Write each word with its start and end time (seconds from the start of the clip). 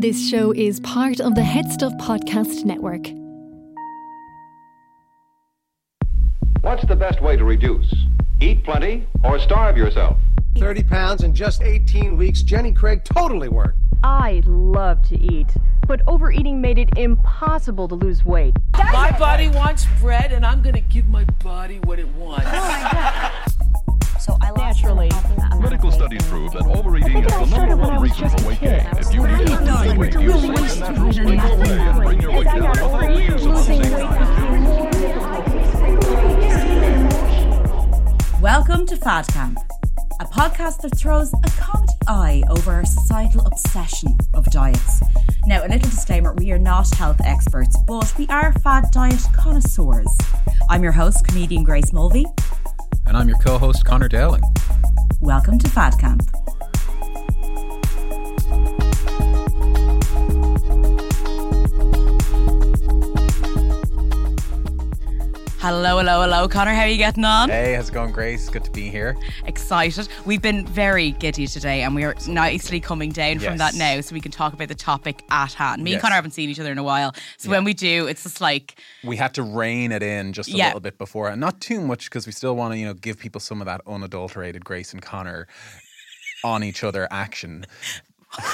This 0.00 0.30
show 0.30 0.52
is 0.52 0.78
part 0.78 1.18
of 1.20 1.34
the 1.34 1.42
Head 1.42 1.72
Stuff 1.72 1.92
Podcast 1.94 2.64
Network. 2.64 3.08
What's 6.60 6.86
the 6.86 6.94
best 6.94 7.20
way 7.20 7.36
to 7.36 7.42
reduce? 7.44 7.92
Eat 8.38 8.62
plenty 8.62 9.08
or 9.24 9.40
starve 9.40 9.76
yourself? 9.76 10.16
30 10.56 10.84
pounds 10.84 11.24
in 11.24 11.34
just 11.34 11.62
18 11.62 12.16
weeks. 12.16 12.42
Jenny 12.42 12.72
Craig 12.72 13.02
totally 13.02 13.48
worked. 13.48 13.76
I 14.04 14.44
love 14.46 15.02
to 15.08 15.18
eat, 15.18 15.48
but 15.88 16.00
overeating 16.06 16.60
made 16.60 16.78
it 16.78 16.96
impossible 16.96 17.88
to 17.88 17.96
lose 17.96 18.24
weight. 18.24 18.54
My 18.74 19.10
body 19.18 19.48
wants 19.48 19.84
bread, 20.00 20.30
and 20.30 20.46
I'm 20.46 20.62
gonna 20.62 20.80
give 20.80 21.08
my 21.08 21.24
body 21.42 21.80
what 21.80 21.98
it 21.98 22.06
wants. 22.14 22.46
Oh 22.46 23.57
So 24.28 24.36
I 24.42 24.50
lost 24.50 24.82
Naturally. 24.82 25.10
Medical 25.58 25.90
studies 25.90 26.22
prove 26.26 26.52
that 26.52 26.66
overeating 26.66 27.24
is 27.24 27.32
the 27.32 27.46
number 27.46 27.76
one 27.76 28.02
reason 28.02 28.28
for 28.28 28.46
weight 28.46 28.60
gain. 28.60 28.86
If 28.98 29.14
you 29.14 29.26
need 29.26 29.46
to 29.46 29.58
lose 29.58 29.96
weight, 29.96 30.12
use 30.20 30.40
Slick 30.42 30.60
and 30.60 30.76
Natural 30.76 31.06
Weight 31.06 31.40
Away 31.40 31.78
and 31.78 31.96
bring 31.96 32.20
your 32.20 32.32
weight 32.32 32.44
down 32.44 32.68
without 32.68 33.00
the 33.00 33.22
use 33.22 33.46
of 33.46 33.52
unsavory 33.56 34.02
Welcome 38.42 38.84
to 38.88 38.96
Fad 38.96 39.28
Camp, 39.28 39.58
a 40.20 40.26
podcast 40.26 40.82
that 40.82 40.94
throws 40.98 41.32
a 41.32 41.50
comedy 41.52 41.94
eye 42.06 42.42
over 42.50 42.72
our 42.72 42.84
societal 42.84 43.46
obsession 43.46 44.14
of 44.34 44.44
diets. 44.50 45.00
Now, 45.46 45.62
a 45.64 45.68
little 45.68 45.88
disclaimer 45.88 46.34
we 46.34 46.52
are 46.52 46.58
not 46.58 46.94
health 46.94 47.22
experts, 47.24 47.78
but 47.86 48.12
we 48.18 48.26
are 48.28 48.52
fad 48.60 48.90
diet 48.92 49.24
connoisseurs. 49.34 50.14
I'm 50.68 50.82
your 50.82 50.92
host, 50.92 51.26
comedian 51.26 51.64
Grace 51.64 51.94
Mulvey. 51.94 52.26
And 53.08 53.16
I'm 53.16 53.26
your 53.26 53.38
co 53.38 53.56
host, 53.56 53.86
Conor 53.86 54.08
Dowling. 54.08 54.42
Welcome 55.22 55.58
to 55.60 55.70
Fad 55.70 55.98
Camp. 55.98 56.22
Hello, 65.68 65.98
hello, 65.98 66.22
hello, 66.22 66.48
Conor. 66.48 66.72
How 66.72 66.84
are 66.84 66.88
you 66.88 66.96
getting 66.96 67.26
on? 67.26 67.50
Hey, 67.50 67.74
how's 67.74 67.90
it 67.90 67.92
going, 67.92 68.10
Grace? 68.10 68.48
Good 68.48 68.64
to 68.64 68.70
be 68.70 68.88
here. 68.88 69.14
Excited. 69.44 70.08
We've 70.24 70.40
been 70.40 70.64
very 70.66 71.10
giddy 71.10 71.46
today, 71.46 71.82
and 71.82 71.94
we 71.94 72.04
are 72.04 72.14
nicely 72.26 72.80
coming 72.80 73.10
down 73.10 73.38
from 73.40 73.58
that 73.58 73.74
now, 73.74 74.00
so 74.00 74.14
we 74.14 74.22
can 74.22 74.32
talk 74.32 74.54
about 74.54 74.68
the 74.68 74.74
topic 74.74 75.22
at 75.30 75.52
hand. 75.52 75.84
Me 75.84 75.90
and 75.90 75.96
Yes. 75.96 76.00
Conor 76.00 76.14
haven't 76.14 76.30
seen 76.30 76.48
each 76.48 76.58
other 76.58 76.72
in 76.72 76.78
a 76.78 76.82
while, 76.82 77.14
so 77.36 77.50
when 77.50 77.64
we 77.64 77.74
do, 77.74 78.06
it's 78.06 78.22
just 78.22 78.40
like 78.40 78.80
We 79.04 79.16
had 79.18 79.34
to 79.34 79.42
rein 79.42 79.92
it 79.92 80.02
in 80.02 80.32
just 80.32 80.48
a 80.48 80.52
Yeah. 80.52 80.68
little 80.68 80.80
bit 80.80 80.96
before, 80.96 81.28
and 81.28 81.38
not 81.38 81.60
too 81.60 81.82
much 81.82 82.04
because 82.06 82.24
we 82.24 82.32
still 82.32 82.56
want 82.56 82.72
to, 82.72 82.78
you 82.78 82.86
know, 82.86 82.94
give 82.94 83.18
people 83.18 83.38
some 83.42 83.60
of 83.60 83.66
that 83.66 83.82
unadulterated 83.86 84.64
Grace 84.64 84.94
and 84.94 85.02
Conor 85.02 85.48
on 86.44 86.64
each 86.64 86.82
other 86.82 87.06
action. 87.10 87.66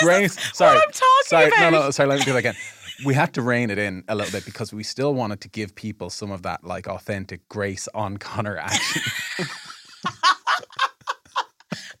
Grace, 0.00 0.38
sorry, 0.56 0.78
I'm 0.78 0.92
talking 0.92 1.26
sorry, 1.26 1.50
no, 1.50 1.68
no, 1.70 1.78
about. 1.80 1.94
sorry. 1.94 2.08
Let 2.08 2.20
me 2.20 2.24
do 2.24 2.32
that 2.32 2.38
again. 2.38 2.54
We 3.04 3.14
had 3.14 3.32
to 3.34 3.42
rein 3.42 3.70
it 3.70 3.78
in 3.78 4.04
a 4.08 4.14
little 4.14 4.32
bit 4.32 4.44
because 4.44 4.72
we 4.72 4.82
still 4.82 5.14
wanted 5.14 5.40
to 5.42 5.48
give 5.48 5.74
people 5.74 6.10
some 6.10 6.30
of 6.30 6.42
that 6.42 6.64
like 6.64 6.88
authentic 6.88 7.48
Grace 7.48 7.88
on 7.94 8.16
Conor 8.16 8.58
action. 8.58 9.02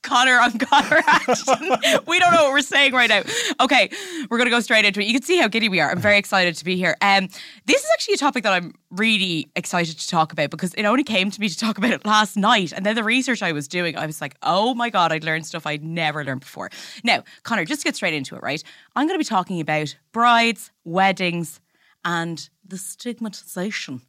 Conor 0.02 0.38
on 0.38 0.58
Conor 0.58 1.02
action. 1.06 1.76
we 2.06 2.18
don't 2.18 2.32
know 2.32 2.44
what 2.44 2.52
we're 2.52 2.60
saying 2.60 2.92
right 2.92 3.08
now. 3.08 3.22
Okay, 3.60 3.90
we're 4.30 4.38
gonna 4.38 4.50
go 4.50 4.60
straight 4.60 4.84
into 4.84 5.00
it. 5.00 5.06
You 5.06 5.12
can 5.12 5.22
see 5.22 5.38
how 5.38 5.48
giddy 5.48 5.68
we 5.68 5.80
are. 5.80 5.90
I'm 5.90 6.00
very 6.00 6.18
excited 6.18 6.54
to 6.56 6.64
be 6.64 6.76
here. 6.76 6.96
Um, 7.00 7.28
this 7.66 7.82
is 7.82 7.90
actually 7.92 8.14
a 8.14 8.18
topic 8.18 8.44
that 8.44 8.52
I'm 8.52 8.74
really 8.90 9.50
excited 9.56 9.98
to 9.98 10.08
talk 10.08 10.32
about 10.32 10.50
because 10.50 10.72
it 10.74 10.84
only 10.84 11.04
came 11.04 11.30
to 11.30 11.40
me 11.40 11.48
to 11.48 11.56
talk 11.56 11.78
about 11.78 11.90
it 11.90 12.06
last 12.06 12.36
night, 12.36 12.72
and 12.72 12.86
then 12.86 12.94
the 12.94 13.04
research 13.04 13.42
I 13.42 13.52
was 13.52 13.68
doing, 13.68 13.96
I 13.96 14.06
was 14.06 14.20
like, 14.20 14.36
oh 14.42 14.74
my 14.74 14.90
god, 14.90 15.12
I'd 15.12 15.24
learned 15.24 15.46
stuff 15.46 15.66
I'd 15.66 15.84
never 15.84 16.24
learned 16.24 16.40
before. 16.40 16.70
Now, 17.04 17.24
Conor, 17.42 17.64
just 17.64 17.84
get 17.84 17.96
straight 17.96 18.14
into 18.14 18.36
it, 18.36 18.42
right? 18.42 18.62
I'm 18.96 19.06
gonna 19.06 19.18
be 19.18 19.24
talking 19.24 19.60
about 19.60 19.96
brides, 20.12 20.70
weddings, 20.84 21.60
and 22.04 22.48
the 22.66 22.78
stigmatization 22.78 24.02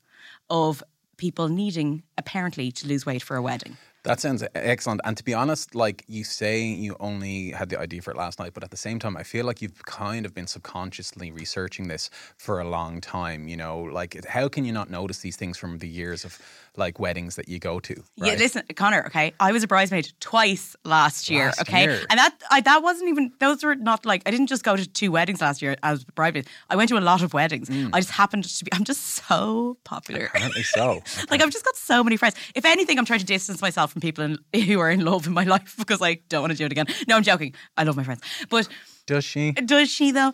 of 0.50 0.84
people 1.18 1.50
needing 1.50 2.04
apparently 2.18 2.72
to 2.72 2.88
lose 2.88 3.06
weight 3.06 3.22
for 3.22 3.36
a 3.36 3.42
wedding. 3.42 3.78
That 4.04 4.20
sounds 4.20 4.44
excellent. 4.56 5.02
And 5.04 5.18
to 5.18 5.24
be 5.24 5.34
honest, 5.34 5.76
like 5.76 6.06
you 6.08 6.24
say, 6.24 6.64
you 6.64 6.96
only 7.00 7.52
had 7.52 7.70
the 7.70 7.80
idea 7.80 8.02
for 8.02 8.12
it 8.12 8.18
last 8.18 8.40
night, 8.40 8.54
but 8.54 8.64
at 8.64 8.72
the 8.72 8.78
same 8.78 8.98
time, 8.98 9.18
I 9.18 9.24
feel 9.24 9.46
like 9.46 9.62
you've 9.62 9.84
kind 9.84 10.26
of 10.26 10.34
been 10.34 10.48
subconsciously 10.48 11.32
researching 11.32 11.90
this 11.90 12.10
for 12.38 12.60
a 12.62 12.68
long 12.68 13.02
time. 13.02 13.48
You 13.48 13.58
know, 13.58 13.82
like 13.82 14.26
how 14.26 14.48
can 14.48 14.64
you 14.64 14.72
not 14.72 14.90
notice 14.90 15.20
these 15.20 15.36
things 15.36 15.58
from 15.58 15.80
the 15.80 15.88
years 15.88 16.24
of 16.24 16.40
like 16.78 16.98
weddings 16.98 17.36
that 17.36 17.50
you 17.50 17.60
go 17.60 17.80
to? 17.82 18.04
Yeah, 18.16 18.36
listen, 18.36 18.64
Conor. 18.76 19.04
Okay, 19.08 19.34
I 19.40 19.52
was 19.52 19.64
a 19.64 19.68
bridesmaid 19.68 20.14
twice 20.22 20.78
last 20.86 21.30
year. 21.30 21.48
Last 21.48 21.62
okay, 21.62 21.84
year. 21.84 22.02
and 22.10 22.18
that 22.18 22.42
I, 22.50 22.62
that 22.62 22.82
wasn't 22.82 23.10
even 23.10 23.34
those 23.40 23.64
were 23.64 23.76
not 23.76 24.06
like 24.06 24.24
I 24.26 24.32
didn't 24.32 24.48
just 24.48 24.64
go 24.64 24.78
to 24.78 24.88
two 24.88 25.12
weddings 25.12 25.42
last 25.42 25.62
year 25.62 25.76
as 25.84 26.04
a 26.08 26.12
bridesmaid. 26.14 26.48
I 26.70 26.78
went 26.78 26.88
to 26.90 26.98
a 26.98 27.02
lot 27.02 27.22
of 27.22 27.34
weddings. 27.34 27.70
Mm. 27.70 27.90
I 27.92 28.00
just 28.00 28.12
happened 28.12 28.46
to 28.46 28.66
be. 28.66 28.72
I'm 28.74 28.86
just 28.86 29.04
so 29.28 29.78
popular. 29.84 30.28
Apparently 30.28 30.64
so. 30.64 31.04
like 31.30 31.42
I've 31.42 31.52
just 31.52 31.66
got 31.66 31.76
so 31.76 32.02
many 32.02 32.16
friends. 32.16 32.36
If 32.56 32.64
anything, 32.64 32.98
I'm 32.98 33.06
trying 33.06 33.20
to 33.20 33.26
distance 33.26 33.62
myself 33.62 33.89
from 33.90 34.02
people 34.02 34.24
in, 34.24 34.38
who 34.66 34.80
are 34.80 34.90
in 34.90 35.04
love 35.06 35.28
in 35.28 35.34
my 35.34 35.44
life 35.44 35.76
because 35.78 36.02
I 36.02 36.20
don't 36.30 36.42
want 36.42 36.52
to 36.52 36.58
do 36.58 36.66
it 36.66 36.72
again. 36.72 36.88
No, 37.08 37.16
I'm 37.18 37.24
joking. 37.24 37.54
I 37.78 37.84
love 37.84 37.96
my 37.98 38.04
friends, 38.04 38.22
but 38.50 38.68
Does 39.08 39.26
she? 39.26 39.52
does 39.52 39.90
she 39.90 40.12
though? 40.12 40.34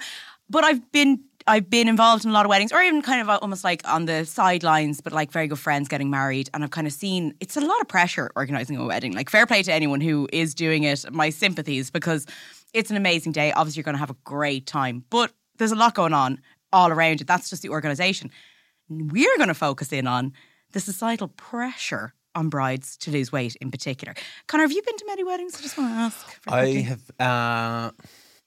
But 0.49 0.63
I've 0.63 0.91
been 0.91 1.23
I've 1.47 1.69
been 1.69 1.87
involved 1.87 2.25
in 2.25 2.31
a 2.31 2.33
lot 2.33 2.45
of 2.45 2.49
weddings, 2.49 2.71
or 2.71 2.81
even 2.81 3.03
kind 3.03 3.21
of 3.21 3.29
uh, 3.29 3.37
almost 3.41 3.63
like 3.63 3.87
on 3.87 4.05
the 4.05 4.25
sidelines, 4.25 4.99
but 5.01 5.13
like 5.13 5.31
very 5.31 5.47
good 5.47 5.59
friends 5.59 5.87
getting 5.87 6.09
married, 6.09 6.49
and 6.53 6.63
I've 6.63 6.71
kind 6.71 6.87
of 6.87 6.93
seen 6.93 7.35
it's 7.39 7.55
a 7.55 7.61
lot 7.61 7.79
of 7.81 7.87
pressure 7.87 8.31
organizing 8.35 8.77
a 8.77 8.85
wedding. 8.85 9.13
Like 9.13 9.29
fair 9.29 9.45
play 9.45 9.61
to 9.63 9.71
anyone 9.73 10.01
who 10.01 10.27
is 10.33 10.55
doing 10.55 10.83
it. 10.83 11.05
My 11.11 11.29
sympathies 11.29 11.91
because 11.91 12.25
it's 12.73 12.89
an 12.89 12.97
amazing 12.97 13.31
day. 13.31 13.51
Obviously, 13.51 13.79
you're 13.79 13.83
going 13.85 13.95
to 13.95 13.99
have 13.99 14.09
a 14.09 14.17
great 14.23 14.65
time, 14.65 15.03
but 15.09 15.31
there's 15.57 15.71
a 15.71 15.75
lot 15.75 15.93
going 15.93 16.13
on 16.13 16.41
all 16.73 16.91
around 16.91 17.21
it. 17.21 17.27
That's 17.27 17.49
just 17.49 17.61
the 17.61 17.69
organization. 17.69 18.31
We're 18.89 19.37
going 19.37 19.47
to 19.47 19.53
focus 19.53 19.93
in 19.93 20.07
on 20.07 20.33
the 20.73 20.79
societal 20.79 21.29
pressure 21.29 22.13
on 22.35 22.49
brides 22.49 22.97
to 22.97 23.11
lose 23.11 23.31
weight 23.31 23.55
in 23.61 23.71
particular. 23.71 24.13
Conor, 24.47 24.63
have 24.63 24.71
you 24.71 24.81
been 24.81 24.97
to 24.97 25.05
many 25.07 25.23
weddings? 25.23 25.57
I 25.57 25.61
just 25.61 25.77
want 25.77 25.91
to 25.91 25.95
ask. 25.95 26.39
I 26.47 26.65
have. 26.67 27.11
Uh, 27.19 27.91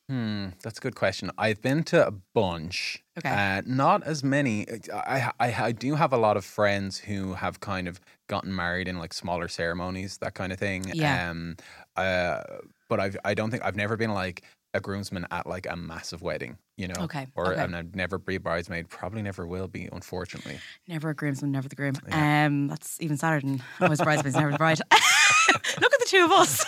hmm, 0.09 0.49
that's 0.63 0.79
a 0.79 0.81
good 0.81 0.95
question. 0.95 1.31
I've 1.39 1.61
been 1.63 1.83
to 1.85 2.07
a 2.07 2.13
bunch. 2.35 3.03
Okay. 3.19 3.31
Uh, 3.31 3.63
not 3.67 4.03
as 4.05 4.23
many. 4.23 4.67
I, 4.93 5.33
I 5.41 5.65
I 5.65 5.73
do 5.73 5.95
have 5.95 6.13
a 6.13 6.19
lot 6.19 6.37
of 6.37 6.45
friends 6.45 6.99
who 6.99 7.35
have 7.35 7.61
kind 7.61 7.89
of 7.89 8.01
gotten 8.29 8.55
married 8.55 8.89
in 8.89 8.99
like 8.99 9.13
smaller 9.13 9.49
ceremonies, 9.49 10.19
that 10.19 10.35
kind 10.35 10.53
of 10.53 10.59
thing. 10.59 10.85
Yeah. 10.93 11.31
Um. 11.31 11.57
Uh. 11.97 12.43
But 12.89 13.01
I've 13.01 13.17
I 13.25 13.35
don't 13.35 13.51
think 13.51 13.65
I've 13.65 13.77
never 13.77 13.97
been 13.97 14.15
like 14.15 14.43
a 14.75 14.81
groomsman 14.81 15.27
at 15.31 15.47
like 15.47 15.67
a 15.69 15.77
massive 15.77 16.21
wedding. 16.23 16.59
You 16.77 16.89
know. 16.89 16.95
Okay, 17.01 17.27
Or 17.35 17.53
okay. 17.53 17.63
and 17.63 17.75
I'd 17.75 17.97
never 17.97 18.19
be 18.19 18.37
a 18.37 18.41
bridesmaid. 18.41 18.89
Probably 18.89 19.21
never 19.23 19.47
will 19.47 19.67
be. 19.67 19.89
Unfortunately. 19.91 20.61
Never 20.87 21.11
a 21.11 21.15
groomsman, 21.15 21.51
never 21.51 21.69
the 21.69 21.75
groom. 21.75 21.95
Um, 22.13 22.69
that's 22.69 23.01
even 23.01 23.17
sadder 23.17 23.41
than 23.41 23.63
I 23.81 23.89
was 23.89 24.01
bridesmaids, 24.01 24.37
never 24.37 24.53
the 24.53 24.59
bride. 24.59 24.79
Look 25.81 25.93
at 25.93 25.99
the 26.01 26.07
two 26.07 26.25
of 26.25 26.31
us. 26.33 26.65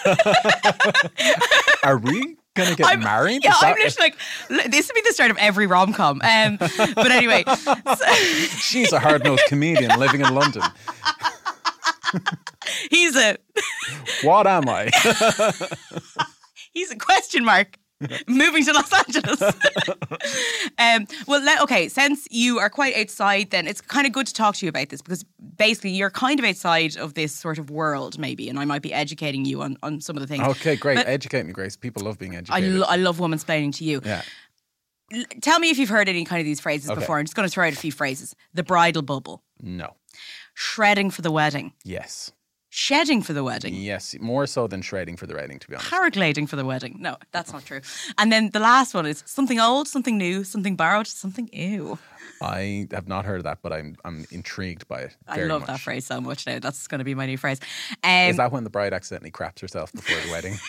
Are 1.84 1.98
we 1.98 2.36
gonna 2.54 2.74
get 2.74 2.86
I'm- 2.86 3.00
married? 3.00 3.44
Yeah, 3.44 3.52
I'm 3.60 3.76
literally 3.76 4.10
like, 4.48 4.70
this 4.70 4.88
would 4.88 4.94
be 4.94 5.02
the 5.06 5.12
start 5.12 5.30
of 5.30 5.36
every 5.38 5.66
rom 5.66 5.92
com. 5.92 6.20
Um, 6.22 6.56
but 6.58 7.10
anyway, 7.12 7.44
so- 7.46 7.74
She's 8.58 8.92
a 8.92 8.98
hard 8.98 9.22
nosed 9.24 9.42
comedian 9.46 9.98
living 10.00 10.22
in 10.22 10.34
London. 10.34 10.62
he's 12.90 13.14
a 13.16 13.36
What 14.22 14.46
am 14.46 14.68
I? 14.68 14.90
he's 16.72 16.90
a 16.90 16.96
question 16.96 17.44
mark. 17.44 17.76
Moving 18.28 18.64
to 18.64 18.72
Los 18.72 18.92
Angeles. 18.92 19.42
um, 20.78 21.06
well, 21.26 21.42
le- 21.44 21.62
okay. 21.64 21.88
Since 21.88 22.26
you 22.30 22.58
are 22.58 22.70
quite 22.70 22.96
outside, 22.96 23.50
then 23.50 23.66
it's 23.66 23.80
kind 23.80 24.06
of 24.06 24.12
good 24.12 24.26
to 24.26 24.34
talk 24.34 24.56
to 24.56 24.66
you 24.66 24.70
about 24.70 24.88
this 24.88 25.02
because 25.02 25.24
basically 25.56 25.90
you're 25.90 26.10
kind 26.10 26.38
of 26.38 26.46
outside 26.46 26.96
of 26.96 27.14
this 27.14 27.34
sort 27.34 27.58
of 27.58 27.70
world, 27.70 28.18
maybe, 28.18 28.48
and 28.48 28.58
I 28.58 28.64
might 28.64 28.82
be 28.82 28.92
educating 28.92 29.44
you 29.44 29.62
on, 29.62 29.76
on 29.82 30.00
some 30.00 30.16
of 30.16 30.20
the 30.22 30.26
things. 30.26 30.46
Okay, 30.48 30.76
great. 30.76 30.96
But- 30.96 31.08
Educate 31.08 31.44
me, 31.44 31.52
Grace. 31.52 31.76
People 31.76 32.04
love 32.04 32.18
being 32.18 32.36
educated. 32.36 32.64
I, 32.64 32.76
lo- 32.76 32.86
I 32.88 32.96
love 32.96 33.20
woman 33.20 33.38
splaining 33.38 33.74
to 33.76 33.84
you. 33.84 34.00
yeah. 34.04 34.22
L- 35.12 35.24
Tell 35.40 35.58
me 35.58 35.70
if 35.70 35.78
you've 35.78 35.88
heard 35.88 36.08
any 36.08 36.24
kind 36.24 36.40
of 36.40 36.46
these 36.46 36.60
phrases 36.60 36.88
Okay. 36.88 37.00
before. 37.00 37.18
I'm 37.18 37.24
just 37.24 37.34
going 37.36 37.48
to 37.48 37.52
throw 37.52 37.66
out 37.66 37.72
a 37.72 37.76
few 37.76 37.92
phrases. 37.92 38.34
The 38.54 38.62
bridal 38.62 39.02
bubble, 39.02 39.42
No. 39.60 39.94
shredding 40.54 41.10
for 41.10 41.20
the 41.22 41.30
wedding, 41.32 41.72
Yes. 41.84 42.32
Shedding 42.72 43.20
for 43.20 43.32
the 43.32 43.42
wedding, 43.44 43.74
Yes. 43.74 44.14
More 44.20 44.46
so 44.46 44.66
than 44.66 44.80
shredding 44.80 45.16
for 45.16 45.26
the 45.26 45.34
wedding, 45.34 45.58
to 45.58 45.68
be 45.68 45.74
honest. 45.74 45.90
paragliding 45.90 46.48
for 46.48 46.56
the 46.56 46.64
wedding. 46.64 46.96
No, 47.00 47.16
that's 47.32 47.52
not 47.52 47.64
true. 47.64 47.80
And 48.16 48.30
then 48.32 48.50
the 48.50 48.60
last 48.60 48.94
one 48.94 49.06
is 49.06 49.22
something 49.26 49.58
old, 49.60 49.88
something 49.88 50.16
new, 50.16 50.44
something 50.44 50.76
borrowed, 50.76 51.06
something 51.08 51.50
ew. 51.52 51.98
I 52.42 52.86
have 52.92 53.08
not 53.08 53.24
heard 53.26 53.38
of 53.38 53.44
that, 53.44 53.58
but 53.60 53.72
I'm 53.72 53.96
I'm 54.04 54.24
intrigued 54.30 54.86
by 54.88 55.00
it. 55.00 55.16
I 55.28 55.42
love 55.42 55.62
much. 55.62 55.66
that 55.68 55.80
phrase 55.80 56.06
so 56.06 56.20
much 56.20 56.46
now. 56.46 56.58
That's 56.58 56.86
going 56.86 57.00
to 57.00 57.04
be 57.04 57.14
my 57.14 57.26
new 57.26 57.36
phrase. 57.36 57.60
Um, 58.02 58.30
Is 58.30 58.36
that 58.38 58.50
when 58.52 58.64
the 58.64 58.70
bride 58.70 58.94
accidentally 58.94 59.30
craps 59.30 59.60
herself 59.60 59.92
before 59.92 60.18
the 60.24 60.30
wedding? 60.30 60.56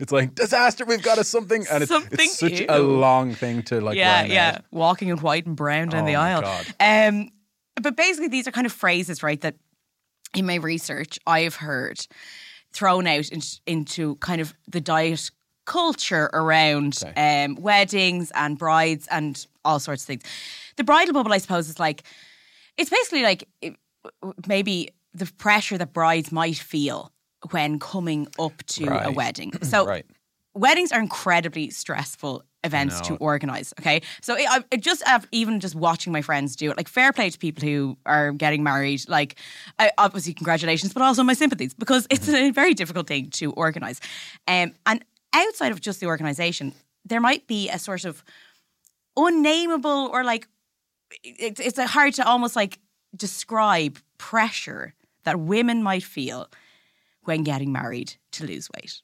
It's 0.00 0.10
like 0.12 0.34
disaster. 0.34 0.84
We've 0.84 1.02
got 1.02 1.18
a 1.18 1.24
something, 1.24 1.66
and 1.70 1.82
it's, 1.82 1.90
Something, 1.92 2.18
it's 2.20 2.38
such 2.38 2.62
a 2.68 2.78
long 2.80 3.34
thing 3.34 3.62
to 3.64 3.80
like. 3.80 3.96
yeah, 3.96 4.24
yeah, 4.24 4.54
out. 4.56 4.64
walking 4.72 5.08
in 5.08 5.18
white 5.18 5.46
and 5.46 5.54
brown 5.56 5.88
down 5.88 6.02
Oh 6.04 6.06
the 6.06 6.14
aisle. 6.16 6.40
God. 6.42 6.66
Um, 6.80 7.30
but 7.82 7.96
basically, 7.96 8.28
these 8.28 8.46
are 8.46 8.52
kind 8.52 8.66
of 8.66 8.72
phrases, 8.72 9.22
right? 9.22 9.40
That 9.40 9.56
in 10.34 10.46
my 10.46 10.56
research, 10.56 11.18
I've 11.26 11.56
heard 11.56 12.06
thrown 12.72 13.06
out 13.06 13.28
in, 13.30 13.40
into 13.66 14.16
kind 14.16 14.40
of 14.40 14.52
the 14.68 14.80
diet 14.80 15.30
culture 15.64 16.28
around 16.32 16.98
Okay. 17.04 17.44
um, 17.44 17.54
weddings 17.56 18.30
and 18.34 18.58
brides 18.58 19.06
and 19.10 19.46
all 19.64 19.78
sorts 19.78 20.02
of 20.02 20.06
things. 20.08 20.22
The 20.76 20.84
bridal 20.84 21.14
bubble, 21.14 21.32
I 21.32 21.38
suppose, 21.38 21.68
is 21.68 21.78
like 21.78 22.02
it's 22.76 22.90
basically 22.90 23.22
like 23.22 23.48
it- 23.62 23.76
maybe 24.46 24.90
the 25.14 25.26
pressure 25.38 25.78
that 25.78 25.92
brides 25.92 26.32
might 26.32 26.56
feel 26.56 27.12
when 27.50 27.78
coming 27.78 28.26
up 28.38 28.62
to 28.66 28.86
a 29.06 29.10
wedding. 29.12 29.52
So 29.62 29.86
right. 29.86 30.04
Weddings 30.54 30.92
are 30.92 31.00
incredibly 31.00 31.70
stressful 31.70 32.44
events 32.62 33.00
to 33.02 33.16
organize. 33.16 33.74
Okay, 33.78 34.00
so 34.22 34.34
I, 34.34 34.64
I 34.72 34.76
just 34.76 35.06
have, 35.06 35.26
even 35.32 35.60
just 35.60 35.74
watching 35.74 36.12
my 36.12 36.22
friends 36.22 36.56
do 36.56 36.70
it. 36.70 36.76
Like 36.78 36.88
fair 36.88 37.12
play 37.12 37.28
to 37.28 37.38
people 37.38 37.62
who 37.68 37.98
are 38.06 38.32
getting 38.32 38.62
married. 38.62 39.06
Like 39.08 39.36
I, 39.78 39.90
obviously 39.98 40.32
congratulations, 40.32 40.94
but 40.94 41.02
also 41.02 41.22
my 41.22 41.34
sympathies 41.34 41.74
because 41.74 42.06
it's 42.10 42.26
Mm-hmm. 42.26 42.46
a 42.46 42.50
very 42.52 42.72
difficult 42.72 43.06
thing 43.06 43.28
to 43.30 43.52
organize. 43.52 44.00
Um, 44.48 44.72
and 44.86 45.04
outside 45.34 45.72
of 45.72 45.80
just 45.80 46.00
the 46.00 46.06
organization, 46.06 46.72
there 47.04 47.20
might 47.20 47.46
be 47.46 47.68
a 47.68 47.78
sort 47.78 48.06
of 48.06 48.24
unnameable 49.16 50.08
or 50.12 50.24
like 50.24 50.48
it's 51.22 51.60
it's 51.60 51.78
hard 51.78 52.14
to 52.14 52.26
almost 52.26 52.56
like 52.56 52.78
describe 53.14 53.98
pressure 54.18 54.94
that 55.24 55.38
women 55.38 55.82
might 55.82 56.02
feel 56.02 56.48
when 57.24 57.42
getting 57.42 57.72
married 57.72 58.14
to 58.32 58.44
lose 58.46 58.68
weight. 58.74 59.02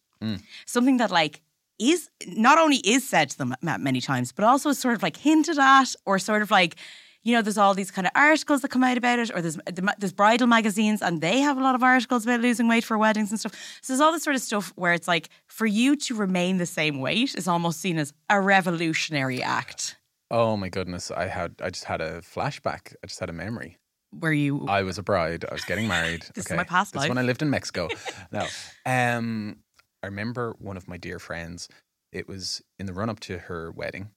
Something 0.67 0.99
that 0.99 1.11
like 1.11 1.41
is 1.79 2.11
not 2.27 2.59
only 2.59 2.77
is 2.79 3.09
said 3.09 3.31
to 3.31 3.39
them 3.39 3.55
many 3.63 4.01
times, 4.01 4.33
but 4.33 4.45
also 4.45 4.69
is 4.71 4.79
sort 4.79 4.95
of 4.95 5.03
like 5.03 5.17
hinted 5.17 5.59
at, 5.59 5.95
or 6.05 6.19
sort 6.19 6.43
of 6.43 6.51
like, 6.51 6.77
you 7.23 7.35
know, 7.35 7.43
there's 7.43 7.59
all 7.59 7.75
these 7.75 7.91
kind 7.91 8.07
of 8.07 8.13
articles 8.15 8.61
that 8.63 8.69
come 8.71 8.85
out 8.85 8.97
about 8.99 9.19
it, 9.19 9.31
or 9.35 9.41
there's 9.41 9.59
there's 9.99 10.13
bridal 10.13 10.47
magazines, 10.47 11.03
and 11.03 11.21
they 11.21 11.41
have 11.41 11.59
a 11.59 11.63
lot 11.63 11.75
of 11.75 11.83
articles 11.83 12.25
about 12.25 12.41
losing 12.41 12.69
weight 12.69 12.85
for 12.85 12.97
weddings 12.99 13.31
and 13.31 13.41
stuff. 13.41 13.55
So 13.81 13.93
there's 13.93 14.01
all 14.01 14.13
this 14.13 14.23
sort 14.23 14.37
of 14.37 14.43
stuff 14.43 14.73
where 14.77 14.93
it's 14.93 15.09
like 15.09 15.31
for 15.47 15.67
you 15.67 15.97
to 15.97 16.15
remain 16.15 16.59
the 16.59 16.67
same 16.67 17.01
weight 17.01 17.35
is 17.35 17.49
almost 17.49 17.81
seen 17.81 17.99
as 17.99 18.13
a 18.29 18.41
revolutionary 18.41 19.43
act. 19.43 19.97
Oh 20.31 20.57
my 20.57 20.69
goodness! 20.69 21.11
I 21.11 21.27
had 21.27 21.55
I 21.63 21.71
just 21.71 21.85
had 21.85 22.01
a 22.01 22.21
flashback. 22.21 22.95
I 23.03 23.07
just 23.07 23.21
had 23.21 23.31
a 23.31 23.35
memory. 23.35 23.79
Where 24.13 24.33
you 24.33 24.67
I 24.67 24.83
was 24.83 24.99
a 24.99 25.03
bride. 25.03 25.45
I 25.49 25.55
was 25.55 25.65
getting 25.65 25.89
married. 25.89 26.25
This 26.35 26.47
is 26.47 26.57
my 26.57 26.65
past 26.65 26.95
life. 26.95 27.03
This 27.03 27.07
is 27.07 27.09
when 27.09 27.19
I 27.19 27.23
lived 27.23 27.43
in 27.43 27.51
Mexico. 27.51 27.89
no, 28.33 28.47
um, 28.87 29.59
I 30.02 30.06
remember 30.06 30.55
one 30.58 30.76
of 30.76 30.88
my 30.88 30.97
dear 30.97 31.19
friends. 31.19 31.69
It 32.12 32.26
was 32.29 32.62
in 32.79 32.87
the 32.87 32.93
run 32.93 33.08
up 33.11 33.20
to 33.20 33.38
her 33.38 33.70
wedding, 33.70 34.11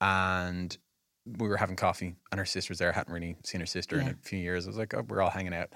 and 0.00 0.76
we 1.26 1.48
were 1.48 1.58
having 1.58 1.76
coffee, 1.76 2.14
and 2.32 2.38
her 2.38 2.46
sister 2.46 2.70
was 2.70 2.78
there. 2.78 2.90
I 2.90 2.94
hadn't 2.94 3.12
really 3.12 3.36
seen 3.44 3.60
her 3.60 3.66
sister 3.66 4.00
in 4.00 4.08
a 4.08 4.14
few 4.22 4.38
years. 4.38 4.66
I 4.66 4.70
was 4.70 4.78
like, 4.78 4.94
oh, 4.94 5.04
we're 5.06 5.20
all 5.20 5.30
hanging 5.30 5.54
out, 5.54 5.70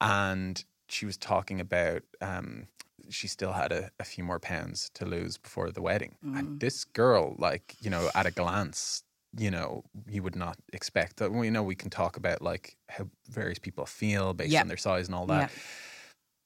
and 0.00 0.62
she 0.88 1.06
was 1.06 1.16
talking 1.16 1.60
about. 1.60 2.02
Um, 2.20 2.66
she 3.08 3.26
still 3.26 3.52
had 3.52 3.72
a, 3.72 3.90
a 3.98 4.04
few 4.04 4.22
more 4.22 4.38
pounds 4.38 4.88
to 4.94 5.04
lose 5.04 5.36
before 5.36 5.70
the 5.72 5.82
wedding. 5.82 6.14
Mm. 6.24 6.38
And 6.38 6.60
this 6.60 6.84
girl, 6.84 7.34
like, 7.38 7.74
you 7.80 7.90
know, 7.90 8.08
at 8.14 8.24
a 8.26 8.30
glance, 8.30 9.02
you 9.36 9.50
know, 9.50 9.82
you 10.08 10.22
would 10.22 10.36
not 10.36 10.58
expect 10.72 11.16
that. 11.16 11.32
We 11.32 11.50
know 11.50 11.62
we 11.64 11.74
can 11.74 11.90
talk 11.90 12.16
about 12.16 12.40
like 12.40 12.76
how 12.88 13.08
various 13.28 13.58
people 13.58 13.84
feel 13.84 14.32
based 14.32 14.52
Yeah. 14.52 14.60
on 14.60 14.68
their 14.68 14.76
size 14.76 15.08
and 15.08 15.14
all 15.16 15.26
that. 15.26 15.50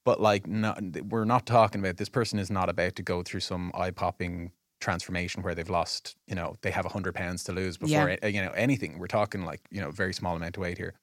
But 0.05 0.21
like, 0.21 0.47
not, 0.47 0.81
we're 1.09 1.25
not 1.25 1.45
talking 1.45 1.81
about 1.81 1.97
this 1.97 2.09
person 2.09 2.39
is 2.39 2.49
not 2.51 2.69
about 2.69 2.95
to 2.95 3.01
go 3.03 3.23
through 3.23 3.39
some 3.41 3.71
eye 3.73 3.91
popping 3.91 4.51
transformation 4.79 5.41
where 5.41 5.55
they've 5.55 5.69
lost, 5.69 6.15
you 6.27 6.35
know, 6.35 6.55
they 6.61 6.69
have 6.71 6.85
100 6.85 7.15
pounds 7.15 7.43
to 7.45 7.51
lose 7.51 7.75
before, 7.77 8.11
Yeah. 8.21 8.27
you 8.27 8.41
know, 8.41 8.51
anything. 8.51 8.99
We're 8.99 9.07
talking 9.07 9.43
like, 9.45 9.61
you 9.71 9.81
know, 9.81 9.89
very 9.89 10.13
small 10.13 10.35
amount 10.35 10.57
of 10.57 10.61
weight 10.61 10.77
here, 10.77 10.93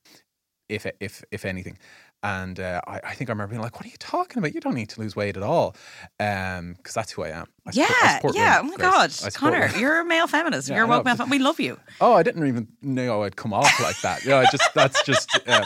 if, 0.69 0.87
if, 1.01 1.25
if 1.33 1.45
anything. 1.45 1.79
And 2.25 2.61
uh, 2.61 2.81
I, 2.87 3.01
I 3.03 3.15
think 3.15 3.29
I 3.29 3.33
remember 3.33 3.51
being 3.51 3.63
like, 3.63 3.75
what 3.75 3.85
are 3.85 3.89
you 3.89 3.97
talking 3.99 4.39
about? 4.39 4.55
You 4.55 4.61
don't 4.61 4.77
need 4.77 4.91
to 4.91 5.01
lose 5.01 5.17
weight 5.17 5.37
at 5.37 5.43
all. 5.43 5.75
Because 6.19 6.95
that's 6.95 7.11
who 7.11 7.25
I 7.25 7.31
am. 7.31 7.47
I 7.67 7.71
yeah, 7.73 8.17
support- 8.19 8.37
I 8.37 8.39
yeah. 8.39 8.61
women, 8.61 8.75
Oh 8.79 8.85
my 8.85 8.91
Grace. 9.01 9.23
God, 9.25 9.35
Conor, 9.35 9.61
women. 9.63 9.81
you're 9.81 10.01
a 10.01 10.05
male 10.05 10.29
feminist. 10.29 10.69
Yeah, 10.69 10.77
you're 10.77 10.85
a 10.85 10.89
woke 10.89 11.05
male. 11.05 11.17
Fem- 11.17 11.31
we 11.31 11.41
love 11.41 11.59
you. 11.59 11.81
Oh, 12.01 12.13
I 12.13 12.23
didn't 12.23 12.47
even 12.47 12.69
know 12.81 13.25
I'd 13.25 13.35
come 13.35 13.53
off 13.53 13.81
like 13.83 14.01
that. 14.03 14.25
Yeah, 14.25 14.39
I 14.39 14.45
just 14.53 14.73
that's 14.73 15.03
just. 15.03 15.29
Uh, 15.49 15.65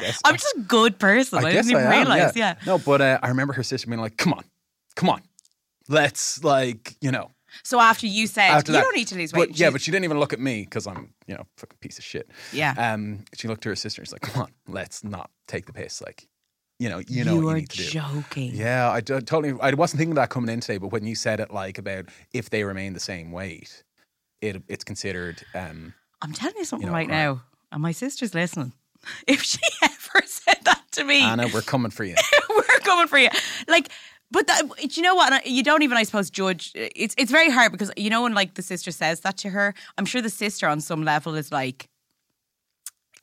guess 0.00 0.20
I'm 0.24 0.34
just 0.36 0.54
a 0.56 0.60
good 0.60 0.98
person. 0.98 1.38
I, 1.38 1.52
guess 1.52 1.66
didn't 1.66 1.70
even 1.80 1.92
I 1.92 1.94
am, 1.96 2.06
realize. 2.08 2.36
Yeah. 2.36 2.54
No, 2.66 2.78
but 2.78 3.00
uh, 3.00 3.18
I 3.22 3.28
remember 3.28 3.52
her 3.54 3.62
sister 3.62 3.86
being 3.86 4.00
like, 4.00 4.16
"Come 4.16 4.32
on, 4.32 4.44
come 4.96 5.08
on, 5.10 5.22
let's 5.88 6.42
like 6.44 6.96
you 7.00 7.10
know." 7.10 7.30
So 7.64 7.80
after 7.80 8.06
you 8.06 8.28
said 8.28 8.50
After 8.50 8.70
you 8.70 8.78
that, 8.78 8.84
don't 8.84 8.94
need 8.94 9.08
to 9.08 9.16
lose 9.16 9.32
weight, 9.32 9.48
But, 9.48 9.58
yeah, 9.58 9.70
but 9.70 9.80
she 9.80 9.90
didn't 9.90 10.04
even 10.04 10.20
look 10.20 10.32
at 10.32 10.38
me 10.38 10.62
because 10.62 10.86
I'm 10.86 11.12
you 11.26 11.34
know 11.34 11.44
fucking 11.56 11.78
piece 11.80 11.98
of 11.98 12.04
shit. 12.04 12.30
Yeah. 12.52 12.74
Um, 12.78 13.24
she 13.34 13.48
looked 13.48 13.62
to 13.64 13.70
her 13.70 13.76
sister. 13.76 14.00
And 14.00 14.06
She's 14.06 14.12
like, 14.12 14.22
"Come 14.22 14.42
on, 14.42 14.50
let's 14.68 15.02
not 15.02 15.30
take 15.48 15.66
the 15.66 15.72
piss. 15.72 16.00
Like, 16.00 16.28
you 16.78 16.88
know, 16.88 17.00
you 17.08 17.24
know 17.24 17.34
you 17.34 17.42
what 17.42 17.50
you 17.50 17.56
need 17.56 17.70
to 17.70 17.76
do." 17.78 17.84
joking. 17.84 18.54
Yeah, 18.54 18.92
I 18.92 19.00
totally. 19.00 19.54
I 19.60 19.74
wasn't 19.74 19.98
thinking 19.98 20.14
that 20.14 20.30
coming 20.30 20.48
in 20.52 20.60
today, 20.60 20.78
but 20.78 20.92
when 20.92 21.04
you 21.04 21.14
said 21.16 21.40
it, 21.40 21.50
like 21.52 21.78
about 21.78 22.06
if 22.32 22.50
they 22.50 22.62
remain 22.62 22.92
the 22.92 23.00
same 23.00 23.32
weight, 23.32 23.82
it 24.40 24.62
it's 24.68 24.84
considered. 24.84 25.42
Um, 25.54 25.94
I'm 26.22 26.32
telling 26.32 26.54
you 26.56 26.64
something 26.64 26.86
You 26.86 26.92
know, 26.92 26.96
right 26.98 27.08
crime. 27.08 27.18
now, 27.18 27.42
and 27.72 27.82
my 27.82 27.92
sister's 27.92 28.32
listening. 28.34 28.74
If 29.26 29.42
she 29.42 29.58
ever 29.82 30.22
said 30.26 30.58
that 30.64 30.82
to 30.92 31.04
me, 31.04 31.22
Anna, 31.22 31.48
we're 31.52 31.62
coming 31.62 31.90
for 31.90 32.04
you. 32.04 32.14
we're 32.50 32.78
coming 32.80 33.06
for 33.08 33.18
you. 33.18 33.28
Like, 33.68 33.88
but 34.30 34.46
that, 34.46 34.62
do 34.78 34.88
you 34.92 35.02
know 35.02 35.14
what? 35.14 35.46
You 35.46 35.62
don't 35.62 35.82
even, 35.82 35.96
I 35.96 36.04
suppose, 36.04 36.30
judge. 36.30 36.72
It's 36.74 37.14
it's 37.18 37.30
very 37.32 37.50
hard 37.50 37.72
because 37.72 37.90
you 37.96 38.10
know 38.10 38.22
when 38.22 38.34
like 38.34 38.54
the 38.54 38.62
sister 38.62 38.90
says 38.90 39.20
that 39.20 39.36
to 39.38 39.50
her, 39.50 39.74
I'm 39.98 40.04
sure 40.04 40.22
the 40.22 40.30
sister 40.30 40.68
on 40.68 40.80
some 40.80 41.02
level 41.04 41.34
is 41.34 41.50
like, 41.50 41.88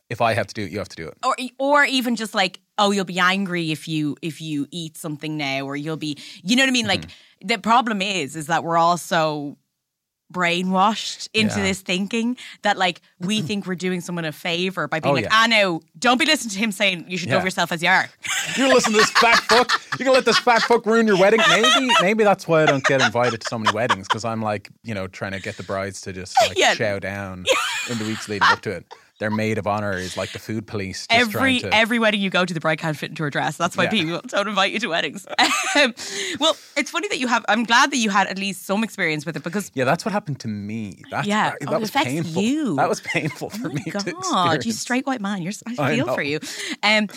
if 0.09 0.21
I 0.21 0.33
have 0.33 0.47
to 0.47 0.53
do 0.53 0.63
it, 0.63 0.71
you 0.71 0.77
have 0.79 0.89
to 0.89 0.95
do 0.95 1.07
it. 1.07 1.17
or 1.25 1.35
or 1.59 1.85
even 1.85 2.15
just 2.15 2.33
like, 2.33 2.59
oh, 2.77 2.91
you'll 2.91 3.05
be 3.05 3.19
angry 3.19 3.71
if 3.71 3.87
you 3.87 4.15
if 4.21 4.41
you 4.41 4.67
eat 4.71 4.97
something 4.97 5.37
now, 5.37 5.65
or 5.65 5.75
you'll 5.75 5.97
be, 5.97 6.17
you 6.43 6.55
know 6.55 6.63
what 6.63 6.69
I 6.69 6.71
mean? 6.71 6.87
Like 6.87 7.01
Mm-hmm. 7.07 7.47
the 7.47 7.57
problem 7.59 8.01
is, 8.01 8.35
is 8.35 8.47
that 8.47 8.63
we're 8.63 8.77
all 8.77 8.97
so 8.97 9.57
brainwashed 10.33 11.29
into 11.33 11.57
Yeah. 11.57 11.63
this 11.63 11.81
thinking 11.81 12.37
that 12.61 12.77
like 12.77 13.01
we 13.19 13.41
think 13.47 13.65
we're 13.65 13.75
doing 13.75 14.01
someone 14.01 14.25
a 14.25 14.31
favor 14.31 14.87
by 14.87 14.99
being 14.99 15.11
Oh, 15.11 15.15
like, 15.15 15.25
yeah. 15.25 15.29
ah 15.31 15.47
no, 15.47 15.81
don't 15.97 16.17
be 16.19 16.25
listening 16.25 16.51
to 16.51 16.59
him 16.59 16.71
saying 16.71 17.05
you 17.07 17.17
should 17.17 17.29
Yeah. 17.29 17.35
love 17.35 17.43
yourself 17.45 17.71
as 17.71 17.81
you 17.81 17.89
are. 17.89 18.09
You 18.55 18.69
listen 18.73 18.93
to 18.93 18.97
this 18.99 19.09
fat 19.11 19.39
fuck. 19.49 19.69
You 19.99 20.05
can 20.05 20.13
let 20.13 20.23
this 20.25 20.39
fat 20.39 20.61
fuck 20.63 20.85
ruin 20.85 21.05
your 21.05 21.17
wedding. 21.19 21.41
Maybe, 21.49 21.91
maybe 22.01 22.23
that's 22.23 22.47
why 22.47 22.63
I 22.63 22.65
don't 22.65 22.83
get 22.85 23.01
invited 23.01 23.41
to 23.41 23.47
so 23.49 23.59
many 23.59 23.75
weddings 23.75 24.07
because 24.07 24.23
I'm 24.23 24.41
like, 24.41 24.69
you 24.83 24.93
know, 24.93 25.07
trying 25.07 25.33
to 25.33 25.41
get 25.41 25.57
the 25.57 25.63
brides 25.63 25.99
to 26.01 26.13
just 26.13 26.33
like 26.41 26.57
chow 26.77 26.97
down 26.99 27.43
in 27.89 27.97
the 27.97 28.05
weeks 28.05 28.29
leading 28.29 28.47
up 28.47 28.61
to 28.61 28.71
it. 28.71 28.85
Their 29.19 29.31
maid 29.31 29.57
of 29.57 29.65
honor 29.65 29.93
is 29.97 30.15
like 30.15 30.31
the 30.31 30.37
food 30.39 30.67
police. 30.67 31.07
Every 31.09 31.59
to, 31.61 31.73
every 31.73 31.97
wedding 31.97 32.21
you 32.21 32.29
go 32.29 32.45
to, 32.45 32.53
the 32.53 32.59
bride 32.59 32.77
can't 32.77 32.95
fit 32.95 33.09
into 33.09 33.23
her 33.23 33.31
dress. 33.31 33.57
That's 33.57 33.75
why 33.75 33.85
Yeah. 33.85 33.89
people 33.89 34.21
don't 34.27 34.47
invite 34.47 34.71
you 34.73 34.79
to 34.79 34.87
weddings. 34.87 35.25
Um, 35.75 35.93
well, 36.39 36.57
it's 36.75 36.89
funny 36.89 37.07
that 37.09 37.19
you 37.19 37.27
have. 37.27 37.45
I'm 37.47 37.63
glad 37.63 37.91
that 37.91 37.97
you 37.97 38.09
had 38.09 38.25
at 38.27 38.39
least 38.39 38.65
some 38.65 38.83
experience 38.83 39.25
with 39.27 39.35
it 39.37 39.43
because. 39.43 39.69
yeah, 39.75 39.83
that's 39.85 40.05
what 40.05 40.11
happened 40.11 40.39
to 40.39 40.47
me. 40.47 41.01
That's, 41.11 41.27
Yeah. 41.27 41.49
that, 41.51 41.57
Oh, 41.61 41.71
that 41.71 41.75
it 41.75 41.79
was 41.79 41.89
affects 41.89 42.07
painful. 42.13 42.41
you. 42.41 42.75
That 42.77 42.89
was 42.89 43.01
painful 43.01 43.49
for 43.51 43.67
Oh 43.69 43.73
me 43.73 43.83
God, 43.91 44.65
you 44.65 44.71
straight 44.71 45.05
white 45.05 45.21
man. 45.21 45.41
You're. 45.43 45.53
I 45.77 45.91
I 45.91 45.95
feel 45.95 46.05
know. 46.07 46.15
for 46.15 46.21
you. 46.23 46.39
Um, 46.81 47.07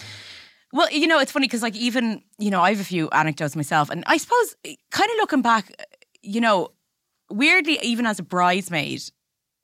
well, 0.72 0.90
you 0.90 1.06
know, 1.06 1.18
it's 1.20 1.32
funny 1.32 1.46
because 1.46 1.62
like 1.62 1.74
even 1.76 2.22
you 2.38 2.50
know 2.50 2.60
I 2.60 2.70
have 2.70 2.80
a 2.80 2.84
few 2.84 3.08
anecdotes 3.10 3.56
myself, 3.56 3.88
and 3.88 4.04
I 4.06 4.16
suppose 4.18 4.54
kind 4.90 5.10
of 5.10 5.16
looking 5.16 5.40
back, 5.42 5.72
you 6.22 6.40
know, 6.40 6.68
weirdly, 7.30 7.78
even 7.82 8.04
as 8.04 8.18
a 8.18 8.22
bridesmaid, 8.22 9.02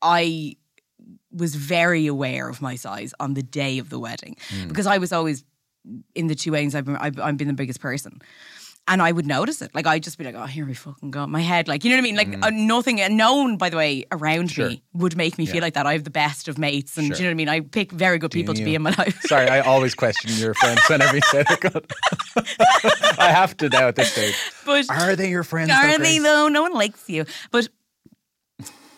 I 0.00 0.56
was 1.36 1.54
very 1.54 2.06
aware 2.06 2.48
of 2.48 2.60
my 2.62 2.76
size 2.76 3.12
on 3.20 3.34
the 3.34 3.42
day 3.42 3.78
of 3.78 3.90
the 3.90 3.98
wedding 3.98 4.36
Hmm. 4.48 4.68
because 4.68 4.86
I 4.86 4.98
was 4.98 5.12
always 5.12 5.44
in 6.14 6.26
the 6.26 6.34
two 6.34 6.52
weddings 6.52 6.74
I've 6.74 6.84
been 6.84 6.96
I've, 6.96 7.18
I've 7.20 7.36
been 7.36 7.48
the 7.48 7.54
biggest 7.54 7.80
person. 7.80 8.20
And 8.88 9.02
I 9.02 9.10
would 9.10 9.26
notice 9.26 9.62
it. 9.62 9.74
Like, 9.74 9.84
I'd 9.84 10.04
just 10.04 10.16
be 10.16 10.22
like, 10.22 10.36
oh, 10.36 10.46
here 10.46 10.64
we 10.64 10.72
fucking 10.72 11.10
go. 11.10 11.26
My 11.26 11.40
head, 11.40 11.66
like, 11.66 11.82
you 11.82 11.90
know 11.90 11.96
what 11.96 12.02
I 12.02 12.02
mean? 12.02 12.16
Like, 12.16 12.46
uh, 12.46 12.50
nothing, 12.54 13.00
and 13.00 13.16
no 13.16 13.34
one, 13.38 13.56
by 13.56 13.68
the 13.68 13.76
way, 13.76 14.04
around. 14.12 14.52
Sure. 14.52 14.68
me 14.68 14.80
would 14.92 15.16
make 15.16 15.38
me 15.38 15.44
feel 15.44 15.60
like 15.60 15.74
that. 15.74 15.86
I 15.88 15.92
have 15.94 16.04
the 16.04 16.10
best 16.10 16.46
of 16.46 16.56
mates. 16.56 16.96
And 16.96 17.08
do 17.08 17.14
Sure. 17.16 17.24
you 17.24 17.24
know 17.24 17.30
what 17.30 17.32
I 17.32 17.34
mean? 17.34 17.48
I 17.48 17.60
pick 17.66 17.90
very 17.90 18.18
good 18.18 18.30
people 18.30 18.54
to 18.54 18.62
be 18.64 18.76
in 18.76 18.82
my 18.82 18.94
life. 18.96 19.20
Sorry, 19.26 19.48
I 19.48 19.58
always 19.58 19.96
question 19.96 20.30
your 20.36 20.54
friends 20.54 20.80
whenever 20.88 21.16
you 21.16 21.22
say. 21.32 21.42
God. 21.60 21.84
I 23.18 23.30
have 23.32 23.56
to 23.56 23.68
now 23.68 23.88
at 23.88 23.96
this 23.96 24.12
stage. 24.12 24.36
but 24.64 24.88
Are 24.88 25.16
they 25.16 25.30
your 25.30 25.42
friends? 25.42 25.70
though, 25.70 25.74
are 25.74 25.98
they 25.98 26.18
Grace? 26.18 26.22
though? 26.22 26.46
No 26.48 26.62
one 26.62 26.72
likes 26.72 27.08
you. 27.08 27.24
But 27.50 27.68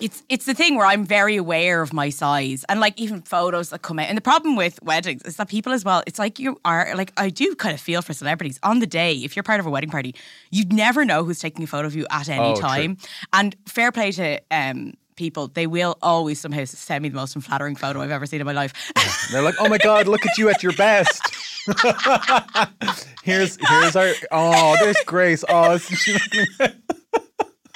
it's 0.00 0.22
it's 0.28 0.44
the 0.46 0.54
thing 0.54 0.76
where 0.76 0.86
I'm 0.86 1.04
very 1.04 1.36
aware 1.36 1.82
of 1.82 1.92
my 1.92 2.08
size 2.10 2.64
and 2.68 2.78
like 2.80 2.98
even 3.00 3.22
photos 3.22 3.70
that 3.70 3.82
come 3.82 3.98
out. 3.98 4.06
And 4.08 4.16
the 4.16 4.22
problem 4.22 4.54
with 4.56 4.82
weddings 4.82 5.22
is 5.22 5.36
that 5.36 5.48
people 5.48 5.72
as 5.72 5.84
well, 5.84 6.02
it's 6.06 6.18
like 6.18 6.38
you 6.38 6.60
are 6.64 6.94
like 6.94 7.12
I 7.16 7.30
do 7.30 7.54
kind 7.54 7.74
of 7.74 7.80
feel 7.80 8.02
for 8.02 8.12
celebrities. 8.12 8.58
On 8.62 8.78
the 8.78 8.86
day, 8.86 9.14
if 9.14 9.34
you're 9.36 9.42
part 9.42 9.60
of 9.60 9.66
a 9.66 9.70
wedding 9.70 9.90
party, 9.90 10.14
you'd 10.50 10.72
never 10.72 11.04
know 11.04 11.24
who's 11.24 11.40
taking 11.40 11.64
a 11.64 11.66
photo 11.66 11.86
of 11.86 11.96
you 11.96 12.06
at 12.10 12.28
any 12.28 12.44
Oh, 12.44 12.54
true. 12.54 12.62
time. 12.62 12.96
And 13.32 13.56
fair 13.66 13.90
play 13.92 14.12
to 14.12 14.40
um 14.50 14.94
people, 15.16 15.48
they 15.48 15.66
will 15.66 15.98
always 16.00 16.38
somehow 16.40 16.64
send 16.64 17.02
me 17.02 17.08
the 17.08 17.16
most 17.16 17.34
unflattering 17.34 17.74
photo 17.74 18.00
I've 18.00 18.12
ever 18.12 18.24
seen 18.24 18.40
in 18.40 18.46
my 18.46 18.52
life. 18.52 18.72
They're 19.32 19.42
like, 19.42 19.56
oh 19.58 19.68
my 19.68 19.78
god, 19.78 20.06
look 20.06 20.24
at 20.24 20.38
you 20.38 20.48
at 20.48 20.62
your 20.62 20.74
best. 20.74 21.20
here's 23.24 23.58
here's 23.68 23.96
our 23.96 24.12
oh, 24.30 24.76
there's 24.80 24.96
Grace. 25.06 25.44
Oh, 25.48 25.78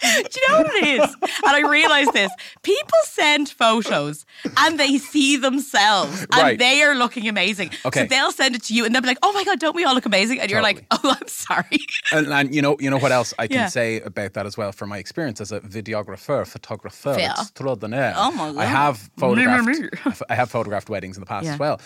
Do 0.02 0.40
you 0.40 0.49
know 0.49 0.62
what 0.62 0.75
it 0.75 0.85
is? 0.85 1.16
And 1.23 1.30
I 1.56 1.68
realised 1.68 2.12
this. 2.12 2.30
People 2.62 2.99
send 3.04 3.49
photos 3.49 4.26
and 4.59 4.78
they 4.78 4.99
see 4.99 5.37
themselves 5.37 6.23
and 6.23 6.35
Right. 6.35 6.59
they 6.59 6.82
are 6.82 6.94
looking 6.94 7.28
amazing. 7.28 7.71
Okay. 7.87 8.00
So 8.00 8.06
they'll 8.06 8.32
send 8.32 8.54
it 8.56 8.62
to 8.64 8.75
you 8.75 8.85
and 8.85 8.94
they'll 8.94 9.02
be 9.02 9.09
like, 9.09 9.18
oh 9.23 9.32
my 9.32 9.44
God, 9.44 9.61
don't 9.61 9.76
we 9.76 9.85
all 9.85 9.94
look 9.94 10.06
amazing? 10.06 10.40
And 10.40 10.50
you're 10.50 10.62
like, 10.62 10.85
oh, 10.90 11.16
I'm 11.21 11.28
sorry. 11.28 11.78
And, 12.11 12.26
and 12.28 12.54
you 12.54 12.62
know, 12.62 12.76
you 12.80 12.90
know 12.90 12.99
what 12.99 13.12
else 13.12 13.32
I 13.38 13.47
can 13.47 13.56
Yeah. 13.56 13.66
say 13.68 14.00
about 14.00 14.32
that 14.35 14.47
as 14.47 14.56
well 14.56 14.73
from 14.73 14.88
my 14.88 14.99
experience 14.99 15.40
as 15.40 15.52
a 15.52 15.61
videographer, 15.61 16.47
photographer 16.47 17.16
Yeah. 17.18 17.32
extraordinaire. 17.38 18.14
Oh 18.16 18.30
my 18.32 18.52
God. 18.52 18.59
I 18.59 18.64
have 18.64 19.11
photographed. 19.18 20.23
I 20.28 20.35
have 20.35 20.50
photographed 20.50 20.88
weddings 20.90 21.16
in 21.16 21.21
the 21.21 21.26
past 21.26 21.47
Yeah. 21.47 21.54
as 21.54 21.59
well. 21.59 21.80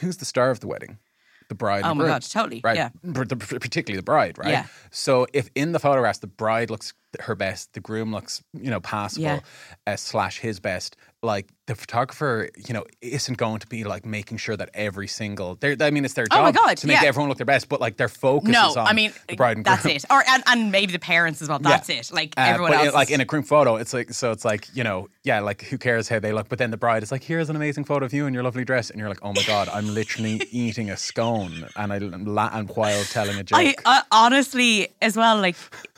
Who's 0.00 0.16
the 0.18 0.24
star 0.26 0.50
of 0.50 0.60
the 0.60 0.66
wedding? 0.66 0.98
The 1.48 1.54
bride. 1.54 1.84
Oh 1.84 1.90
the 1.90 1.94
my 1.94 2.04
groom. 2.04 2.12
God, 2.14 2.22
totally, 2.22 2.60
Right. 2.64 2.76
yeah. 2.76 2.88
Particularly 3.12 3.96
the 3.96 4.02
bride, 4.02 4.36
right? 4.38 4.48
Yeah. 4.48 4.66
So 4.90 5.26
if 5.32 5.48
in 5.54 5.72
the 5.72 5.78
photographs 5.78 6.18
the 6.18 6.26
bride 6.26 6.70
looks 6.70 6.92
her 7.20 7.34
best, 7.36 7.72
the 7.72 7.80
groom 7.80 8.12
looks, 8.12 8.42
you 8.52 8.70
know, 8.70 8.80
passable, 8.80 9.22
Yeah. 9.24 9.40
uh, 9.86 9.96
slash 9.96 10.38
his 10.40 10.58
best, 10.60 10.96
like 11.22 11.48
the 11.66 11.74
photographer, 11.74 12.48
you 12.56 12.72
know, 12.72 12.84
isn't 13.00 13.38
going 13.38 13.58
to 13.58 13.66
be 13.66 13.82
like 13.82 14.06
making 14.06 14.38
sure 14.38 14.56
that 14.56 14.70
every 14.72 15.08
single. 15.08 15.58
I 15.62 15.90
mean, 15.90 16.04
it's 16.04 16.14
their 16.14 16.26
Oh 16.30 16.42
my 16.42 16.52
job 16.52 16.64
God, 16.66 16.76
to 16.78 16.86
make 16.86 17.02
yeah. 17.02 17.08
everyone 17.08 17.28
look 17.28 17.38
their 17.38 17.44
best, 17.44 17.68
but 17.68 17.80
like 17.80 17.96
their 17.96 18.08
focus 18.08 18.50
no, 18.50 18.70
is 18.70 18.76
on 18.76 18.86
I 18.86 18.92
mean, 18.92 19.12
the 19.28 19.34
bride 19.34 19.56
and 19.56 19.66
that's 19.66 19.82
groom. 19.82 19.96
it. 19.96 20.04
Or 20.08 20.22
and, 20.28 20.44
and 20.46 20.70
maybe 20.70 20.92
the 20.92 21.00
parents 21.00 21.42
as 21.42 21.48
well. 21.48 21.58
That's 21.58 21.88
Yeah. 21.88 21.96
it. 21.96 22.10
Like 22.12 22.34
Uh, 22.36 22.42
everyone 22.42 22.72
else. 22.72 22.94
like 22.94 23.10
in 23.10 23.20
a 23.20 23.24
group 23.24 23.46
photo, 23.46 23.76
it's 23.76 23.92
like 23.92 24.12
so. 24.12 24.30
It's 24.30 24.44
like 24.44 24.68
you 24.74 24.84
know, 24.84 25.08
yeah, 25.24 25.40
like 25.40 25.62
who 25.62 25.76
cares 25.76 26.08
how 26.08 26.20
they 26.20 26.32
look? 26.32 26.48
But 26.48 26.58
then 26.58 26.70
the 26.70 26.76
bride 26.76 27.02
is 27.02 27.10
like, 27.10 27.24
here's 27.24 27.50
an 27.50 27.56
amazing 27.56 27.82
photo 27.84 28.06
of 28.06 28.12
you 28.12 28.26
in 28.26 28.32
your 28.34 28.44
lovely 28.44 28.64
dress, 28.64 28.90
and 28.90 29.00
you're 29.00 29.08
like, 29.08 29.22
oh 29.24 29.32
my 29.32 29.42
god, 29.42 29.68
I'm 29.68 29.92
literally 29.92 30.42
eating 30.52 30.88
a 30.90 30.96
scone, 30.96 31.66
and 31.74 31.92
I 31.92 31.96
and 31.96 32.68
while 32.76 33.02
telling 33.04 33.38
a 33.40 33.42
joke. 33.42 33.58
I, 33.58 33.74
I 33.84 34.02
honestly, 34.12 34.88
as 35.02 35.16
well, 35.16 35.38
like 35.40 35.56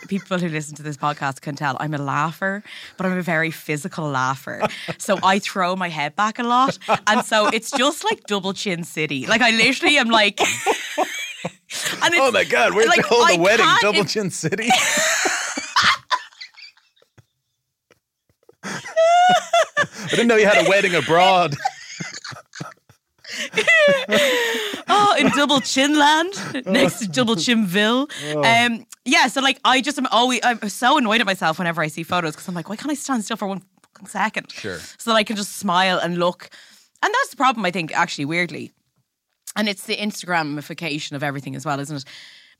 people 0.08 0.38
who 0.38 0.48
listen 0.48 0.76
to 0.76 0.82
this 0.82 0.96
podcast 0.96 1.42
can 1.42 1.56
tell, 1.56 1.76
I'm 1.78 1.92
a 1.92 1.98
laugher, 1.98 2.62
but 2.96 3.04
I'm 3.04 3.18
a 3.18 3.22
very 3.22 3.50
physical 3.50 4.08
laugher. 4.08 4.62
So 4.96 5.18
I 5.22 5.38
throw 5.40 5.57
my 5.76 5.88
head 5.88 6.16
back 6.16 6.38
a 6.38 6.42
lot, 6.42 6.78
and 7.06 7.24
so 7.24 7.48
it's 7.48 7.70
just 7.70 8.04
like 8.04 8.24
double 8.24 8.52
chin 8.52 8.84
city. 8.84 9.26
Like 9.26 9.40
I 9.42 9.50
literally 9.50 9.98
am 9.98 10.08
like. 10.08 10.40
Oh 12.00 12.32
my 12.32 12.44
god, 12.44 12.74
where'd 12.74 12.88
like, 12.88 12.96
you 12.96 13.02
hold 13.06 13.28
the 13.28 13.38
wedding? 13.38 13.66
Double 13.82 14.00
it- 14.00 14.08
Chin 14.08 14.30
City. 14.30 14.68
I 18.64 20.10
didn't 20.10 20.28
know 20.28 20.36
you 20.36 20.46
had 20.46 20.66
a 20.66 20.68
wedding 20.68 20.94
abroad. 20.94 21.54
oh, 24.88 25.16
in 25.18 25.28
Double 25.28 25.60
Chin 25.60 25.98
Land, 25.98 26.66
next 26.66 27.00
to 27.00 27.08
Double 27.08 27.36
Chinville. 27.36 28.10
Oh. 28.34 28.42
Um, 28.42 28.86
yeah, 29.04 29.26
so 29.28 29.40
like 29.40 29.60
I 29.64 29.80
just 29.80 29.98
am 29.98 30.06
always 30.10 30.40
I'm 30.42 30.68
so 30.68 30.98
annoyed 30.98 31.20
at 31.20 31.26
myself 31.26 31.58
whenever 31.58 31.82
I 31.82 31.88
see 31.88 32.02
photos 32.02 32.32
because 32.32 32.48
I'm 32.48 32.54
like, 32.54 32.68
why 32.68 32.76
can't 32.76 32.90
I 32.90 32.94
stand 32.94 33.24
still 33.24 33.36
for 33.36 33.46
one 33.46 33.62
fucking 33.98 34.08
second? 34.08 34.52
Sure. 34.52 34.78
So 34.98 35.10
that 35.10 35.16
I 35.16 35.24
can 35.24 35.36
just 35.36 35.56
smile 35.56 35.98
and 35.98 36.18
look. 36.18 36.50
And 37.02 37.12
that's 37.12 37.30
the 37.30 37.36
problem, 37.36 37.64
I 37.64 37.70
think, 37.70 37.96
actually, 37.96 38.24
weirdly. 38.24 38.72
And 39.56 39.68
it's 39.68 39.84
the 39.86 39.96
Instagramification 39.96 41.12
of 41.12 41.22
everything 41.22 41.56
as 41.56 41.64
well, 41.64 41.80
isn't 41.80 41.96
it? 41.96 42.04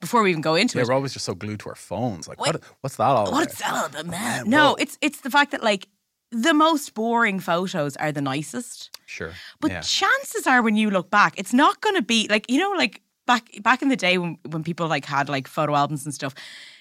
Before 0.00 0.22
we 0.22 0.30
even 0.30 0.42
go 0.42 0.54
into 0.54 0.78
Yeah, 0.78 0.82
it, 0.82 0.88
we're 0.88 0.94
always 0.94 1.12
just 1.12 1.24
so 1.24 1.34
glued 1.34 1.60
to 1.60 1.70
our 1.70 1.74
phones. 1.74 2.28
Like, 2.28 2.40
Wait. 2.40 2.54
what? 2.54 2.62
What's 2.82 2.96
that 2.96 3.04
all 3.04 3.28
about? 3.28 3.32
what's 3.32 3.58
that 3.58 3.72
all 3.72 3.86
about, 3.86 4.06
man? 4.06 4.48
No, 4.48 4.76
it's 4.76 4.96
it's 5.00 5.22
the 5.22 5.30
fact 5.30 5.50
that 5.50 5.62
like 5.64 5.88
the 6.30 6.54
most 6.54 6.94
boring 6.94 7.40
photos 7.40 7.96
are 7.96 8.12
the 8.12 8.20
nicest. 8.20 8.90
Sure. 9.06 9.32
But 9.60 9.72
yeah. 9.72 9.80
chances 9.80 10.46
are, 10.46 10.62
when 10.62 10.76
you 10.76 10.90
look 10.90 11.10
back, 11.10 11.34
it's 11.36 11.52
not 11.52 11.80
going 11.80 11.96
to 11.96 12.02
be 12.02 12.28
like 12.28 12.48
you 12.48 12.60
know, 12.60 12.70
like 12.76 13.02
back 13.26 13.50
back 13.62 13.82
in 13.82 13.88
the 13.88 13.96
day 13.96 14.18
when 14.18 14.38
when 14.50 14.62
people 14.62 14.86
like 14.86 15.04
had 15.04 15.28
like 15.28 15.48
photo 15.48 15.74
albums 15.74 16.04
and 16.04 16.14
stuff. 16.14 16.34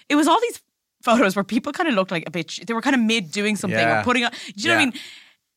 It 0.08 0.14
was 0.14 0.28
all 0.28 0.40
these 0.40 0.60
photos 1.02 1.36
where 1.36 1.44
people 1.44 1.72
kind 1.72 1.88
of 1.88 1.94
looked 1.94 2.10
like 2.10 2.24
a 2.26 2.30
bitch. 2.30 2.64
They 2.66 2.74
were 2.74 2.82
kind 2.82 2.94
of 2.96 3.02
mid 3.02 3.30
doing 3.30 3.56
something 3.56 3.78
Yeah. 3.78 4.00
or 4.00 4.04
putting 4.04 4.24
on. 4.24 4.30
Do 4.32 4.62
you 4.62 4.68
know 4.68 4.74
what 4.74 4.80
I 4.82 4.84
mean? 4.86 4.94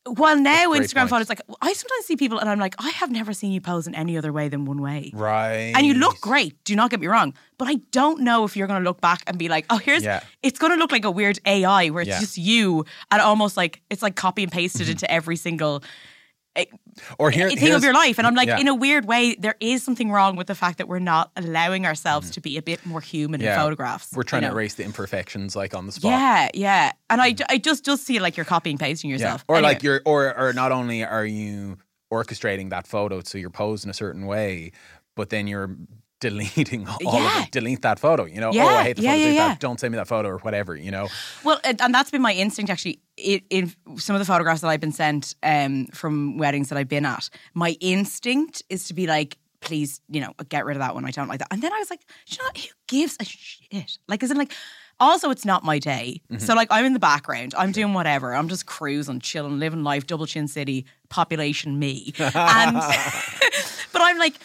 Well, 0.07 0.36
now 0.36 0.69
Instagram 0.71 1.01
point. 1.01 1.10
photos, 1.12 1.29
like 1.29 1.41
I 1.62 1.74
sometimes 1.74 2.05
see 2.05 2.15
people 2.15 2.39
and 2.39 2.50
I'm 2.50 2.57
like, 2.57 2.74
I 2.79 2.89
have 2.89 3.12
never 3.12 3.33
seen 3.33 3.51
you 3.51 3.62
pose 3.62 3.86
in 3.86 3.93
any 3.93 4.17
other 4.17 4.33
way 4.33 4.50
than 4.50 4.65
one 4.65 4.81
way. 4.81 5.12
Right. 5.13 5.74
And 5.75 5.86
you 5.86 5.93
look 5.93 6.19
great. 6.21 6.63
Do 6.63 6.75
not 6.75 6.89
get 6.89 7.00
me 7.00 7.05
wrong, 7.05 7.36
but 7.60 7.67
I 7.67 7.75
don't 7.91 8.21
know 8.21 8.43
if 8.43 8.57
you're 8.57 8.65
going 8.65 8.81
to 8.81 8.83
look 8.83 9.00
back 9.00 9.21
and 9.27 9.38
be 9.38 9.48
like, 9.48 9.67
"Oh, 9.69 9.77
here's." 9.77 10.03
Yeah. 10.03 10.21
It's 10.41 10.57
going 10.57 10.71
to 10.74 10.77
look 10.79 10.91
like 10.91 11.05
a 11.05 11.12
weird 11.12 11.38
AI 11.45 11.89
where 11.89 12.01
it's 12.01 12.10
Yeah. 12.10 12.19
just 12.19 12.36
you 12.39 12.83
and 13.12 13.21
almost 13.21 13.57
like 13.57 13.81
it's 13.91 14.01
like 14.01 14.15
copy 14.15 14.41
and 14.41 14.51
pasted 14.51 14.81
Mm-hmm. 14.83 14.91
into 14.91 15.12
every 15.12 15.36
single 15.36 15.83
Or 17.17 17.31
here, 17.31 17.50
thing 17.50 17.74
of 17.74 17.84
your 17.84 17.93
life. 17.93 18.17
And 18.17 18.27
I'm 18.27 18.36
like, 18.36 18.48
yeah. 18.48 18.60
in 18.60 18.67
a 18.67 18.75
weird 18.75 19.05
way, 19.05 19.36
there 19.36 19.55
is 19.62 19.84
something 19.84 20.12
wrong 20.12 20.36
with 20.36 20.48
the 20.48 20.55
fact 20.55 20.79
that 20.79 20.88
we're 20.88 21.00
not 21.00 21.31
allowing 21.38 21.86
ourselves 21.86 22.31
to 22.31 22.41
be 22.41 22.58
a 22.58 22.62
bit 22.62 22.86
more 22.86 23.00
human 23.00 23.41
in 23.41 23.55
photographs. 23.55 24.08
Mm-hmm. 24.08 24.17
We're 24.17 24.24
trying 24.24 24.43
you 24.43 24.50
to 24.50 24.53
erase 24.53 24.74
the 24.74 24.84
imperfections, 24.84 25.55
like 25.55 25.74
on 25.74 25.86
the 25.86 25.93
spot. 25.93 26.12
Yeah, 26.12 26.50
yeah. 26.53 26.91
And 27.10 27.22
I, 27.22 27.36
I 27.50 27.58
just 27.58 27.86
just 27.86 28.05
see 28.05 28.20
like 28.20 28.36
you're 28.36 28.46
copying 28.46 28.77
pasting 28.77 29.10
yourself. 29.10 29.46
Or 29.48 29.55
Anyway. 29.55 29.74
like 29.74 29.84
you're, 29.84 30.01
or 30.05 30.38
or 30.38 30.51
not 30.53 30.72
only 30.72 31.03
are 31.05 31.25
you 31.25 31.77
orchestrating 32.12 32.70
that 32.72 32.86
photo 32.86 33.22
so 33.22 33.38
you're 33.38 33.50
posed 33.50 33.86
in 33.86 33.89
a 33.89 33.93
certain 33.93 34.25
way, 34.25 34.74
but 35.15 35.29
then 35.29 35.48
you're 35.48 35.77
deleting 36.22 36.88
all 37.06 37.20
Yeah. 37.20 37.40
of 37.40 37.44
it. 37.44 37.51
Delete 37.51 37.82
that 37.82 38.00
photo. 38.00 38.24
You 38.25 38.40
know, 38.40 38.50
oh, 38.50 38.54
Yeah, 38.54 38.66
I 38.66 38.84
hate 38.84 38.96
the 38.96 39.01
yeah, 39.04 39.12
photo. 39.12 39.24
yeah, 39.25 39.32
yeah. 39.32 39.48
that. 39.50 39.60
Don't 39.60 39.80
send 39.80 39.92
me 39.92 39.98
that 39.98 40.08
photo 40.08 40.30
or 40.30 40.38
whatever. 40.40 40.75
You 40.75 40.92
know, 40.92 41.10
Well, 41.44 41.60
and, 41.66 41.78
that's 41.94 42.10
been 42.12 42.22
my 42.22 42.34
instinct 42.34 42.72
actually. 42.72 43.01
In, 43.18 43.42
in 43.50 43.74
some 43.98 44.16
of 44.16 44.20
the 44.20 44.25
photographs 44.25 44.62
that 44.62 44.70
I've 44.70 44.80
been 44.80 44.94
sent 44.94 45.36
um, 45.44 45.88
from 45.88 46.38
weddings 46.38 46.70
that 46.70 46.78
I've 46.78 46.88
been 46.88 47.06
at, 47.06 47.30
my 47.54 47.75
instinct 47.82 48.63
is 48.70 48.88
to 48.88 48.94
be 48.94 49.06
like, 49.06 49.38
please, 49.60 50.00
you 50.10 50.22
know, 50.22 50.34
get 50.50 50.66
rid 50.66 50.75
of 50.78 50.80
that 50.82 50.96
one. 50.96 51.06
I 51.06 51.12
don't 51.12 51.28
like 51.28 51.40
that. 51.40 51.50
And 51.51 51.62
then 51.62 51.72
I 51.74 51.78
was 51.80 51.90
like, 51.90 52.01
you 52.28 52.38
know, 52.38 52.50
who 52.56 52.68
gives 52.88 53.18
a 53.20 53.25
shit? 53.25 53.98
Like, 54.08 54.24
isn't 54.24 54.38
like. 54.38 54.54
Also, 55.00 55.32
it's 55.32 55.46
not 55.46 55.63
my 55.63 55.80
day. 55.80 56.22
Mm-hmm. 56.32 56.38
So, 56.46 56.54
like, 56.54 56.68
I'm 56.70 56.86
in 56.86 56.94
the 56.94 57.00
background. 57.00 57.56
I'm 57.58 57.72
doing 57.72 57.96
whatever. 57.96 58.36
I'm 58.36 58.48
just 58.48 58.68
cruising, 58.68 59.20
chilling, 59.20 59.58
living 59.58 59.84
life, 59.84 60.06
double 60.06 60.28
chin 60.28 60.48
city, 60.48 60.86
population 61.10 61.80
me. 61.80 62.13
And, 62.20 62.75
but 63.94 64.01
I'm 64.04 64.20
like, 64.20 64.36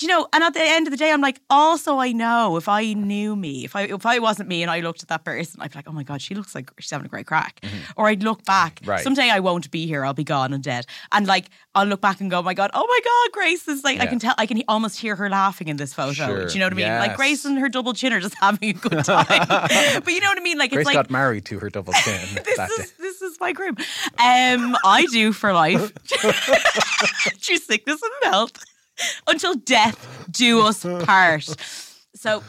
you 0.00 0.08
know? 0.08 0.26
And 0.32 0.42
at 0.42 0.54
the 0.54 0.62
end 0.62 0.86
of 0.86 0.90
the 0.90 0.96
day, 0.96 1.12
I'm 1.12 1.20
like, 1.20 1.40
also, 1.50 1.98
I 1.98 2.12
know 2.12 2.56
if 2.56 2.68
I 2.68 2.92
knew 2.92 3.36
me, 3.36 3.64
if 3.64 3.76
I 3.76 3.82
if 3.82 4.06
I 4.06 4.18
wasn't 4.18 4.48
me 4.48 4.62
and 4.62 4.70
I 4.70 4.80
looked 4.80 5.02
at 5.02 5.08
that 5.08 5.24
person, 5.24 5.60
I'd 5.60 5.72
be 5.72 5.78
like, 5.78 5.88
oh 5.88 5.92
my 5.92 6.02
god, 6.02 6.22
she 6.22 6.34
looks 6.34 6.54
like 6.54 6.70
she's 6.78 6.90
having 6.90 7.06
a 7.06 7.08
great 7.08 7.26
crack. 7.26 7.60
Or 7.96 8.06
I'd 8.06 8.22
look 8.22 8.44
back. 8.44 8.76
Mm-hmm. 8.76 8.90
Right. 8.90 9.04
Someday 9.04 9.30
I 9.30 9.40
won't 9.40 9.70
be 9.70 9.86
here. 9.86 10.04
I'll 10.04 10.14
be 10.14 10.24
gone 10.24 10.52
and 10.52 10.62
dead. 10.62 10.86
And 11.12 11.26
like, 11.26 11.50
I'll 11.74 11.86
look 11.86 12.00
back 12.00 12.20
and 12.20 12.30
go, 12.30 12.38
oh 12.38 12.42
my 12.42 12.54
god, 12.54 12.70
oh 12.74 12.86
my 12.86 13.00
god, 13.04 13.32
Grace 13.32 13.66
is 13.66 13.82
like, 13.82 14.00
I 14.00 14.06
can 14.06 14.18
tell, 14.18 14.34
I 14.38 14.46
can 14.46 14.62
almost 14.68 14.98
hear 14.98 15.16
her 15.16 15.28
laughing 15.28 15.68
in 15.68 15.76
this 15.76 15.92
photo. 15.92 16.12
Sure. 16.12 16.46
Do 16.46 16.54
you 16.54 16.60
know 16.60 16.66
what 16.66 16.72
I 16.72 16.76
mean? 16.76 16.88
Like 16.88 17.16
Grace 17.16 17.44
and 17.44 17.58
her 17.58 17.68
double 17.68 17.92
chin 17.94 18.12
are 18.12 18.20
just 18.20 18.34
having 18.40 18.70
a 18.70 18.72
good 18.74 19.04
time. 19.04 19.26
but 19.48 20.12
you 20.12 20.20
know 20.20 20.28
what 20.28 20.38
I 20.38 20.42
mean? 20.42 20.58
Like, 20.58 20.70
Grace 20.70 20.82
it's 20.82 20.86
like 20.86 20.94
got 20.94 21.10
married 21.10 21.44
to 21.46 21.58
her 21.58 21.70
double 21.70 21.92
chin 21.92 22.20
this 22.44 22.56
that 22.56 22.70
day. 22.76 22.82
is 22.82 22.92
this 22.92 23.22
is 23.22 23.38
my 23.40 23.52
groom. 23.52 23.76
Um, 24.18 24.76
I 24.84 25.06
do 25.10 25.32
for 25.32 25.52
life 25.52 25.92
through 26.06 27.56
sickness 27.56 28.00
and 28.02 28.32
health 28.32 28.52
until 29.26 29.54
death 29.54 30.26
do 30.30 30.62
us 30.62 30.84
part. 30.84 31.44
So. 32.14 32.42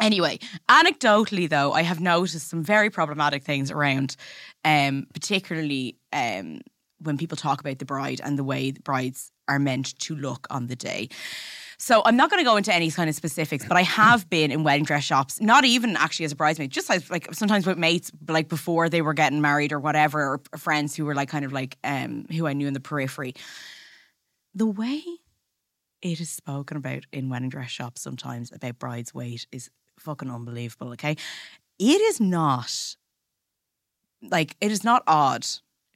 Anyway, 0.00 0.40
anecdotally 0.68 1.48
though, 1.48 1.72
I 1.72 1.82
have 1.82 2.00
noticed 2.00 2.48
some 2.48 2.64
very 2.64 2.90
problematic 2.90 3.44
things 3.44 3.70
around, 3.70 4.16
um, 4.64 5.06
particularly 5.14 5.96
um, 6.12 6.62
when 6.98 7.16
people 7.16 7.36
talk 7.36 7.60
about 7.60 7.78
the 7.78 7.84
bride 7.84 8.20
and 8.22 8.36
the 8.36 8.42
way 8.42 8.72
the 8.72 8.80
brides 8.80 9.30
are 9.46 9.60
meant 9.60 9.96
to 10.00 10.16
look 10.16 10.46
on 10.50 10.66
the 10.66 10.74
day. 10.74 11.08
So 11.78 12.02
I'm 12.04 12.16
not 12.16 12.30
going 12.30 12.40
to 12.40 12.48
go 12.48 12.56
into 12.56 12.72
any 12.74 12.90
kind 12.90 13.10
of 13.10 13.16
specifics, 13.16 13.66
but 13.66 13.76
I 13.76 13.82
have 13.82 14.28
been 14.30 14.50
in 14.50 14.64
wedding 14.64 14.84
dress 14.84 15.04
shops, 15.04 15.40
not 15.40 15.64
even 15.64 15.96
actually 15.96 16.24
as 16.24 16.32
a 16.32 16.36
bridesmaid, 16.36 16.70
just 16.70 16.90
as 16.90 17.10
like 17.10 17.32
sometimes 17.34 17.66
with 17.66 17.78
mates, 17.78 18.10
like 18.28 18.48
before 18.48 18.88
they 18.88 19.02
were 19.02 19.14
getting 19.14 19.40
married 19.40 19.72
or 19.72 19.80
whatever, 19.80 20.40
or 20.52 20.58
friends 20.58 20.96
who 20.96 21.04
were 21.04 21.14
like 21.14 21.28
kind 21.28 21.44
of 21.44 21.52
like 21.52 21.76
um 21.84 22.26
who 22.30 22.46
I 22.46 22.52
knew 22.52 22.66
in 22.66 22.74
the 22.74 22.80
periphery. 22.80 23.34
The 24.54 24.66
way 24.66 25.02
it 26.04 26.20
is 26.20 26.30
spoken 26.30 26.76
about 26.76 27.06
in 27.12 27.30
wedding 27.30 27.48
dress 27.48 27.70
shops 27.70 28.02
sometimes 28.02 28.52
about 28.52 28.78
brides' 28.78 29.14
weight 29.14 29.46
is 29.50 29.70
fucking 29.98 30.30
unbelievable. 30.30 30.92
Okay, 30.92 31.16
it 31.78 32.00
is 32.00 32.20
not 32.20 32.96
like 34.22 34.56
it 34.60 34.70
is 34.70 34.84
not 34.84 35.02
odd 35.06 35.46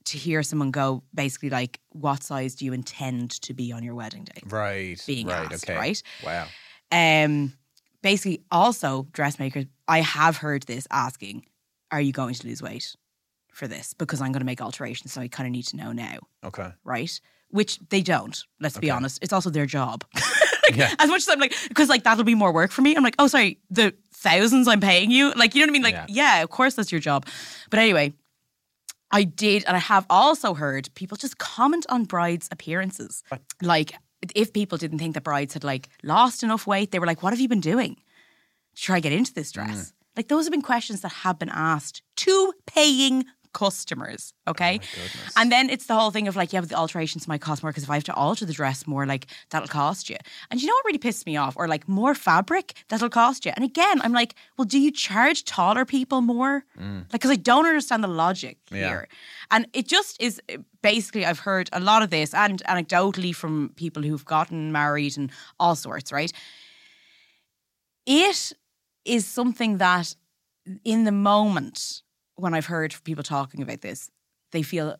to 0.06 0.16
hear 0.16 0.42
someone 0.42 0.70
go 0.70 1.02
basically 1.14 1.50
like, 1.50 1.78
"What 1.90 2.22
size 2.22 2.54
do 2.54 2.64
you 2.64 2.72
intend 2.72 3.30
to 3.42 3.52
be 3.52 3.70
on 3.70 3.84
your 3.84 3.94
wedding 3.94 4.24
day?" 4.24 4.40
Right. 4.46 5.00
being 5.06 5.26
right. 5.26 5.52
asked, 5.52 5.68
okay. 5.68 5.76
right? 5.76 6.02
Wow. 6.24 6.46
Um, 6.90 7.52
basically, 8.02 8.42
also 8.50 9.08
dressmakers, 9.12 9.66
I 9.86 10.00
have 10.00 10.38
heard 10.38 10.62
this 10.62 10.86
asking, 10.90 11.44
"Are 11.90 12.00
you 12.00 12.12
going 12.12 12.34
to 12.34 12.46
lose 12.46 12.62
weight 12.62 12.96
for 13.52 13.68
this?" 13.68 13.92
Because 13.92 14.22
I'm 14.22 14.32
going 14.32 14.40
to 14.40 14.46
make 14.46 14.62
alterations, 14.62 15.12
so 15.12 15.20
I 15.20 15.28
kind 15.28 15.46
of 15.46 15.52
need 15.52 15.66
to 15.66 15.76
know 15.76 15.92
now, 15.92 16.20
Okay. 16.44 16.72
right? 16.82 17.20
Which 17.50 17.78
they 17.88 18.02
don't. 18.02 18.38
Let's 18.60 18.76
be 18.78 18.90
honest. 18.90 19.20
It's 19.22 19.32
also 19.32 19.50
their 19.50 19.66
job. 19.66 20.04
Yeah. 20.74 20.94
As 20.98 21.08
much 21.08 21.22
as 21.22 21.28
I'm 21.28 21.40
like, 21.40 21.54
because 21.68 21.88
like 21.88 22.04
that'll 22.04 22.24
be 22.24 22.34
more 22.34 22.52
work 22.52 22.70
for 22.70 22.82
me. 22.82 22.94
I'm 22.94 23.02
like, 23.02 23.14
oh, 23.18 23.26
sorry, 23.26 23.58
the 23.70 23.94
thousands 24.12 24.68
I'm 24.68 24.80
paying 24.80 25.10
you. 25.10 25.32
Like, 25.32 25.54
you 25.54 25.60
know 25.60 25.64
what 25.64 25.70
I 25.70 25.72
mean? 25.72 25.82
Like, 25.82 25.94
Yeah. 25.94 26.06
yeah, 26.08 26.42
of 26.42 26.50
course 26.50 26.74
that's 26.74 26.92
your 26.92 27.00
job. 27.00 27.26
But 27.70 27.80
anyway, 27.80 28.12
I 29.10 29.24
did, 29.24 29.64
and 29.66 29.76
I 29.76 29.80
have 29.80 30.04
also 30.10 30.54
heard 30.54 30.90
people 30.94 31.16
just 31.16 31.38
comment 31.38 31.86
on 31.88 32.04
brides' 32.04 32.48
appearances. 32.52 33.22
Like, 33.62 33.94
if 34.34 34.52
people 34.52 34.76
didn't 34.76 34.98
think 34.98 35.14
the 35.14 35.20
brides 35.20 35.54
had 35.54 35.64
like 35.64 35.88
lost 36.02 36.42
enough 36.42 36.66
weight, 36.66 36.90
they 36.90 36.98
were 36.98 37.06
like, 37.06 37.22
"What 37.22 37.32
have 37.32 37.40
you 37.40 37.48
been 37.48 37.60
doing 37.60 37.96
to 38.74 38.82
try 38.82 38.96
to 38.98 39.00
get 39.00 39.12
into 39.12 39.32
this 39.32 39.50
mm. 39.50 39.54
dress?" 39.54 39.94
Like 40.16 40.28
those 40.28 40.44
have 40.44 40.50
been 40.50 40.62
questions 40.62 41.00
that 41.00 41.12
have 41.12 41.38
been 41.38 41.48
asked 41.48 42.02
to 42.16 42.52
paying 42.66 43.24
customers. 43.52 44.32
Okay. 44.46 44.80
and 45.36 45.52
then 45.52 45.68
it's 45.70 45.86
the 45.86 45.94
whole 45.94 46.10
thing 46.10 46.26
of 46.28 46.36
like, 46.36 46.52
yeah, 46.52 46.60
but 46.60 46.68
the 46.68 46.74
alterations 46.76 47.28
might 47.28 47.40
cost 47.40 47.62
more 47.62 47.70
because 47.70 47.84
if 47.84 47.90
I 47.90 47.94
have 47.94 48.04
to 48.04 48.14
alter 48.14 48.46
the 48.46 48.52
dress 48.52 48.86
more, 48.86 49.04
like 49.06 49.26
that'll 49.50 49.68
cost 49.68 50.08
you. 50.08 50.16
And 50.50 50.60
you 50.60 50.66
know 50.66 50.72
what 50.74 50.84
really 50.86 50.98
pissed 50.98 51.26
me 51.26 51.36
off? 51.36 51.56
Or 51.56 51.68
like 51.68 51.88
more 51.88 52.14
fabric, 52.14 52.74
that'll 52.88 53.10
cost 53.10 53.44
you. 53.44 53.52
And 53.56 53.64
again, 53.64 54.00
I'm 54.02 54.12
like, 54.12 54.34
well, 54.56 54.64
do 54.64 54.78
you 54.78 54.90
charge 54.90 55.44
taller 55.44 55.84
people 55.84 56.20
more? 56.20 56.64
Like, 56.78 57.10
because 57.12 57.30
I 57.30 57.36
don't 57.36 57.66
understand 57.66 58.02
the 58.04 58.08
logic 58.08 58.58
Mm. 58.70 58.76
Yeah. 58.80 58.88
here. 58.88 59.08
And 59.50 59.66
it 59.72 59.86
just 59.88 60.20
is 60.20 60.40
basically, 60.82 61.24
I've 61.24 61.38
heard 61.40 61.68
a 61.72 61.80
lot 61.80 62.02
of 62.02 62.10
this 62.10 62.34
and 62.34 62.62
anecdotally 62.64 63.34
from 63.34 63.72
people 63.76 64.02
who've 64.02 64.24
gotten 64.24 64.72
married 64.72 65.16
and 65.16 65.30
all 65.58 65.74
sorts, 65.74 66.12
right? 66.12 66.32
It 68.06 68.52
is 69.04 69.26
something 69.26 69.78
that 69.78 70.14
in 70.84 71.04
the 71.04 71.12
moment 71.12 72.02
when 72.38 72.54
I've 72.54 72.66
heard 72.66 72.94
people 73.04 73.24
talking 73.24 73.62
about 73.62 73.80
this, 73.80 74.10
they 74.52 74.62
feel 74.62 74.96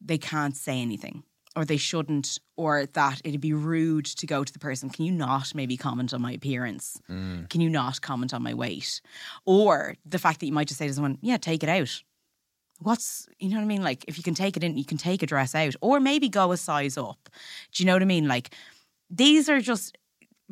they 0.00 0.18
can't 0.18 0.56
say 0.56 0.80
anything 0.80 1.22
or 1.56 1.64
they 1.64 1.76
shouldn't 1.76 2.38
or 2.56 2.86
that 2.86 3.20
it'd 3.24 3.40
be 3.40 3.52
rude 3.52 4.04
to 4.04 4.26
go 4.26 4.44
to 4.44 4.52
the 4.52 4.58
person 4.58 4.88
can 4.88 5.04
you 5.04 5.12
not 5.12 5.52
maybe 5.52 5.76
comment 5.76 6.14
on 6.14 6.22
my 6.22 6.32
appearance 6.32 6.96
mm. 7.10 7.48
can 7.50 7.60
you 7.60 7.68
not 7.68 8.00
comment 8.00 8.32
on 8.32 8.40
my 8.40 8.54
weight 8.54 9.00
or 9.44 9.96
the 10.06 10.18
fact 10.18 10.38
that 10.38 10.46
you 10.46 10.52
might 10.52 10.68
just 10.68 10.78
say 10.78 10.86
to 10.86 10.94
someone 10.94 11.18
yeah 11.22 11.36
take 11.36 11.64
it 11.64 11.68
out 11.68 12.02
what's 12.80 13.28
you 13.38 13.50
know 13.50 13.56
what 13.56 13.62
I 13.62 13.66
mean? 13.66 13.82
Like 13.82 14.04
if 14.08 14.16
you 14.16 14.24
can 14.24 14.34
take 14.34 14.56
it 14.56 14.64
in, 14.64 14.76
you 14.76 14.84
can 14.84 14.98
take 14.98 15.22
a 15.22 15.26
dress 15.26 15.54
out, 15.54 15.74
or 15.80 16.00
maybe 16.00 16.28
go 16.28 16.52
a 16.52 16.56
size 16.56 16.98
up. 16.98 17.28
Do 17.72 17.82
you 17.82 17.86
know 17.86 17.94
what 17.94 18.02
I 18.02 18.06
mean? 18.06 18.26
Like 18.26 18.54
these 19.08 19.48
are 19.48 19.60
just 19.60 19.96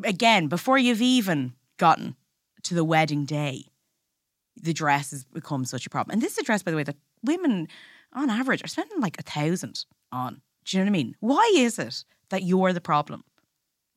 again 0.05 0.47
before 0.47 0.79
you've 0.79 1.03
even 1.03 1.55
gotten 1.79 2.17
to 2.65 2.75
the 2.75 2.85
wedding 2.85 3.25
day, 3.25 3.67
the 4.63 4.73
dress 4.73 5.11
has 5.11 5.25
become 5.25 5.65
such 5.65 5.87
a 5.87 5.91
problem. 5.91 6.15
And 6.15 6.23
this 6.23 6.33
is 6.33 6.39
a 6.39 6.43
dress, 6.45 6.63
by 6.63 6.71
the 6.71 6.77
way, 6.77 6.85
that 6.85 6.97
women 7.23 7.69
on 8.13 8.31
average 8.31 8.65
are 8.65 8.69
spending 8.69 9.01
like 9.01 9.19
a 9.19 9.23
thousand 9.23 9.85
on. 10.13 10.41
Do 10.65 10.77
you 10.77 10.85
know 10.85 10.91
what 10.91 10.97
I 10.97 11.03
mean? 11.03 11.17
Why 11.21 11.53
is 11.57 11.79
it 11.79 12.05
that 12.31 12.43
you're 12.43 12.73
the 12.73 12.81
problem? 12.81 13.25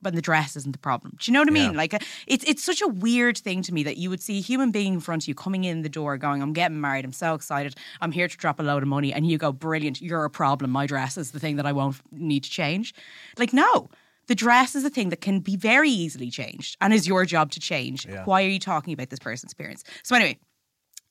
But 0.00 0.16
the 0.16 0.22
dress 0.22 0.56
isn't 0.56 0.72
the 0.72 0.80
problem. 0.80 1.16
Do 1.20 1.30
you 1.30 1.32
know 1.32 1.42
what 1.42 1.48
I 1.48 1.52
mean? 1.52 1.72
Yeah. 1.72 1.76
Like, 1.76 1.94
uh, 1.94 2.00
it's 2.26 2.42
it's 2.44 2.64
such 2.64 2.82
a 2.82 2.88
weird 2.88 3.38
thing 3.38 3.62
to 3.62 3.72
me 3.72 3.84
that 3.84 3.98
you 3.98 4.10
would 4.10 4.20
see 4.20 4.38
a 4.38 4.40
human 4.40 4.72
being 4.72 4.94
in 4.94 5.00
front 5.00 5.22
of 5.22 5.28
you 5.28 5.34
coming 5.36 5.62
in 5.62 5.82
the 5.82 5.88
door, 5.88 6.18
going, 6.18 6.42
"I'm 6.42 6.52
getting 6.52 6.80
married. 6.80 7.04
I'm 7.04 7.12
so 7.12 7.34
excited. 7.34 7.76
I'm 8.00 8.10
here 8.10 8.26
to 8.26 8.36
drop 8.36 8.58
a 8.58 8.64
load 8.64 8.82
of 8.82 8.88
money," 8.88 9.12
and 9.12 9.24
you 9.30 9.38
go, 9.38 9.52
"Brilliant. 9.52 10.02
You're 10.02 10.24
a 10.24 10.30
problem. 10.30 10.72
My 10.72 10.86
dress 10.88 11.16
is 11.16 11.30
the 11.30 11.38
thing 11.38 11.54
that 11.54 11.66
I 11.66 11.72
won't 11.72 12.00
need 12.10 12.42
to 12.42 12.50
change." 12.50 12.94
Like, 13.38 13.52
no, 13.52 13.90
the 14.26 14.34
dress 14.34 14.74
is 14.74 14.84
a 14.84 14.90
thing 14.90 15.10
that 15.10 15.20
can 15.20 15.38
be 15.38 15.54
very 15.54 15.90
easily 15.90 16.30
changed, 16.30 16.76
and 16.80 16.92
is 16.92 17.06
your 17.06 17.24
job 17.24 17.52
to 17.52 17.60
change. 17.60 18.04
Yeah. 18.04 18.24
Why 18.24 18.42
are 18.42 18.48
you 18.48 18.58
talking 18.58 18.92
about 18.92 19.10
this 19.10 19.20
person's 19.20 19.52
appearance? 19.52 19.84
So 20.02 20.16
anyway, 20.16 20.40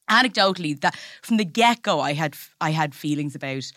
anecdotally, 0.09 0.79
that 0.81 0.95
from 1.21 1.37
the 1.37 1.45
get 1.45 1.81
go, 1.81 1.99
I 1.99 2.13
had 2.13 2.35
I 2.59 2.71
had 2.71 2.93
feelings 2.95 3.35
about 3.35 3.71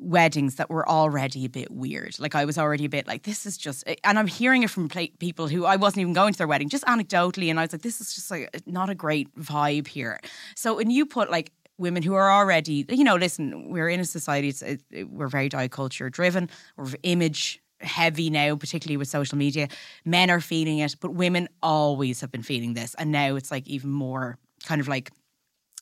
weddings 0.00 0.54
that 0.56 0.70
were 0.70 0.88
already 0.88 1.44
a 1.44 1.48
bit 1.48 1.70
weird. 1.72 2.18
Like 2.20 2.36
I 2.36 2.44
was 2.44 2.56
already 2.56 2.84
a 2.84 2.88
bit 2.88 3.08
like, 3.08 3.24
this 3.24 3.44
is 3.44 3.58
just, 3.58 3.82
eh, 3.88 3.96
and 4.04 4.16
I'm 4.16 4.28
hearing 4.28 4.62
it 4.62 4.70
from 4.70 4.88
people 4.88 5.48
who 5.48 5.64
I 5.64 5.74
wasn't 5.74 6.02
even 6.02 6.12
going 6.12 6.32
to 6.34 6.38
their 6.38 6.46
wedding, 6.46 6.68
just 6.68 6.84
anecdotally, 6.84 7.50
and 7.50 7.58
I 7.58 7.64
was 7.64 7.72
like, 7.72 7.82
this 7.82 8.00
is 8.00 8.14
just 8.14 8.30
like 8.30 8.48
eh, 8.54 8.60
not 8.64 8.90
a 8.90 8.94
great 8.94 9.34
vibe 9.34 9.88
here. 9.88 10.20
So 10.54 10.76
when 10.76 10.90
you 10.90 11.04
put 11.04 11.30
like 11.30 11.50
women 11.78 12.04
who 12.04 12.14
are 12.14 12.30
already, 12.30 12.84
you 12.88 13.02
know, 13.02 13.16
listen, 13.16 13.70
we're 13.70 13.88
in 13.88 13.98
a 13.98 14.04
society, 14.04 14.50
it, 14.50 14.82
it- 14.92 15.10
we're 15.10 15.28
very 15.28 15.48
diet 15.48 15.72
culture 15.72 16.08
driven, 16.10 16.48
we're 16.76 16.86
image 17.02 17.60
heavy 17.80 18.30
now, 18.30 18.54
particularly 18.56 18.96
with 18.96 19.08
social 19.08 19.38
media. 19.38 19.68
Men 20.04 20.30
are 20.30 20.40
feeling 20.40 20.78
it, 20.78 20.94
but 21.00 21.12
women 21.14 21.48
always 21.60 22.20
have 22.20 22.30
been 22.30 22.42
feeling 22.42 22.74
this, 22.74 22.94
and 22.94 23.10
now 23.10 23.34
it's 23.34 23.50
like 23.50 23.66
even 23.66 23.90
more 23.90 24.38
kind 24.64 24.80
of 24.80 24.88
like 24.88 25.10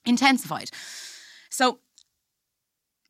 intensified. 0.04 0.70
So 1.50 1.80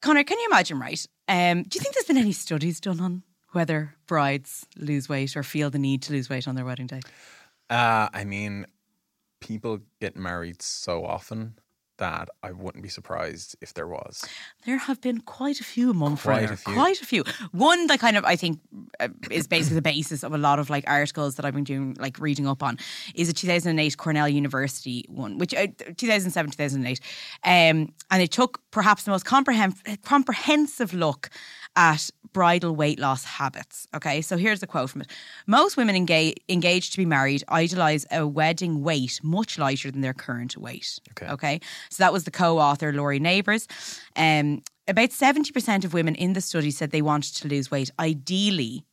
Conor, 0.00 0.24
can 0.24 0.38
you 0.38 0.46
imagine, 0.50 0.78
right? 0.78 1.04
Um, 1.28 1.64
do 1.64 1.76
you 1.76 1.80
think 1.80 1.94
there's 1.94 2.06
been 2.06 2.16
any 2.16 2.32
studies 2.32 2.80
done 2.80 3.00
on 3.00 3.22
whether 3.52 3.94
brides 4.06 4.66
lose 4.76 5.08
weight 5.08 5.36
or 5.36 5.42
feel 5.42 5.70
the 5.70 5.78
need 5.78 6.02
to 6.02 6.12
lose 6.12 6.28
weight 6.28 6.46
on 6.46 6.54
their 6.54 6.64
wedding 6.64 6.86
day? 6.86 7.00
Uh, 7.68 8.08
I 8.12 8.24
mean, 8.24 8.66
people 9.40 9.80
get 10.00 10.16
married 10.16 10.62
so 10.62 11.04
often 11.04 11.58
that 11.98 12.28
I 12.42 12.52
wouldn't 12.52 12.82
be 12.82 12.88
surprised 12.88 13.56
if 13.60 13.74
there 13.74 13.86
was. 13.86 14.24
There 14.64 14.78
have 14.78 15.00
been 15.00 15.20
quite 15.20 15.60
a 15.60 15.64
few 15.64 15.90
among 15.90 16.16
Quite 16.16 16.50
a 16.50 16.56
few. 16.56 16.74
Quite 16.74 17.00
a 17.00 17.06
few. 17.06 17.24
One 17.52 17.86
that 17.86 18.00
kind 18.00 18.16
of 18.16 18.24
I 18.24 18.36
think 18.36 18.60
uh, 19.00 19.08
is 19.30 19.46
basically 19.46 19.76
the 19.76 19.82
basis 19.82 20.22
of 20.22 20.32
a 20.32 20.38
lot 20.38 20.58
of 20.58 20.70
like 20.70 20.84
articles 20.86 21.36
that 21.36 21.44
I've 21.44 21.54
been 21.54 21.64
doing, 21.64 21.96
like 21.98 22.18
reading 22.18 22.46
up 22.46 22.62
on, 22.62 22.78
is 23.14 23.28
a 23.28 23.32
2008 23.32 23.96
Cornell 23.96 24.28
University 24.28 25.04
one, 25.08 25.38
which 25.38 25.54
uh, 25.54 25.68
2007 25.96 26.50
2008, 26.50 27.00
um, 27.44 27.92
and 28.10 28.22
it 28.22 28.30
took 28.30 28.60
perhaps 28.70 29.04
the 29.04 29.10
most 29.10 29.24
comprehen- 29.24 29.74
comprehensive 30.02 30.92
look 30.92 31.30
at 31.76 32.10
bridal 32.32 32.74
weight 32.74 32.98
loss 32.98 33.24
habits. 33.24 33.86
Okay, 33.94 34.20
so 34.20 34.36
here's 34.36 34.62
a 34.62 34.66
quote 34.66 34.90
from 34.90 35.02
it: 35.02 35.10
Most 35.46 35.76
women 35.76 35.96
engage, 35.96 36.36
engaged 36.48 36.92
to 36.92 36.98
be 36.98 37.06
married 37.06 37.44
idolize 37.48 38.04
a 38.10 38.26
wedding 38.26 38.82
weight 38.82 39.20
much 39.22 39.58
lighter 39.58 39.90
than 39.90 40.00
their 40.00 40.14
current 40.14 40.56
weight. 40.56 40.98
Okay. 41.12 41.32
Okay. 41.32 41.60
So 41.90 42.02
that 42.02 42.12
was 42.12 42.24
the 42.24 42.30
co-author 42.30 42.92
Lori 42.92 43.18
Neighbors. 43.18 43.66
Um, 44.16 44.62
about 44.88 45.10
70% 45.10 45.84
of 45.84 45.94
women 45.94 46.14
in 46.14 46.32
the 46.32 46.40
study 46.40 46.70
said 46.70 46.90
they 46.90 47.02
wanted 47.02 47.34
to 47.36 47.48
lose 47.48 47.70
weight, 47.70 47.90
ideally 47.98 48.84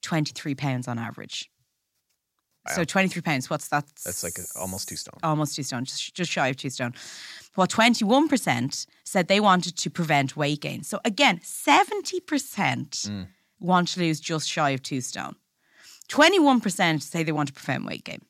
23 0.00 0.54
pounds 0.54 0.88
on 0.88 0.98
average. 0.98 1.51
So 2.68 2.84
23 2.84 3.22
pounds, 3.22 3.50
what's 3.50 3.68
that? 3.68 3.84
That's 4.04 4.22
like 4.22 4.38
a, 4.38 4.44
almost 4.58 4.88
two 4.88 4.96
stone. 4.96 5.18
Almost 5.22 5.56
two 5.56 5.64
stone, 5.64 5.84
just, 5.84 6.14
just 6.14 6.30
shy 6.30 6.48
of 6.48 6.56
two 6.56 6.70
stone. 6.70 6.94
Well, 7.56 7.66
21% 7.66 8.86
said 9.04 9.28
they 9.28 9.40
wanted 9.40 9.76
to 9.76 9.90
prevent 9.90 10.36
weight 10.36 10.60
gain. 10.60 10.84
So 10.84 11.00
again, 11.04 11.40
70% 11.40 13.26
want 13.58 13.88
to 13.88 14.00
lose 14.00 14.20
just 14.20 14.48
shy 14.48 14.70
of 14.70 14.82
two 14.82 15.00
stone. 15.00 15.34
21% 16.08 17.02
say 17.02 17.22
they 17.22 17.32
want 17.32 17.48
to 17.48 17.52
prevent 17.54 17.84
weight 17.84 18.04
gain. 18.04 18.20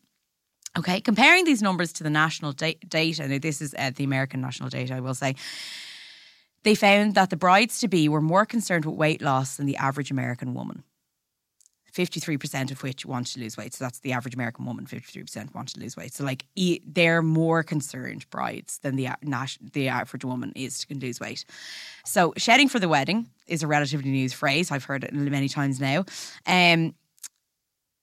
Okay, 0.79 1.01
comparing 1.01 1.45
these 1.45 1.61
numbers 1.61 1.93
to 1.95 2.03
the 2.03 2.11
national 2.11 2.53
da- 2.53 2.79
data, 2.89 3.29
now 3.29 3.39
this 3.39 3.61
is 3.61 3.75
uh, 3.79 3.91
the 3.95 4.05
American 4.05 4.41
national 4.41 4.71
data, 4.71 4.95
I 4.95 5.01
will 5.01 5.15
say, 5.15 5.37
they 6.63 6.75
found 6.75 7.15
that 7.17 7.29
the 7.29 7.37
brides 7.37 7.81
to 7.81 7.89
be 7.89 8.09
were 8.09 8.21
more 8.23 8.47
concerned 8.47 8.87
with 8.87 8.95
weight 8.95 9.21
loss 9.21 9.57
than 9.57 9.67
the 9.67 9.77
average 9.77 10.11
American 10.11 10.55
woman. 10.55 10.85
53% 11.95 12.71
of 12.71 12.83
which 12.83 13.05
want 13.05 13.27
to 13.29 13.41
lose 13.41 13.57
weight. 13.57 13.75
So 13.75 13.85
that's 13.85 14.01
the 14.01 14.13
average 14.13 14.35
American 14.35 14.65
woman, 14.65 14.87
53% 14.87 15.55
want 15.55 15.69
to 15.69 15.81
lose 15.81 15.97
weight. 15.97 16.15
So, 16.15 16.25
like, 16.25 16.45
they're 16.87 17.23
more 17.23 17.63
concerned 17.63 18.29
brides 18.31 18.79
than 18.79 18.97
the, 18.97 19.09
the 19.73 19.89
average 19.89 20.25
woman 20.25 20.53
is 20.57 20.85
to 20.85 20.95
lose 20.95 21.21
weight. 21.21 21.45
So, 22.05 22.33
shedding 22.37 22.69
for 22.69 22.79
the 22.79 22.89
wedding 22.89 23.29
is 23.47 23.63
a 23.63 23.67
relatively 23.67 24.11
new 24.11 24.29
phrase. 24.31 24.71
I've 24.71 24.85
heard 24.85 25.05
it 25.05 25.13
many 25.13 25.49
times 25.49 25.81
now. 25.81 26.05
Um, 26.47 26.95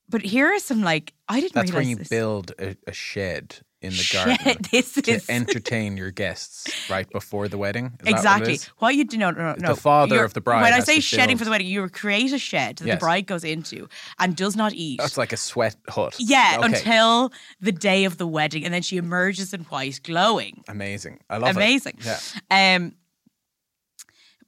but 0.07 0.21
here 0.21 0.47
are 0.47 0.59
some, 0.59 0.81
like, 0.81 1.13
I 1.27 1.39
didn't 1.39 1.53
That's 1.53 1.71
when 1.71 1.87
you 1.87 1.95
this. 1.95 2.09
build 2.09 2.51
a, 2.59 2.75
a 2.87 2.93
shed 2.93 3.57
in 3.81 3.91
the 3.93 4.09
garden 4.11 4.37
to 4.63 5.11
is- 5.11 5.29
entertain 5.29 5.95
your 5.95 6.11
guests 6.11 6.89
right 6.89 7.09
before 7.09 7.47
the 7.47 7.57
wedding. 7.57 7.85
Is 7.85 7.91
what 8.07 8.09
Exactly. 8.15 8.59
What 8.79 8.95
you 8.95 9.05
do 9.05 9.17
no 9.17 9.31
no 9.31 9.55
no. 9.57 9.73
The 9.75 9.79
father 9.79 10.15
You're- 10.15 10.25
of 10.25 10.33
the 10.33 10.41
bride 10.41 10.63
When 10.63 10.73
I 10.73 10.81
say 10.81 10.99
shedding 10.99 11.37
for 11.37 11.45
the 11.45 11.49
wedding, 11.51 11.67
you 11.67 11.87
create 11.89 12.33
a 12.33 12.37
shed 12.37 12.77
that 12.77 12.85
Yes. 12.87 12.95
the 12.97 12.99
bride 12.99 13.25
goes 13.25 13.43
into 13.43 13.87
and 14.19 14.35
does 14.35 14.55
not 14.55 14.73
eat. 14.73 14.99
That's 14.99 15.17
like 15.17 15.31
a 15.31 15.37
sweat 15.37 15.75
hut. 15.87 16.15
yeah, 16.19 16.57
Okay. 16.59 16.65
until 16.65 17.31
the 17.61 17.71
day 17.71 18.03
of 18.05 18.17
the 18.17 18.27
wedding, 18.27 18.65
and 18.65 18.73
then 18.73 18.81
she 18.81 18.97
emerges 18.97 19.53
in 19.53 19.61
white, 19.65 20.01
glowing. 20.03 20.63
Amazing. 20.67 21.19
I 21.29 21.37
love 21.37 21.55
Amazing. 21.55 21.95
it. 21.99 22.05
Amazing. 22.05 22.41
Yeah. 22.51 22.75
Um, 22.75 22.95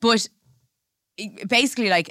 but 0.01 0.27
basically, 1.47 1.89
like. 1.89 2.09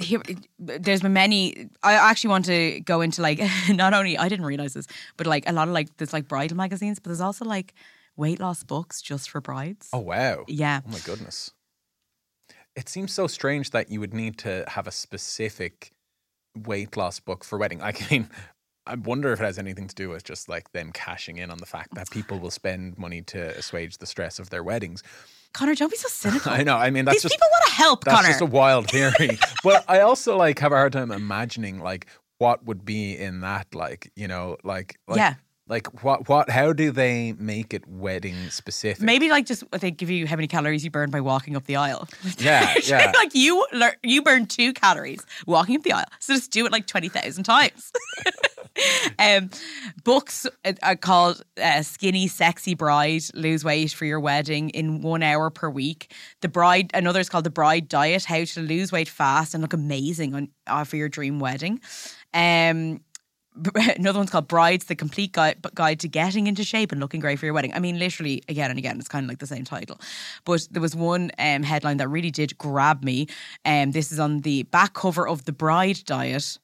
Here, 0.00 0.22
there's 0.58 1.02
been 1.02 1.12
many. 1.12 1.68
I 1.82 1.94
actually 1.94 2.30
want 2.30 2.44
to 2.46 2.80
go 2.80 3.00
into 3.00 3.22
like 3.22 3.40
not 3.68 3.94
only 3.94 4.16
I 4.18 4.28
didn't 4.28 4.46
realize 4.46 4.74
this, 4.74 4.86
but 5.16 5.26
like 5.26 5.48
a 5.48 5.52
lot 5.52 5.68
of 5.68 5.74
like 5.74 5.96
there's 5.96 6.12
like 6.12 6.28
bridal 6.28 6.56
magazines, 6.56 6.98
but 6.98 7.10
there's 7.10 7.20
also 7.20 7.44
like 7.44 7.74
weight 8.16 8.40
loss 8.40 8.64
books 8.64 9.00
just 9.00 9.30
for 9.30 9.40
brides. 9.40 9.88
Oh 9.92 9.98
wow. 9.98 10.44
Yeah. 10.46 10.80
Oh 10.86 10.90
my 10.90 10.98
goodness. 11.00 11.52
It 12.76 12.88
seems 12.88 13.12
so 13.12 13.26
strange 13.26 13.70
that 13.70 13.90
you 13.90 14.00
would 14.00 14.14
need 14.14 14.38
to 14.38 14.64
have 14.68 14.86
a 14.86 14.92
specific 14.92 15.92
weight 16.56 16.96
loss 16.96 17.20
book 17.20 17.44
for 17.44 17.58
wedding. 17.58 17.82
I 17.82 17.92
mean, 18.10 18.28
I 18.86 18.94
wonder 18.94 19.32
if 19.32 19.40
it 19.40 19.44
has 19.44 19.58
anything 19.58 19.86
to 19.86 19.94
do 19.94 20.08
with 20.08 20.24
just 20.24 20.48
like 20.48 20.72
them 20.72 20.92
cashing 20.92 21.36
in 21.36 21.50
on 21.50 21.58
the 21.58 21.66
fact 21.66 21.94
that 21.94 22.10
people 22.10 22.38
will 22.38 22.50
spend 22.50 22.96
money 22.96 23.22
to 23.22 23.56
assuage 23.58 23.98
the 23.98 24.06
stress 24.06 24.38
of 24.38 24.50
their 24.50 24.62
weddings. 24.62 25.02
Conor, 25.54 25.74
don't 25.74 25.90
be 25.90 25.96
so 25.96 26.08
cynical. 26.10 26.52
I 26.52 26.62
know. 26.62 26.76
I 26.76 26.90
mean, 26.90 27.04
that's 27.04 27.16
These 27.16 27.22
just 27.22 27.34
people 27.34 27.48
want 27.50 27.64
to 27.68 27.72
help, 27.74 28.04
that's 28.04 28.16
Conor. 28.16 28.28
just 28.28 28.40
a 28.40 28.46
wild 28.46 28.90
theory. 28.90 29.38
but 29.64 29.84
I 29.88 30.00
also 30.00 30.36
like 30.36 30.58
have 30.60 30.72
a 30.72 30.76
hard 30.76 30.92
time 30.92 31.10
imagining 31.10 31.80
like 31.80 32.06
what 32.38 32.64
would 32.66 32.84
be 32.84 33.16
in 33.16 33.40
that. 33.40 33.74
Like 33.74 34.12
you 34.16 34.28
know, 34.28 34.56
like, 34.64 34.98
like 35.08 35.16
Yeah. 35.18 35.34
Like 35.68 36.02
what? 36.02 36.28
What? 36.28 36.48
How 36.48 36.72
do 36.72 36.90
they 36.90 37.34
make 37.38 37.74
it 37.74 37.86
wedding 37.86 38.48
specific? 38.50 39.02
Maybe 39.02 39.28
like 39.28 39.46
just 39.46 39.64
they 39.70 39.90
give 39.90 40.10
you 40.10 40.26
how 40.26 40.36
many 40.36 40.48
calories 40.48 40.84
you 40.84 40.90
burn 40.90 41.10
by 41.10 41.20
walking 41.20 41.56
up 41.56 41.66
the 41.66 41.76
aisle. 41.76 42.08
Yeah, 42.38 42.74
yeah. 42.84 43.12
like 43.14 43.34
you 43.34 43.66
you 44.02 44.22
burn 44.22 44.46
two 44.46 44.72
calories 44.72 45.24
walking 45.46 45.76
up 45.76 45.82
the 45.82 45.92
aisle, 45.92 46.06
so 46.20 46.34
just 46.34 46.50
do 46.50 46.64
it 46.64 46.72
like 46.72 46.86
twenty 46.86 47.08
thousand 47.08 47.44
times. 47.44 47.92
um, 49.18 49.50
books 50.04 50.46
uh, 50.64 50.72
are 50.82 50.96
called 50.96 51.42
uh, 51.62 51.82
Skinny 51.82 52.28
Sexy 52.28 52.74
Bride 52.74 53.22
Lose 53.34 53.64
Weight 53.64 53.92
for 53.92 54.04
Your 54.04 54.20
Wedding 54.20 54.70
in 54.70 55.02
one 55.02 55.22
hour 55.22 55.50
per 55.50 55.68
week. 55.68 56.14
The 56.40 56.48
Bride, 56.48 56.90
another 56.94 57.20
is 57.20 57.28
called 57.28 57.44
The 57.44 57.50
Bride 57.50 57.88
Diet 57.88 58.24
How 58.24 58.44
to 58.44 58.60
Lose 58.60 58.92
Weight 58.92 59.08
Fast 59.08 59.54
and 59.54 59.62
Look 59.62 59.72
Amazing 59.72 60.34
on, 60.34 60.48
uh, 60.66 60.84
for 60.84 60.96
Your 60.96 61.08
Dream 61.08 61.40
Wedding. 61.40 61.80
Um, 62.34 63.00
another 63.96 64.18
one's 64.18 64.30
called 64.30 64.48
Brides, 64.48 64.86
the 64.86 64.94
complete 64.94 65.32
guide, 65.32 65.56
guide 65.74 66.00
to 66.00 66.08
getting 66.08 66.46
into 66.46 66.64
shape 66.64 66.92
and 66.92 67.00
looking 67.00 67.20
great 67.20 67.38
for 67.38 67.46
your 67.46 67.54
wedding. 67.54 67.72
I 67.74 67.78
mean, 67.78 67.98
literally, 67.98 68.42
again 68.48 68.70
and 68.70 68.78
again, 68.78 68.98
it's 68.98 69.08
kind 69.08 69.24
of 69.24 69.28
like 69.28 69.38
the 69.38 69.46
same 69.46 69.64
title. 69.64 70.00
But 70.44 70.68
there 70.70 70.82
was 70.82 70.94
one 70.94 71.30
um, 71.38 71.62
headline 71.62 71.96
that 71.98 72.08
really 72.08 72.30
did 72.30 72.56
grab 72.58 73.02
me. 73.02 73.28
Um, 73.64 73.92
this 73.92 74.12
is 74.12 74.18
on 74.18 74.40
the 74.40 74.64
back 74.64 74.94
cover 74.94 75.26
of 75.26 75.44
the 75.44 75.52
Bride 75.52 76.00
Diet. 76.04 76.58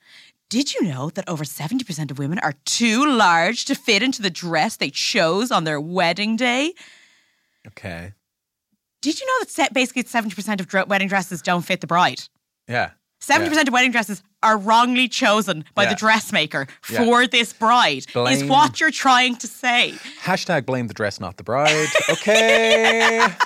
Did 0.51 0.75
you 0.75 0.83
know 0.83 1.11
that 1.11 1.29
over 1.29 1.45
70% 1.45 2.11
of 2.11 2.19
women 2.19 2.39
are 2.41 2.55
too 2.65 3.11
large 3.11 3.65
to 3.65 3.75
fit 3.75 4.03
into 4.03 4.23
the 4.23 4.31
dress 4.31 4.77
they 4.77 4.91
chose 4.91 5.51
on 5.51 5.65
their 5.65 5.81
wedding 5.81 6.37
day? 6.37 6.75
Okay. 7.67 8.13
Did 9.01 9.21
you 9.21 9.27
know 9.27 9.45
that 9.57 9.75
basically 9.75 10.05
70% 10.05 10.61
of 10.61 10.89
wedding 10.89 11.09
dresses 11.09 11.43
don't 11.43 11.63
fit 11.63 11.81
the 11.81 11.87
bride? 11.87 12.23
Yeah. 12.69 12.91
70% 13.27 13.55
Yeah. 13.55 13.61
of 13.63 13.73
wedding 13.73 13.91
dresses 13.93 14.23
are 14.43 14.59
wrongly 14.59 15.09
chosen 15.09 15.65
by 15.75 15.85
Yeah. 15.85 15.89
the 15.91 15.95
dressmaker 15.97 16.67
Yeah. 16.91 17.05
for 17.05 17.27
this 17.27 17.53
bride, 17.53 18.05
is 18.15 18.45
what 18.45 18.81
you're 18.81 18.91
trying 18.91 19.37
to 19.37 19.47
say. 19.47 19.95
Hashtag 20.23 20.67
blame 20.67 20.87
the 20.89 20.95
dress, 20.95 21.19
not 21.21 21.37
the 21.37 21.45
bride. 21.45 21.89
Okay. 22.11 23.27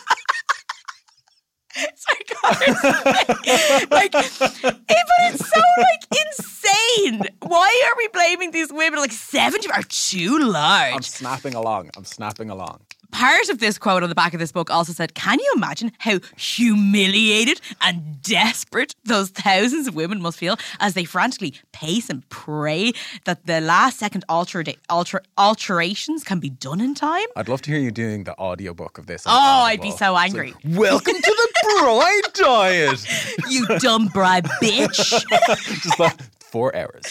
Sorry, 1.95 2.25
like, 2.43 3.29
eh, 3.47 3.85
but 3.89 4.15
it's 4.15 5.49
so 5.49 5.61
like 5.79 6.05
insane. 6.27 7.23
Why 7.43 7.83
are 7.89 7.97
we 7.97 8.09
blaming 8.09 8.51
these 8.51 8.73
women? 8.73 8.99
Like, 8.99 9.13
70 9.13 9.71
are 9.71 9.83
too 9.85 10.39
large. 10.39 10.95
I'm 10.95 11.03
snapping 11.03 11.55
along. 11.55 11.91
I'm 11.97 12.05
snapping 12.05 12.51
along. 12.51 12.81
Part 13.11 13.49
of 13.49 13.59
this 13.59 13.79
quote 13.79 14.03
on 14.03 14.11
the 14.11 14.15
back 14.15 14.35
of 14.35 14.39
this 14.41 14.53
book 14.53 14.71
also 14.71 14.93
said, 14.93 15.15
Can 15.15 15.39
you 15.41 15.53
imagine 15.57 15.93
how 15.99 16.21
humiliated 16.37 17.61
and 17.81 18.21
desperate 18.23 18.95
those 19.05 19.31
thousands 19.31 19.89
of 19.89 19.95
women 19.95 20.21
must 20.21 20.39
feel 20.39 20.57
as 20.79 20.93
they 20.95 21.05
frantically 21.05 21.55
pace 21.73 22.11
and 22.11 22.29
pray 22.29 22.93
that 23.25 23.47
the 23.47 23.61
last 23.63 23.99
second 23.99 24.25
alter- 24.29 24.63
alter- 24.91 25.23
alterations 25.39 26.23
can 26.23 26.39
be 26.39 26.51
done 26.51 26.81
in 26.83 26.95
time? 26.95 27.25
I'd 27.35 27.49
love 27.49 27.63
to 27.63 27.71
hear 27.71 27.81
you 27.81 27.91
doing 27.91 28.25
the 28.25 28.39
audiobook 28.39 28.99
of 28.99 29.07
this. 29.07 29.25
Oh, 29.27 29.31
I'd 29.33 29.81
be 29.81 29.91
so 29.91 30.15
angry. 30.17 30.53
like, 30.65 30.79
Welcome 30.79 31.15
to 31.15 31.21
the 31.21 31.79
bride 31.81 32.33
diet. 32.35 33.07
You 33.49 33.67
dumb 33.79 34.09
bride 34.09 34.45
bitch. 34.63 35.25
Just 35.83 35.99
like 35.99 36.21
four 36.41 36.75
hours. 36.77 37.03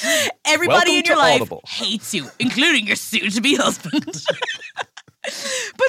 Everybody 0.46 0.92
Welcome 0.92 0.94
in 0.94 1.06
your 1.06 1.18
life 1.18 1.42
Audible. 1.42 1.62
hates 1.68 2.14
you, 2.14 2.28
including 2.40 2.88
your 2.88 2.96
soon 2.96 3.30
to 3.32 3.42
be 3.42 3.56
husband. 3.56 4.24
but, 5.78 5.88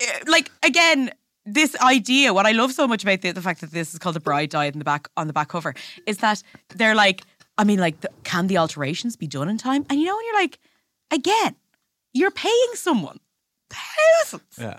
eh, 0.00 0.20
like, 0.26 0.50
again, 0.62 1.10
this 1.44 1.74
idea, 1.80 2.34
what 2.34 2.46
I 2.46 2.52
love 2.52 2.72
so 2.72 2.86
much 2.86 3.02
about 3.02 3.22
the, 3.22 3.32
the 3.32 3.42
fact 3.42 3.60
that 3.60 3.70
this 3.70 3.92
is 3.92 3.98
called 3.98 4.16
the 4.16 4.20
bride 4.20 4.50
diet 4.50 4.74
in 4.74 4.78
the 4.78 4.84
back 4.84 5.08
on 5.16 5.26
the 5.26 5.32
back 5.32 5.48
cover, 5.48 5.74
is 6.06 6.18
that 6.18 6.42
they're 6.74 6.94
like, 6.94 7.22
I 7.56 7.64
mean, 7.64 7.78
like, 7.78 8.00
the, 8.00 8.10
can 8.24 8.46
the 8.46 8.58
alterations 8.58 9.16
be 9.16 9.26
done 9.26 9.48
in 9.48 9.58
time? 9.58 9.84
And 9.88 9.98
you 10.00 10.06
know, 10.06 10.16
when 10.16 10.26
you're 10.26 10.40
like, 10.40 10.58
again, 11.10 11.56
you're 12.12 12.30
paying 12.30 12.70
someone 12.74 13.18
thousands. 13.70 14.58
Yeah. 14.58 14.78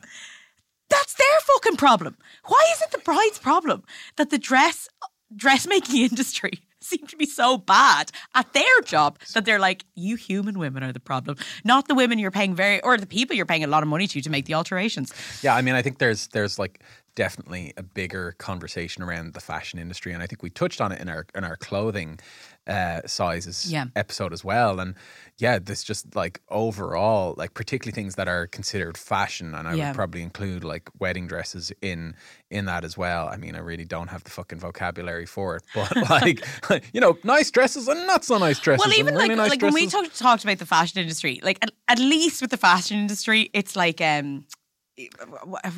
That's 0.89 1.13
their 1.13 1.39
fucking 1.41 1.77
problem. 1.77 2.17
Why 2.45 2.63
is 2.73 2.81
it 2.81 2.91
the 2.91 2.97
bride's 2.99 3.39
problem 3.39 3.83
that 4.17 4.29
the 4.29 4.37
dress 4.39 4.89
dressmaking 5.35 6.01
industry 6.09 6.61
seem 6.89 7.05
to 7.07 7.17
be 7.17 7.25
so 7.25 7.57
bad 7.57 8.11
at 8.35 8.51
their 8.53 8.81
job 8.83 9.19
that 9.33 9.45
they're 9.45 9.59
like, 9.59 9.85
you 9.95 10.15
human 10.15 10.57
women 10.57 10.83
are 10.83 10.93
the 10.93 10.99
problem, 10.99 11.37
not 11.63 11.87
the 11.87 11.95
women 11.95 12.19
you're 12.19 12.31
paying 12.31 12.55
very 12.55 12.81
or 12.81 12.97
the 12.97 13.05
people 13.05 13.35
you're 13.35 13.45
paying 13.45 13.63
a 13.63 13.67
lot 13.67 13.83
of 13.83 13.89
money 13.89 14.07
to 14.07 14.21
to 14.21 14.29
make 14.29 14.45
the 14.45 14.53
alterations. 14.53 15.13
Yeah, 15.41 15.55
I 15.55 15.61
mean, 15.61 15.75
I 15.75 15.81
think 15.81 15.97
there's 15.99 16.27
there's 16.27 16.57
like 16.57 16.81
definitely 17.15 17.73
a 17.75 17.83
bigger 17.83 18.33
conversation 18.37 19.03
around 19.03 19.33
the 19.33 19.41
fashion 19.41 19.79
industry, 19.79 20.13
and 20.13 20.23
I 20.23 20.27
think 20.27 20.41
we 20.41 20.49
touched 20.49 20.81
on 20.81 20.91
it 20.91 21.01
in 21.01 21.09
our 21.09 21.25
in 21.35 21.43
our 21.43 21.57
clothing 21.57 22.19
uh, 22.69 23.01
sizes 23.07 23.71
Yeah. 23.71 23.85
episode 23.95 24.31
as 24.31 24.43
well. 24.43 24.79
And 24.79 24.95
yeah, 25.37 25.57
this 25.59 25.83
just 25.83 26.15
like 26.15 26.41
overall, 26.49 27.33
like 27.37 27.53
particularly 27.53 27.93
things 27.93 28.15
that 28.15 28.27
are 28.27 28.45
considered 28.47 28.97
fashion, 28.97 29.55
and 29.55 29.67
I 29.67 29.73
Yeah. 29.73 29.87
would 29.87 29.95
probably 29.95 30.21
include 30.21 30.63
like 30.63 30.89
wedding 30.99 31.27
dresses 31.27 31.71
in 31.81 32.15
in 32.51 32.65
that 32.65 32.83
as 32.83 32.97
well. 32.97 33.27
I 33.27 33.37
mean, 33.37 33.55
I 33.55 33.59
really 33.59 33.85
don't 33.85 34.09
have 34.09 34.23
the 34.23 34.29
fucking 34.29 34.59
vocabulary 34.59 35.25
for 35.25 35.55
it, 35.57 35.63
but 35.73 35.95
like 36.09 36.45
you 36.93 37.01
know, 37.01 37.17
nice 37.23 37.49
dresses 37.51 37.87
and 37.87 38.05
not 38.07 38.23
so 38.25 38.37
nice 38.37 38.59
dresses. 38.59 38.85
Well, 38.85 38.93
even 38.99 39.15
really 39.15 39.29
like 39.29 39.37
nice 39.37 39.49
like 39.49 39.59
dresses. 39.59 39.75
when 39.75 39.83
we 39.85 39.89
talked 39.89 40.17
talked 40.19 40.43
about 40.43 40.59
the 40.59 40.65
fashion 40.65 40.99
industry, 41.01 41.39
like 41.43 41.57
at, 41.61 41.71
at 41.87 41.99
least 41.99 42.41
with 42.41 42.51
the 42.51 42.57
fashion 42.57 42.97
industry, 42.99 43.49
it's 43.53 43.75
like 43.75 43.99
um, 44.01 44.45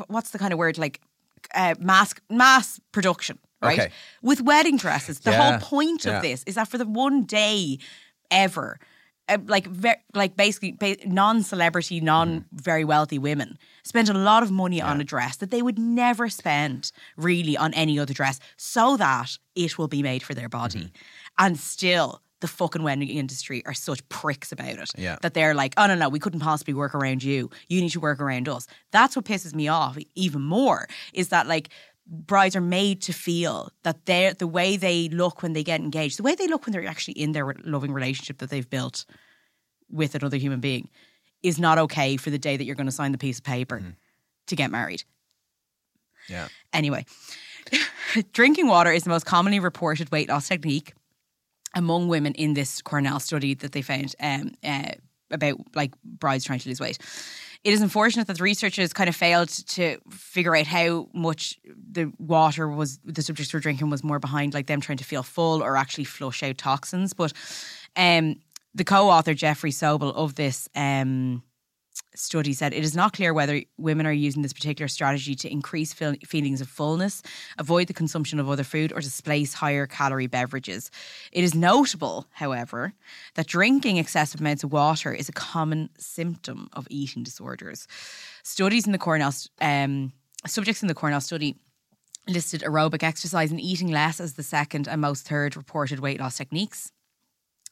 what's 0.08 0.32
the 0.32 0.40
kind 0.40 0.54
of 0.54 0.60
word 0.60 0.78
like 0.78 1.00
uh, 1.56 1.76
mass 1.80 2.14
mass 2.30 2.80
production, 2.92 3.38
right? 3.62 3.80
Okay. 3.80 3.92
With 4.22 4.42
wedding 4.42 4.78
dresses, 4.78 5.20
the 5.22 5.32
Yeah, 5.32 5.52
whole 5.52 5.60
point 5.60 6.06
yeah. 6.06 6.18
of 6.18 6.22
this 6.24 6.44
is 6.46 6.56
that 6.56 6.68
for 6.68 6.78
the 6.78 6.86
one 6.86 7.24
day 7.26 7.78
ever. 8.30 8.80
Uh, 9.30 9.38
like 9.46 9.68
like 10.16 10.36
basically 10.36 10.72
ba- 10.72 10.98
non-celebrity, 11.06 11.98
Mm-hmm. 11.98 12.06
non-very 12.06 12.84
wealthy 12.84 13.20
women 13.20 13.58
spend 13.84 14.10
a 14.10 14.14
lot 14.14 14.42
of 14.44 14.52
money 14.52 14.82
on 14.82 15.00
a 15.00 15.04
dress 15.04 15.38
that 15.38 15.52
they 15.52 15.62
would 15.62 15.78
never 15.78 16.28
spend 16.28 16.92
really 17.18 17.56
on 17.56 17.74
any 17.76 18.00
other 18.00 18.14
dress, 18.16 18.40
so 18.58 18.98
that 18.98 19.38
it 19.56 19.78
will 19.78 19.88
be 19.88 20.02
made 20.02 20.24
for 20.24 20.34
their 20.34 20.50
body. 20.50 20.80
Mm-hmm. 20.80 20.96
And 21.46 21.58
still, 21.60 22.22
the 22.42 22.48
fucking 22.48 22.82
wedding 22.84 23.08
industry 23.10 23.64
are 23.68 23.76
such 23.76 24.08
pricks 24.10 24.52
about 24.52 24.70
it 24.80 24.90
Yeah. 24.98 25.18
that 25.22 25.34
they're 25.36 25.54
like, 25.54 25.76
oh 25.78 25.86
no 25.86 25.96
no, 25.96 26.10
we 26.10 26.20
couldn't 26.20 26.40
possibly 26.40 26.74
work 26.74 26.96
around 26.96 27.22
you. 27.24 27.52
You 27.70 27.80
need 27.80 27.92
to 27.92 28.00
work 28.00 28.20
around 28.20 28.50
us. 28.50 28.66
That's 28.92 29.16
what 29.16 29.26
pisses 29.26 29.54
me 29.54 29.68
off 29.68 29.98
even 30.16 30.42
more. 30.42 30.88
Is 31.14 31.30
that 31.30 31.46
like 31.48 31.70
brides 32.08 32.56
are 32.56 32.62
made 32.62 33.02
to 33.04 33.14
feel 33.14 33.72
that 33.84 34.06
they're 34.06 34.34
the 34.34 34.48
way 34.48 34.78
they 34.78 35.10
look 35.10 35.42
when 35.42 35.54
they 35.54 35.64
get 35.64 35.80
engaged, 35.80 36.18
the 36.18 36.24
way 36.24 36.36
they 36.36 36.48
look 36.48 36.66
when 36.66 36.74
they're 36.74 36.86
actually 36.86 37.14
in 37.14 37.32
their 37.32 37.54
loving 37.64 37.92
relationship 37.92 38.40
that 38.40 38.50
they've 38.50 38.70
built 38.70 39.06
with 39.90 40.16
another 40.16 40.38
human 40.38 40.60
being 40.60 40.90
is 41.44 41.60
not 41.60 41.78
okay 41.78 42.18
for 42.18 42.30
the 42.30 42.38
day 42.38 42.58
that 42.58 42.66
you're 42.66 42.76
going 42.76 42.86
to 42.86 42.92
sign 42.92 43.12
the 43.12 43.18
piece 43.18 43.40
of 43.40 43.44
paper 43.44 43.82
to 44.48 44.56
get 44.56 44.72
married. 44.72 45.04
yeah. 46.30 46.48
Anyway, 46.74 47.06
drinking 48.34 48.68
water 48.68 48.92
is 48.92 49.04
the 49.04 49.10
most 49.10 49.26
commonly 49.26 49.60
reported 49.60 50.12
weight 50.12 50.30
loss 50.30 50.48
technique 50.48 50.94
among 51.74 52.08
women 52.08 52.34
in 52.34 52.54
this 52.54 52.82
Cornell 52.82 53.20
study 53.20 53.54
that 53.56 53.72
they 53.72 53.82
found 53.82 54.16
um, 54.20 54.52
uh, 54.64 54.92
about 55.32 55.58
like 55.76 55.94
brides 56.04 56.44
trying 56.44 56.60
to 56.60 56.70
lose 56.70 56.80
weight. 56.80 57.00
It 57.64 57.74
is 57.74 57.82
unfortunate 57.82 58.26
that 58.28 58.38
the 58.38 58.44
researchers 58.44 58.92
kind 58.92 59.08
of 59.08 59.16
failed 59.16 59.50
to 59.50 59.98
figure 60.10 60.56
out 60.56 60.66
how 60.66 61.10
much 61.14 61.60
the 61.66 62.12
water 62.18 62.68
was 62.68 63.00
the 63.04 63.22
subjects 63.22 63.54
were 63.54 63.60
drinking 63.60 63.90
was 63.90 64.04
more 64.04 64.20
behind 64.20 64.54
like 64.54 64.66
them 64.66 64.82
trying 64.82 64.98
to 64.98 65.04
feel 65.04 65.22
full 65.22 65.62
or 65.62 65.78
actually 65.78 66.06
flush 66.06 66.42
out 66.42 66.58
toxins. 66.58 67.14
But 67.14 67.34
um, 67.96 68.38
the 68.74 68.84
co-author 68.84 69.36
Jeffery 69.36 69.72
Sobal 69.72 70.14
of 70.16 70.36
this 70.36 70.70
um, 70.76 71.44
study 72.16 72.54
said 72.54 72.74
it 72.74 72.84
is 72.84 72.96
not 72.96 73.14
clear 73.14 73.34
whether 73.34 73.62
women 73.78 74.06
are 74.06 74.12
using 74.12 74.42
this 74.42 74.54
particular 74.54 74.88
strategy 74.88 75.36
to 75.36 75.52
increase 75.52 75.94
feel- 75.94 76.16
feelings 76.26 76.62
of 76.62 76.68
fullness, 76.68 77.22
avoid 77.58 77.88
the 77.88 77.94
consumption 77.94 78.40
of 78.40 78.50
other 78.50 78.64
food, 78.64 78.92
or 78.92 79.02
displace 79.02 79.54
higher 79.54 79.88
calorie 79.88 80.28
beverages. 80.28 80.92
It 81.32 81.44
is 81.44 81.56
notable, 81.56 82.28
however, 82.32 82.94
that 83.36 83.48
drinking 83.48 83.98
excessive 83.98 84.42
amounts 84.42 84.64
of 84.64 84.72
water 84.72 85.14
is 85.14 85.30
a 85.30 85.34
common 85.34 85.90
symptom 85.98 86.70
of 86.74 86.88
eating 86.90 87.24
disorders. 87.24 87.88
Studies 88.44 88.86
in 88.86 88.92
the 88.92 88.98
Cornell 88.98 89.34
um, 89.62 90.14
subjects 90.46 90.82
in 90.82 90.88
the 90.88 90.94
Cornell 90.94 91.22
study 91.22 91.56
listed 92.28 92.62
aerobic 92.62 93.04
exercise 93.04 93.52
and 93.52 93.60
eating 93.60 93.90
less 93.90 94.20
as 94.20 94.34
the 94.34 94.44
second 94.44 94.88
and 94.88 95.02
most 95.02 95.28
third 95.28 95.56
reported 95.56 96.00
weight 96.00 96.20
loss 96.20 96.38
techniques. 96.38 96.92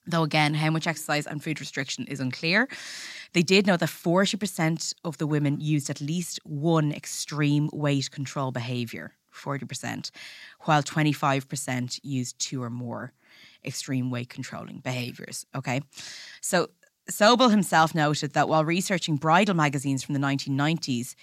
Though 0.09 0.23
again, 0.23 0.55
how 0.55 0.71
much 0.71 0.87
exercise 0.87 1.27
and 1.27 1.43
food 1.43 1.59
restriction 1.59 2.05
is 2.05 2.19
unclear. 2.19 2.67
They 3.33 3.43
did 3.43 3.67
know 3.67 3.77
that 3.77 3.89
40% 3.89 4.93
of 5.03 5.17
the 5.17 5.27
women 5.27 5.61
used 5.61 5.89
at 5.89 6.01
least 6.01 6.39
one 6.43 6.91
extreme 6.91 7.69
weight 7.71 8.09
control 8.09 8.51
behavior, 8.51 9.13
40%, 9.33 10.09
while 10.61 10.81
25% 10.81 11.99
used 12.01 12.39
two 12.39 12.63
or 12.63 12.71
more 12.71 13.13
extreme 13.63 14.09
weight 14.09 14.29
controlling 14.29 14.79
behaviors. 14.79 15.45
Okay. 15.55 15.81
So 16.41 16.69
Sobal 17.11 17.51
himself 17.51 17.93
noted 17.93 18.33
that 18.33 18.49
while 18.49 18.65
researching 18.65 19.17
bridal 19.17 19.55
magazines 19.55 20.03
from 20.03 20.13
the 20.13 20.19
1990s, 20.19 21.15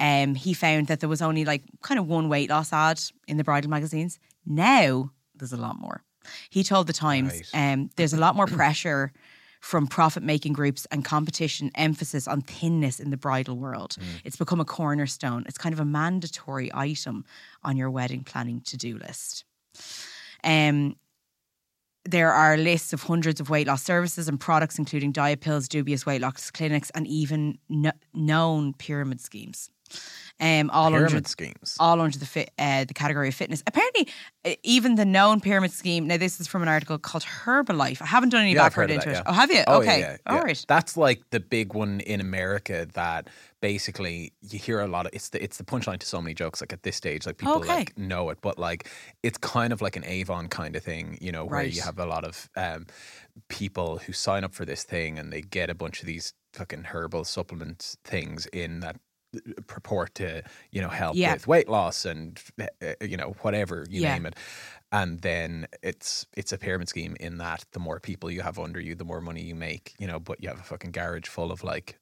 um, 0.00 0.34
he 0.34 0.52
found 0.54 0.88
that 0.88 1.00
there 1.00 1.08
was 1.08 1.22
only 1.22 1.44
like 1.44 1.62
kind 1.82 2.00
of 2.00 2.06
one 2.06 2.28
weight 2.28 2.50
loss 2.50 2.72
ad 2.72 3.00
in 3.28 3.36
the 3.36 3.44
bridal 3.44 3.70
magazines. 3.70 4.18
Now 4.44 5.10
there's 5.34 5.52
a 5.52 5.56
lot 5.56 5.78
more. 5.78 6.02
He 6.50 6.62
told 6.64 6.86
the 6.86 6.92
Times 6.92 7.32
Right. 7.54 7.72
um, 7.72 7.90
there's 7.96 8.12
a 8.12 8.16
lot 8.18 8.36
more 8.36 8.46
pressure 8.60 9.12
from 9.60 9.86
profit 9.86 10.22
making 10.22 10.52
groups 10.52 10.86
and 10.90 11.04
competition 11.04 11.70
emphasis 11.74 12.28
on 12.28 12.42
thinness 12.42 13.00
in 13.00 13.08
the 13.10 13.16
bridal 13.16 13.56
world. 13.56 13.96
It's 14.22 14.36
become 14.36 14.60
a 14.60 14.64
cornerstone. 14.64 15.44
It's 15.46 15.56
kind 15.56 15.72
of 15.72 15.80
a 15.80 15.86
mandatory 15.86 16.70
item 16.74 17.24
on 17.62 17.76
your 17.76 17.90
wedding 17.90 18.24
planning 18.24 18.60
to 18.66 18.76
do 18.76 18.98
list. 18.98 19.44
Um, 20.42 20.96
there 22.04 22.30
are 22.30 22.58
lists 22.58 22.92
of 22.92 23.04
hundreds 23.04 23.40
of 23.40 23.48
weight 23.48 23.66
loss 23.66 23.82
services 23.82 24.28
and 24.28 24.38
products, 24.38 24.78
including 24.78 25.12
diet 25.12 25.40
pills, 25.40 25.66
dubious 25.68 26.04
weight 26.04 26.20
loss 26.20 26.50
clinics, 26.50 26.90
and 26.90 27.06
even 27.06 27.58
kn- 27.70 27.92
known 28.12 28.74
pyramid 28.74 29.22
schemes. 29.22 29.70
Um, 30.40 30.68
all 30.70 30.90
Pyramid 30.90 31.14
under 31.14 31.28
schemes. 31.28 31.76
all 31.78 32.00
under 32.00 32.18
the 32.18 32.26
fit, 32.26 32.50
uh, 32.58 32.84
the 32.84 32.92
category 32.94 33.28
of 33.28 33.34
fitness. 33.36 33.62
Apparently, 33.68 34.08
uh, 34.44 34.54
even 34.64 34.96
the 34.96 35.04
known 35.04 35.40
pyramid 35.40 35.70
scheme. 35.70 36.08
Now, 36.08 36.16
this 36.16 36.40
is 36.40 36.48
from 36.48 36.62
an 36.62 36.68
article 36.68 36.98
called 36.98 37.22
Herbalife. 37.22 38.02
I 38.02 38.06
haven't 38.06 38.30
done 38.30 38.42
any 38.42 38.52
Yeah, 38.54 38.64
backward 38.68 38.90
into 38.90 39.08
that, 39.08 39.12
it. 39.12 39.18
yeah. 39.18 39.22
Oh, 39.26 39.32
have 39.32 39.52
you? 39.52 39.62
Oh, 39.68 39.76
okay, 39.78 40.00
yeah, 40.00 40.10
yeah, 40.10 40.16
all 40.32 40.42
right. 40.42 40.64
That's 40.66 40.96
like 40.96 41.22
the 41.30 41.38
big 41.38 41.72
one 41.74 42.00
in 42.00 42.20
America 42.20 42.86
that 42.94 43.28
basically 43.60 44.32
you 44.42 44.58
hear 44.58 44.80
a 44.80 44.88
lot 44.88 45.06
of. 45.06 45.12
It's 45.14 45.28
the 45.28 45.42
it's 45.42 45.56
the 45.58 45.64
punchline 45.64 45.98
to 46.00 46.06
so 46.06 46.20
many 46.20 46.34
jokes. 46.34 46.60
Like 46.60 46.72
at 46.72 46.82
this 46.82 46.96
stage, 46.96 47.26
like 47.26 47.38
people 47.38 47.60
Okay. 47.60 47.76
like 47.76 47.96
know 47.96 48.28
it, 48.30 48.38
but 48.42 48.58
like 48.58 48.90
it's 49.22 49.38
kind 49.38 49.72
of 49.72 49.80
like 49.80 49.94
an 49.96 50.04
Avon 50.04 50.48
kind 50.48 50.74
of 50.74 50.82
thing, 50.82 51.16
you 51.20 51.30
know, 51.30 51.44
where 51.44 51.62
Right. 51.62 51.72
you 51.72 51.80
have 51.82 51.98
a 52.00 52.06
lot 52.06 52.24
of 52.24 52.50
um, 52.56 52.86
people 53.48 53.98
who 53.98 54.12
sign 54.12 54.44
up 54.44 54.52
for 54.52 54.64
this 54.64 54.82
thing 54.82 55.18
and 55.18 55.32
they 55.32 55.40
get 55.42 55.70
a 55.70 55.74
bunch 55.74 56.00
of 56.00 56.06
these 56.06 56.34
fucking 56.52 56.84
herbal 56.84 57.24
supplement 57.24 57.96
things 58.04 58.46
in 58.46 58.80
that 58.80 58.96
purport 59.66 60.14
to 60.16 60.42
you 60.72 60.80
know 60.80 60.88
help 60.88 61.16
Yeah. 61.16 61.32
with 61.34 61.46
weight 61.46 61.68
loss 61.68 62.04
and 62.04 62.40
uh, 62.60 62.66
you 63.00 63.16
know 63.16 63.34
whatever 63.42 63.86
you 63.88 64.02
Yeah. 64.02 64.14
name 64.14 64.26
it 64.26 64.36
and 64.92 65.20
then 65.22 65.66
it's 65.82 66.26
it's 66.36 66.52
a 66.52 66.58
pyramid 66.58 66.88
scheme 66.88 67.16
in 67.20 67.38
that 67.38 67.64
the 67.72 67.80
more 67.80 68.00
people 68.00 68.30
you 68.30 68.42
have 68.42 68.58
under 68.58 68.80
you 68.80 68.94
the 68.94 69.04
more 69.04 69.20
money 69.20 69.42
you 69.42 69.54
make 69.54 69.94
you 69.98 70.06
know 70.06 70.18
but 70.20 70.42
you 70.42 70.48
have 70.48 70.58
a 70.60 70.62
fucking 70.62 70.90
garage 70.92 71.26
full 71.28 71.50
of 71.52 71.64
like 71.64 71.98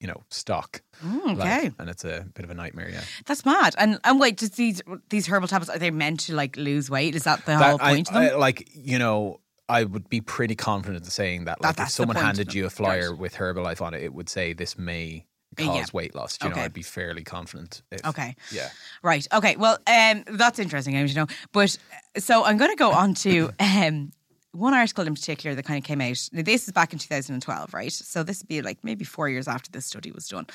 you 0.00 0.06
know 0.06 0.22
stock 0.30 0.82
Mm, 1.04 1.36
like, 1.36 1.38
okay, 1.38 1.70
and 1.78 1.88
it's 1.90 2.04
a 2.04 2.26
bit 2.34 2.44
of 2.44 2.50
a 2.50 2.54
nightmare 2.54 2.88
yeah 2.90 3.02
that's 3.26 3.44
mad. 3.44 3.74
And 3.78 3.98
and 4.04 4.18
wait, 4.20 4.38
just 4.38 4.56
these 4.56 4.80
these 5.10 5.26
herbal 5.26 5.48
tablets 5.48 5.70
are 5.70 5.78
they 5.78 5.90
meant 5.90 6.20
to 6.20 6.34
like 6.34 6.56
lose 6.56 6.88
weight? 6.90 7.14
Is 7.14 7.24
that 7.24 7.40
the 7.46 7.52
That- 7.52 7.70
whole 7.70 7.78
I- 7.80 7.94
point 7.94 8.08
of 8.08 8.14
them? 8.14 8.22
I- 8.22 8.34
like 8.34 8.68
you 8.74 8.98
know 8.98 9.40
I 9.68 9.84
would 9.84 10.08
be 10.08 10.20
pretty 10.20 10.54
confident 10.54 11.04
in 11.04 11.10
saying 11.10 11.46
that, 11.46 11.58
That- 11.60 11.78
like, 11.78 11.88
if 11.88 11.92
someone 11.92 12.16
handed 12.16 12.54
you 12.54 12.66
a 12.66 12.70
flyer 12.70 13.10
Right. 13.10 13.18
with 13.18 13.34
Herbalife 13.34 13.82
on 13.82 13.94
it, 13.94 14.02
it 14.04 14.14
would 14.14 14.28
say 14.28 14.52
this 14.52 14.78
may 14.78 15.26
cause 15.56 15.76
yeah. 15.76 15.84
weight 15.92 16.14
loss. 16.14 16.38
You 16.42 16.48
Okay. 16.50 16.60
know, 16.60 16.64
I'd 16.64 16.72
be 16.72 16.82
fairly 16.82 17.24
confident. 17.24 17.82
If, 17.90 18.04
Okay. 18.04 18.36
Yeah. 18.50 18.68
Right. 19.02 19.26
Okay. 19.32 19.56
Well, 19.56 19.78
um, 19.86 20.24
that's 20.28 20.58
interesting, 20.58 20.94
Amy, 20.96 21.08
you 21.08 21.14
know. 21.14 21.26
But 21.52 21.76
uh, 22.16 22.20
so 22.20 22.44
I'm 22.44 22.56
going 22.58 22.70
to 22.70 22.76
go 22.76 22.92
on 22.92 23.14
to 23.14 23.50
um, 23.60 24.12
one 24.52 24.74
article 24.74 25.06
in 25.06 25.14
particular 25.14 25.54
that 25.54 25.64
kind 25.64 25.78
of 25.78 25.84
came 25.84 26.00
out. 26.00 26.28
Now, 26.32 26.42
this 26.42 26.66
is 26.66 26.72
back 26.72 26.92
in 26.92 26.98
2012, 26.98 27.74
right? 27.74 27.92
So 27.92 28.22
this 28.22 28.40
would 28.42 28.48
be 28.48 28.62
like 28.62 28.78
maybe 28.82 29.04
four 29.04 29.28
years 29.28 29.48
after 29.48 29.70
this 29.70 29.86
study 29.86 30.12
was 30.12 30.28
done. 30.28 30.46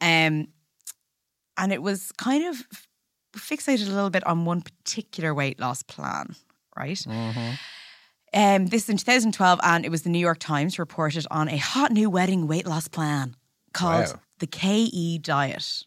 Um, 0.00 0.48
and 1.58 1.72
it 1.72 1.82
was 1.82 2.12
kind 2.12 2.44
of 2.44 2.66
fixated 3.36 3.86
a 3.88 3.92
little 3.92 4.10
bit 4.10 4.26
on 4.26 4.44
one 4.44 4.62
particular 4.62 5.32
weight 5.34 5.58
loss 5.60 5.82
plan, 5.82 6.34
right? 6.76 7.04
Um, 8.34 8.66
this 8.66 8.84
is 8.84 8.88
in 8.90 8.96
2012, 8.98 9.60
and 9.62 9.84
it 9.84 9.90
was 9.90 10.02
the 10.02 10.10
New 10.10 10.18
York 10.18 10.38
Times 10.38 10.78
reported 10.78 11.26
on 11.30 11.48
a 11.48 11.56
hot 11.56 11.92
new 11.92 12.10
wedding 12.10 12.46
weight 12.46 12.66
loss 12.66 12.88
plan 12.88 13.36
called 13.72 14.06
Wow. 14.08 14.20
The 14.38 14.46
KE 14.46 15.18
diet. 15.18 15.82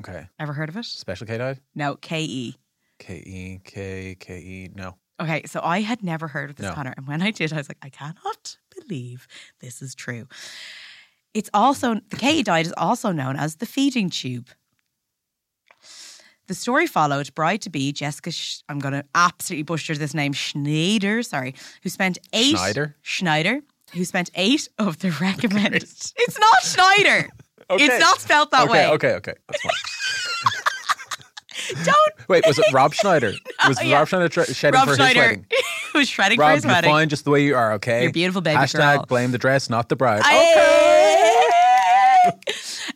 Okay. 0.00 0.28
Ever 0.38 0.52
heard 0.52 0.68
of 0.68 0.76
it? 0.76 0.84
Special 0.84 1.26
K 1.26 1.38
diet? 1.38 1.58
No, 1.74 1.96
KE. 1.96 2.54
K 2.98 3.14
E 3.16 3.60
K 3.64 4.16
K 4.18 4.38
E. 4.38 4.70
No. 4.74 4.96
Okay, 5.20 5.42
so 5.46 5.60
I 5.62 5.80
had 5.82 6.02
never 6.02 6.28
heard 6.28 6.48
of 6.50 6.56
this, 6.56 6.64
No. 6.64 6.72
Conor. 6.72 6.94
And 6.96 7.06
when 7.06 7.20
I 7.20 7.30
did, 7.30 7.52
I 7.52 7.56
was 7.56 7.68
like, 7.68 7.76
I 7.82 7.90
cannot 7.90 8.56
believe 8.74 9.26
this 9.60 9.82
is 9.82 9.94
true. 9.94 10.26
It's 11.34 11.50
also, 11.52 11.96
the 12.08 12.16
KE 12.16 12.42
diet 12.42 12.66
is 12.66 12.74
also 12.76 13.12
known 13.12 13.36
as 13.36 13.56
the 13.56 13.66
feeding 13.66 14.08
tube. 14.08 14.48
The 16.46 16.54
story 16.54 16.86
followed 16.86 17.32
bride 17.34 17.60
to 17.62 17.70
be 17.70 17.92
Jessica, 17.92 18.32
Sch- 18.32 18.62
I'm 18.68 18.78
going 18.80 18.94
to 18.94 19.04
absolutely 19.14 19.62
butcher 19.62 19.94
this 19.94 20.14
name, 20.14 20.32
Schneider, 20.32 21.22
sorry, 21.22 21.54
who 21.82 21.88
spent 21.90 22.18
eight. 22.32 22.56
Schneider? 22.56 22.96
Schneider, 23.02 23.60
who 23.92 24.04
spent 24.04 24.30
eight 24.34 24.68
of 24.78 24.98
the 24.98 25.10
recommended. 25.20 25.82
It's 25.84 26.38
not 26.38 26.62
Schneider. 26.62 27.28
Okay. 27.70 27.84
It's 27.84 28.00
not 28.00 28.20
spelled 28.20 28.50
that 28.50 28.64
okay, 28.64 28.72
way. 28.72 28.88
Okay, 28.94 29.12
okay, 29.14 29.34
That's 29.48 29.62
fine. 29.62 29.72
Don't. 31.84 32.28
Wait, 32.28 32.44
was 32.46 32.58
it 32.58 32.64
Rob 32.72 32.92
Schneider? 32.94 33.32
Was 33.68 33.80
yeah. 33.84 33.98
Rob 33.98 34.08
Schneider 34.08 34.28
tra- 34.28 34.52
shedding 34.54 34.78
Rob 34.78 34.88
for 34.88 34.96
Schneider 34.96 35.20
his 35.20 35.28
wedding? 35.28 35.46
was 35.94 36.08
shredding 36.08 36.36
for 36.36 36.42
Rob, 36.42 36.54
his 36.56 36.64
you're 36.64 36.72
wedding. 36.72 36.90
fine 36.90 37.08
just 37.08 37.24
the 37.24 37.30
way 37.30 37.44
you 37.44 37.54
are, 37.54 37.74
okay? 37.74 38.02
You're 38.02 38.12
beautiful, 38.12 38.40
baby 38.40 38.56
Hashtag 38.56 38.96
girl. 38.96 39.06
blame 39.06 39.30
the 39.30 39.38
dress, 39.38 39.70
not 39.70 39.88
the 39.88 39.94
bride. 39.96 40.20
Okay. 40.20 41.00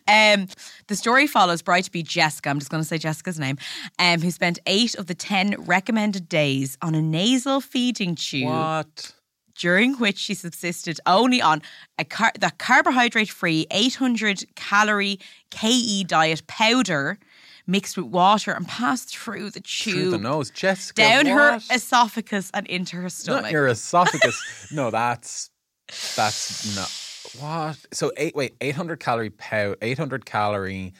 Um, 0.07 0.47
the 0.87 0.95
story 0.95 1.25
follows 1.27 1.61
bride 1.61 1.83
to 1.85 1.91
be 1.91 2.03
Jessica. 2.03 2.49
I'm 2.49 2.59
just 2.59 2.69
going 2.69 2.81
to 2.83 2.87
say 2.87 2.97
Jessica's 2.97 3.39
name, 3.39 3.57
um, 3.97 4.21
who 4.21 4.29
spent 4.29 4.59
eight 4.67 4.95
of 4.95 5.07
the 5.07 5.15
ten 5.15 5.55
recommended 5.59 6.29
days 6.29 6.77
on 6.81 6.93
a 6.95 7.01
nasal 7.01 7.59
feeding 7.61 8.15
tube, 8.15 8.45
What? 8.49 9.13
During 9.57 9.93
which 9.95 10.17
she 10.17 10.33
subsisted 10.33 10.99
only 11.05 11.41
on 11.41 11.61
a 11.97 12.03
car- 12.05 12.33
the 12.39 12.51
carbohydrate-free 12.57 13.67
800 13.71 14.43
calorie 14.55 15.19
KE 15.51 16.03
diet 16.03 16.45
powder 16.47 17.17
mixed 17.67 17.97
with 17.97 18.05
water 18.07 18.51
and 18.51 18.67
passed 18.67 19.17
through 19.17 19.49
the 19.49 19.59
tube, 19.61 19.93
Through 19.93 20.11
the 20.11 20.17
nose. 20.17 20.51
Jessica. 20.51 21.01
down 21.01 21.25
her 21.25 21.59
esophagus 21.73 22.51
and 22.53 22.67
into 22.67 22.97
her 22.97 23.09
stomach. 23.09 23.43
Not 23.43 23.51
your 23.51 23.67
esophagus. 23.67 24.69
no, 24.71 24.91
that's 24.91 25.49
that's 26.15 26.75
not 26.75 27.41
what. 27.41 27.77
So 27.91 28.11
eight 28.17 28.35
wait, 28.35 28.55
eight 28.61 28.75
hundred 28.75 28.99
calorie 28.99 29.29
pow 29.31 29.75
eight 29.81 29.97
hundred 29.97 30.25
calorie 30.25 30.93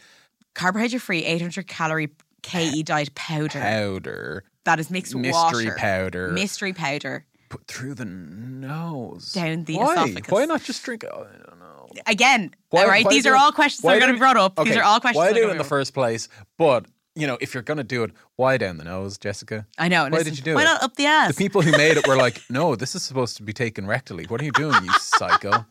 Carbohydrate-free 0.53 1.25
800 1.25 1.67
calorie 1.67 2.09
KE 2.41 2.83
diet 2.83 3.13
powder 3.13 3.59
powder 3.59 4.43
that 4.63 4.79
is 4.79 4.89
mixed 4.89 5.13
with 5.13 5.23
mystery 5.23 5.65
water. 5.65 5.75
powder 5.77 6.27
Mystery 6.29 6.71
powder. 6.73 7.25
Put 7.57 7.67
through 7.67 7.93
the 7.95 8.05
nose 8.05 9.31
Down 9.33 9.63
the 9.63 9.77
Why? 9.77 9.93
esophagus. 9.93 10.31
Why 10.31 10.45
not 10.45 10.63
just 10.63 10.83
drink 10.83 11.03
it? 11.03 11.09
Oh, 11.13 11.21
I 11.31 11.37
don't 11.49 11.59
know. 11.59 11.89
Again, 12.07 12.53
Why- 12.69 12.83
all 12.83 12.87
right, 12.89 13.05
why 13.05 13.09
these 13.11 13.25
are 13.25 13.35
all 13.35 13.51
questions 13.51 13.81
that 13.83 13.95
are 13.95 13.99
going 13.99 14.09
to 14.09 14.13
be 14.15 14.19
brought 14.19 14.37
up. 14.37 14.55
These 14.57 14.67
Okay, 14.73 14.79
are 14.79 14.83
all 14.83 14.99
questions. 14.99 15.17
Why 15.25 15.33
do 15.33 15.47
it 15.47 15.51
in 15.51 15.57
the 15.57 15.63
first 15.63 15.93
place? 15.93 16.27
But 16.57 16.85
you 17.17 17.27
know, 17.27 17.37
if 17.39 17.53
you're 17.53 17.63
gonna 17.63 17.81
do 17.85 18.03
it, 18.03 18.11
why 18.35 18.57
down 18.57 18.75
the 18.77 18.83
nose, 18.83 19.17
Jessica? 19.17 19.65
I 19.77 19.87
know. 19.87 20.03
Why 20.03 20.09
listen, 20.09 20.25
did 20.25 20.37
you 20.39 20.43
do 20.43 20.55
why 20.55 20.63
it? 20.63 20.65
Why 20.65 20.71
not 20.73 20.83
up 20.83 20.95
the 20.97 21.05
ass? 21.05 21.29
The 21.29 21.37
people 21.45 21.61
who 21.61 21.71
made 21.71 21.95
it 21.95 22.05
were 22.05 22.17
like, 22.17 22.41
"No, 22.49 22.75
this 22.75 22.93
is 22.93 23.03
supposed 23.03 23.37
to 23.37 23.43
be 23.43 23.53
taken 23.53 23.85
rectally. 23.85 24.29
What 24.29 24.41
are 24.41 24.43
you 24.43 24.51
doing, 24.51 24.83
you 24.83 24.91
psycho?" 24.99 25.65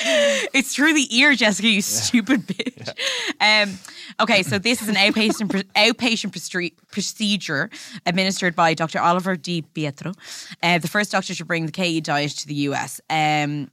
It's 0.00 0.74
through 0.74 0.94
the 0.94 1.16
ear, 1.16 1.34
Jessica. 1.34 1.68
You 1.68 1.82
stupid 1.82 2.46
bitch. 2.46 2.88
Um, 3.40 3.78
okay, 4.20 4.42
so 4.42 4.58
this 4.58 4.82
is 4.82 4.88
an 4.88 4.94
outpatient 4.94 5.64
outpatient 5.74 6.32
procedure 6.90 7.70
administered 8.06 8.54
by 8.54 8.74
Dr. 8.74 9.00
Oliver 9.00 9.36
Di 9.36 9.62
Pietro, 9.62 10.12
uh, 10.62 10.78
the 10.78 10.88
first 10.88 11.12
doctor 11.12 11.34
to 11.34 11.44
bring 11.44 11.66
the 11.66 11.72
KE 11.72 12.00
diet 12.00 12.32
to 12.32 12.46
the 12.46 12.54
US. 12.54 13.00
Um, 13.10 13.70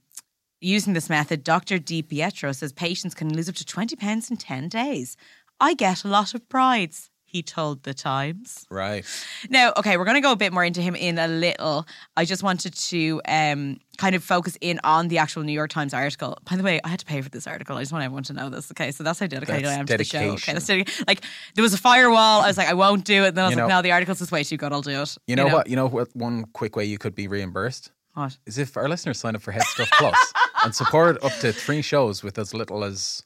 using 0.60 0.92
this 0.92 1.08
method, 1.08 1.44
Dr. 1.44 1.78
Di 1.78 2.02
Pietro 2.02 2.52
says 2.52 2.72
patients 2.72 3.14
can 3.14 3.32
lose 3.34 3.48
up 3.48 3.54
to 3.56 3.64
twenty 3.64 3.96
pounds 3.96 4.30
in 4.30 4.36
ten 4.36 4.68
days. 4.68 5.16
I 5.60 5.74
get 5.74 6.04
a 6.04 6.08
lot 6.08 6.34
of 6.34 6.48
brides. 6.48 7.10
He 7.28 7.42
told 7.42 7.82
the 7.82 7.92
Times. 7.92 8.64
Right. 8.70 9.04
Now, 9.50 9.72
okay, 9.76 9.96
we're 9.98 10.04
going 10.04 10.14
to 10.16 10.20
go 10.22 10.32
a 10.32 10.36
bit 10.36 10.52
more 10.52 10.64
into 10.64 10.80
him 10.80 10.94
in 10.94 11.18
a 11.18 11.26
little. 11.28 11.86
I 12.16 12.24
just 12.24 12.42
wanted 12.42 12.72
to 12.74 13.20
um, 13.28 13.78
kind 13.98 14.14
of 14.14 14.22
focus 14.24 14.56
in 14.60 14.78
on 14.84 15.08
the 15.08 15.18
actual 15.18 15.42
New 15.42 15.52
York 15.52 15.70
Times 15.70 15.92
article. 15.92 16.38
By 16.48 16.56
the 16.56 16.62
way, 16.62 16.80
I 16.84 16.88
had 16.88 17.00
to 17.00 17.04
pay 17.04 17.20
for 17.20 17.28
this 17.28 17.46
article. 17.46 17.76
I 17.76 17.82
just 17.82 17.92
want 17.92 18.04
everyone 18.04 18.22
to 18.24 18.32
know 18.32 18.48
this. 18.48 18.70
Okay, 18.70 18.90
so 18.92 19.02
that's 19.04 19.18
how 19.18 19.26
dedicated 19.26 19.64
That's 19.64 19.76
I 19.76 19.80
am 19.80 19.86
to 19.86 19.96
the 19.98 20.04
show. 20.04 20.18
Okay, 20.18 20.26
dedication. 20.28 20.54
that's 20.54 20.66
dedica- 21.00 21.06
like 21.08 21.22
there 21.56 21.62
was 21.62 21.74
a 21.74 21.78
firewall. 21.78 22.40
I 22.42 22.46
was 22.46 22.56
like, 22.56 22.68
I 22.68 22.74
won't 22.74 23.04
do 23.04 23.24
it. 23.24 23.28
And 23.28 23.36
then 23.36 23.44
I 23.44 23.48
was 23.48 23.56
You 23.56 23.62
like, 23.62 23.68
know- 23.70 23.76
no, 23.78 23.82
the 23.82 23.92
article's 23.92 24.20
just 24.20 24.32
way 24.32 24.44
too 24.44 24.56
good. 24.56 24.72
I'll 24.72 24.80
do 24.80 25.02
it. 25.02 25.16
You 25.26 25.36
know, 25.36 25.48
what? 25.48 25.66
You 25.68 25.76
know 25.76 25.88
what? 25.88 26.14
One 26.14 26.44
quick 26.54 26.76
way 26.76 26.84
you 26.84 26.96
could 26.96 27.14
be 27.14 27.26
reimbursed 27.28 27.90
What? 28.14 28.38
is 28.46 28.56
if 28.56 28.76
our 28.76 28.88
listeners 28.88 29.18
sign 29.18 29.34
up 29.34 29.42
for 29.42 29.50
Head 29.52 29.64
Stuff 29.64 29.90
Plus 29.98 30.32
and 30.64 30.74
support 30.74 31.22
up 31.24 31.32
to 31.40 31.52
three 31.52 31.82
shows 31.82 32.22
with 32.22 32.38
as 32.38 32.54
little 32.54 32.84
as 32.84 33.24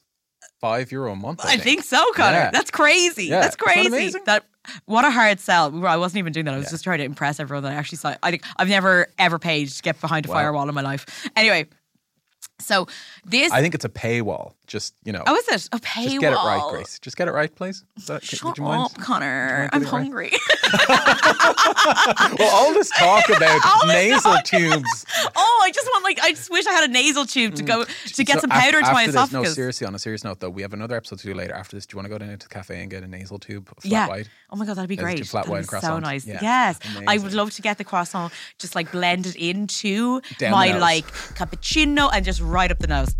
five 0.61 0.91
euro 0.91 1.11
a 1.13 1.15
month. 1.15 1.41
I 1.43 1.57
think 1.57 1.83
so, 1.83 2.03
Conor. 2.13 2.37
Yeah. 2.37 2.51
That's 2.51 2.71
crazy. 2.71 3.25
Yeah. 3.25 3.41
That's 3.41 3.55
crazy. 3.55 4.15
That 4.25 4.45
what 4.85 5.03
a 5.03 5.09
hard 5.11 5.39
sell. 5.39 5.85
I 5.85 5.97
wasn't 5.97 6.19
even 6.19 6.33
doing 6.33 6.45
that. 6.45 6.53
I 6.53 6.57
was 6.57 6.67
Yeah. 6.67 6.71
just 6.71 6.83
trying 6.83 6.99
to 6.99 7.03
impress 7.03 7.39
everyone 7.39 7.63
that 7.63 7.71
I 7.71 7.75
actually 7.75 7.97
saw. 7.97 8.15
I 8.21 8.29
think 8.31 8.43
I've 8.57 8.69
never 8.69 9.07
ever 9.17 9.39
paid 9.39 9.69
to 9.69 9.81
get 9.81 9.99
behind 9.99 10.27
a 10.27 10.29
Wow. 10.29 10.35
firewall 10.35 10.69
in 10.69 10.75
my 10.75 10.81
life. 10.81 11.05
Anyway, 11.35 11.65
so 12.61 12.87
this. 13.25 13.51
I 13.51 13.61
think 13.61 13.75
it's 13.75 13.85
a 13.85 13.89
paywall. 13.89 14.53
Just 14.67 14.93
you 15.03 15.11
know, 15.11 15.23
oh, 15.27 15.35
is 15.35 15.47
it 15.49 15.69
a 15.73 15.79
paywall? 15.79 16.03
just 16.05 16.19
get 16.21 16.33
it 16.33 16.37
right, 16.37 16.63
Grace. 16.71 16.99
Just 16.99 17.17
get 17.17 17.27
it 17.27 17.31
right, 17.31 17.53
please. 17.53 17.83
Is 17.97 18.07
that, 18.07 18.23
Shut 18.23 18.43
would 18.43 18.57
you 18.57 18.63
mind? 18.63 18.83
up, 18.83 18.93
Conor. 18.95 19.69
I'm 19.73 19.83
hungry. 19.83 20.31
Well, 22.39 22.49
all 22.55 22.73
this 22.73 22.89
talk 22.97 23.27
about 23.35 23.61
this 23.83 23.93
nasal 23.93 24.33
talk- 24.33 24.45
tubes. 24.45 25.05
oh, 25.35 25.61
I 25.63 25.71
just 25.71 25.87
want 25.87 26.03
like 26.03 26.19
I 26.21 26.31
just 26.31 26.49
wish 26.49 26.65
I 26.67 26.71
had 26.71 26.89
a 26.89 26.93
nasal 26.93 27.25
tube 27.25 27.55
to 27.55 27.63
go 27.63 27.83
to 27.83 28.23
get 28.23 28.31
Mm. 28.31 28.33
So 28.35 28.39
some 28.41 28.49
powder 28.49 28.79
to 28.81 28.91
my 28.93 29.03
after 29.03 29.11
this- 29.11 29.31
no, 29.33 29.43
seriously, 29.43 29.85
on 29.85 29.93
a 29.93 29.99
serious 29.99 30.23
note, 30.23 30.39
though, 30.39 30.49
we 30.49 30.61
have 30.61 30.73
another 30.73 30.95
episode 30.95 31.19
to 31.19 31.27
do 31.27 31.33
later. 31.33 31.53
After 31.53 31.75
this, 31.75 31.85
do 31.85 31.93
you 31.95 31.97
want 31.97 32.05
to 32.05 32.09
go 32.09 32.17
down 32.17 32.29
into 32.29 32.47
the 32.47 32.53
cafe 32.53 32.81
and 32.81 32.89
get 32.89 33.03
a 33.03 33.07
nasal 33.07 33.39
tube, 33.39 33.67
flat 33.79 33.85
yeah. 33.91 34.07
white? 34.07 34.29
Oh 34.49 34.55
my 34.55 34.65
god, 34.65 34.75
that'd 34.75 34.87
be 34.89 34.95
great. 34.95 35.17
tube, 35.17 35.27
flat 35.27 35.45
That'd 35.45 35.51
white 35.69 35.81
be 35.81 35.85
so 35.85 35.99
nice. 35.99 36.25
Yeah. 36.25 36.39
Yes, 36.41 36.79
I 37.07 37.17
would 37.17 37.33
love 37.33 37.51
to 37.51 37.61
get 37.61 37.77
the 37.77 37.83
croissant 37.83 38.31
just 38.57 38.73
like 38.75 38.91
blended 38.91 39.35
into 39.35 40.21
Down 40.37 40.51
my 40.51 40.77
like 40.77 41.05
cappuccino 41.35 42.09
and 42.13 42.23
just 42.23 42.41
right 42.51 42.71
up 42.71 42.79
the 42.79 42.87
nose. 42.87 43.15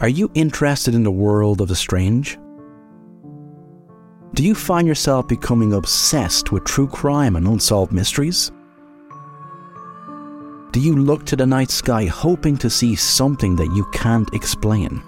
Are 0.00 0.08
you 0.08 0.30
interested 0.34 0.94
in 0.94 1.02
the 1.02 1.10
world 1.10 1.60
of 1.60 1.68
the 1.68 1.76
strange? 1.76 2.38
Do 4.32 4.42
you 4.42 4.54
find 4.54 4.88
yourself 4.88 5.28
becoming 5.28 5.74
obsessed 5.74 6.52
with 6.52 6.64
true 6.64 6.88
crime 6.88 7.36
and 7.36 7.46
unsolved 7.46 7.92
mysteries? 7.92 8.50
Do 10.72 10.80
you 10.80 10.96
look 10.96 11.26
to 11.26 11.36
the 11.36 11.46
night 11.46 11.70
sky 11.70 12.06
hoping 12.06 12.56
to 12.58 12.70
see 12.70 12.96
something 12.96 13.56
that 13.56 13.72
you 13.74 13.84
can't 13.92 14.32
explain? 14.32 15.02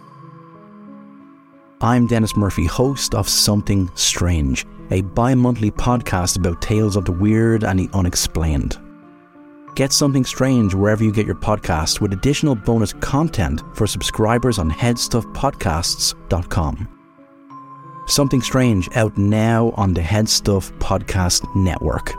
I'm 1.83 2.07
Dennis 2.07 2.37
Murphy, 2.37 2.65
host 2.65 3.13
of 3.13 3.29
Something 3.29 3.91
Strange, 3.97 4.65
a 4.93 5.01
bi 5.01 5.35
monthly 5.35 5.73
podcast 5.73 6.39
about 6.39 6.63
tales 6.63 6.95
of 6.95 7.05
the 7.05 7.11
weird 7.11 7.65
and 7.65 7.77
the 7.77 7.91
unexplained. 7.93 8.79
Get 9.75 9.93
Something 9.93 10.25
Strange 10.25 10.75
wherever 10.75 11.03
you 11.03 11.11
get 11.11 11.27
your 11.27 11.35
podcasts 11.35 12.01
with 12.01 12.13
additional 12.13 12.55
bonus 12.55 12.93
content 12.93 13.63
for 13.75 13.89
subscribers 13.89 14.61
on 14.61 14.71
headstuffpodcasts.com. 14.71 16.89
Something 18.07 18.43
Strange 18.43 18.89
out 18.95 19.19
now 19.19 19.73
on 19.77 19.93
the 19.93 20.03
Headstuff 20.03 20.71
Podcast 20.79 21.53
Network. 21.57 22.15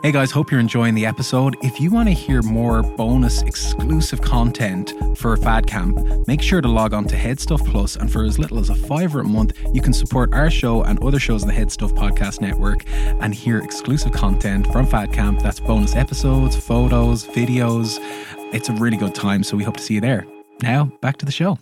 Hey 0.00 0.12
guys, 0.12 0.30
hope 0.30 0.52
you're 0.52 0.60
enjoying 0.60 0.94
the 0.94 1.04
episode. 1.04 1.56
If 1.60 1.80
you 1.80 1.90
want 1.90 2.08
to 2.08 2.14
hear 2.14 2.40
more 2.42 2.84
bonus 2.84 3.42
exclusive 3.42 4.20
content 4.20 4.92
for 5.16 5.36
Fad 5.36 5.66
Camp, 5.66 5.98
make 6.28 6.40
sure 6.40 6.60
to 6.60 6.68
log 6.68 6.94
on 6.94 7.04
to 7.08 7.16
HeadStuff 7.16 7.66
Plus, 7.68 7.96
and 7.96 8.10
for 8.10 8.22
as 8.22 8.38
little 8.38 8.60
as 8.60 8.70
a 8.70 8.76
fiver 8.76 9.22
a 9.22 9.24
month, 9.24 9.58
you 9.74 9.82
can 9.82 9.92
support 9.92 10.32
our 10.32 10.52
show 10.52 10.84
and 10.84 11.02
other 11.02 11.18
shows 11.18 11.42
in 11.42 11.48
the 11.48 11.54
HeadStuff 11.54 11.96
Podcast 11.96 12.40
Network 12.40 12.84
and 12.86 13.34
hear 13.34 13.58
exclusive 13.58 14.12
content 14.12 14.70
from 14.72 14.86
Fad 14.86 15.12
Camp. 15.12 15.40
That's 15.42 15.58
bonus 15.58 15.96
episodes, 15.96 16.54
photos, 16.54 17.26
videos. 17.26 17.98
It's 18.54 18.68
a 18.68 18.74
really 18.74 18.98
good 18.98 19.16
time, 19.16 19.42
so 19.42 19.56
we 19.56 19.64
hope 19.64 19.78
to 19.78 19.82
see 19.82 19.94
you 19.94 20.00
there. 20.00 20.28
Now, 20.62 20.92
back 21.00 21.16
to 21.16 21.26
the 21.26 21.32
show. 21.32 21.58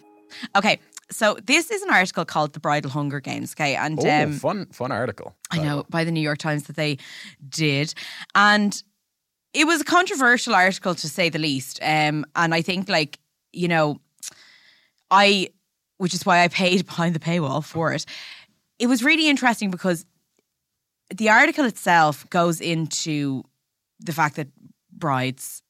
Okay, 0.54 0.78
so 1.10 1.36
this 1.44 1.70
is 1.70 1.82
an 1.82 1.90
article 1.90 2.24
called 2.24 2.52
"The 2.52 2.60
Bridal 2.60 2.90
Hunger 2.90 3.20
Games." 3.20 3.52
Okay, 3.52 3.74
and 3.76 3.98
Oh, 3.98 4.10
um, 4.10 4.32
fun, 4.32 4.66
fun 4.72 4.92
article. 4.92 5.34
I 5.50 5.58
know 5.58 5.84
by 5.88 6.04
the 6.04 6.10
New 6.10 6.20
York 6.20 6.38
Times 6.38 6.64
that 6.64 6.76
they 6.76 6.98
did, 7.48 7.94
and 8.34 8.82
it 9.54 9.66
was 9.66 9.80
a 9.80 9.84
controversial 9.84 10.54
article 10.54 10.94
to 10.94 11.08
say 11.08 11.28
the 11.28 11.38
least. 11.38 11.78
Um, 11.82 12.24
and 12.34 12.54
I 12.54 12.62
think, 12.62 12.88
like 12.88 13.18
you 13.52 13.68
know, 13.68 14.00
I, 15.10 15.48
which 15.98 16.12
is 16.14 16.26
why 16.26 16.42
I 16.42 16.48
paid 16.48 16.86
behind 16.86 17.14
the 17.14 17.20
paywall 17.20 17.64
for 17.64 17.92
it. 17.92 18.04
It 18.78 18.88
was 18.88 19.02
really 19.02 19.28
interesting 19.28 19.70
because 19.70 20.04
the 21.14 21.30
article 21.30 21.64
itself 21.64 22.28
goes 22.30 22.60
into 22.60 23.44
the 24.00 24.12
fact 24.12 24.36
that 24.36 24.48
brides 24.92 25.62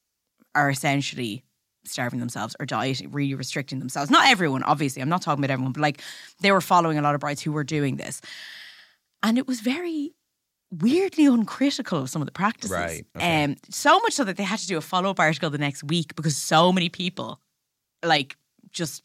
are 0.55 0.71
essentially 0.71 1.45
starving 1.89 2.21
themselves 2.21 2.55
or 2.61 2.67
dieting, 2.67 3.11
really 3.11 3.35
restricting 3.35 3.79
themselves. 3.79 4.11
Not 4.11 4.29
everyone, 4.29 4.63
obviously. 4.63 5.03
I'm 5.03 5.09
not 5.09 5.23
talking 5.23 5.43
about 5.45 5.53
everyone, 5.53 5.73
but 5.73 5.81
like 5.81 6.01
they 6.41 6.53
were 6.53 6.61
following 6.61 6.99
a 6.99 7.03
lot 7.03 7.15
of 7.15 7.21
brides 7.21 7.43
who 7.43 7.53
were 7.53 7.65
doing 7.65 7.97
this. 7.97 8.21
And 9.23 9.39
it 9.39 9.47
was 9.47 9.61
very 9.61 10.13
weirdly 10.71 11.27
uncritical 11.27 12.01
of 12.01 12.11
some 12.11 12.21
of 12.23 12.27
the 12.27 12.33
practices. 12.33 12.71
Right, 12.77 13.07
okay. 13.17 13.45
Um, 13.45 13.57
so 13.71 13.99
much 14.01 14.13
so 14.15 14.25
that 14.25 14.37
they 14.37 14.43
had 14.43 14.59
to 14.59 14.67
do 14.67 14.77
a 14.77 14.81
follow 14.81 15.11
up 15.11 15.21
article 15.21 15.49
the 15.51 15.59
next 15.59 15.85
week 15.85 16.15
because 16.17 16.37
so 16.37 16.73
many 16.73 16.89
people 16.89 17.41
like 18.05 18.37
just 18.73 19.03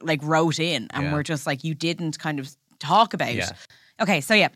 like 0.00 0.20
wrote 0.22 0.58
in 0.58 0.88
and 0.90 1.04
Yeah. 1.04 1.12
were 1.12 1.22
just 1.22 1.46
like, 1.46 1.64
you 1.64 1.74
didn't 1.74 2.18
kind 2.18 2.40
of 2.40 2.50
talk 2.78 3.14
about. 3.14 3.34
Yeah. 3.34 3.50
Okay, 4.00 4.20
so 4.20 4.34
yeah. 4.34 4.48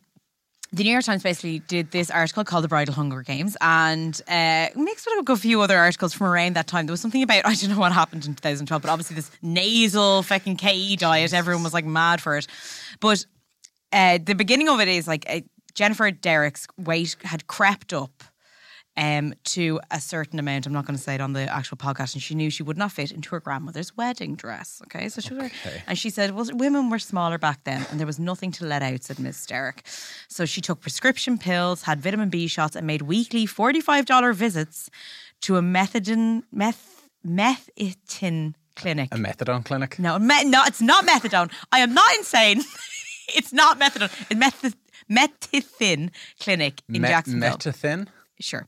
The 0.71 0.85
New 0.85 0.93
York 0.93 1.05
Times 1.05 1.23
basically 1.23 1.61
did 1.61 1.93
this 1.93 2.11
article 2.11 2.45
called 2.45 2.63
The 2.63 2.69
Bridal 2.69 2.93
Hunger 2.93 3.23
Games 3.23 3.57
and 3.63 4.21
uh, 4.29 4.67
mixed 4.77 5.09
with 5.17 5.29
a 5.29 5.37
few 5.37 5.63
other 5.63 5.79
articles 5.79 6.13
from 6.13 6.27
around 6.27 6.57
that 6.57 6.67
time. 6.67 6.85
There 6.85 6.93
was 6.93 7.01
something 7.01 7.23
about, 7.23 7.43
I 7.47 7.55
don't 7.55 7.71
know 7.71 7.79
what 7.79 7.93
happened 7.93 8.27
in 8.27 8.35
2012, 8.35 8.83
but 8.83 8.91
obviously 8.91 9.17
this 9.17 9.31
nasal 9.41 10.23
fucking 10.23 10.57
KE 10.57 10.97
diet, 10.97 11.33
everyone 11.33 11.63
was 11.63 11.73
like 11.73 11.87
mad 11.87 12.21
for 12.21 12.37
it. 12.37 12.47
But 13.01 13.25
uh, 13.93 14.19
the 14.23 14.35
beginning 14.35 14.69
of 14.69 14.79
it 14.81 14.89
is 14.89 15.09
like 15.09 15.25
uh, 15.31 15.41
Jennifer 15.75 16.11
Derrick's 16.11 16.67
weight 16.77 17.17
had 17.23 17.47
crept 17.47 17.95
up 17.95 18.23
um, 18.99 19.33
to 19.45 19.81
a 19.93 20.01
certain 20.01 20.39
amount. 20.39 20.67
I'm 20.67 20.73
not 20.73 20.85
going 20.85 20.97
to 20.97 21.03
say 21.03 21.15
it 21.15 21.21
on 21.21 21.33
the 21.33 21.43
actual 21.43 21.77
podcast, 21.77 22.15
and 22.15 22.23
she 22.23 22.35
knew 22.35 22.51
she 22.51 22.63
would 22.65 22.77
not 22.77 22.93
fit 22.93 23.13
into 23.13 23.31
her 23.31 23.41
grandmother's 23.41 23.97
wedding 23.97 24.35
dress. 24.35 24.83
Okay, 24.87 25.09
so 25.09 25.21
she 25.21 25.33
was, 25.33 25.51
and 25.87 25.97
she 25.97 26.11
said, 26.11 26.35
"Well, 26.35 26.47
women 26.53 26.91
were 26.91 26.99
smaller 26.99 27.39
back 27.39 27.63
then, 27.65 27.87
and 27.91 27.99
there 28.01 28.07
was 28.07 28.19
nothing 28.19 28.51
to 28.53 28.67
let 28.67 28.83
out," 28.83 29.05
said 29.05 29.19
Miss 29.21 29.47
Derrick. 29.47 29.87
So 30.29 30.45
she 30.45 30.61
took 30.61 30.81
prescription 30.81 31.39
pills, 31.39 31.83
had 31.83 32.01
vitamin 32.01 32.29
B 32.29 32.49
shots, 32.49 32.75
and 32.77 32.87
made 32.87 33.03
weekly 33.03 33.47
forty-five 33.47 34.05
dollar 34.05 34.33
visits 34.33 34.91
to 35.43 35.57
a 35.57 35.63
methadone 35.63 36.43
meth 36.53 37.07
methitin 37.25 38.55
clinic. 38.75 39.09
A 39.13 39.17
methadone 39.17 39.65
clinic. 39.65 39.99
No, 39.99 40.19
me- 40.19 40.45
no, 40.45 40.65
it's 40.67 40.83
not 40.83 41.07
methadone. 41.07 41.51
I 41.71 41.79
am 41.79 41.95
not 41.95 42.11
insane. 42.17 42.63
it's 43.29 43.53
not 43.53 43.79
methadone. 43.79 44.11
It's 44.31 44.39
meth- 44.39 44.75
Metithin 45.11 46.11
Clinic 46.39 46.83
in 46.89 47.01
Me- 47.01 47.09
Jacksonville. 47.09 47.57
Metathin. 47.57 48.09
Sure. 48.41 48.67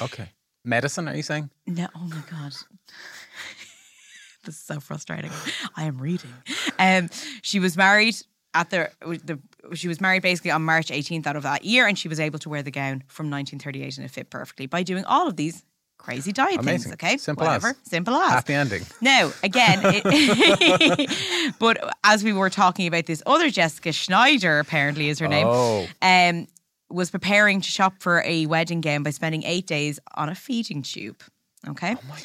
Okay. 0.00 0.28
Medicine? 0.64 1.08
Are 1.08 1.16
you 1.16 1.22
saying? 1.22 1.50
No, 1.66 1.88
oh 1.96 2.00
my 2.00 2.22
god. 2.30 2.52
this 4.44 4.54
is 4.56 4.60
so 4.60 4.80
frustrating. 4.80 5.30
I 5.76 5.84
am 5.84 5.98
reading. 5.98 6.32
Um, 6.78 7.08
she 7.42 7.60
was 7.60 7.76
married 7.76 8.16
at 8.54 8.70
the, 8.70 8.90
the 9.00 9.38
she 9.74 9.86
was 9.88 10.00
married 10.00 10.22
basically 10.22 10.50
on 10.50 10.62
March 10.62 10.88
18th 10.88 11.26
out 11.26 11.36
of 11.36 11.44
that 11.44 11.64
year, 11.64 11.86
and 11.86 11.98
she 11.98 12.08
was 12.08 12.18
able 12.20 12.38
to 12.40 12.48
wear 12.48 12.62
the 12.62 12.70
gown 12.70 13.04
from 13.06 13.30
1938 13.30 13.96
and 13.98 14.04
it 14.06 14.10
fit 14.10 14.30
perfectly 14.30 14.66
by 14.66 14.82
doing 14.82 15.04
all 15.04 15.28
of 15.28 15.36
these 15.36 15.64
crazy 15.98 16.32
diet 16.32 16.58
Amazing. 16.60 16.92
things. 16.92 16.92
Okay, 16.94 17.16
Simple 17.18 17.46
whatever, 17.46 17.68
as. 17.70 17.76
simple 17.84 18.14
as 18.14 18.30
Happy 18.32 18.54
ending. 18.54 18.82
Now, 19.02 19.30
again, 19.44 19.80
it, 19.84 21.54
but 21.58 21.76
as 22.04 22.24
we 22.24 22.32
were 22.32 22.48
talking 22.50 22.86
about 22.86 23.04
this 23.06 23.22
other 23.26 23.50
Jessica 23.50 23.92
Schneider, 23.92 24.58
apparently 24.60 25.10
is 25.10 25.18
her 25.18 25.28
name, 25.28 25.46
Oh. 25.46 25.86
um, 26.02 26.48
was 26.90 27.10
preparing 27.10 27.60
to 27.60 27.68
shop 27.68 27.94
for 28.00 28.22
a 28.24 28.46
wedding 28.46 28.80
gown 28.80 29.02
by 29.02 29.10
spending 29.10 29.42
eight 29.44 29.66
days 29.66 29.98
on 30.14 30.28
a 30.28 30.34
feeding 30.34 30.82
tube. 30.82 31.22
Okay. 31.68 31.94
Oh 32.10 32.16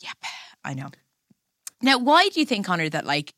yep, 0.00 0.16
I 0.64 0.74
know. 0.74 0.88
Now, 1.82 1.98
why 1.98 2.28
do 2.28 2.40
you 2.40 2.46
think, 2.46 2.66
Conor, 2.66 2.88
that 2.88 3.04
like 3.06 3.32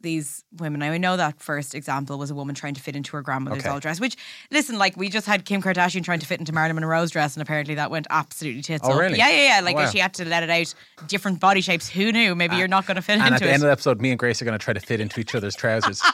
these 0.00 0.44
women? 0.58 0.82
I 0.82 0.96
know 0.98 1.16
that 1.16 1.40
first 1.40 1.74
example 1.74 2.18
was 2.18 2.30
a 2.30 2.34
woman 2.34 2.54
trying 2.54 2.74
to 2.74 2.80
fit 2.80 2.94
into 2.96 3.12
her 3.16 3.22
grandmother's 3.22 3.62
Okay. 3.62 3.70
old 3.72 3.82
dress. 3.82 3.98
Which, 4.00 4.16
listen, 4.50 4.78
like 4.78 4.96
we 4.96 5.08
just 5.08 5.26
had 5.26 5.44
Kim 5.44 5.62
Kardashian 5.62 6.04
trying 6.04 6.18
to 6.20 6.26
fit 6.26 6.38
into 6.40 6.52
Marilyn 6.52 6.76
Monroe's 6.76 7.10
dress, 7.10 7.34
and 7.34 7.42
apparently 7.42 7.74
that 7.76 7.90
went 7.90 8.06
absolutely 8.10 8.62
tits 8.62 8.82
Oh, 8.86 8.92
up. 8.92 9.00
really? 9.00 9.18
Yeah, 9.18 9.28
yeah, 9.30 9.56
yeah. 9.56 9.60
Like 9.60 9.76
Oh, 9.76 9.80
wow. 9.80 9.90
she 9.90 9.98
had 9.98 10.14
to 10.14 10.24
let 10.24 10.42
it 10.42 10.50
out. 10.50 10.74
Different 11.08 11.40
body 11.40 11.60
shapes. 11.60 11.88
Who 11.88 12.12
knew? 12.12 12.34
Maybe 12.34 12.56
uh, 12.56 12.58
you're 12.58 12.68
not 12.68 12.86
going 12.86 12.96
to 12.96 13.02
fit 13.02 13.14
And 13.14 13.22
at 13.22 13.32
into 13.32 13.44
the 13.44 13.50
it. 13.50 13.54
end 13.54 13.62
of 13.62 13.66
the 13.68 13.72
episode, 13.72 14.00
me 14.00 14.10
and 14.10 14.18
Grace 14.18 14.42
are 14.42 14.44
going 14.44 14.58
to 14.58 14.64
try 14.64 14.74
to 14.74 14.80
fit 14.80 15.00
into 15.00 15.18
each 15.20 15.34
other's 15.34 15.54
trousers. 15.56 16.02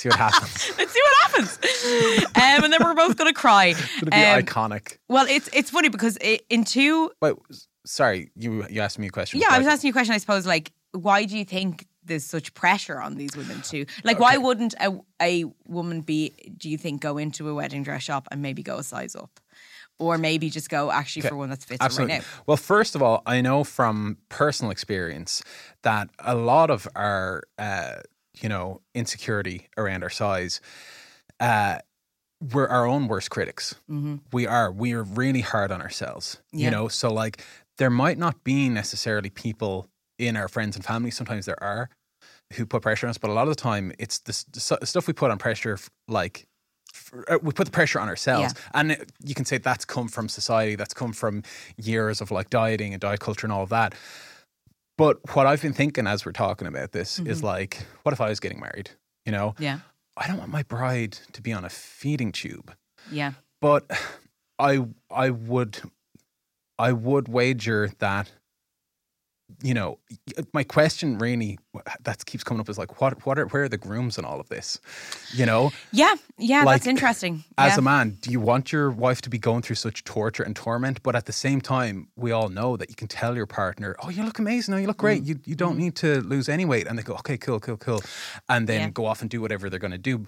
See 0.00 0.08
what 0.08 0.18
happens. 0.18 0.72
Let's 0.78 0.92
see 0.92 1.00
what 1.02 1.30
happens. 1.30 1.58
um, 2.36 2.64
and 2.64 2.72
then 2.72 2.82
we're 2.82 2.94
both 2.94 3.16
going 3.18 3.32
to 3.32 3.38
cry. 3.38 3.66
It's 3.66 3.80
going 4.00 4.06
to 4.06 4.10
be 4.10 4.16
Um, 4.16 4.42
iconic. 4.42 4.96
Well, 5.08 5.26
it's 5.28 5.48
it's 5.52 5.70
funny 5.70 5.90
because 5.90 6.16
i 6.22 6.38
in 6.48 6.64
two 6.64 7.10
Wait, 7.20 7.34
sorry. 7.84 8.30
You 8.34 8.66
you 8.70 8.80
asked 8.80 8.98
me 8.98 9.08
a 9.08 9.10
question. 9.10 9.40
Yeah, 9.40 9.48
I 9.50 9.58
was 9.58 9.66
asking 9.66 9.88
you 9.88 9.92
a 9.92 9.98
question. 9.98 10.14
I 10.14 10.18
suppose, 10.18 10.46
like, 10.46 10.72
why 10.92 11.24
do 11.26 11.36
you 11.36 11.44
think 11.44 11.86
there's 12.02 12.24
such 12.24 12.54
pressure 12.54 12.98
on 13.00 13.16
these 13.16 13.36
women 13.36 13.60
to, 13.60 13.84
like, 14.04 14.18
why 14.18 14.38
wouldn't 14.38 14.74
a, 14.80 14.98
a 15.20 15.44
woman 15.68 16.00
be? 16.00 16.32
Do 16.56 16.70
you 16.70 16.78
think 16.78 17.02
go 17.02 17.18
into 17.18 17.48
a 17.50 17.54
wedding 17.54 17.82
dress 17.82 18.02
shop 18.02 18.26
and 18.30 18.40
maybe 18.40 18.62
go 18.62 18.78
a 18.78 18.82
size 18.82 19.14
up, 19.14 19.38
or 19.98 20.16
maybe 20.16 20.48
just 20.48 20.70
go 20.70 20.90
actually 20.90 21.28
for 21.28 21.36
one 21.36 21.50
that 21.50 21.62
fits 21.62 21.78
her 21.82 21.84
Absolutely. 21.84 22.14
right 22.14 22.22
now? 22.22 22.42
Well, 22.46 22.56
first 22.56 22.94
of 22.94 23.02
all, 23.02 23.22
I 23.26 23.42
know 23.42 23.64
from 23.64 24.16
personal 24.30 24.70
experience 24.72 25.42
that 25.82 26.08
a 26.20 26.34
lot 26.34 26.70
of 26.70 26.88
our, 26.96 27.42
uh, 27.58 27.96
you 28.40 28.48
know, 28.48 28.80
insecurity 28.94 29.68
around 29.76 30.02
our 30.02 30.10
size, 30.10 30.60
uh, 31.40 31.78
we're 32.52 32.66
our 32.68 32.86
own 32.86 33.08
worst 33.08 33.30
critics. 33.30 33.74
We 34.32 34.46
are. 34.46 34.72
We 34.72 34.92
are 34.92 35.02
really 35.02 35.42
hard 35.42 35.70
on 35.70 35.82
ourselves. 35.82 36.40
Yeah. 36.52 36.66
You 36.66 36.70
know, 36.70 36.88
so 36.88 37.12
like 37.12 37.44
there 37.78 37.90
might 37.90 38.18
not 38.18 38.44
be 38.44 38.68
necessarily 38.68 39.30
people 39.30 39.88
in 40.18 40.36
our 40.36 40.48
friends 40.48 40.76
and 40.76 40.84
family. 40.84 41.10
Sometimes 41.10 41.46
there 41.46 41.62
are 41.62 41.90
who 42.54 42.66
put 42.66 42.82
pressure 42.82 43.06
on 43.06 43.10
us, 43.10 43.18
but 43.18 43.30
a 43.30 43.32
lot 43.32 43.42
of 43.42 43.50
the 43.50 43.60
time 43.60 43.92
it's 43.98 44.18
the, 44.20 44.44
the 44.80 44.86
stuff 44.86 45.06
we 45.06 45.12
put 45.12 45.30
on 45.30 45.38
pressure, 45.38 45.78
like 46.08 46.46
uh, 47.28 47.38
we 47.42 47.52
put 47.52 47.64
the 47.64 47.70
pressure 47.70 48.00
on 48.00 48.08
ourselves, 48.08 48.54
and 48.74 48.96
you 49.24 49.34
can 49.34 49.44
say 49.44 49.58
that's 49.58 49.84
come 49.84 50.08
from 50.08 50.28
society, 50.28 50.74
that's 50.74 50.94
come 50.94 51.12
from 51.12 51.42
years 51.76 52.20
of 52.20 52.30
like 52.30 52.50
dieting 52.50 52.92
and 52.92 53.00
diet 53.00 53.20
culture 53.20 53.46
and 53.46 53.52
all 53.52 53.62
of 53.62 53.68
that. 53.68 53.94
But 55.00 55.34
what 55.34 55.46
I've 55.46 55.62
been 55.62 55.72
thinking 55.72 56.06
as 56.06 56.26
we're 56.26 56.32
talking 56.32 56.68
about 56.68 56.92
this 56.92 57.18
is 57.20 57.38
mm-hmm. 57.38 57.46
like, 57.46 57.86
what 58.02 58.12
if 58.12 58.20
I 58.20 58.28
was 58.28 58.38
getting 58.38 58.60
married? 58.60 58.90
You 59.24 59.32
know, 59.32 59.54
Yeah, 59.58 59.78
I 60.14 60.26
don't 60.26 60.36
want 60.36 60.50
my 60.50 60.62
bride 60.62 61.12
to 61.32 61.40
be 61.40 61.54
on 61.54 61.64
a 61.64 61.70
feeding 61.70 62.32
tube, 62.32 62.74
yeah, 63.10 63.32
but 63.62 63.90
I 64.58 64.84
I 65.10 65.30
would 65.30 65.80
I 66.78 66.92
would 66.92 67.28
wager 67.28 67.90
that 67.98 68.30
you 69.62 69.74
know, 69.74 69.98
my 70.52 70.64
question 70.64 71.18
really 71.18 71.58
that 72.02 72.24
keeps 72.26 72.42
coming 72.44 72.60
up 72.60 72.68
is 72.68 72.78
like, 72.78 73.00
what, 73.00 73.24
what 73.26 73.38
are, 73.38 73.46
where 73.46 73.64
are 73.64 73.68
the 73.68 73.78
grooms 73.78 74.18
in 74.18 74.24
all 74.24 74.40
of 74.40 74.48
this? 74.48 74.78
You 75.34 75.46
know, 75.46 75.72
Yeah, 75.92 76.14
yeah, 76.38 76.64
Like, 76.64 76.80
that's 76.80 76.86
interesting. 76.86 77.44
as 77.58 77.72
yeah. 77.74 77.78
a 77.78 77.82
man, 77.82 78.18
do 78.20 78.30
you 78.30 78.40
want 78.40 78.72
your 78.72 78.90
wife 78.90 79.20
to 79.22 79.30
be 79.30 79.38
going 79.38 79.62
through 79.62 79.76
such 79.76 80.04
torture 80.04 80.42
and 80.42 80.54
torment? 80.56 81.02
But 81.02 81.14
at 81.16 81.26
the 81.26 81.32
same 81.32 81.60
time, 81.60 82.08
we 82.16 82.32
all 82.32 82.48
know 82.48 82.76
that 82.76 82.88
you 82.90 82.96
can 82.96 83.08
tell 83.08 83.36
your 83.36 83.46
partner, 83.46 83.94
"Oh, 84.02 84.10
you 84.10 84.22
look 84.24 84.38
amazing. 84.38 84.74
Oh, 84.74 84.78
you 84.78 84.86
look 84.86 84.96
Mm. 84.98 85.06
great. 85.06 85.22
You 85.24 85.40
you 85.44 85.54
don't 85.54 85.78
need 85.78 85.94
to 85.96 86.20
lose 86.22 86.48
any 86.48 86.64
weight." 86.64 86.86
And 86.86 86.98
they 86.98 87.02
go, 87.02 87.14
"Okay, 87.14 87.36
cool, 87.38 87.60
cool, 87.60 87.76
cool," 87.76 88.02
and 88.48 88.66
then 88.68 88.80
Yeah. 88.80 88.90
go 88.90 89.06
off 89.06 89.20
and 89.22 89.30
do 89.30 89.40
whatever 89.40 89.68
they're 89.70 89.78
going 89.78 89.90
to 89.92 89.98
do 89.98 90.26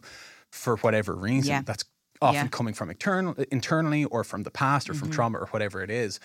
for 0.50 0.76
whatever 0.78 1.14
reason. 1.14 1.50
Yeah. 1.50 1.62
That's 1.64 1.84
often 2.20 2.48
coming 2.50 2.72
from 2.74 2.88
internal, 2.88 3.34
internally 3.50 4.04
or 4.04 4.22
from 4.22 4.44
the 4.44 4.50
past 4.50 4.88
or 4.88 4.94
from 4.94 5.08
Mm-hmm. 5.08 5.14
trauma 5.16 5.38
or 5.38 5.46
whatever 5.46 5.82
it 5.82 5.90
is. 5.90 6.20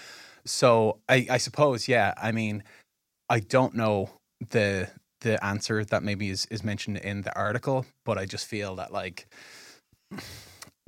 So 0.46 1.00
I, 1.10 1.28
I 1.32 1.38
suppose, 1.40 1.88
yeah. 1.88 2.14
I 2.22 2.32
mean, 2.32 2.64
I 3.30 3.40
don't 3.40 3.74
know 3.76 4.10
the 4.50 4.90
the 5.22 5.44
answer 5.44 5.84
that 5.86 6.04
maybe 6.04 6.30
is 6.30 6.46
is 6.52 6.64
mentioned 6.64 6.98
in 6.98 7.22
the 7.24 7.36
article, 7.36 7.86
but 8.06 8.18
I 8.18 8.26
just 8.26 8.46
feel 8.48 8.76
that 8.76 8.92
like 8.92 9.28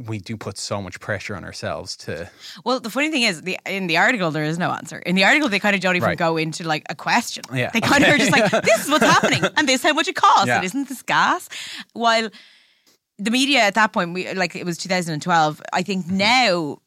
we 0.07 0.17
do 0.19 0.37
put 0.37 0.57
so 0.57 0.81
much 0.81 0.99
pressure 0.99 1.35
on 1.35 1.43
ourselves 1.43 1.97
to 1.97 2.29
Well, 2.63 2.79
the 2.79 2.89
funny 2.89 3.11
thing 3.11 3.23
is, 3.23 3.41
the 3.41 3.57
in 3.65 3.87
the 3.87 3.97
article 3.97 4.31
there 4.31 4.45
is 4.45 4.57
no 4.57 4.71
answer. 4.71 4.99
In 4.99 5.15
the 5.15 5.25
article, 5.25 5.49
they 5.49 5.59
kind 5.59 5.75
of 5.75 5.81
don't 5.81 5.95
even 5.95 6.07
Right. 6.07 6.17
go 6.17 6.37
into 6.37 6.63
like 6.65 6.83
a 6.89 6.95
question. 6.95 7.43
Yeah. 7.53 7.69
They 7.73 7.81
kind 7.81 8.03
of 8.03 8.09
are 8.13 8.17
just 8.17 8.31
like, 8.31 8.49
"This 8.63 8.85
is 8.85 8.89
what's 8.89 9.05
happening, 9.05 9.43
and 9.57 9.67
this 9.67 9.81
is 9.81 9.83
how 9.83 9.93
much 9.93 10.07
it 10.07 10.15
costs, 10.15 10.47
Yeah. 10.47 10.57
and 10.57 10.65
isn't 10.65 10.87
this 10.87 11.01
gas?" 11.01 11.49
While 11.93 12.29
the 13.17 13.31
media 13.31 13.59
at 13.59 13.73
that 13.73 13.91
point, 13.91 14.13
we 14.13 14.31
like 14.33 14.55
it 14.55 14.65
was 14.65 14.77
2012. 14.77 15.61
I 15.73 15.83
think 15.83 16.05
mm-hmm. 16.05 16.17
now. 16.17 16.77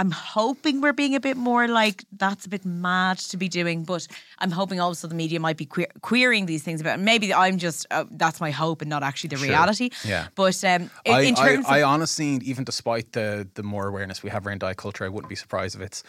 I'm 0.00 0.10
hoping 0.12 0.80
we're 0.80 0.94
being 1.02 1.14
a 1.14 1.20
bit 1.20 1.36
more 1.36 1.68
like 1.68 2.04
that's 2.22 2.46
a 2.46 2.48
bit 2.48 2.64
mad 2.64 3.18
to 3.30 3.36
be 3.36 3.48
doing, 3.48 3.84
but 3.84 4.06
I'm 4.42 4.50
hoping 4.60 4.80
also 4.80 5.06
the 5.08 5.14
media 5.24 5.38
might 5.40 5.58
be 5.58 5.66
queer- 5.74 5.92
querying 6.00 6.46
these 6.46 6.62
things 6.62 6.80
about. 6.80 6.98
Maybe 7.00 7.34
I'm 7.34 7.58
just 7.58 7.86
uh, 7.90 8.04
that's 8.22 8.40
my 8.40 8.50
hope 8.50 8.80
and 8.82 8.88
not 8.88 9.02
actually 9.02 9.28
the 9.28 9.36
Sure. 9.36 9.48
reality. 9.48 9.90
Yeah. 10.04 10.28
But 10.34 10.56
um, 10.64 10.82
in, 11.04 11.14
I, 11.14 11.20
in 11.30 11.34
terms 11.34 11.66
I, 11.68 11.78
I 11.78 11.82
honestly, 11.82 12.28
even 12.50 12.64
despite 12.64 13.12
the 13.12 13.46
the 13.54 13.62
more 13.62 13.86
awareness 13.92 14.22
we 14.22 14.30
have 14.30 14.46
around 14.46 14.60
diet 14.60 14.76
culture, 14.78 15.04
I 15.04 15.08
wouldn't 15.08 15.28
be 15.28 15.36
surprised 15.36 15.74
if 15.76 15.82
it's 15.82 16.02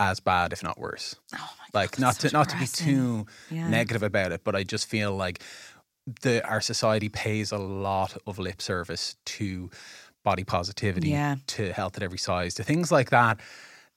as 0.00 0.18
bad, 0.20 0.52
if 0.52 0.62
not 0.62 0.76
worse. 0.78 1.14
Oh 1.34 1.50
my 1.58 1.80
like 1.80 1.98
not 1.98 2.14
to 2.20 2.28
so 2.28 2.38
not 2.38 2.48
to 2.48 2.56
be 2.58 2.66
too 2.66 3.26
Yeah. 3.50 3.68
negative 3.68 4.02
about 4.02 4.32
it, 4.32 4.40
but 4.44 4.54
I 4.56 4.62
just 4.64 4.86
feel 4.88 5.14
like 5.24 5.40
the 6.22 6.34
our 6.52 6.60
society 6.60 7.08
pays 7.08 7.52
a 7.52 7.58
lot 7.58 8.16
of 8.26 8.38
lip 8.38 8.60
service 8.62 9.16
to 9.36 9.70
body 10.26 10.42
positivity, 10.44 11.10
Yeah. 11.10 11.36
to 11.46 11.72
health 11.72 11.96
at 11.96 12.02
every 12.02 12.18
size, 12.18 12.52
to 12.54 12.64
things 12.64 12.90
like 12.90 13.10
that. 13.10 13.38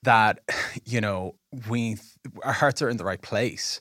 That 0.04 0.38
you 0.86 1.00
know, 1.02 1.34
we 1.68 1.98
our 2.42 2.52
hearts 2.54 2.80
are 2.80 2.88
in 2.88 2.96
the 2.96 3.04
right 3.04 3.20
place. 3.20 3.80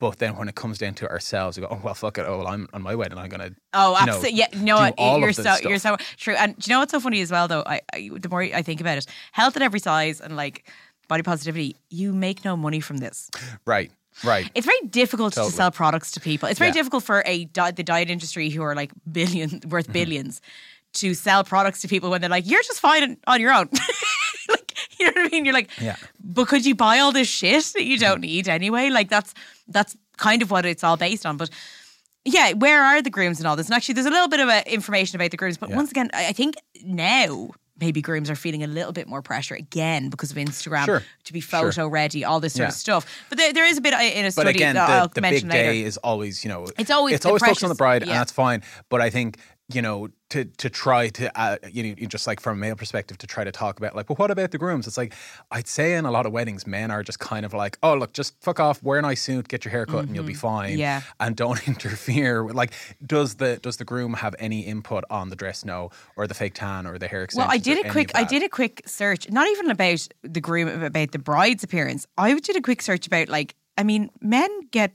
But 0.00 0.18
then 0.18 0.36
when 0.36 0.48
it 0.48 0.54
comes 0.54 0.78
down 0.78 0.94
to 0.94 1.08
ourselves, 1.10 1.56
we 1.56 1.62
go, 1.62 1.68
oh 1.70 1.80
well, 1.82 1.94
fuck 1.94 2.18
it. 2.18 2.24
Oh 2.28 2.38
well, 2.38 2.46
I'm 2.48 2.68
on 2.72 2.82
my 2.82 2.94
way, 2.94 3.06
and 3.10 3.18
I'm 3.18 3.28
gonna. 3.28 3.50
Oh, 3.72 3.98
you 3.98 4.06
know, 4.06 4.12
absolutely. 4.12 4.38
Yeah, 4.38 4.46
no, 4.54 4.76
do 4.88 4.94
all 4.98 5.18
you're 5.20 5.32
so 5.32 5.42
stuff. 5.42 5.62
you're 5.62 5.78
so 5.78 5.96
true. 6.16 6.34
And 6.34 6.54
do 6.56 6.68
you 6.70 6.74
know 6.74 6.80
what's 6.80 6.92
so 6.92 7.00
funny 7.00 7.20
as 7.20 7.30
well, 7.32 7.48
though? 7.48 7.62
I, 7.66 7.80
I 7.94 8.10
the 8.14 8.28
more 8.28 8.42
I 8.42 8.62
think 8.62 8.80
about 8.80 8.98
it, 8.98 9.06
health 9.32 9.56
at 9.56 9.62
every 9.62 9.80
size 9.80 10.20
and 10.20 10.36
like 10.36 10.68
body 11.08 11.22
positivity, 11.22 11.74
you 11.90 12.12
make 12.12 12.44
no 12.44 12.56
money 12.56 12.80
from 12.80 12.98
this. 12.98 13.28
right, 13.64 13.90
right. 14.22 14.48
It's 14.54 14.66
very 14.66 14.80
difficult 14.90 15.32
Totally. 15.34 15.50
to 15.50 15.56
sell 15.56 15.70
products 15.72 16.10
to 16.12 16.20
people. 16.20 16.48
It's 16.48 16.58
very 16.58 16.68
Yeah. 16.68 16.74
difficult 16.80 17.02
for 17.04 17.22
a 17.26 17.46
the 17.46 17.82
diet 17.82 18.10
industry 18.10 18.50
who 18.50 18.62
are 18.62 18.74
like 18.76 18.92
billion 19.10 19.60
worth 19.68 19.86
Mm-hmm. 19.88 19.92
To 20.94 21.14
sell 21.14 21.44
products 21.44 21.80
to 21.82 21.88
people 21.88 22.10
when 22.10 22.20
they're 22.20 22.30
like, 22.30 22.46
you're 22.48 22.62
just 22.62 22.80
fine 22.80 23.16
on 23.26 23.40
your 23.40 23.52
own. 23.52 23.68
like, 24.48 24.74
you 24.98 25.06
know 25.06 25.12
what 25.22 25.26
I 25.26 25.28
mean? 25.28 25.44
You're 25.44 25.54
like, 25.54 25.70
Yeah. 25.80 25.96
but 26.22 26.48
could 26.48 26.64
you 26.66 26.74
buy 26.74 26.98
all 26.98 27.12
this 27.12 27.28
shit 27.28 27.64
that 27.74 27.84
you 27.84 27.98
don't 27.98 28.20
need 28.20 28.48
anyway? 28.48 28.90
Like 28.90 29.08
that's 29.08 29.34
that's 29.68 29.96
kind 30.16 30.42
of 30.42 30.50
what 30.50 30.64
it's 30.66 30.82
all 30.82 30.96
based 30.96 31.26
on. 31.26 31.36
But 31.36 31.50
yeah, 32.24 32.52
where 32.52 32.82
are 32.82 33.00
the 33.02 33.10
grooms 33.10 33.38
and 33.38 33.46
all 33.46 33.56
this? 33.56 33.66
And 33.66 33.74
actually, 33.74 33.94
there's 33.94 34.06
a 34.06 34.10
little 34.10 34.28
bit 34.28 34.40
of 34.40 34.48
information 34.66 35.16
about 35.16 35.30
the 35.30 35.36
grooms. 35.36 35.56
But 35.58 35.70
Yeah. 35.70 35.76
once 35.76 35.90
again, 35.90 36.10
I 36.12 36.32
think 36.32 36.56
now 36.82 37.50
maybe 37.80 38.02
grooms 38.02 38.28
are 38.28 38.34
feeling 38.34 38.64
a 38.64 38.66
little 38.66 38.90
bit 38.92 39.06
more 39.06 39.22
pressure 39.22 39.54
again 39.54 40.08
because 40.10 40.32
of 40.32 40.36
Instagram 40.36 40.84
Sure. 40.86 41.04
to 41.24 41.32
be 41.32 41.40
Sure. 41.40 41.60
photo 41.70 41.86
ready, 41.86 42.24
all 42.24 42.40
this 42.40 42.54
sort 42.54 42.62
Yeah. 42.64 42.68
of 42.68 42.74
stuff. 42.74 43.06
But 43.28 43.38
there, 43.38 43.52
there 43.52 43.64
is 43.66 43.78
a 43.78 43.80
bit 43.80 43.94
uh, 43.94 43.98
in 43.98 44.24
a 44.24 44.28
But 44.28 44.32
study 44.32 44.50
again, 44.50 44.74
that 44.74 44.86
the, 44.88 44.92
I'll 44.94 45.08
the 45.08 45.20
mention 45.20 45.48
big 45.48 45.56
later. 45.58 45.72
day 45.72 45.82
is 45.84 45.96
always, 45.98 46.42
you 46.44 46.48
know, 46.50 46.66
It's 46.76 46.90
always 46.90 47.14
it's 47.14 47.24
always 47.26 47.40
focused 47.42 47.62
on 47.62 47.68
the 47.68 47.76
bride, 47.76 48.02
yeah. 48.02 48.08
and 48.10 48.18
that's 48.18 48.32
fine. 48.32 48.62
But 48.88 49.00
I 49.00 49.10
think 49.10 49.38
you 49.70 49.82
know 49.82 50.08
to 50.30 50.44
to 50.44 50.70
try 50.70 51.08
to 51.08 51.38
uh, 51.38 51.56
you 51.70 51.82
know 51.82 52.06
just 52.06 52.26
like 52.26 52.40
from 52.40 52.56
a 52.56 52.60
male 52.60 52.74
perspective 52.74 53.18
to 53.18 53.26
try 53.26 53.44
to 53.44 53.52
talk 53.52 53.78
about 53.78 53.94
like, 53.94 54.08
well, 54.08 54.16
what 54.16 54.30
about 54.30 54.50
the 54.50 54.58
grooms? 54.58 54.86
It's 54.86 54.96
like 54.96 55.14
I'd 55.50 55.66
say 55.66 55.94
in 55.94 56.06
a 56.06 56.10
lot 56.10 56.24
of 56.24 56.32
weddings, 56.32 56.66
men 56.66 56.90
are 56.90 57.02
just 57.02 57.18
kind 57.18 57.44
of 57.44 57.52
like, 57.52 57.78
oh, 57.82 57.94
look, 57.94 58.12
just 58.12 58.40
fuck 58.42 58.60
off, 58.60 58.82
wear 58.82 58.98
a 58.98 59.02
nice 59.02 59.20
suit, 59.20 59.48
get 59.48 59.64
your 59.64 59.72
hair 59.72 59.84
cut, 59.84 60.04
and 60.04 60.14
you'll 60.14 60.24
be 60.24 60.34
fine. 60.34 60.70
Mm-hmm. 60.70 60.80
Yeah. 60.80 61.02
and 61.20 61.36
don't 61.36 61.66
interfere. 61.68 62.44
with 62.44 62.56
Like, 62.56 62.72
does 63.04 63.34
the 63.36 63.58
does 63.58 63.76
the 63.76 63.84
groom 63.84 64.14
have 64.14 64.34
any 64.38 64.60
input 64.60 65.04
on 65.10 65.28
the 65.28 65.36
dress? 65.36 65.64
No, 65.64 65.90
or 66.16 66.26
the 66.26 66.34
fake 66.34 66.54
tan, 66.54 66.86
or 66.86 66.98
the 66.98 67.08
hair 67.08 67.22
extensions? 67.24 67.48
Well, 67.48 67.54
I 67.54 67.58
did 67.58 67.84
a 67.84 67.90
quick. 67.90 68.10
I 68.14 68.24
did 68.24 68.42
a 68.42 68.48
quick 68.48 68.82
search, 68.86 69.30
not 69.30 69.48
even 69.48 69.70
about 69.70 70.08
the 70.22 70.40
groom, 70.40 70.82
about 70.82 71.12
the 71.12 71.18
bride's 71.18 71.62
appearance. 71.62 72.06
I 72.16 72.32
did 72.38 72.56
a 72.56 72.62
quick 72.62 72.80
search 72.80 73.06
about 73.06 73.28
like, 73.28 73.54
I 73.76 73.82
mean, 73.82 74.10
men 74.20 74.50
get 74.70 74.92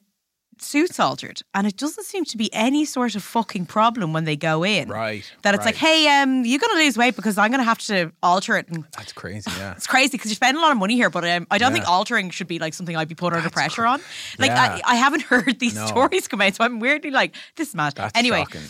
suits 0.64 1.00
altered, 1.00 1.42
and 1.54 1.68
it 1.68 1.78
doesn't 1.78 2.06
seem 2.06 2.26
to 2.26 2.38
be 2.38 2.52
any 2.54 2.86
sort 2.86 3.16
of 3.16 3.24
fucking 3.24 3.66
problem 3.68 4.14
when 4.14 4.24
they 4.24 4.36
go 4.36 4.64
in. 4.64 4.90
Right, 4.90 5.24
That 5.44 5.54
it's 5.56 5.66
like, 5.66 5.76
hey, 5.76 6.08
um, 6.22 6.46
you're 6.46 6.60
gonna 6.60 6.80
lose 6.80 6.98
weight 6.98 7.16
because 7.16 7.38
I'm 7.38 7.52
gonna 7.52 7.64
have 7.64 7.78
to 7.80 8.12
alter 8.24 8.58
it, 8.58 8.68
and 8.70 8.84
That's 8.98 9.14
crazy. 9.14 9.52
Yeah. 9.58 9.74
it's 9.74 9.88
crazy 9.88 10.12
because 10.12 10.32
you 10.32 10.36
spend 10.36 10.58
a 10.58 10.62
lot 10.62 10.72
of 10.72 10.78
money 10.78 10.96
here. 10.96 11.10
But 11.10 11.24
um, 11.30 11.46
I 11.52 11.58
don't 11.58 11.74
think 11.74 11.88
altering 11.88 12.30
should 12.32 12.48
be 12.48 12.60
like 12.60 12.74
something 12.74 12.96
I'd 12.96 13.08
be 13.08 13.16
put 13.16 13.34
under 13.34 13.50
pressure 13.50 13.82
cra- 13.84 13.92
on. 13.92 14.02
Like, 14.40 14.50
Yeah. 14.52 14.80
I, 14.86 14.94
I 14.94 14.96
haven't 14.96 15.22
heard 15.24 15.60
these 15.60 15.76
No. 15.76 15.86
stories 15.86 16.28
come 16.28 16.42
out, 16.42 16.56
so 16.56 16.64
I'm 16.64 16.80
weirdly 16.80 17.12
like, 17.12 17.36
this 17.56 17.70
is 17.70 17.76
mad. 17.76 17.94
That's 17.96 18.18
anyway, 18.18 18.40
shocking. 18.44 18.62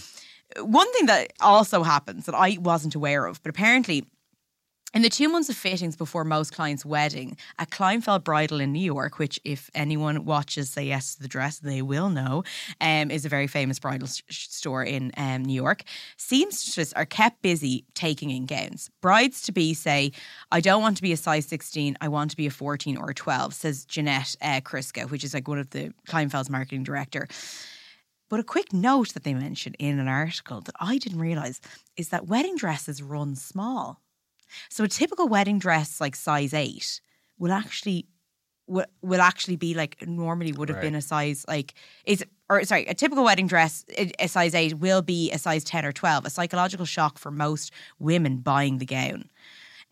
one 0.67 0.91
thing 0.93 1.05
that 1.07 1.33
also 1.41 1.83
happens 1.83 2.25
that 2.25 2.35
I 2.35 2.57
wasn't 2.59 2.95
aware 2.95 3.25
of, 3.25 3.41
but 3.43 3.49
apparently 3.49 4.05
in 4.93 5.01
the 5.01 5.09
two 5.09 5.27
months 5.27 5.49
of 5.49 5.55
fittings 5.55 5.95
before 5.95 6.23
most 6.23 6.53
clients' 6.53 6.85
wedding, 6.85 7.35
at 7.57 7.71
Kleinfeld 7.71 8.23
Bridal 8.23 8.59
in 8.59 8.71
New 8.71 8.83
York, 8.83 9.17
which 9.17 9.39
if 9.43 9.71
anyone 9.73 10.25
watches 10.25 10.69
Say 10.69 10.85
Yes 10.85 11.15
to 11.15 11.21
the 11.21 11.27
Dress, 11.27 11.59
they 11.59 11.81
will 11.81 12.09
know, 12.09 12.43
um, 12.79 13.09
is 13.09 13.25
a 13.25 13.29
very 13.29 13.47
famous 13.47 13.79
bridal 13.79 14.07
s- 14.07 14.21
store 14.29 14.83
in 14.83 15.11
um, 15.17 15.43
New 15.43 15.53
York, 15.53 15.83
seamstresses 16.17 16.93
are 16.93 17.05
kept 17.05 17.41
busy 17.41 17.85
taking 17.95 18.29
in 18.29 18.45
gowns. 18.45 18.91
Brides 19.01 19.41
to 19.43 19.51
be 19.51 19.73
say, 19.73 20.11
I 20.51 20.61
don't 20.61 20.81
want 20.81 20.97
to 20.97 21.03
be 21.03 21.11
a 21.11 21.17
size 21.17 21.47
16, 21.47 21.97
I 21.99 22.07
want 22.07 22.31
to 22.31 22.37
be 22.37 22.45
a 22.45 22.51
14 22.51 22.97
or 22.97 23.09
a 23.09 23.15
12, 23.15 23.53
says 23.53 23.85
Jeanette 23.85 24.35
uh, 24.41 24.61
Kriska, 24.61 25.09
which 25.09 25.23
is 25.23 25.33
like 25.33 25.47
one 25.47 25.59
of 25.59 25.71
the 25.71 25.91
Kleinfeld's 26.07 26.49
marketing 26.49 26.83
director. 26.83 27.27
But 28.29 28.39
a 28.39 28.43
quick 28.43 28.73
note 28.73 29.13
that 29.13 29.23
they 29.23 29.33
mention 29.33 29.73
in 29.75 29.99
an 29.99 30.07
article 30.07 30.61
that 30.61 30.75
I 30.79 30.97
didn't 30.97 31.19
realize 31.19 31.61
is 31.97 32.09
that 32.09 32.27
wedding 32.27 32.55
dresses 32.55 33.01
run 33.01 33.35
small. 33.35 34.02
So 34.69 34.83
a 34.83 34.87
typical 34.87 35.27
wedding 35.27 35.59
dress 35.59 35.99
like 36.01 36.15
size 36.15 36.53
8 36.53 37.01
will 37.37 37.51
actually 37.51 38.07
will, 38.67 38.85
will 39.01 39.21
actually 39.21 39.55
be 39.55 39.73
like 39.73 40.05
normally 40.07 40.51
would 40.51 40.69
have 40.69 40.81
been 40.81 40.95
a 40.95 41.01
size 41.01 41.45
like 41.47 41.73
is 42.05 42.23
or 42.49 42.63
sorry, 42.63 42.85
a 42.85 42.93
typical 42.93 43.23
wedding 43.23 43.47
dress 43.47 43.85
a 43.97 44.11
a 44.19 44.27
size 44.27 44.53
8 44.53 44.75
will 44.75 45.01
be 45.01 45.31
a 45.31 45.37
size 45.37 45.63
10 45.63 45.85
or 45.85 45.91
12, 45.91 46.25
a 46.25 46.29
psychological 46.29 46.85
shock 46.85 47.17
for 47.17 47.31
most 47.31 47.71
women 47.99 48.37
buying 48.37 48.77
the 48.77 48.85
gown. 48.85 49.29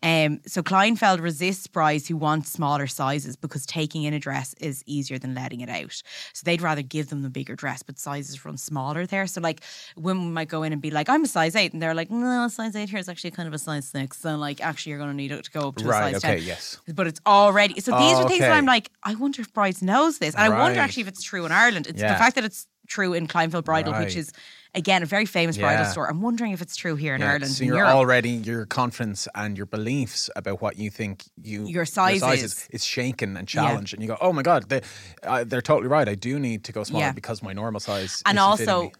Um, 0.02 0.40
so 0.46 0.62
Kleinfeld 0.62 1.20
resists 1.20 1.66
brides 1.66 2.08
who 2.08 2.16
want 2.16 2.46
smaller 2.46 2.86
sizes 2.86 3.36
because 3.36 3.64
taking 3.66 4.02
in 4.02 4.12
a 4.14 4.18
dress 4.18 4.54
is 4.60 4.82
easier 4.86 5.18
than 5.18 5.34
letting 5.34 5.60
it 5.60 5.68
out. 5.68 5.92
So 6.32 6.42
they'd 6.44 6.60
rather 6.60 6.82
give 6.82 7.08
them 7.08 7.22
the 7.22 7.30
bigger 7.30 7.54
dress, 7.54 7.82
but 7.82 7.98
sizes 7.98 8.44
run 8.44 8.56
smaller 8.56 9.06
there. 9.06 9.26
So 9.26 9.40
like 9.40 9.60
women 9.96 10.32
might 10.32 10.48
go 10.48 10.62
in 10.64 10.72
and 10.72 10.82
be 10.82 10.90
like, 10.90 11.08
"I'm 11.08 11.24
a 11.24 11.28
size 11.28 11.54
8 11.54 11.72
and 11.72 11.80
they're 11.80 11.94
like, 11.94 12.10
"No, 12.10 12.44
a 12.46 12.50
size 12.50 12.74
eight 12.74 12.88
here 12.90 12.98
is 12.98 13.08
actually 13.08 13.30
kind 13.30 13.46
of 13.46 13.54
a 13.54 13.58
size 13.58 13.86
six. 13.86 14.18
So 14.18 14.36
like, 14.36 14.60
actually, 14.60 14.90
you're 14.90 14.98
going 14.98 15.10
to 15.10 15.16
need 15.16 15.30
it 15.32 15.44
to 15.44 15.50
go 15.50 15.68
up 15.68 15.76
to 15.76 15.84
Right, 15.84 16.14
a 16.14 16.20
size 16.20 16.24
okay, 16.24 16.38
10. 16.38 16.46
yes. 16.46 16.78
But 16.94 17.06
it's 17.06 17.20
already 17.26 17.78
so. 17.80 17.96
These 17.98 18.16
Oh, 18.18 18.24
are 18.24 18.28
things 18.28 18.40
that. 18.40 18.52
I'm 18.52 18.66
like, 18.66 18.90
I 19.04 19.14
wonder 19.14 19.40
if 19.42 19.52
brides 19.52 19.82
knows 19.82 20.18
this, 20.18 20.34
and 20.34 20.42
I 20.42 20.48
wonder 20.48 20.80
actually 20.80 21.02
if 21.02 21.08
it's 21.08 21.22
true 21.22 21.44
in 21.46 21.52
Ireland. 21.52 21.86
It's 21.86 22.00
the 22.00 22.08
fact 22.08 22.34
that 22.34 22.44
it's 22.44 22.66
true 22.94 23.12
in 23.18 23.26
Kleinfeld 23.26 23.64
Bridal, 23.64 23.92
which 24.02 24.16
is 24.22 24.28
again 24.74 25.02
a 25.02 25.06
very 25.06 25.26
famous 25.26 25.56
bridal 25.58 25.84
store. 25.92 26.06
I'm 26.10 26.22
wondering 26.28 26.52
if 26.56 26.60
it's 26.64 26.76
true 26.76 26.96
here 27.04 27.14
in 27.14 27.20
Yeah, 27.20 27.30
Ireland. 27.32 27.52
So 27.52 27.64
you're 27.64 27.76
Europe. 27.76 27.94
already 28.00 28.30
your 28.50 28.66
confidence 28.66 29.28
and 29.34 29.56
your 29.58 29.66
beliefs 29.76 30.30
about 30.40 30.56
what 30.64 30.74
you 30.82 30.90
think 30.90 31.14
you 31.50 31.66
Your 31.76 31.86
size 31.86 32.22
is, 32.22 32.42
is. 32.44 32.68
is 32.76 32.84
shaken 32.84 33.36
and 33.38 33.46
challenged, 33.48 33.92
and 33.94 34.02
you 34.02 34.08
go, 34.08 34.18
"Oh 34.26 34.32
my 34.32 34.42
god, 34.42 34.68
they, 34.70 34.80
uh, 35.22 35.44
they're 35.48 35.66
totally 35.72 35.88
right. 35.96 36.08
I 36.08 36.16
do 36.28 36.38
need 36.48 36.60
to 36.64 36.72
go 36.72 36.84
smaller 36.84 37.06
Yeah. 37.06 37.12
because 37.20 37.42
my 37.42 37.52
normal 37.62 37.80
size." 37.80 38.22
and 38.26 38.38
also, 38.38 38.74
me." 38.82 38.92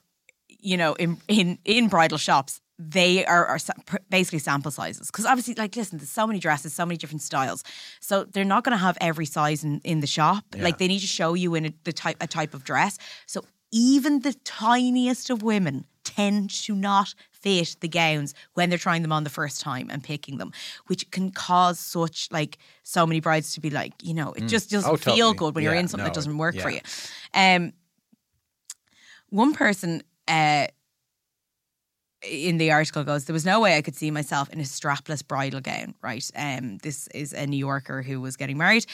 you 0.71 0.77
know, 0.77 0.93
in 1.05 1.11
in 1.29 1.59
in 1.65 1.89
bridal 1.89 2.19
shops, 2.19 2.61
they 2.79 3.25
are, 3.35 3.45
are 3.53 3.59
basically 4.11 4.39
sample 4.41 4.71
sizes 4.71 5.07
because 5.11 5.27
obviously, 5.27 5.55
like, 5.63 5.77
listen, 5.81 5.99
there's 5.99 6.11
so 6.23 6.27
many 6.27 6.39
dresses, 6.47 6.73
so 6.75 6.85
many 6.87 6.97
different 7.03 7.23
styles, 7.23 7.61
so 8.01 8.15
they're 8.33 8.45
not 8.55 8.63
going 8.65 8.77
to 8.79 8.85
have 8.89 8.97
every 9.01 9.27
size 9.27 9.65
in 9.67 9.81
in 9.85 10.01
the 10.01 10.07
shop. 10.07 10.45
Like, 10.67 10.77
they 10.79 10.89
need 10.89 11.01
to 11.01 11.13
show 11.21 11.35
you 11.43 11.55
in 11.59 11.65
a, 11.67 11.73
the 11.85 11.93
type 11.93 12.17
a 12.21 12.27
type 12.27 12.53
of 12.55 12.63
dress. 12.65 12.99
So 13.27 13.45
even 13.73 14.21
the 14.21 14.35
tiniest 14.45 15.31
of 15.31 15.43
women 15.43 15.87
tend 16.05 16.51
to 16.51 16.75
not 16.75 17.15
fit 17.31 17.77
the 17.81 17.89
gowns 17.89 18.35
when 18.55 18.69
they're 18.69 18.79
trying 18.79 19.03
them 19.03 19.13
on 19.13 19.25
the 19.25 19.31
first 19.31 19.61
time 19.61 19.89
and 19.91 20.05
picking 20.05 20.39
them, 20.39 20.53
which 20.87 21.11
can 21.11 21.31
cause 21.31 21.79
such 21.81 22.29
like 22.31 22.59
so 22.83 23.07
many 23.07 23.21
brides 23.21 23.55
to 23.55 23.61
be 23.61 23.71
like, 23.71 23.93
you 24.03 24.13
know, 24.15 24.33
it 24.33 24.47
just 24.47 24.71
doesn't 24.71 24.93
Oh, 24.93 24.97
feel 24.97 25.17
totally. 25.17 25.35
good 25.37 25.55
when 25.57 25.65
you're 25.65 25.75
in 25.75 25.89
something 25.89 26.05
that 26.05 26.15
doesn't 26.15 26.39
work 26.39 26.55
for 26.59 26.71
you. 26.71 26.81
Um, 27.35 27.73
one 29.31 29.55
person 29.55 30.03
uh, 30.29 30.67
in 32.25 32.59
the 32.59 32.71
article 32.71 33.05
goes, 33.05 33.25
there 33.25 33.35
was 33.35 33.45
no 33.45 33.61
way 33.61 33.77
I 33.77 33.83
could 33.83 33.97
see 33.97 34.11
myself 34.11 34.49
in 34.51 34.61
a 34.61 34.65
strapless 34.65 35.27
bridal 35.27 35.61
gown, 35.61 35.95
right? 36.03 36.29
Um, 36.37 36.79
this 36.79 37.09
is 37.09 37.33
a 37.33 37.47
New 37.47 37.57
Yorker 37.57 38.03
who 38.03 38.21
was 38.21 38.37
getting 38.37 38.59
married 38.59 38.87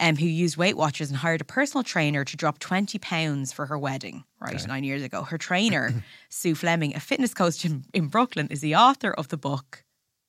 um, 0.00 0.16
who 0.16 0.26
used 0.26 0.56
Weight 0.56 0.76
Watchers 0.76 1.10
and 1.10 1.18
hired 1.18 1.40
a 1.40 1.44
personal 1.44 1.82
trainer 1.82 2.24
to 2.24 2.36
drop 2.36 2.58
20 2.58 2.98
pounds 2.98 3.52
for 3.52 3.66
her 3.66 3.78
wedding, 3.78 4.24
right, 4.40 4.66
nine 4.66 4.84
years 4.84 5.02
ago. 5.02 5.22
Her 5.22 5.38
trainer, 5.38 5.92
Sue 6.28 6.54
Fleming, 6.54 6.94
a 6.94 7.00
fitness 7.00 7.34
coach 7.34 7.64
in, 7.64 7.84
in 7.92 8.08
Brooklyn, 8.08 8.48
is 8.50 8.60
the 8.60 8.76
author 8.76 9.12
of 9.12 9.28
the 9.28 9.36
book 9.36 9.84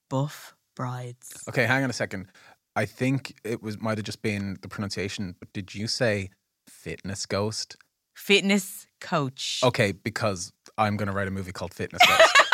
Buff 0.09 0.55
Brides. 0.75 1.43
Okay, 1.49 1.65
hang 1.65 1.83
on 1.83 1.89
a 1.89 1.93
second. 1.93 2.27
I 2.75 2.85
think 2.85 3.35
it 3.43 3.61
was 3.61 3.79
might 3.79 3.97
have 3.97 4.05
just 4.05 4.21
been 4.21 4.57
the 4.61 4.67
pronunciation, 4.67 5.35
but 5.39 5.51
did 5.53 5.73
you 5.73 5.87
say 5.87 6.29
fitness 6.67 7.25
ghost? 7.25 7.77
Fitness 8.15 8.87
coach. 9.01 9.61
Okay, 9.63 9.91
because 9.91 10.51
I'm 10.77 10.97
going 10.97 11.07
to 11.07 11.13
write 11.13 11.27
a 11.27 11.31
movie 11.31 11.51
called 11.51 11.73
Fitness 11.73 12.01
Ghost. 12.05 12.41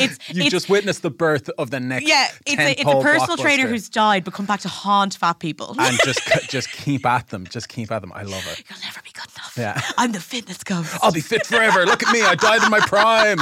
It's, 0.00 0.18
you 0.30 0.42
it's 0.42 0.50
just 0.50 0.68
witnessed 0.68 1.02
the 1.02 1.10
birth 1.10 1.48
of 1.58 1.70
the 1.70 1.80
next 1.80 2.08
yeah, 2.08 2.28
it's 2.46 2.60
a, 2.60 2.70
it's 2.72 2.90
a 2.90 3.02
personal 3.02 3.36
trainer 3.36 3.66
who's 3.66 3.88
died 3.88 4.24
but 4.24 4.34
come 4.34 4.46
back 4.46 4.60
to 4.60 4.68
haunt 4.68 5.14
fat 5.14 5.38
people. 5.38 5.74
and 5.78 5.98
just 6.04 6.20
just 6.50 6.70
keep 6.72 7.06
at 7.06 7.28
them, 7.28 7.46
just 7.46 7.68
keep 7.68 7.90
at 7.90 8.00
them. 8.00 8.12
I 8.14 8.22
love 8.22 8.46
it. 8.50 8.64
You'll 8.68 8.80
never 8.80 9.00
be 9.02 9.10
good 9.12 9.26
enough. 9.36 9.54
Yeah, 9.56 9.80
I'm 9.98 10.12
the 10.12 10.20
fitness 10.20 10.62
coach. 10.64 10.86
I'll 11.02 11.12
be 11.12 11.20
fit 11.20 11.46
forever. 11.46 11.84
Look 11.86 12.02
at 12.02 12.12
me, 12.12 12.22
I 12.22 12.34
died 12.34 12.62
in 12.62 12.70
my 12.70 12.80
prime. 12.80 13.38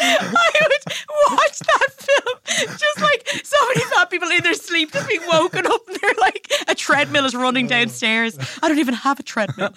I 0.00 0.68
would 0.68 1.38
watch 1.38 1.58
that 1.58 1.88
film. 1.98 2.76
Just 2.78 3.00
like 3.00 3.28
so 3.44 3.56
many 3.68 3.80
fat 3.90 4.10
people 4.10 4.30
in 4.30 4.42
their 4.42 4.54
sleep, 4.54 4.92
just 4.92 5.08
being 5.08 5.22
woken 5.30 5.66
up 5.66 5.80
and 5.88 5.98
they're 6.00 6.14
like 6.20 6.50
a 6.68 6.74
treadmill 6.74 7.24
is 7.24 7.34
running 7.34 7.66
downstairs. 7.66 8.38
I 8.62 8.68
don't 8.68 8.78
even 8.78 8.94
have 8.94 9.18
a 9.18 9.22
treadmill. 9.22 9.70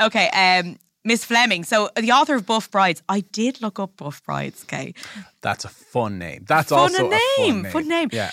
Okay, 0.00 0.28
um, 0.30 0.78
Miss 1.04 1.24
Fleming. 1.24 1.64
So 1.64 1.90
the 1.96 2.12
author 2.12 2.36
of 2.36 2.46
Buff 2.46 2.70
Brides. 2.70 3.02
I 3.08 3.20
did 3.20 3.60
look 3.60 3.78
up 3.80 3.96
Buff 3.96 4.22
Brides. 4.24 4.62
Okay, 4.64 4.94
That's 5.40 5.64
a 5.64 5.68
fun 5.68 6.18
name. 6.18 6.44
That's 6.46 6.68
Fun 6.70 6.78
also 6.78 7.08
name, 7.08 7.12
a 7.12 7.18
fun 7.18 7.62
name. 7.62 7.72
fun 7.72 7.88
name. 7.88 8.08
Yeah. 8.12 8.32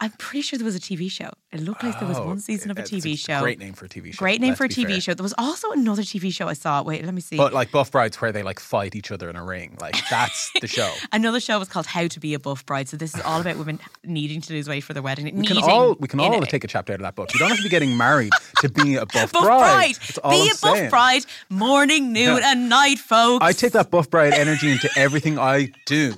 I'm 0.00 0.10
pretty 0.12 0.42
sure 0.42 0.58
there 0.58 0.66
was 0.66 0.74
a 0.74 0.80
TV 0.80 1.08
show. 1.10 1.30
It 1.52 1.60
looked 1.60 1.84
like 1.84 1.98
there 2.00 2.08
was 2.08 2.18
one 2.18 2.36
oh, 2.36 2.38
season 2.38 2.72
of 2.72 2.78
a 2.78 2.82
TV 2.82 3.16
show. 3.16 3.40
Great 3.40 3.60
name 3.60 3.74
for 3.74 3.84
a 3.84 3.88
TV 3.88 4.12
show. 4.12 4.18
Great 4.18 4.40
name 4.40 4.56
for 4.56 4.64
a 4.64 4.68
TV 4.68 4.88
fair. 4.88 5.00
show. 5.00 5.14
There 5.14 5.22
was 5.22 5.34
also 5.38 5.70
another 5.70 6.02
TV 6.02 6.32
show 6.32 6.48
I 6.48 6.54
saw. 6.54 6.82
Wait, 6.82 7.04
let 7.04 7.14
me 7.14 7.20
see. 7.20 7.36
But 7.36 7.52
like 7.52 7.70
Buff 7.70 7.92
Brides, 7.92 8.20
where 8.20 8.32
they 8.32 8.42
like 8.42 8.58
fight 8.58 8.96
each 8.96 9.12
other 9.12 9.30
in 9.30 9.36
a 9.36 9.44
ring, 9.44 9.78
like 9.80 9.96
that's 10.10 10.50
the 10.60 10.66
show. 10.66 10.92
Another 11.12 11.38
show 11.38 11.60
was 11.60 11.68
called 11.68 11.86
How 11.86 12.08
to 12.08 12.20
Be 12.20 12.34
a 12.34 12.40
Buff 12.40 12.66
Bride. 12.66 12.88
So 12.88 12.96
this 12.96 13.14
is 13.14 13.20
all 13.20 13.40
about 13.40 13.56
women 13.56 13.78
needing 14.04 14.40
to 14.42 14.52
lose 14.52 14.68
weight 14.68 14.82
for 14.82 14.94
their 14.94 15.02
wedding. 15.02 15.32
We 15.36 15.46
can 15.46 15.58
all 15.58 15.94
we 16.00 16.08
can 16.08 16.18
all 16.18 16.42
it. 16.42 16.48
take 16.48 16.64
a 16.64 16.68
chapter 16.68 16.92
out 16.92 16.98
of 16.98 17.04
that 17.04 17.14
book. 17.14 17.32
You 17.32 17.38
don't 17.38 17.48
have 17.50 17.58
to 17.58 17.62
be 17.62 17.68
getting 17.68 17.96
married 17.96 18.32
to 18.62 18.68
be 18.68 18.96
a 18.96 19.06
buff, 19.06 19.32
Buff 19.32 19.44
bride. 19.44 19.96
bride. 19.96 20.30
Be 20.30 20.50
I'm 20.50 20.56
a 20.56 20.58
buff 20.60 20.90
bride 20.90 21.24
morning, 21.50 22.12
noon, 22.12 22.38
Yeah. 22.38 22.52
and 22.52 22.68
night, 22.68 22.98
folks. 22.98 23.44
I 23.44 23.52
take 23.52 23.72
that 23.72 23.92
buff 23.92 24.10
bride 24.10 24.32
energy 24.34 24.72
into 24.72 24.90
everything 24.96 25.38
I 25.38 25.70
do. 25.86 26.14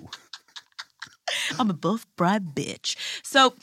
I'm 1.58 1.70
a 1.70 1.74
buff 1.74 2.06
bride 2.16 2.54
bitch. 2.54 2.96
So, 3.22 3.54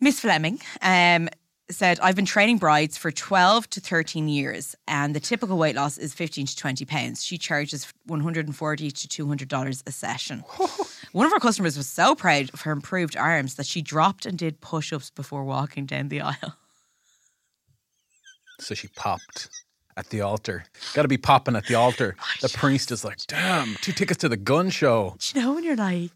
Miss 0.00 0.20
Fleming 0.20 0.60
um, 0.82 1.28
said, 1.70 1.98
I've 2.00 2.16
been 2.16 2.24
training 2.24 2.58
brides 2.58 2.96
for 2.96 3.10
12 3.10 3.68
to 3.70 3.80
13 3.80 4.28
years, 4.28 4.74
and 4.86 5.14
the 5.14 5.20
typical 5.20 5.58
weight 5.58 5.74
loss 5.74 5.98
is 5.98 6.14
15 6.14 6.46
to 6.46 6.56
20 6.56 6.84
pounds. 6.84 7.24
She 7.24 7.36
charges 7.38 7.92
140 8.06 8.90
to 8.90 9.08
$200 9.26 9.82
a 9.86 9.92
session. 9.92 10.40
One 11.12 11.26
of 11.26 11.32
her 11.32 11.40
customers 11.40 11.76
was 11.76 11.86
so 11.86 12.14
proud 12.14 12.50
of 12.52 12.60
her 12.62 12.72
improved 12.72 13.16
arms 13.16 13.54
that 13.56 13.66
she 13.66 13.82
dropped 13.82 14.26
and 14.26 14.38
did 14.38 14.60
push 14.60 14.92
ups 14.92 15.10
before 15.10 15.44
walking 15.44 15.86
down 15.86 16.08
the 16.08 16.20
aisle. 16.20 16.56
So 18.60 18.74
she 18.74 18.88
popped 18.88 19.48
at 19.96 20.10
the 20.10 20.20
altar. 20.20 20.64
Got 20.92 21.02
to 21.02 21.08
be 21.08 21.16
popping 21.16 21.54
at 21.54 21.66
the 21.66 21.76
altar. 21.76 22.16
Oh, 22.20 22.24
The 22.42 22.48
priest 22.48 22.90
is 22.90 23.04
like, 23.04 23.18
"Damn, 23.28 23.76
two 23.80 23.92
tickets 23.92 24.18
to 24.22 24.28
the 24.28 24.36
gun 24.36 24.70
show." 24.70 25.14
Do 25.18 25.38
you 25.38 25.44
know 25.46 25.54
when 25.54 25.62
you're 25.62 25.76
like, 25.76 26.10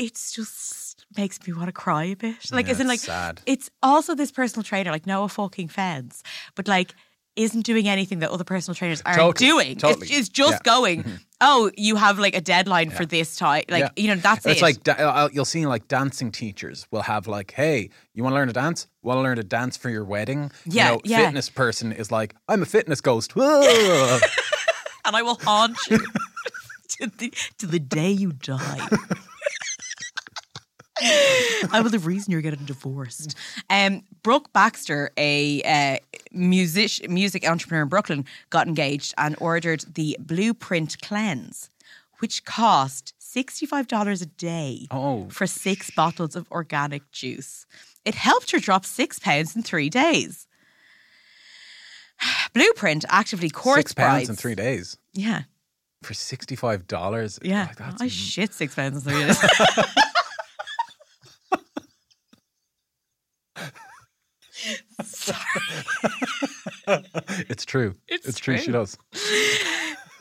it's 0.00 0.32
just 0.32 1.04
makes 1.16 1.38
me 1.46 1.52
want 1.52 1.68
to 1.68 1.72
cry 1.72 2.04
a 2.04 2.16
bit. 2.16 2.36
Like, 2.52 2.66
Yeah, 2.68 2.80
in, 2.80 2.86
like, 2.88 2.96
it's 2.96 3.04
sad. 3.04 3.40
it's 3.46 3.70
also 3.82 4.14
this 4.14 4.32
personal 4.32 4.62
trainer, 4.64 4.90
like 4.92 5.06
Noah 5.06 5.28
fucking 5.28 5.68
fans, 5.68 6.22
but 6.54 6.66
like, 6.68 6.94
isn't 7.36 7.62
doing 7.64 7.88
anything 7.88 8.18
that 8.20 8.30
other 8.30 8.44
personal 8.44 8.74
trainers 8.74 9.02
aren't 9.06 9.18
Totally, 9.18 9.46
doing. 9.48 9.76
totally. 9.76 10.08
It's, 10.08 10.16
it's 10.18 10.28
just 10.28 10.50
Yeah. 10.66 10.72
Mm-hmm. 10.72 11.02
going, 11.04 11.18
oh, 11.40 11.70
you 11.76 11.94
have 11.96 12.18
like 12.18 12.34
a 12.36 12.40
deadline 12.40 12.90
for 12.90 13.06
this 13.06 13.36
time. 13.36 13.62
Like, 13.70 13.80
Yeah. 13.84 13.90
you 14.02 14.08
know, 14.08 14.16
that's 14.16 14.44
it's 14.46 14.60
it. 14.60 14.62
like 14.62 14.88
uh, 15.00 15.28
you'll 15.32 15.44
see 15.44 15.64
like 15.64 15.86
dancing 15.88 16.32
teachers 16.32 16.86
will 16.90 17.02
have 17.02 17.28
like, 17.28 17.52
"Hey, 17.52 17.90
you 18.14 18.22
want 18.24 18.32
to 18.32 18.36
learn 18.36 18.48
to 18.48 18.52
dance? 18.52 18.88
Want 19.02 19.18
to 19.18 19.22
learn 19.22 19.36
to 19.36 19.44
dance 19.44 19.76
for 19.76 19.90
your 19.90 20.04
wedding?" 20.04 20.50
Yeah, 20.66 20.88
you 20.90 20.94
know, 20.96 21.00
yeah. 21.04 21.24
Fitness 21.26 21.48
person 21.48 21.92
is 21.92 22.10
like, 22.10 22.34
"I'm 22.48 22.62
a 22.62 22.66
fitness 22.66 23.00
ghost." 23.00 23.32
And 25.06 25.16
I 25.16 25.22
will 25.22 25.36
haunt 25.42 25.78
you 25.88 25.98
to, 27.00 27.06
the, 27.18 27.32
to 27.58 27.66
the 27.66 27.78
day 27.78 28.10
you 28.10 28.32
die. 28.32 28.88
I 31.72 31.80
was 31.82 31.92
the 31.92 31.98
reason 31.98 32.32
you're 32.32 32.40
getting 32.40 32.64
divorced. 32.64 33.34
Um, 33.68 34.02
Brooke 34.22 34.52
Baxter, 34.52 35.10
a 35.16 35.62
uh, 35.62 35.96
music 36.32 37.08
music 37.10 37.48
entrepreneur 37.48 37.82
in 37.82 37.88
Brooklyn, 37.88 38.24
got 38.50 38.66
engaged 38.66 39.14
and 39.18 39.36
ordered 39.40 39.84
the 39.94 40.16
Blueprint 40.20 41.00
Cleanse, 41.02 41.70
which 42.18 42.44
cost 42.44 43.14
sixty 43.18 43.66
five 43.66 43.86
dollars 43.88 44.20
a 44.22 44.26
day 44.26 44.86
Oh, 44.90 45.28
for 45.30 45.46
six 45.46 45.90
bottles 45.90 46.36
of 46.36 46.50
organic 46.50 47.10
juice. 47.12 47.66
It 48.04 48.14
helped 48.14 48.50
her 48.52 48.58
drop 48.58 48.84
six 48.84 49.18
pounds 49.18 49.54
in 49.56 49.62
three 49.62 49.88
days. 49.90 50.46
Blueprint 52.54 53.04
actively 53.08 53.50
courts 53.50 53.78
Six 53.78 53.94
pounds 53.94 54.12
brides. 54.26 54.30
in 54.30 54.36
three 54.36 54.54
days 54.54 54.96
Yeah. 55.14 55.42
for 56.02 56.14
sixty-five 56.14 56.86
dollars. 56.86 57.38
Yeah, 57.42 57.66
like, 57.66 57.76
that's 57.76 58.02
I 58.02 58.08
shit 58.08 58.52
six 58.54 58.74
pounds 58.74 59.06
in 59.06 59.12
three 59.12 59.24
days. 59.26 59.38
it's 67.48 67.64
true. 67.64 67.94
It's 68.08 68.38
true. 68.38 68.58
She 68.58 68.72
does. 68.72 68.96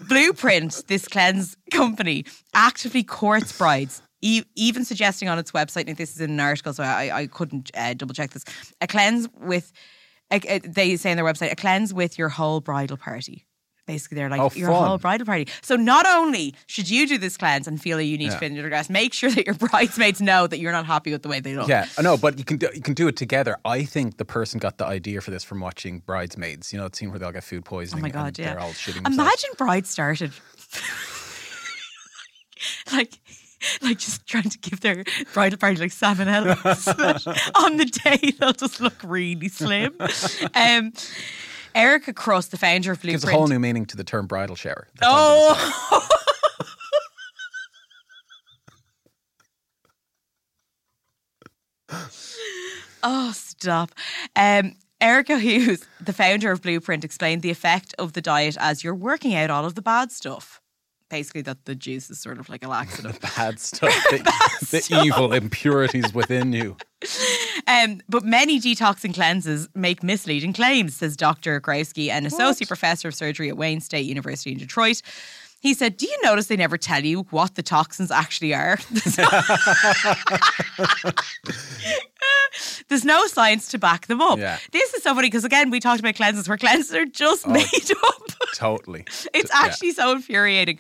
Blueprint, 0.08 0.84
this 0.88 1.08
cleanse 1.08 1.58
company, 1.72 2.26
actively 2.54 3.04
courts 3.04 3.58
brides, 3.58 4.02
e- 4.22 4.44
even 4.56 4.86
suggesting 4.86 5.28
on 5.28 5.38
its 5.38 5.52
website. 5.52 5.88
And 5.88 5.98
this 5.98 6.12
is 6.16 6.22
in 6.22 6.32
an 6.32 6.40
article, 6.40 6.74
so 6.74 6.84
I, 6.84 7.12
I 7.14 7.28
couldn't 7.28 7.70
uh, 7.76 7.94
double 7.96 8.14
check 8.14 8.32
this. 8.32 8.46
A 8.82 8.88
cleanse 8.88 9.28
with, 9.42 9.72
a, 10.32 10.40
a- 10.48 10.60
they 10.60 10.96
say 10.96 11.12
on 11.12 11.18
their 11.18 11.26
website, 11.26 11.52
a 11.52 11.56
cleanse 11.56 11.94
with 11.94 12.18
your 12.18 12.30
whole 12.30 12.62
bridal 12.62 12.98
party. 12.98 13.46
Basically, 13.90 14.18
they're 14.18 14.30
like 14.30 14.40
Oh, 14.40 14.52
your 14.54 14.70
fun. 14.70 14.88
whole 14.88 14.98
bridal 15.00 15.26
party. 15.26 15.48
So 15.64 15.76
not 15.76 16.06
only 16.06 16.54
should 16.68 16.92
you 16.92 17.08
do 17.08 17.18
this 17.18 17.38
cleanse 17.38 17.68
and 17.68 17.82
feel 17.82 17.98
that 17.98 18.04
you 18.04 18.20
need 18.20 18.30
to 18.30 18.38
fit 18.38 18.52
into 18.52 18.62
their 18.62 18.70
dress, 18.70 18.88
make 18.88 19.16
sure 19.16 19.32
that 19.32 19.48
your 19.48 19.56
bridesmaids 19.70 20.22
know 20.22 20.46
that 20.46 20.60
you're 20.60 20.72
not 20.72 20.86
happy 20.86 21.12
with 21.12 21.24
the 21.24 21.28
way 21.28 21.40
they 21.40 21.56
look. 21.56 21.68
Yeah, 21.68 21.88
I 21.98 22.04
know, 22.04 22.16
but 22.16 22.38
you 22.38 22.46
can 22.46 22.58
do, 22.58 22.70
you 22.72 22.82
can 22.82 22.94
do 22.94 23.08
it 23.08 23.16
together. 23.16 23.58
I 23.66 23.86
think 23.86 24.18
the 24.18 24.26
person 24.26 24.60
got 24.60 24.78
the 24.78 24.86
idea 24.86 25.22
for 25.22 25.32
this 25.32 25.44
from 25.44 25.60
watching 25.60 26.02
Bridesmaids. 26.02 26.72
You 26.72 26.78
know, 26.78 26.88
the 26.88 26.96
scene 26.96 27.10
where 27.10 27.18
they 27.18 27.26
all 27.26 27.32
get 27.32 27.44
food 27.44 27.66
poisoning. 27.66 28.04
Oh 28.04 28.08
my 28.08 28.12
god, 28.12 28.28
and 28.28 28.38
yeah. 28.38 28.54
They're 28.54 28.60
all 28.60 28.74
shitting 28.74 29.04
themselves. 29.04 29.18
Imagine 29.18 29.50
Bride 29.58 29.88
started 29.88 30.34
like 32.94 33.20
like 33.82 33.98
just 33.98 34.26
trying 34.26 34.50
to 34.50 34.58
give 34.60 34.80
their 34.82 35.04
bridal 35.34 35.58
party 35.58 35.78
like 35.78 35.92
salmonella 35.92 36.56
on 37.56 37.78
the 37.78 37.86
day 37.86 38.32
they'll 38.40 38.54
just 38.54 38.80
look 38.80 38.96
really 39.04 39.50
slim. 39.50 39.94
Um, 40.54 40.94
Erica 41.80 42.14
Cross, 42.14 42.48
the 42.48 42.58
founder 42.58 42.92
of 42.92 43.02
Blueprint, 43.02 43.22
gives 43.22 43.34
a 43.34 43.36
whole 43.36 43.48
new 43.48 43.60
meaning 43.60 43.86
to 43.88 43.98
the 43.98 44.04
term 44.04 44.28
bridal 44.28 44.56
shower. 44.56 44.88
That's 44.96 45.08
all 45.12 45.52
I'm 45.52 45.56
gonna 45.56 45.72
say. 45.72 45.76
oh. 45.92 46.10
oh, 53.04 53.32
stop. 53.34 53.92
Um, 54.36 54.76
Erica 55.02 55.40
Huss, 55.40 55.86
the 56.02 56.14
founder 56.14 56.52
of 56.52 56.62
Blueprint, 56.62 57.04
explained 57.04 57.42
the 57.42 57.50
effect 57.50 57.96
of 57.98 58.14
the 58.14 58.22
diet 58.22 58.58
as 58.60 58.84
you're 58.84 58.96
working 58.96 59.34
out 59.34 59.50
all 59.50 59.66
of 59.66 59.76
the 59.76 59.82
bad 59.82 60.12
stuff. 60.12 60.62
Basically, 61.10 61.42
that 61.42 61.66
the 61.66 61.76
juice 61.76 62.10
is 62.10 62.20
sort 62.20 62.40
of 62.40 62.50
like 62.50 62.64
a 62.64 62.68
laxative. 62.68 63.20
bad 63.36 63.60
stuff, 63.60 63.94
the, 64.10 64.20
the 64.62 65.02
evil 65.04 65.34
impurities 65.34 66.14
within 66.14 66.54
you. 66.54 66.78
Um, 67.68 68.02
but 68.10 68.24
many 68.24 68.60
detoxing 68.60 69.14
cleanses 69.14 69.70
make 69.76 70.02
misleading 70.02 70.54
claims, 70.54 70.96
says 70.96 71.16
Dr. 71.16 71.62
Growski, 71.62 72.10
an 72.10 72.26
associate 72.26 72.68
professor 72.68 73.10
of 73.10 73.14
surgery 73.14 73.48
at 73.48 73.58
Wayne 73.58 73.80
State 73.80 74.08
University 74.08 74.52
in 74.52 74.58
Detroit. 74.58 75.04
He 75.62 75.74
said, 75.74 75.98
Do 75.98 76.06
you 76.08 76.18
notice 76.24 76.48
they 76.48 76.56
never 76.56 76.78
tell 76.78 77.04
you 77.04 77.24
what 77.32 77.56
the 77.56 77.64
toxins 77.64 78.12
actually 78.12 78.54
are? 78.54 78.78
There's 82.88 83.06
no 83.06 83.28
science 83.28 83.68
to 83.70 83.78
back 83.78 84.08
them 84.08 84.22
up. 84.22 84.40
Yeah. 84.40 84.58
This 84.72 84.94
is 84.94 85.04
so 85.04 85.14
funny 85.14 85.28
because 85.28 85.46
again, 85.46 85.70
we 85.70 85.80
talked 85.80 86.00
about 86.00 86.16
cleanses 86.16 86.48
where 86.48 86.58
cleanses 86.58 86.94
are 86.96 87.06
just 87.06 87.48
Oh, 87.48 87.52
made 87.52 87.64
up. 88.08 88.22
Totally. 88.56 89.06
It's 89.34 89.52
Yeah. 89.54 89.62
actually 89.66 89.92
so 89.92 90.12
infuriating. 90.12 90.80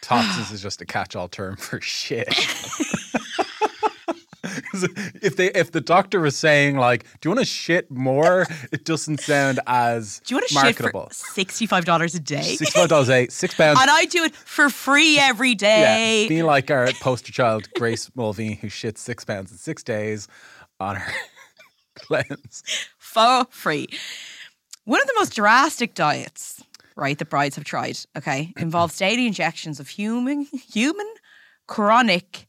toxins 0.00 0.50
is 0.50 0.62
just 0.62 0.80
a 0.80 0.86
catch-all 0.86 1.28
term 1.28 1.56
for 1.56 1.80
shit. 1.80 2.28
if 4.72 5.36
they 5.36 5.46
if 5.52 5.72
the 5.72 5.80
doctor 5.80 6.20
was 6.20 6.36
saying 6.36 6.76
like, 6.76 7.04
"Do 7.20 7.28
you 7.28 7.34
want 7.34 7.40
to 7.40 7.44
shit 7.52 7.90
more?" 7.90 8.46
It 8.72 8.84
doesn't 8.84 9.20
sound 9.20 9.60
as 9.66 10.20
Do 10.24 10.34
you 10.34 10.36
want 10.38 10.48
to 10.48 10.54
shit 10.54 10.62
marketable. 10.62 11.06
for 11.08 11.14
sixty-five 11.14 11.84
dollars 11.84 12.14
a 12.14 12.20
day? 12.20 12.42
Sixty 12.42 12.64
five 12.66 12.74
five 12.82 12.88
dollars 12.88 13.10
eight, 13.10 13.32
six 13.32 13.54
pounds. 13.54 13.78
and 13.80 13.90
I 13.90 14.04
do 14.04 14.24
it 14.24 14.34
for 14.34 14.70
free 14.70 15.18
every 15.18 15.54
day. 15.54 15.80
Yeah, 15.80 15.96
day. 15.96 16.28
be 16.28 16.42
like 16.42 16.70
our 16.70 16.88
poster 17.00 17.32
child 17.32 17.68
Grace 17.76 18.10
Mulvey, 18.14 18.54
who 18.56 18.68
shits 18.68 18.98
six 18.98 19.24
pounds 19.24 19.50
in 19.52 19.58
six 19.58 19.82
days 19.82 20.28
on 20.78 20.96
her 20.96 21.12
cleanse. 21.96 22.62
for 22.98 23.46
free. 23.50 23.86
One 24.84 25.00
of 25.00 25.06
the 25.06 25.14
most 25.18 25.34
drastic 25.34 25.94
diets, 25.94 26.62
right, 26.96 27.18
that 27.18 27.28
brides 27.30 27.56
have 27.56 27.64
tried, 27.64 27.98
okay, 28.16 28.52
involves 28.56 28.96
daily 28.96 29.26
injections 29.26 29.78
of 29.78 29.88
human 29.88 30.46
human 30.72 31.06
chronic 31.66 32.46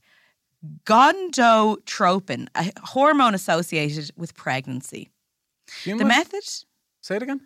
gondotropin, 0.86 2.48
a 2.56 2.72
hormone 2.84 3.34
associated 3.36 4.12
with 4.18 4.36
pregnancy. 4.36 5.10
Human, 5.84 6.00
The 6.00 6.06
method, 6.10 6.44
say 7.02 7.16
it 7.16 7.24
again. 7.24 7.42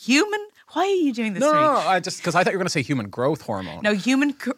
human. 0.00 0.40
Why 0.72 0.82
are 0.82 0.86
you 0.86 1.12
doing 1.12 1.32
this? 1.34 1.40
No, 1.40 1.52
no, 1.52 1.60
no. 1.60 1.76
I 1.78 2.00
just 2.00 2.18
because 2.18 2.34
I 2.34 2.44
thought 2.44 2.52
you 2.52 2.58
were 2.58 2.62
going 2.62 2.66
to 2.66 2.70
say 2.72 2.82
human 2.82 3.08
growth 3.08 3.40
hormone. 3.42 3.80
No, 3.82 3.94
human 3.94 4.32
cr- 4.34 4.50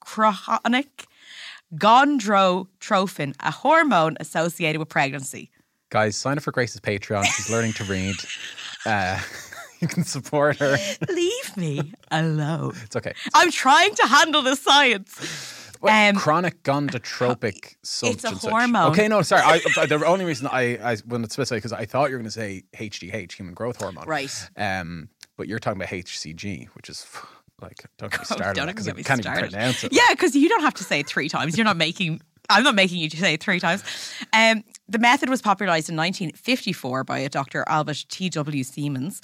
chronic 0.00 1.06
gondrotrophin, 1.74 3.34
a 3.40 3.50
hormone 3.50 4.16
associated 4.20 4.78
with 4.78 4.88
pregnancy. 4.88 5.50
Guys, 5.90 6.16
sign 6.16 6.36
up 6.38 6.42
for 6.42 6.52
Grace's 6.52 6.80
Patreon. 6.80 7.24
She's 7.24 7.50
learning 7.50 7.72
to 7.74 7.84
read. 7.84 8.16
Uh, 8.84 9.20
you 9.80 9.88
can 9.88 10.02
support 10.04 10.56
her. 10.58 10.76
Leave 11.08 11.56
me 11.56 11.92
alone. 12.10 12.74
It's 12.82 12.96
okay. 12.96 13.12
I'm 13.34 13.50
trying 13.50 13.94
to 13.94 14.06
handle 14.06 14.42
the 14.42 14.56
science. 14.56 15.67
What, 15.80 15.92
Um, 15.92 16.16
chronic 16.16 16.62
gondotropic 16.62 17.76
such 17.82 18.10
it's 18.12 18.24
a 18.24 18.30
hormone. 18.30 18.90
Okay, 18.92 19.08
no, 19.08 19.22
sorry. 19.22 19.42
I, 19.42 19.60
I- 19.76 19.86
the 19.86 20.04
only 20.04 20.24
reason 20.24 20.46
I, 20.48 20.76
I 20.82 20.96
when 21.06 21.24
it's 21.24 21.34
specific 21.34 21.62
because 21.62 21.72
I 21.72 21.84
thought 21.84 22.10
you 22.10 22.16
were 22.16 22.20
going 22.22 22.24
to 22.26 22.30
say 22.30 22.64
HGH, 22.76 23.32
human 23.32 23.54
growth 23.54 23.76
hormone. 23.80 24.06
Right. 24.06 24.50
Um, 24.56 25.08
but 25.36 25.46
you're 25.48 25.58
talking 25.58 25.80
about 25.80 25.90
HCG, 25.90 26.66
which 26.74 26.88
is 26.88 27.06
like 27.62 27.84
don't 27.98 28.10
get 28.10 28.20
me 28.20 28.26
Oh, 28.30 28.34
started 28.36 28.66
because 28.66 28.86
get 28.86 28.98
I 28.98 29.02
can't 29.02 29.22
started. 29.22 29.38
even 29.46 29.50
pronounce 29.50 29.84
it. 29.84 29.92
Yeah, 29.92 30.02
because 30.10 30.34
you 30.34 30.48
don't 30.48 30.62
have 30.62 30.74
to 30.74 30.84
say 30.84 31.00
it 31.00 31.06
three 31.06 31.28
times. 31.28 31.56
You're 31.56 31.64
not 31.64 31.76
making. 31.76 32.20
I'm 32.50 32.62
not 32.64 32.74
making 32.74 32.98
you 32.98 33.10
to 33.10 33.16
say 33.18 33.34
it 33.34 33.42
three 33.42 33.60
times. 33.60 33.84
Um, 34.32 34.64
the 34.88 34.98
method 34.98 35.28
was 35.28 35.42
popularized 35.42 35.90
in 35.90 35.96
1954 35.96 37.04
by 37.04 37.18
a 37.18 37.28
Dr. 37.28 37.62
Albert 37.66 38.06
T.W. 38.08 38.64
Simeons. 38.64 39.20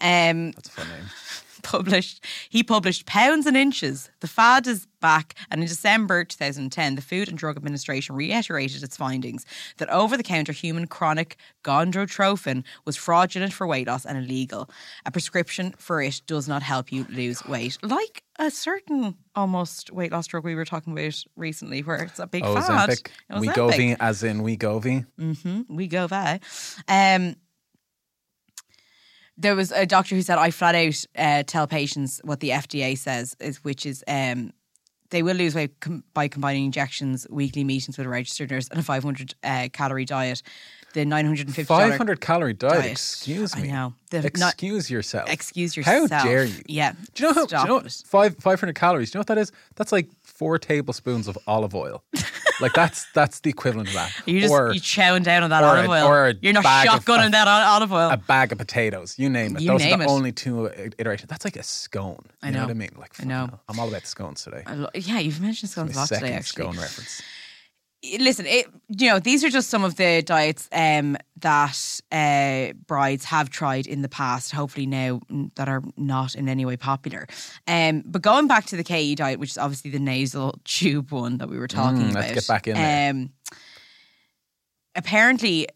Um, 0.00 0.52
That's 0.52 0.68
a 0.68 0.72
fun 0.72 0.88
name. 0.88 1.04
published 1.64 2.24
he 2.48 2.62
published 2.62 3.04
pounds 3.04 3.44
and 3.44 3.56
inches 3.56 4.10
the 4.20 4.28
fad 4.28 4.66
is 4.68 4.86
back 5.00 5.34
and 5.50 5.60
in 5.62 5.68
december 5.68 6.24
2010 6.24 6.94
the 6.94 7.02
food 7.02 7.28
and 7.28 7.38
drug 7.38 7.56
administration 7.56 8.14
reiterated 8.14 8.82
its 8.82 8.96
findings 8.96 9.44
that 9.78 9.88
over-the-counter 9.90 10.52
human 10.52 10.86
chronic 10.86 11.36
gondrotrophin 11.64 12.64
was 12.84 12.96
fraudulent 12.96 13.52
for 13.52 13.66
weight 13.66 13.86
loss 13.86 14.04
and 14.04 14.18
illegal 14.18 14.68
a 15.06 15.10
prescription 15.10 15.74
for 15.78 16.02
it 16.02 16.20
does 16.26 16.48
not 16.48 16.62
help 16.62 16.90
you 16.92 17.06
lose 17.10 17.44
weight 17.46 17.78
like 17.82 18.22
a 18.38 18.50
certain 18.50 19.14
almost 19.34 19.92
weight 19.92 20.12
loss 20.12 20.26
drug 20.26 20.44
we 20.44 20.54
were 20.54 20.64
talking 20.64 20.92
about 20.92 21.14
recently 21.36 21.82
where 21.82 22.02
it's 22.02 22.18
a 22.18 22.26
big 22.26 22.44
fad 22.44 22.90
Ozempic. 22.90 23.08
Wegovy, 23.30 23.96
as 24.00 24.22
in 24.22 24.42
Wegovy. 24.42 25.06
hmm 25.18 25.62
We 25.68 25.86
go 25.86 26.06
there. 26.06 26.40
Um, 26.88 27.36
there 29.36 29.54
was 29.54 29.70
a 29.70 29.86
doctor 29.86 30.14
who 30.14 30.22
said, 30.22 30.38
"I 30.38 30.50
flat 30.50 30.74
out 30.74 31.04
uh, 31.16 31.42
tell 31.46 31.66
patients 31.66 32.20
what 32.24 32.40
the 32.40 32.50
FDA 32.50 32.98
says, 32.98 33.36
is 33.40 33.62
which 33.62 33.86
is 33.86 34.02
um, 34.08 34.52
they 35.10 35.22
will 35.22 35.36
lose 35.36 35.54
weight 35.54 35.78
com- 35.80 36.04
by 36.14 36.28
combining 36.28 36.64
injections, 36.64 37.26
weekly 37.30 37.64
meetings 37.64 37.96
with 37.98 38.06
a 38.06 38.10
registered 38.10 38.50
nurse, 38.50 38.68
and 38.68 38.78
a 38.80 38.82
500 38.82 39.34
uh, 39.42 39.68
calorie 39.72 40.04
diet. 40.04 40.42
The 40.94 41.04
950 41.04 41.64
Five 41.64 41.96
hundred 41.98 42.20
calorie 42.22 42.54
diet. 42.54 42.72
diet. 42.80 42.90
Excuse 42.92 43.54
I 43.54 43.60
me. 43.60 43.68
know. 43.68 43.92
The- 44.10 44.22
not- 44.38 44.54
Excuse 44.54 44.90
yourself. 44.90 45.28
Excuse 45.28 45.76
How 45.76 45.92
yourself. 46.00 46.24
dare 46.24 46.44
you? 46.44 46.54
Yeah. 46.66 46.92
Do 47.14 47.24
you 47.24 47.28
know 47.28 47.34
how? 47.34 47.46
Do 47.46 47.56
you 47.56 47.66
know 47.82 47.88
five 48.06 48.36
five 48.38 48.58
hundred 48.58 48.74
calories? 48.76 49.10
Do 49.10 49.16
you 49.16 49.18
know 49.18 49.20
what 49.20 49.26
that 49.28 49.38
is? 49.38 49.52
That's 49.76 49.92
like 49.92 50.08
four 50.38 50.58
tablespoons 50.58 51.26
of 51.28 51.36
olive 51.46 51.74
oil. 51.74 52.02
like 52.60 52.72
that's 52.72 53.06
that's 53.12 53.40
the 53.40 53.50
equivalent 53.50 53.88
of 53.88 53.94
that. 53.94 54.12
You 54.26 54.40
just 54.40 54.52
or 54.52 54.72
you 54.72 54.80
chowing 54.80 55.22
down 55.24 55.42
on 55.42 55.50
that 55.50 55.62
or 55.62 55.66
olive 55.76 55.90
oil. 55.90 56.06
or 56.06 56.28
a 56.28 56.34
You're 56.40 56.52
not 56.52 56.64
shotgunning 56.64 57.26
of- 57.26 57.32
that 57.32 57.46
olive 57.48 57.92
oil. 57.92 58.10
a 58.10 58.16
bag 58.16 58.52
of 58.52 58.58
potatoes. 58.58 59.18
You 59.18 59.28
name 59.28 59.56
it. 59.56 59.62
You 59.62 59.72
Those 59.72 59.80
name 59.82 59.94
are 59.94 59.98
the 59.98 60.04
it. 60.04 60.08
only 60.10 60.32
two 60.32 60.68
uh, 60.68 60.88
iterations. 60.98 61.28
That's 61.28 61.44
like 61.44 61.56
a 61.56 61.62
scone. 61.62 62.24
I 62.42 62.46
You 62.48 62.52
know. 62.52 62.58
know. 62.60 62.64
what 62.66 62.70
I 62.70 62.74
mean? 62.74 62.90
Like 62.98 63.12
I 63.20 63.24
know. 63.24 63.46
hell. 63.46 63.60
I'm 63.68 63.78
all 63.80 63.88
about 63.88 64.02
the 64.02 64.06
scones 64.08 64.42
today. 64.44 64.62
Lo- 64.72 64.88
yeah, 64.94 65.18
you've 65.18 65.40
mentioned 65.40 65.70
scones 65.70 65.94
a 65.94 65.98
lot 65.98 66.08
today. 66.08 66.32
Actually, 66.32 66.64
scone 66.64 66.76
reference. 66.76 67.22
Listen, 68.18 68.46
it, 68.46 68.66
you 68.88 69.08
know, 69.10 69.18
these 69.18 69.42
are 69.44 69.48
just 69.50 69.70
some 69.70 69.84
of 69.84 69.96
the 69.96 70.22
diets 70.22 70.68
um, 70.72 71.16
that 71.40 72.00
uh, 72.12 72.72
brides 72.86 73.24
have 73.24 73.50
tried 73.50 73.86
in 73.86 74.02
the 74.02 74.08
past, 74.08 74.52
hopefully 74.52 74.86
now 74.86 75.20
that 75.56 75.68
are 75.68 75.82
not 75.96 76.34
in 76.34 76.48
any 76.48 76.64
way 76.64 76.76
popular. 76.76 77.26
Um, 77.66 78.02
but 78.06 78.22
going 78.22 78.46
back 78.46 78.66
to 78.66 78.76
the 78.76 78.84
KE 78.84 79.14
diet, 79.16 79.40
which 79.40 79.50
is 79.50 79.58
obviously 79.58 79.90
the 79.90 79.98
nasal 79.98 80.54
tube 80.64 81.10
one 81.12 81.38
that 81.38 81.48
we 81.48 81.58
were 81.58 81.68
talking 81.68 81.98
Mm, 82.02 82.10
about. 82.10 82.22
let's 82.22 82.34
get 82.34 82.46
back 82.48 82.66
in 82.68 82.74
there. 82.74 83.10
Um, 83.10 83.30
apparently, 84.94 85.66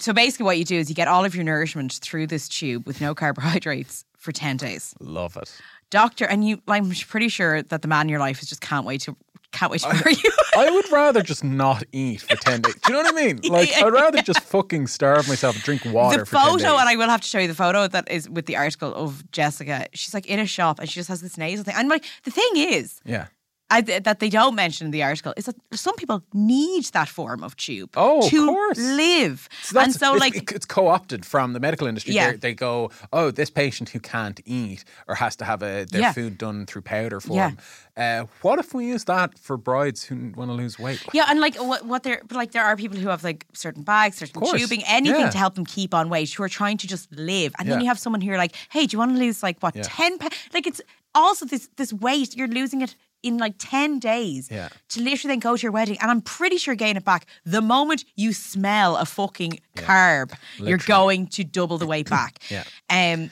so 0.00 0.12
basically 0.12 0.44
what 0.44 0.58
you 0.58 0.64
do 0.64 0.76
is 0.78 0.88
you 0.88 0.94
get 0.94 1.08
all 1.08 1.24
of 1.24 1.34
your 1.34 1.44
nourishment 1.44 1.92
through 2.02 2.26
this 2.26 2.48
tube 2.48 2.86
with 2.86 3.00
no 3.00 3.14
carbohydrates 3.14 4.04
for 4.16 4.32
10 4.32 4.56
days. 4.58 4.94
Love 5.00 5.36
it. 5.36 5.52
Doctor, 5.90 6.24
and 6.26 6.46
you, 6.46 6.60
I'm 6.68 6.90
pretty 6.90 7.28
sure 7.28 7.62
that 7.62 7.82
the 7.82 7.88
man 7.88 8.02
in 8.02 8.08
your 8.10 8.20
life 8.20 8.40
is 8.42 8.48
just 8.48 8.60
can't 8.60 8.86
wait 8.86 9.00
to, 9.02 9.16
can't 9.52 9.70
wait 9.72 9.80
to 9.82 9.88
marry 9.92 10.14
you. 10.14 10.30
I 10.56 10.70
would 10.70 10.90
rather 10.92 11.22
just 11.22 11.44
not 11.44 11.84
eat 11.92 12.22
for 12.22 12.36
10 12.36 12.62
days. 12.62 12.74
Do 12.74 12.92
you 12.92 12.94
know 12.94 13.02
what 13.02 13.14
I 13.14 13.26
mean? 13.26 13.40
Like, 13.50 13.70
I'd 13.82 13.92
rather 13.92 14.22
just 14.22 14.40
fucking 14.40 14.86
starve 14.86 15.26
myself 15.28 15.56
and 15.56 15.64
drink 15.64 15.84
water 15.86 16.20
the 16.20 16.26
for 16.26 16.36
10 16.36 16.58
photo, 16.58 16.76
and 16.78 16.88
I 16.88 16.94
will 16.94 17.08
have 17.08 17.20
to 17.20 17.26
show 17.26 17.38
you 17.40 17.48
the 17.48 17.54
photo 17.54 17.88
that 17.88 18.10
is 18.10 18.30
with 18.30 18.46
the 18.46 18.56
article 18.56 18.94
of 18.94 19.28
Jessica. 19.32 19.86
She's 19.92 20.14
like 20.14 20.26
in 20.26 20.38
a 20.38 20.46
shop 20.46 20.78
and 20.78 20.88
she 20.88 20.94
just 20.94 21.08
has 21.08 21.20
this 21.20 21.36
nasal 21.36 21.64
thing. 21.64 21.74
And 21.76 21.88
like 21.88 22.04
the 22.24 22.30
thing 22.30 22.50
is, 22.54 23.00
yeah. 23.04 23.26
I, 23.70 23.80
that 23.82 24.18
they 24.18 24.28
don't 24.28 24.54
mention 24.54 24.86
in 24.86 24.90
the 24.90 25.02
article 25.02 25.32
is 25.36 25.44
that 25.46 25.54
some 25.72 25.94
people 25.96 26.22
need 26.34 26.84
that 26.86 27.08
form 27.08 27.44
of 27.44 27.56
tube 27.56 27.90
Oh, 27.96 28.28
to 28.28 28.46
course. 28.46 28.78
live. 28.78 29.48
So 29.62 29.78
and 29.80 29.92
so, 29.94 30.14
it's, 30.14 30.20
like, 30.20 30.52
it's 30.52 30.66
co-opted 30.66 31.24
from 31.24 31.52
the 31.52 31.60
medical 31.60 31.86
industry. 31.86 32.14
Yeah. 32.14 32.32
They, 32.32 32.36
they 32.38 32.54
go, 32.54 32.90
oh, 33.12 33.30
this 33.30 33.48
patient 33.50 33.90
who 33.90 34.00
can't 34.00 34.40
eat 34.44 34.84
or 35.08 35.14
has 35.14 35.36
to 35.36 35.44
have 35.44 35.62
a, 35.62 35.84
their 35.84 36.00
Yeah. 36.00 36.12
food 36.12 36.36
done 36.38 36.66
through 36.66 36.82
powder 36.82 37.20
form. 37.20 37.36
Yeah. 37.38 37.50
Uh, 37.96 38.26
what 38.42 38.58
if 38.58 38.72
we 38.74 38.86
use 38.86 39.04
that 39.04 39.38
for 39.38 39.56
brides 39.56 40.02
who 40.04 40.32
want 40.36 40.48
to 40.50 40.54
lose 40.54 40.78
weight? 40.78 41.02
yeah, 41.12 41.26
and 41.28 41.38
like 41.40 41.56
what, 41.56 41.84
what 41.84 42.02
there, 42.02 42.22
but 42.26 42.36
like 42.36 42.52
there 42.52 42.64
are 42.64 42.76
people 42.76 42.98
who 42.98 43.08
have 43.08 43.22
like 43.22 43.44
certain 43.52 43.82
bags, 43.82 44.16
certain 44.16 44.40
tubing, 44.42 44.82
anything 44.86 45.20
Yeah. 45.20 45.30
to 45.30 45.38
help 45.38 45.54
them 45.54 45.66
keep 45.66 45.94
on 45.94 46.08
weight, 46.08 46.32
who 46.32 46.42
are 46.42 46.48
trying 46.48 46.78
to 46.78 46.86
just 46.86 47.12
live. 47.12 47.52
And 47.58 47.68
then 47.68 47.80
you 47.80 47.86
have 47.86 47.98
someone 47.98 48.20
who 48.22 48.32
are 48.32 48.38
like, 48.38 48.54
hey, 48.70 48.86
do 48.86 48.94
you 48.94 48.98
want 48.98 49.12
to 49.12 49.18
lose 49.18 49.42
like 49.42 49.60
what 49.60 49.76
Yeah. 49.76 49.82
ten? 49.84 50.18
Pa-? 50.18 50.28
Like 50.54 50.66
it's 50.66 50.80
also 51.14 51.44
this 51.44 51.68
this 51.76 51.92
weight 51.92 52.36
you're 52.36 52.46
losing 52.48 52.80
it 52.82 52.94
in 53.22 53.38
like 53.38 53.54
ten 53.58 53.98
days. 53.98 54.48
Yeah. 54.50 54.68
To 54.90 55.00
literally 55.02 55.32
then 55.34 55.40
go 55.40 55.56
to 55.56 55.62
your 55.62 55.72
wedding, 55.72 55.96
and 56.00 56.10
I'm 56.10 56.20
pretty 56.22 56.56
sure 56.58 56.74
gain 56.74 56.96
it 56.96 57.04
back 57.04 57.26
the 57.44 57.60
moment 57.62 58.04
you 58.16 58.32
smell 58.32 58.96
a 58.96 59.04
fucking 59.04 59.60
carb. 59.76 60.32
You're 60.58 60.78
going 60.78 61.26
to 61.28 61.44
double 61.44 61.78
the 61.78 61.86
weight 61.86 62.08
back. 62.10 62.38
Yeah. 62.50 62.64
Um, 62.90 63.30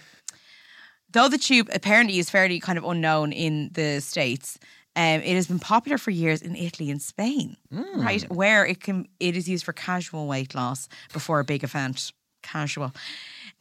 though 1.10 1.28
the 1.28 1.38
tube 1.38 1.68
apparently 1.72 2.18
is 2.18 2.28
fairly 2.30 2.60
kind 2.60 2.76
of 2.78 2.84
unknown 2.84 3.32
in 3.32 3.70
the 3.72 4.00
states. 4.00 4.58
Um, 4.96 5.20
it 5.22 5.34
has 5.34 5.46
been 5.46 5.58
popular 5.60 5.96
for 5.96 6.10
years 6.10 6.42
in 6.42 6.56
Italy 6.56 6.90
and 6.90 7.00
Spain, 7.00 7.56
Hmm. 7.72 8.00
right? 8.00 8.22
Where 8.32 8.66
it 8.66 8.80
can 8.80 9.06
it 9.20 9.36
is 9.36 9.48
used 9.48 9.64
for 9.64 9.72
casual 9.72 10.26
weight 10.26 10.54
loss 10.54 10.88
before 11.12 11.38
a 11.40 11.44
big 11.44 11.62
event. 11.64 12.12
Casual. 12.42 12.92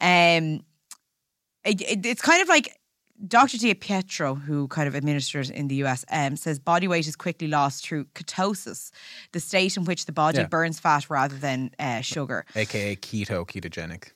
Um, 0.00 0.64
it, 1.64 1.80
it- 1.80 2.06
it's 2.06 2.22
kind 2.22 2.42
of 2.42 2.48
like 2.48 2.76
Dr. 3.26 3.58
Di 3.58 3.74
Pietro, 3.74 4.34
who 4.36 4.68
kind 4.68 4.86
of 4.86 4.94
administers 4.94 5.50
in 5.50 5.68
the 5.68 5.76
US, 5.84 6.04
um, 6.10 6.36
says 6.36 6.58
body 6.58 6.86
weight 6.86 7.06
is 7.08 7.16
quickly 7.16 7.48
lost 7.48 7.84
through 7.84 8.04
ketosis, 8.14 8.90
the 9.32 9.40
state 9.40 9.76
in 9.76 9.84
which 9.84 10.06
the 10.06 10.12
body 10.12 10.38
Yeah. 10.38 10.46
burns 10.46 10.78
fat 10.78 11.10
rather 11.10 11.36
than 11.36 11.70
uh, 11.78 12.00
sugar. 12.00 12.44
AKA 12.54 12.96
keto, 12.96 13.44
ketogenic. 13.46 14.12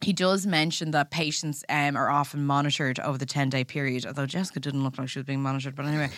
He 0.00 0.12
does 0.12 0.44
mention 0.48 0.90
that 0.90 1.12
patients 1.12 1.62
um, 1.68 1.96
are 1.96 2.10
often 2.10 2.44
monitored 2.44 2.98
over 2.98 3.16
the 3.16 3.26
10 3.26 3.50
day 3.50 3.62
period, 3.62 4.04
although 4.04 4.26
Jessica 4.26 4.58
didn't 4.58 4.82
look 4.82 4.98
like 4.98 5.08
she 5.08 5.20
was 5.20 5.26
being 5.26 5.42
monitored. 5.42 5.76
But 5.76 5.86
anyway, 5.86 6.10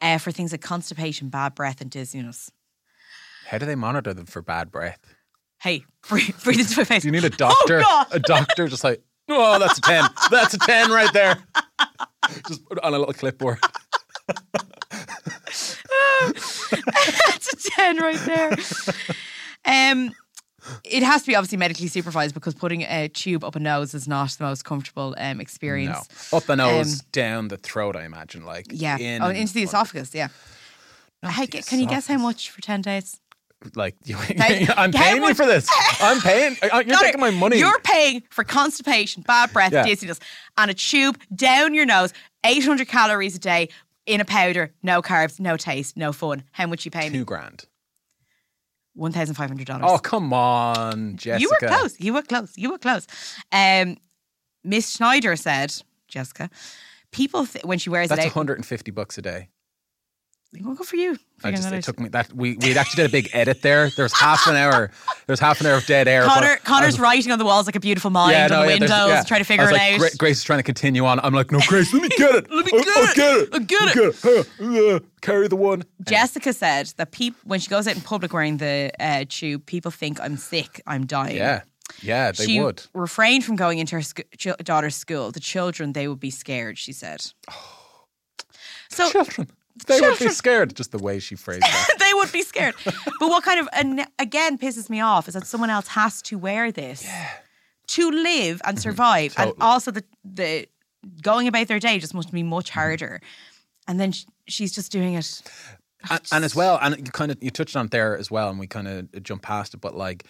uh, 0.00 0.18
for 0.18 0.30
things 0.30 0.52
like 0.52 0.60
constipation, 0.60 1.28
bad 1.28 1.56
breath, 1.56 1.80
and 1.80 1.90
dizziness. 1.90 2.52
How 3.48 3.58
do 3.58 3.66
they 3.66 3.74
monitor 3.74 4.14
them 4.14 4.26
for 4.26 4.40
bad 4.42 4.70
breath? 4.70 5.00
Hey, 5.60 5.84
breathe, 6.08 6.40
breathe 6.44 6.60
into 6.60 6.76
my 6.78 6.84
face. 6.84 7.02
Do 7.02 7.08
you 7.08 7.12
need 7.12 7.24
a 7.24 7.30
doctor? 7.36 7.82
Oh, 7.84 8.04
a 8.12 8.20
doctor 8.20 8.68
just 8.68 8.84
like, 8.84 9.02
oh, 9.28 9.58
that's 9.58 9.78
a 9.78 9.80
10. 9.80 10.04
That's 10.30 10.54
a 10.54 10.58
10 10.58 10.90
right 10.92 11.12
there. 11.12 11.38
Just 12.48 12.64
put 12.66 12.78
it 12.78 12.84
on 12.84 12.94
a 12.94 12.98
little 12.98 13.14
clipboard. 13.14 13.58
That's 16.20 17.52
a 17.52 17.70
10 17.70 17.96
right 17.98 18.18
there. 18.26 18.56
Um, 19.64 20.12
it 20.84 21.02
has 21.02 21.22
to 21.22 21.26
be 21.26 21.34
obviously 21.36 21.58
medically 21.58 21.88
supervised 21.88 22.34
because 22.34 22.54
putting 22.54 22.82
a 22.82 23.08
tube 23.08 23.44
up 23.44 23.56
a 23.56 23.60
nose 23.60 23.94
is 23.94 24.06
not 24.06 24.30
the 24.30 24.44
most 24.44 24.64
comfortable 24.64 25.14
um, 25.18 25.38
No, 25.38 25.42
experience. 25.42 26.32
up 26.32 26.44
the 26.44 26.56
nose, 26.56 27.00
Um, 27.00 27.06
down 27.12 27.48
the 27.48 27.56
throat. 27.56 27.96
I 27.96 28.04
imagine, 28.04 28.44
like 28.44 28.66
Yeah. 28.70 28.96
in 28.98 29.22
oh, 29.22 29.28
into 29.30 29.52
the 29.54 29.62
up. 29.62 29.68
esophagus. 29.68 30.14
Yeah. 30.14 30.28
Hey, 31.24 31.46
the 31.46 31.62
can 31.62 31.80
you 31.80 31.86
guess 31.86 32.06
how 32.06 32.18
much 32.18 32.50
for 32.50 32.60
ten 32.60 32.80
days? 32.80 33.20
Like 33.74 33.96
you, 34.04 34.16
I'm 34.76 34.92
paying 34.92 35.22
you 35.22 35.34
for 35.34 35.46
this. 35.46 35.68
I'm 36.00 36.20
paying. 36.20 36.56
uh, 36.62 36.82
You're 36.86 36.96
taking 36.98 37.20
my 37.20 37.30
money. 37.30 37.58
You're 37.58 37.78
paying 37.80 38.22
for 38.30 38.44
constipation, 38.44 39.22
bad 39.22 39.52
breath, 39.52 39.72
Yeah. 39.72 39.84
dizziness, 39.84 40.18
and 40.56 40.70
a 40.70 40.74
tube 40.74 41.18
down 41.34 41.74
your 41.74 41.86
nose, 41.86 42.12
800 42.44 42.88
calories 42.88 43.36
a 43.36 43.38
day 43.38 43.68
in 44.06 44.20
a 44.20 44.24
powder, 44.24 44.72
no 44.82 45.00
carbs, 45.02 45.38
no 45.38 45.56
taste, 45.56 45.96
no 45.96 46.12
fun. 46.12 46.42
How 46.52 46.66
much 46.66 46.84
you 46.84 46.90
pay 46.90 47.08
me? 47.08 47.18
two 47.18 47.24
grand. 47.24 47.64
$1,500. 48.98 49.80
Oh 49.82 49.98
come 49.98 50.32
on, 50.34 51.16
Jessica. 51.16 51.40
You 51.40 51.48
were 51.50 51.68
close. 51.68 51.98
You 52.00 52.12
were 52.14 52.22
close. 52.22 52.52
You 52.56 52.70
were 52.72 52.78
close. 52.78 53.06
Um, 53.50 53.96
Miss 54.64 54.90
Schneider 54.90 55.34
said, 55.36 55.74
Jessica, 56.08 56.50
people 57.10 57.46
th- 57.46 57.64
when 57.64 57.78
she 57.78 57.88
wears 57.90 58.10
That's 58.10 58.20
it 58.20 58.26
out, 58.26 58.36
150 58.36 58.90
bucks 58.90 59.16
a 59.18 59.22
day. 59.22 59.48
Well, 60.60 60.74
good 60.74 60.86
for 60.86 60.96
you. 60.96 61.16
I 61.42 61.50
just 61.50 61.66
it 61.66 61.74
out. 61.76 61.82
took 61.82 61.98
me 61.98 62.10
that 62.10 62.30
we 62.34 62.56
we 62.58 62.76
actually 62.76 63.04
did 63.04 63.10
a 63.10 63.12
big 63.12 63.30
edit 63.32 63.62
there. 63.62 63.88
There 63.88 64.02
was 64.04 64.12
half 64.12 64.46
an 64.46 64.54
hour. 64.54 64.90
There 65.26 65.32
was 65.32 65.40
half 65.40 65.60
an 65.62 65.66
hour 65.66 65.76
of 65.78 65.86
dead 65.86 66.06
air. 66.08 66.24
Conor, 66.24 66.56
Conor's 66.62 66.92
was- 66.94 67.00
writing 67.00 67.32
on 67.32 67.38
the 67.38 67.44
walls 67.46 67.64
like 67.66 67.74
a 67.74 67.80
beautiful 67.80 68.10
mind 68.10 68.36
on 68.36 68.48
the 68.50 68.56
yeah, 68.56 68.66
windows, 68.66 68.90
yeah. 68.90 69.22
trying 69.22 69.40
to 69.40 69.44
I 69.44 69.44
figure 69.44 69.64
was 69.64 69.70
it 69.70 69.74
like, 69.74 69.92
out. 69.94 69.98
Gra- 70.00 70.10
Grace 70.18 70.38
is 70.38 70.44
trying 70.44 70.58
to 70.58 70.62
continue 70.62 71.06
on. 71.06 71.20
I'm 71.20 71.32
like, 71.32 71.50
no, 71.50 71.58
Grace, 71.66 71.92
let 71.94 72.02
me 72.02 72.08
get 72.18 72.34
it. 72.34 72.50
Let 72.50 72.66
me 72.66 72.72
I'll- 72.74 72.84
get 72.84 72.96
I'll 72.96 73.04
it. 73.04 73.16
get 73.16 73.38
it. 73.38 73.48
I'll 73.54 73.60
get 73.60 73.96
it. 73.96 74.92
Uh, 74.92 75.00
carry 75.22 75.48
the 75.48 75.56
one. 75.56 75.84
Jessica 76.06 76.52
said 76.52 76.92
that 76.98 77.12
peop- 77.12 77.36
when 77.44 77.58
she 77.58 77.68
goes 77.70 77.88
out 77.88 77.94
in 77.96 78.02
public 78.02 78.32
wearing 78.34 78.58
the 78.58 78.90
uh, 79.00 79.24
tube, 79.28 79.64
people 79.66 79.90
think 79.90 80.20
I'm 80.20 80.36
sick, 80.36 80.82
I'm 80.86 81.06
dying. 81.06 81.36
Yeah, 81.36 81.62
yeah, 82.02 82.30
they 82.32 82.44
she 82.44 82.60
would. 82.60 82.82
refrained 82.94 83.44
from 83.44 83.56
going 83.56 83.78
into 83.78 83.96
her 83.96 84.02
sc- 84.02 84.20
ch- 84.36 84.48
daughter's 84.62 84.94
school. 84.96 85.30
The 85.32 85.40
children, 85.40 85.92
they 85.94 86.08
would 86.08 86.20
be 86.20 86.30
scared, 86.30 86.76
she 86.78 86.92
said. 86.92 87.24
So 88.90 89.08
Children, 89.10 89.48
they 89.86 90.00
would 90.00 90.18
be 90.18 90.28
scared. 90.28 90.74
Just 90.76 90.92
the 90.92 90.98
way 90.98 91.18
she 91.18 91.34
phrased 91.34 91.64
it. 91.66 91.98
they 91.98 92.12
would 92.14 92.30
be 92.32 92.42
scared. 92.42 92.74
but 92.84 93.28
what 93.28 93.42
kind 93.44 93.58
of, 93.60 93.68
and 93.72 94.06
again, 94.18 94.58
pisses 94.58 94.90
me 94.90 95.00
off 95.00 95.28
is 95.28 95.34
that 95.34 95.46
someone 95.46 95.70
else 95.70 95.88
has 95.88 96.20
to 96.22 96.36
wear 96.38 96.70
this 96.72 97.06
to 97.88 98.10
live 98.10 98.60
and 98.64 98.78
survive. 98.80 99.34
And 99.38 99.50
Mm-hmm. 99.52 99.60
Totally. 99.60 99.66
also, 99.66 99.90
the, 99.90 100.04
the 100.24 100.68
going 101.22 101.48
about 101.48 101.68
their 101.68 101.80
day 101.80 101.98
just 101.98 102.14
must 102.14 102.32
be 102.32 102.42
much 102.42 102.70
Mm-hmm. 102.70 102.78
harder. 102.80 103.20
And 103.88 103.98
then 103.98 104.12
sh- 104.12 104.24
she's 104.46 104.72
just 104.72 104.92
doing 104.92 105.14
it. 105.14 105.42
and, 106.10 106.20
and 106.32 106.44
as 106.44 106.54
well, 106.54 106.78
and 106.80 106.96
you 106.98 107.10
kind 107.12 107.30
of 107.32 107.42
you 107.42 107.50
touched 107.50 107.74
on 107.76 107.86
it 107.86 107.90
there 107.90 108.16
as 108.16 108.30
well, 108.30 108.48
and 108.50 108.58
we 108.58 108.66
kind 108.66 108.86
of 108.88 109.22
jumped 109.22 109.44
past 109.44 109.74
it. 109.74 109.80
But 109.80 109.96
like, 109.96 110.24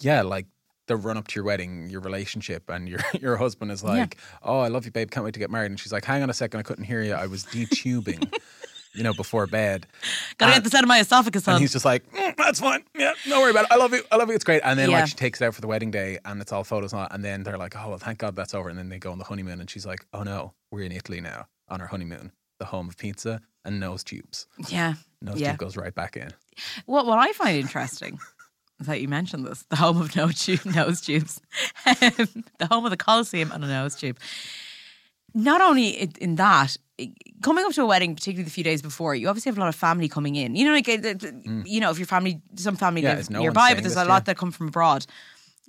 yeah, 0.00 0.20
like 0.22 0.46
the 0.88 0.96
run 0.96 1.16
up 1.16 1.26
to 1.28 1.34
your 1.36 1.44
wedding, 1.44 1.88
your 1.88 2.00
relationship, 2.02 2.68
and 2.68 2.88
your 2.88 3.00
your 3.20 3.36
husband 3.36 3.70
is 3.72 3.82
like, 3.82 4.18
"Oh, 4.42 4.58
I 4.60 4.68
love 4.68 4.84
you, 4.84 4.90
babe. 4.90 5.10
Can't 5.10 5.24
wait 5.24 5.32
to 5.34 5.40
get 5.40 5.50
married." 5.50 5.70
And 5.70 5.80
she's 5.80 5.92
like, 5.92 6.04
"Hang 6.04 6.22
on 6.22 6.28
a 6.30 6.34
second, 6.34 6.60
I 6.60 6.62
couldn't 6.62 6.84
hear 6.84 7.02
you. 7.02 7.14
I 7.14 7.26
was 7.26 7.44
detubing." 7.46 8.30
You 8.94 9.04
know, 9.04 9.12
before 9.12 9.46
bed. 9.46 9.86
Gotta 10.38 10.54
And- 10.54 10.62
get 10.62 10.64
this 10.64 10.74
out 10.74 10.82
of 10.82 10.88
my 10.88 10.98
esophagus, 10.98 11.46
And 11.46 11.60
he's 11.60 11.72
just 11.72 11.84
like, 11.84 12.10
"Mm, 12.12 12.36
that's 12.36 12.58
fine. 12.60 12.82
Yeah, 12.96 13.12
don't 13.28 13.40
worry 13.42 13.50
about 13.50 13.64
it. 13.66 13.70
I 13.72 13.76
love 13.76 13.92
you. 13.92 14.02
I 14.10 14.16
love 14.16 14.28
you. 14.28 14.34
It's 14.34 14.44
great. 14.44 14.62
And 14.64 14.78
then 14.78 14.90
Yeah. 14.90 15.00
like 15.00 15.08
she 15.08 15.14
takes 15.14 15.40
it 15.40 15.44
out 15.44 15.54
for 15.54 15.60
the 15.60 15.66
wedding 15.68 15.90
day 15.90 16.18
and 16.24 16.40
it's 16.40 16.52
all 16.52 16.64
photos 16.64 16.92
all. 16.92 17.06
And 17.10 17.24
then 17.24 17.42
they're 17.44 17.58
like, 17.58 17.76
oh, 17.76 17.90
well, 17.90 17.98
thank 17.98 18.18
God 18.18 18.34
that's 18.34 18.54
over. 18.54 18.68
And 18.68 18.78
then 18.78 18.88
they 18.88 18.98
go 18.98 19.12
on 19.12 19.18
the 19.18 19.24
honeymoon 19.24 19.60
and 19.60 19.70
she's 19.70 19.86
like, 19.86 20.04
oh 20.12 20.22
no, 20.22 20.54
we're 20.70 20.82
in 20.82 20.92
Italy 20.92 21.20
now 21.20 21.46
on 21.68 21.80
our 21.80 21.86
honeymoon, 21.86 22.32
the 22.58 22.64
home 22.64 22.88
of 22.88 22.96
pizza 22.96 23.40
and 23.64 23.78
nose 23.78 24.02
tubes. 24.02 24.46
yeah. 24.68 24.94
Nose 25.20 25.38
yeah. 25.40 25.50
tube 25.50 25.58
goes 25.58 25.76
right 25.76 25.94
back 25.94 26.16
in. 26.16 26.30
What 26.86 27.04
what 27.06 27.18
I 27.18 27.32
find 27.32 27.56
interesting 27.58 28.18
is 28.80 28.86
that 28.86 29.00
you 29.00 29.08
mentioned 29.08 29.44
this, 29.46 29.64
the 29.68 29.76
home 29.76 30.00
of 30.00 30.16
no 30.16 30.30
tube, 30.30 30.64
nose 30.74 31.00
tubes, 31.02 31.40
the 31.84 32.66
home 32.70 32.84
of 32.84 32.90
the 32.90 32.96
Colosseum 32.96 33.52
and 33.52 33.62
a 33.64 33.68
nose 33.68 33.94
tube. 33.96 34.18
Not 35.34 35.60
only 35.60 35.88
in, 36.20 36.36
that, 36.36 36.76
coming 37.42 37.64
up 37.64 37.72
to 37.72 37.82
a 37.82 37.86
wedding, 37.86 38.14
particularly 38.14 38.44
the 38.44 38.50
few 38.50 38.64
days 38.64 38.82
before, 38.82 39.14
you 39.14 39.28
obviously 39.28 39.50
have 39.50 39.56
a 39.56 39.60
lot 39.60 39.68
of 39.68 39.74
family 39.74 40.08
coming 40.08 40.36
in. 40.36 40.56
You 40.56 40.64
know, 40.66 40.72
like 40.72 40.88
uh, 40.88 40.96
the- 40.96 41.62
you 41.64 41.80
know, 41.80 41.90
if 41.90 41.98
your 41.98 42.06
family, 42.06 42.40
some 42.56 42.76
family 42.76 43.02
Mm. 43.02 43.04
Yeah, 43.04 43.10
live 43.10 43.18
is 43.20 43.30
no 43.30 43.40
nearby, 43.40 43.74
but 43.74 43.82
there's 43.82 43.94
this, 43.94 44.02
a 44.02 44.08
lot 44.08 44.22
yeah. 44.22 44.26
that 44.26 44.36
come 44.36 44.50
from 44.50 44.68
abroad. 44.68 45.06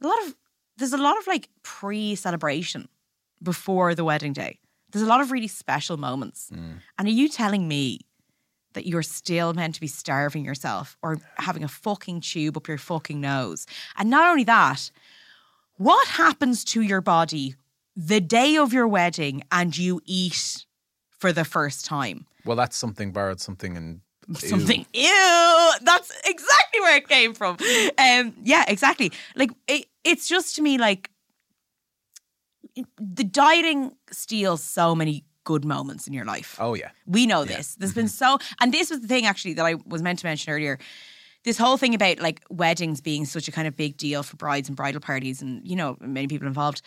A 0.02 0.08
lot 0.08 0.18
of 0.26 0.36
there's 0.78 0.94
a 0.94 0.98
lot 0.98 1.18
of 1.18 1.28
like 1.28 1.50
pre-celebration 1.64 2.88
before 3.44 3.94
the 3.96 4.04
wedding 4.06 4.34
day. 4.34 4.60
There's 4.92 5.04
a 5.04 5.08
lot 5.08 5.22
of 5.22 5.32
really 5.32 5.48
special 5.48 5.98
moments. 5.98 6.50
Mm. 6.54 6.78
And 6.98 7.08
are 7.08 7.12
you 7.12 7.28
telling 7.30 7.68
me 7.68 8.00
that 8.74 8.88
you're 8.88 9.04
still 9.04 9.54
meant 9.54 9.76
to 9.76 9.82
be 9.82 9.88
starving 9.88 10.46
yourself 10.46 10.98
or 11.02 11.18
having 11.38 11.64
a 11.64 11.68
fucking 11.68 12.22
tube 12.22 12.56
up 12.58 12.68
your 12.68 12.78
fucking 12.78 13.20
nose? 13.20 13.68
And 13.98 14.10
not 14.10 14.30
only 14.30 14.46
that, 14.46 14.90
what 15.76 16.08
happens 16.08 16.64
to 16.66 16.82
your 16.82 17.02
body 17.02 17.56
the 17.96 18.22
day 18.22 18.56
of 18.56 18.72
your 18.72 18.88
wedding 18.88 19.44
and 19.52 19.78
you 19.78 20.02
eat 20.06 20.66
for 21.20 21.32
the 21.32 21.46
first 21.46 21.86
time? 21.86 22.26
Well, 22.46 22.58
that's 22.58 22.76
something 22.76 23.12
borrowed 23.12 23.40
something 23.40 23.78
and 23.78 24.02
Something, 24.36 24.86
ew, 24.94 25.72
that's 25.82 26.12
exactly 26.24 26.80
where 26.82 26.98
it 26.98 27.08
came 27.08 27.34
from. 27.34 27.58
Um, 27.98 28.36
yeah, 28.44 28.64
exactly. 28.68 29.12
Like, 29.36 29.50
it, 29.68 29.88
it's 30.04 30.28
just 30.28 30.56
to 30.58 30.62
me 30.62 30.78
like 30.78 31.10
the 33.00 33.24
dieting 33.24 33.94
steals 34.12 34.64
so 34.64 34.94
many 34.96 35.26
good 35.44 35.66
moments 35.66 36.08
in 36.08 36.14
your 36.14 36.26
life. 36.26 36.58
Oh 36.60 36.76
yeah. 36.76 36.92
We 37.08 37.26
know 37.26 37.44
this. 37.44 37.76
There's 37.76 37.94
been 37.94 38.08
so, 38.08 38.38
and 38.62 38.74
this 38.74 38.92
was 38.92 39.02
the 39.02 39.08
thing 39.08 39.26
actually 39.26 39.54
that 39.56 39.66
I 39.66 39.76
was 39.86 40.02
meant 40.02 40.20
to 40.20 40.28
mention 40.28 40.54
earlier. 40.54 40.78
This 41.44 41.58
whole 41.58 41.78
thing 41.78 41.96
about 41.96 42.20
like 42.20 42.44
weddings 42.50 43.02
being 43.02 43.26
such 43.26 43.48
a 43.48 43.52
kind 43.52 43.68
of 43.68 43.76
big 43.76 43.98
deal 43.98 44.24
for 44.24 44.36
brides 44.36 44.68
and 44.70 44.76
bridal 44.76 45.02
parties, 45.02 45.42
and 45.42 45.66
you 45.68 45.76
know, 45.76 45.98
many 46.02 46.28
people 46.28 46.48
involved. 46.48 46.82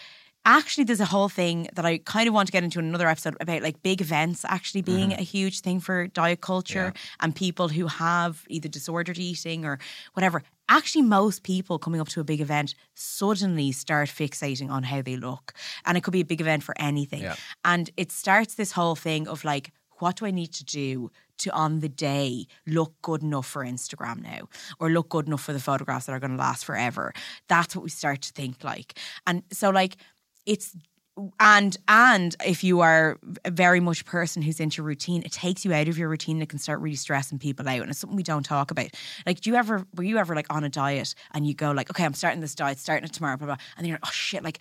Actually, 0.45 0.85
there's 0.85 1.01
a 1.01 1.07
whole 1.07 1.29
thing 1.29 1.69
that 1.75 1.85
I 1.85 1.99
kind 1.99 2.27
of 2.27 2.35
want 2.35 2.49
to 2.49 2.53
get 2.53 2.65
into 2.65 2.81
in 2.81 2.87
another 2.87 3.09
episode 3.09 3.37
about 3.41 3.63
like 3.63 3.83
big 3.83 4.01
events 4.01 4.45
actually 4.49 4.83
being 4.83 5.11
mm-hmm. 5.11 5.21
a 5.21 5.25
huge 5.25 5.61
thing 5.61 5.79
for 5.79 6.09
diet 6.09 6.41
culture 6.41 6.93
and 7.21 7.35
people 7.35 7.69
who 7.69 7.87
have 7.87 8.45
either 8.49 8.69
disordered 8.69 9.19
eating 9.19 9.65
or 9.65 9.79
whatever. 10.15 10.43
Actually, 10.69 11.03
most 11.03 11.43
people 11.45 11.79
coming 11.79 12.01
up 12.01 12.09
to 12.09 12.21
a 12.21 12.25
big 12.25 12.41
event 12.41 12.75
suddenly 12.95 13.71
start 13.71 14.09
fixating 14.09 14.71
on 14.71 14.83
how 14.83 15.01
they 15.03 15.17
look. 15.17 15.53
And 15.85 15.97
it 15.97 16.03
could 16.03 16.13
be 16.13 16.23
a 16.23 16.25
big 16.25 16.41
event 16.41 16.63
for 16.63 16.75
anything. 16.79 17.23
Yeah. 17.23 17.37
And 17.65 17.91
it 17.97 18.11
starts 18.11 18.55
this 18.55 18.73
whole 18.73 18.97
thing 18.97 19.29
of 19.29 19.45
like, 19.45 19.71
what 19.99 20.17
do 20.17 20.27
I 20.27 20.33
need 20.33 20.53
to 20.55 20.65
do 20.65 21.13
to 21.39 21.51
on 21.53 21.81
the 21.81 21.89
day 21.89 22.47
look 22.67 22.95
good 23.03 23.23
enough 23.23 23.47
for 23.47 23.65
Instagram 23.65 24.23
now 24.23 24.49
or 24.81 24.91
look 24.91 25.09
good 25.09 25.29
enough 25.29 25.43
for 25.43 25.53
the 25.53 25.61
photographs 25.61 26.07
that 26.07 26.13
are 26.13 26.19
going 26.19 26.33
to 26.33 26.37
last 26.37 26.65
forever? 26.65 27.13
That's 27.49 27.77
what 27.77 27.85
we 27.85 27.91
start 27.91 28.23
to 28.23 28.33
think 28.33 28.65
like. 28.65 28.99
And 29.27 29.45
so, 29.53 29.71
like, 29.71 29.97
it's 30.47 30.75
and 31.39 31.77
and 31.89 32.35
if 32.45 32.65
you 32.65 32.81
are 32.81 33.19
a 33.45 33.51
very 33.51 33.81
much 33.81 34.01
a 34.01 34.05
person 34.05 34.41
who's 34.41 34.59
into 34.61 34.83
routine, 34.83 35.23
it 35.25 35.33
takes 35.33 35.63
you 35.63 35.73
out 35.75 35.87
of 35.89 35.99
your 35.99 36.09
routine. 36.09 36.37
and 36.37 36.43
It 36.43 36.49
can 36.49 36.59
start 36.59 36.81
really 36.81 36.97
stressing 36.97 37.39
people 37.39 37.69
out, 37.69 37.81
and 37.83 37.91
it's 37.91 37.99
something 37.99 38.17
we 38.17 38.23
don't 38.23 38.45
talk 38.45 38.71
about. 38.71 38.87
Like, 39.27 39.41
do 39.43 39.51
you 39.51 39.57
ever 39.57 39.87
were 39.95 40.05
you 40.05 40.17
ever 40.17 40.35
like 40.35 40.47
on 40.49 40.65
a 40.65 40.71
diet 40.71 41.15
and 41.35 41.47
you 41.47 41.53
go 41.53 41.71
like, 41.73 41.91
okay, 41.91 42.05
I'm 42.07 42.15
starting 42.15 42.41
this 42.41 42.55
diet, 42.55 42.79
starting 42.79 43.05
it 43.05 43.13
tomorrow, 43.13 43.37
blah 43.37 43.47
blah, 43.47 43.57
and 43.77 43.85
then 43.85 43.89
you're 43.91 43.97
like, 43.97 44.07
oh 44.09 44.13
shit, 44.13 44.43
like. 44.43 44.59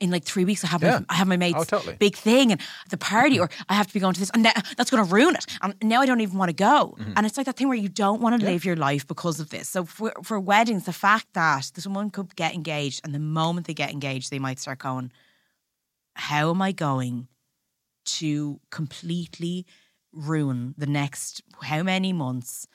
In 0.00 0.10
like 0.10 0.24
three 0.24 0.44
weeks, 0.44 0.64
I 0.64 0.66
have 0.66 0.82
Yeah. 0.82 0.98
my 0.98 1.04
I 1.08 1.14
have 1.14 1.28
my 1.28 1.36
mate's 1.36 1.56
Oh, 1.60 1.62
totally. 1.62 1.94
big 1.94 2.16
thing 2.16 2.50
and 2.50 2.60
the 2.90 2.96
party, 2.96 3.38
or 3.38 3.48
I 3.68 3.74
have 3.74 3.86
to 3.86 3.94
be 3.94 4.00
going 4.00 4.12
to 4.12 4.18
this, 4.18 4.28
and 4.34 4.44
that's 4.44 4.90
going 4.90 5.06
to 5.06 5.08
ruin 5.14 5.36
it. 5.36 5.46
And 5.62 5.72
now 5.84 6.00
I 6.00 6.06
don't 6.06 6.20
even 6.20 6.36
want 6.36 6.48
to 6.48 6.52
go. 6.52 6.96
Mm-hmm. 6.98 7.12
And 7.16 7.24
it's 7.24 7.36
like 7.36 7.46
that 7.46 7.56
thing 7.56 7.68
where 7.68 7.76
you 7.78 7.88
don't 7.88 8.20
want 8.20 8.38
to 8.40 8.44
live 8.44 8.64
your 8.64 8.74
life 8.74 9.06
because 9.06 9.38
of 9.38 9.50
this. 9.50 9.68
So 9.68 9.84
for 9.84 10.12
for 10.24 10.40
weddings, 10.40 10.84
the 10.86 10.92
fact 10.92 11.28
that 11.34 11.70
someone 11.76 12.10
could 12.10 12.34
get 12.34 12.54
engaged, 12.54 13.02
and 13.04 13.14
the 13.14 13.20
moment 13.20 13.68
they 13.68 13.72
get 13.74 13.92
engaged, 13.92 14.30
they 14.32 14.40
might 14.40 14.58
start 14.58 14.80
going, 14.80 15.12
how 16.14 16.50
am 16.50 16.62
I 16.62 16.72
going 16.72 17.28
to 18.04 18.60
completely 18.70 19.66
ruin 20.12 20.74
the 20.78 20.86
next 20.86 21.42
how 21.62 21.82
many 21.82 22.12
months 22.12 22.66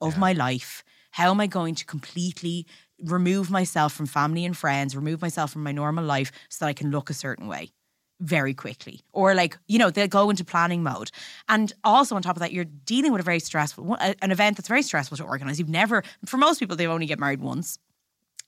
of 0.00 0.18
my 0.18 0.32
life? 0.32 0.84
How 1.10 1.30
am 1.30 1.40
I 1.40 1.46
going 1.46 1.74
to 1.76 1.84
completely 1.84 2.66
remove 2.98 3.50
myself 3.50 3.92
from 3.92 4.06
family 4.06 4.44
and 4.44 4.56
friends, 4.56 4.94
remove 4.94 5.22
myself 5.22 5.52
from 5.52 5.62
my 5.62 5.72
normal 5.72 6.04
life 6.04 6.30
so 6.48 6.64
that 6.64 6.68
I 6.68 6.72
can 6.74 6.90
look 6.90 7.10
a 7.10 7.14
certain 7.14 7.46
way? 7.46 7.70
Very 8.18 8.54
quickly, 8.54 9.02
or 9.12 9.34
like 9.34 9.58
you 9.66 9.78
know, 9.78 9.90
they'll 9.90 10.08
go 10.08 10.30
into 10.30 10.42
planning 10.42 10.82
mode, 10.82 11.10
and 11.50 11.70
also 11.84 12.16
on 12.16 12.22
top 12.22 12.36
of 12.36 12.40
that, 12.40 12.50
you're 12.50 12.64
dealing 12.64 13.12
with 13.12 13.20
a 13.20 13.24
very 13.24 13.40
stressful 13.40 13.94
an 14.00 14.30
event 14.30 14.56
that's 14.56 14.68
very 14.68 14.80
stressful 14.80 15.18
to 15.18 15.24
organize. 15.24 15.58
You've 15.58 15.68
never, 15.68 16.02
for 16.24 16.38
most 16.38 16.58
people, 16.58 16.76
they 16.76 16.86
only 16.86 17.04
get 17.04 17.18
married 17.18 17.42
once 17.42 17.78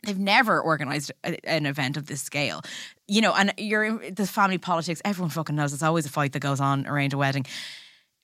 they've 0.05 0.19
never 0.19 0.61
organized 0.61 1.13
a, 1.25 1.45
an 1.49 1.67
event 1.67 1.97
of 1.97 2.07
this 2.07 2.23
scale. 2.23 2.63
You 3.07 3.21
know 3.21 3.35
and 3.35 3.53
you're 3.59 4.11
the 4.11 4.27
family 4.27 4.59
politics 4.59 5.01
everyone 5.05 5.31
fucking 5.31 5.57
knows 5.57 5.73
there's 5.73 5.83
always 5.83 6.07
a 6.07 6.11
fight 6.11 6.33
that 6.33 6.41
goes 6.41 6.61
on 6.61 6.87
around 6.87 7.13
a 7.13 7.19
wedding. 7.19 7.47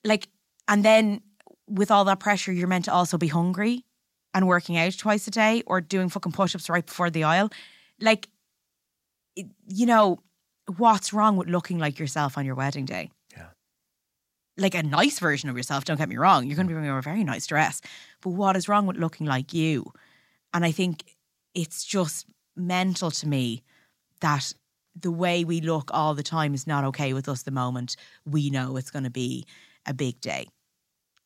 Like 0.03 0.27
and 0.67 0.83
then 0.85 1.21
with 1.67 1.91
all 1.91 2.05
that 2.05 2.19
pressure 2.19 2.51
you're 2.51 2.67
meant 2.67 2.85
to 2.85 2.93
also 2.93 3.17
be 3.17 3.27
hungry 3.27 3.83
and 4.33 4.47
working 4.47 4.77
out 4.77 4.97
twice 4.97 5.27
a 5.27 5.31
day 5.31 5.63
or 5.65 5.81
doing 5.81 6.09
fucking 6.09 6.33
push-ups 6.33 6.69
right 6.69 6.85
before 6.85 7.09
the 7.09 7.23
aisle. 7.23 7.49
Like 7.99 8.27
it- 9.35 9.47
you 9.67 9.85
know 9.85 10.19
what's 10.77 11.13
wrong 11.13 11.37
with 11.37 11.47
looking 11.47 11.77
like 11.77 11.99
yourself 11.99 12.37
on 12.37 12.45
your 12.45 12.55
wedding 12.55 12.85
day? 12.85 13.11
Yeah. 13.35 13.47
like 14.57 14.75
a 14.75 14.83
nice 14.83 15.19
version 15.19 15.49
of 15.49 15.57
yourself 15.57 15.83
don't 15.85 15.97
get 15.97 16.09
me 16.09 16.17
wrong. 16.17 16.45
You're 16.47 16.55
going 16.55 16.67
to 16.67 16.73
mm. 16.73 16.77
be 16.77 16.81
wearing 16.81 16.97
a 16.97 17.01
very 17.01 17.23
nice 17.23 17.45
dress. 17.47 17.81
But 18.21 18.31
what 18.31 18.55
is 18.55 18.67
wrong 18.69 18.87
with 18.87 18.97
looking 18.97 19.27
like 19.27 19.53
you? 19.53 19.91
And 20.53 20.63
I 20.63 20.71
think 20.71 21.03
it's 21.55 21.83
just 21.83 22.27
mental 22.55 23.09
to 23.09 23.27
me 23.27 23.63
that 24.21 24.53
the 24.99 25.11
way 25.11 25.43
we 25.43 25.61
look 25.61 25.89
all 25.93 26.13
the 26.13 26.23
time 26.23 26.53
is 26.53 26.67
not 26.67 26.83
okay 26.83 27.13
with 27.13 27.27
us 27.27 27.43
the 27.43 27.51
moment 27.51 27.95
we 28.25 28.49
know 28.49 28.77
it's 28.77 28.91
going 28.91 29.03
to 29.03 29.09
be 29.09 29.45
a 29.85 29.93
big 29.93 30.19
day. 30.21 30.47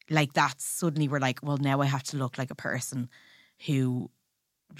Like 0.09 0.33
that, 0.33 0.59
suddenly 0.59 1.07
we're 1.07 1.19
like, 1.19 1.39
well, 1.43 1.57
now 1.57 1.81
I 1.81 1.85
have 1.85 2.03
to 2.03 2.17
look 2.17 2.37
like 2.37 2.49
a 2.49 2.55
person 2.55 3.09
who 3.67 4.09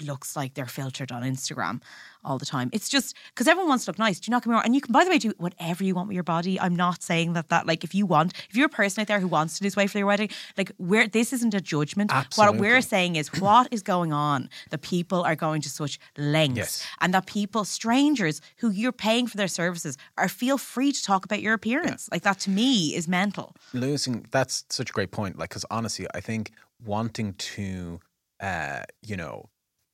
looks 0.00 0.36
like 0.36 0.54
they're 0.54 0.66
filtered 0.66 1.10
on 1.12 1.22
Instagram 1.22 1.82
all 2.24 2.38
the 2.38 2.46
time. 2.46 2.68
It's 2.72 2.88
just 2.88 3.16
because 3.34 3.48
everyone 3.48 3.68
wants 3.70 3.84
to 3.86 3.90
look 3.90 3.98
nice. 3.98 4.20
Do 4.20 4.28
you 4.28 4.32
not 4.32 4.42
come 4.42 4.52
around? 4.52 4.64
And 4.66 4.74
you 4.74 4.80
can, 4.80 4.92
by 4.92 5.04
the 5.04 5.10
way, 5.10 5.18
do 5.18 5.32
whatever 5.38 5.82
you 5.84 5.94
want 5.94 6.08
with 6.08 6.14
your 6.14 6.22
body. 6.22 6.60
I'm 6.60 6.76
not 6.76 7.02
saying 7.02 7.32
that 7.32 7.48
that 7.48 7.66
like 7.66 7.82
if 7.82 7.94
you 7.94 8.04
want, 8.06 8.34
if 8.50 8.56
you're 8.56 8.66
a 8.66 8.68
person 8.70 9.00
out 9.00 9.06
there 9.08 9.20
who 9.20 9.26
wants 9.28 9.58
to 9.58 9.64
lose 9.64 9.74
weight 9.76 9.90
for 9.90 9.98
your 9.98 10.06
wedding, 10.06 10.28
like 10.56 10.70
we're 10.78 11.08
this 11.08 11.32
isn't 11.32 11.54
a 11.54 11.60
judgment. 11.60 12.10
Absolutely. 12.12 12.58
What 12.58 12.60
we're 12.60 12.80
saying 12.82 13.16
is 13.16 13.28
what 13.40 13.68
is 13.70 13.82
going 13.82 14.12
on 14.12 14.48
that 14.70 14.82
people 14.82 15.22
are 15.22 15.36
going 15.36 15.62
to 15.62 15.70
such 15.70 15.98
lengths 16.18 16.56
Yes. 16.58 16.86
and 17.00 17.14
that 17.14 17.26
people, 17.26 17.64
strangers 17.64 18.40
who 18.58 18.70
you're 18.70 18.92
paying 18.92 19.26
for 19.26 19.36
their 19.36 19.48
services, 19.48 19.96
are 20.18 20.28
feel 20.28 20.58
free 20.58 20.92
to 20.92 21.02
talk 21.02 21.24
about 21.24 21.40
your 21.42 21.54
appearance. 21.54 22.08
Like 22.12 22.22
that 22.22 22.38
to 22.40 22.50
me 22.50 22.94
is 22.94 23.08
mental. 23.08 23.54
losing 23.72 24.26
that's 24.30 24.64
such 24.68 24.90
a 24.90 24.92
great 24.92 25.10
point 25.10 25.38
like 25.38 25.48
because 25.48 25.64
honestly 25.70 26.06
i 26.14 26.20
think 26.20 26.52
wanting 26.84 27.32
to 27.34 28.00
uh 28.40 28.82
you 29.02 29.16
know 29.16 29.48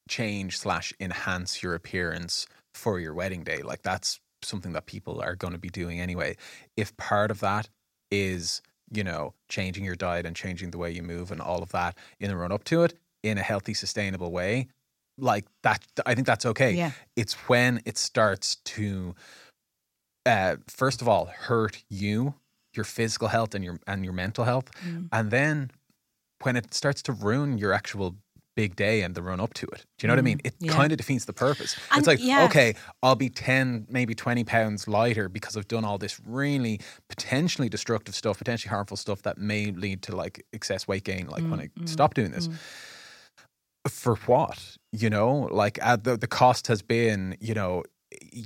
change 0.09 0.59
slash 0.59 0.93
enhance 1.01 1.63
your 1.63 1.75
appearance 1.75 2.47
for 2.75 3.01
your 3.01 3.15
wedding 3.15 3.43
day 3.43 3.63
like 3.63 3.83
that's 3.83 4.21
something 4.43 4.73
that 4.73 4.87
people 4.87 5.21
are 5.21 5.35
going 5.35 5.53
to 5.53 5.59
be 5.59 5.69
doing 5.71 6.01
anyway 6.01 6.37
if 6.77 6.97
part 6.97 7.31
of 7.31 7.41
that 7.41 7.69
is 8.11 8.61
you 8.93 9.03
know 9.03 9.35
changing 9.49 9.85
your 9.85 9.97
diet 9.97 10.25
and 10.27 10.37
changing 10.37 10.71
the 10.71 10.79
way 10.79 10.91
you 10.91 11.03
move 11.03 11.33
and 11.33 11.41
all 11.41 11.63
of 11.63 11.73
that 11.73 11.97
in 12.21 12.29
the 12.31 12.37
run 12.37 12.53
up 12.53 12.63
to 12.65 12.83
it 12.85 12.95
in 13.23 13.39
a 13.39 13.43
healthy 13.43 13.75
sustainable 13.75 14.31
way 14.31 14.69
like 15.19 15.47
that 15.63 15.83
i 16.05 16.15
think 16.15 16.27
that's 16.27 16.47
okay 16.47 16.73
Yeah. 16.73 16.91
it's 17.17 17.33
when 17.49 17.81
it 17.87 17.97
starts 17.99 18.57
to 18.77 19.15
uh, 20.25 20.57
first 20.69 21.01
of 21.03 21.09
all 21.09 21.27
hurt 21.27 21.83
you 21.89 22.35
your 22.75 22.85
physical 22.85 23.29
health 23.29 23.55
and 23.55 23.65
your 23.65 23.79
and 23.87 24.05
your 24.05 24.13
mental 24.13 24.45
health 24.45 24.71
Mm. 24.87 25.09
and 25.13 25.31
then 25.31 25.71
when 26.43 26.57
it 26.57 26.75
starts 26.75 27.01
to 27.03 27.13
ruin 27.13 27.57
your 27.57 27.73
actual 27.73 28.17
big 28.57 28.75
day 28.75 29.03
and 29.03 29.15
the 29.15 29.23
run 29.23 29.39
up 29.39 29.53
to 29.55 29.67
it 29.67 29.85
do 29.99 30.05
you 30.05 30.09
know 30.09 30.15
what 30.15 30.19
i 30.19 30.23
mean 30.23 30.41
it 30.43 30.55
Mm. 30.59 30.67
yeah. 30.67 30.73
kind 30.73 30.91
of 30.93 30.99
defeats 30.99 31.27
the 31.27 31.33
purpose 31.33 31.77
And 31.93 31.99
it's 31.99 32.09
like 32.09 32.19
yeah. 32.23 32.45
okay 32.47 32.75
i'll 33.03 33.15
be 33.15 33.29
10 33.29 33.87
maybe 33.89 34.15
20 34.15 34.43
pounds 34.45 34.89
lighter 34.89 35.29
because 35.29 35.57
i've 35.57 35.69
done 35.69 35.85
all 35.85 35.99
this 35.99 36.19
really 36.27 36.81
potentially 37.09 37.69
destructive 37.69 38.15
stuff 38.15 38.39
potentially 38.39 38.71
harmful 38.71 38.97
stuff 38.97 39.23
that 39.23 39.37
may 39.39 39.71
lead 39.71 40.03
to 40.03 40.17
like 40.17 40.45
excess 40.53 40.89
weight 40.89 41.05
gain 41.05 41.27
like 41.29 41.45
when 41.51 41.61
i 41.61 41.69
Mm, 41.79 41.89
stop 41.89 42.15
doing 42.15 42.31
this 42.33 42.49
for 43.89 44.17
what 44.27 44.77
you 44.93 45.09
know 45.11 45.49
like 45.53 45.79
uh, 45.83 45.97
the 45.97 46.17
the 46.17 46.27
cost 46.27 46.67
has 46.67 46.83
been 46.83 47.37
you 47.41 47.55
know 47.55 47.83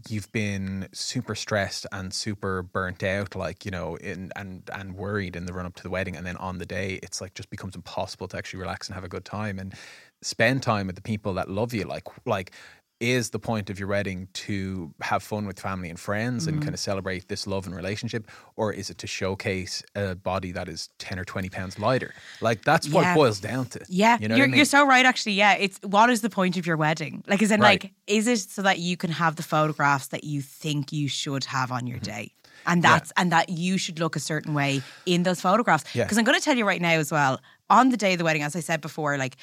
you've 0.08 0.30
been 0.32 0.88
super 0.92 1.34
stressed 1.34 1.86
and 1.90 2.12
super 2.14 2.62
burnt 2.62 3.02
out 3.02 3.34
like 3.34 3.64
you 3.64 3.70
know 3.70 3.96
in 3.96 4.30
and 4.36 4.68
and 4.72 4.94
worried 4.94 5.34
in 5.34 5.46
the 5.46 5.52
run 5.52 5.66
up 5.66 5.74
to 5.74 5.82
the 5.82 5.90
wedding 5.90 6.16
and 6.16 6.24
then 6.24 6.36
on 6.36 6.58
the 6.58 6.66
day 6.66 7.00
it's 7.02 7.20
like 7.20 7.34
just 7.34 7.50
becomes 7.50 7.74
impossible 7.74 8.28
to 8.28 8.36
actually 8.36 8.60
relax 8.60 8.88
and 8.88 8.94
have 8.94 9.04
a 9.04 9.08
good 9.08 9.24
time 9.24 9.58
and 9.58 9.74
spend 10.22 10.62
time 10.62 10.86
with 10.86 10.96
the 10.96 11.02
people 11.02 11.34
that 11.34 11.50
love 11.50 11.74
you 11.74 11.84
like 11.84 12.06
like 12.26 12.52
is 13.00 13.30
the 13.30 13.38
point 13.38 13.70
of 13.70 13.78
your 13.78 13.88
wedding 13.88 14.28
to 14.34 14.92
have 15.00 15.22
fun 15.22 15.46
with 15.46 15.58
family 15.58 15.88
and 15.88 15.98
friends 15.98 16.44
Mm-hmm. 16.44 16.54
and 16.56 16.62
kind 16.62 16.74
of 16.74 16.80
celebrate 16.80 17.28
this 17.28 17.46
love 17.46 17.66
and 17.66 17.74
relationship 17.74 18.28
or 18.56 18.72
is 18.72 18.90
it 18.90 18.98
to 18.98 19.06
showcase 19.06 19.82
a 19.94 20.14
body 20.14 20.52
that 20.52 20.68
is 20.68 20.90
10 20.98 21.18
or 21.18 21.24
20 21.24 21.48
pounds 21.48 21.78
lighter 21.78 22.12
like 22.42 22.62
that's 22.62 22.88
what 22.90 23.02
Yeah. 23.02 23.12
it 23.12 23.14
boils 23.16 23.40
down 23.40 23.66
to 23.66 23.80
Yeah, 23.88 24.18
you 24.20 24.28
know 24.28 24.36
you're, 24.36 24.44
I 24.44 24.48
mean? 24.48 24.56
you're 24.56 24.64
so 24.66 24.86
right. 24.86 25.06
Actually, 25.06 25.32
yeah. 25.32 25.54
It's 25.54 25.78
what 25.82 26.10
is 26.10 26.20
the 26.20 26.30
point 26.30 26.56
of 26.58 26.66
your 26.66 26.76
wedding? 26.76 27.24
Like, 27.26 27.40
is 27.42 27.50
it 27.50 27.58
Right. 27.60 27.82
like, 27.82 27.92
is 28.06 28.26
it 28.28 28.38
so 28.40 28.62
that 28.62 28.78
you 28.78 28.96
can 28.98 29.10
have 29.10 29.36
the 29.36 29.42
photographs 29.42 30.08
that 30.08 30.24
you 30.24 30.42
think 30.42 30.92
you 30.92 31.08
should 31.08 31.44
have 31.46 31.72
on 31.72 31.86
your 31.86 31.98
Mm-hmm. 31.98 32.16
day, 32.16 32.32
and 32.66 32.82
that's 32.82 33.12
and 33.16 33.32
that 33.32 33.48
you 33.48 33.78
should 33.78 33.98
look 33.98 34.14
a 34.16 34.20
certain 34.20 34.52
way 34.52 34.82
in 35.06 35.22
those 35.22 35.40
photographs? 35.40 35.84
Yeah. 35.94 36.04
Because 36.04 36.18
I'm 36.18 36.24
going 36.24 36.38
to 36.38 36.44
tell 36.44 36.56
you 36.56 36.66
right 36.66 36.82
now 36.82 36.90
as 36.98 37.10
well. 37.10 37.40
On 37.70 37.88
the 37.88 37.96
day 37.96 38.12
of 38.12 38.18
the 38.18 38.24
wedding, 38.24 38.42
as 38.42 38.54
I 38.54 38.60
said 38.60 38.80
before, 38.82 39.16
like 39.16 39.36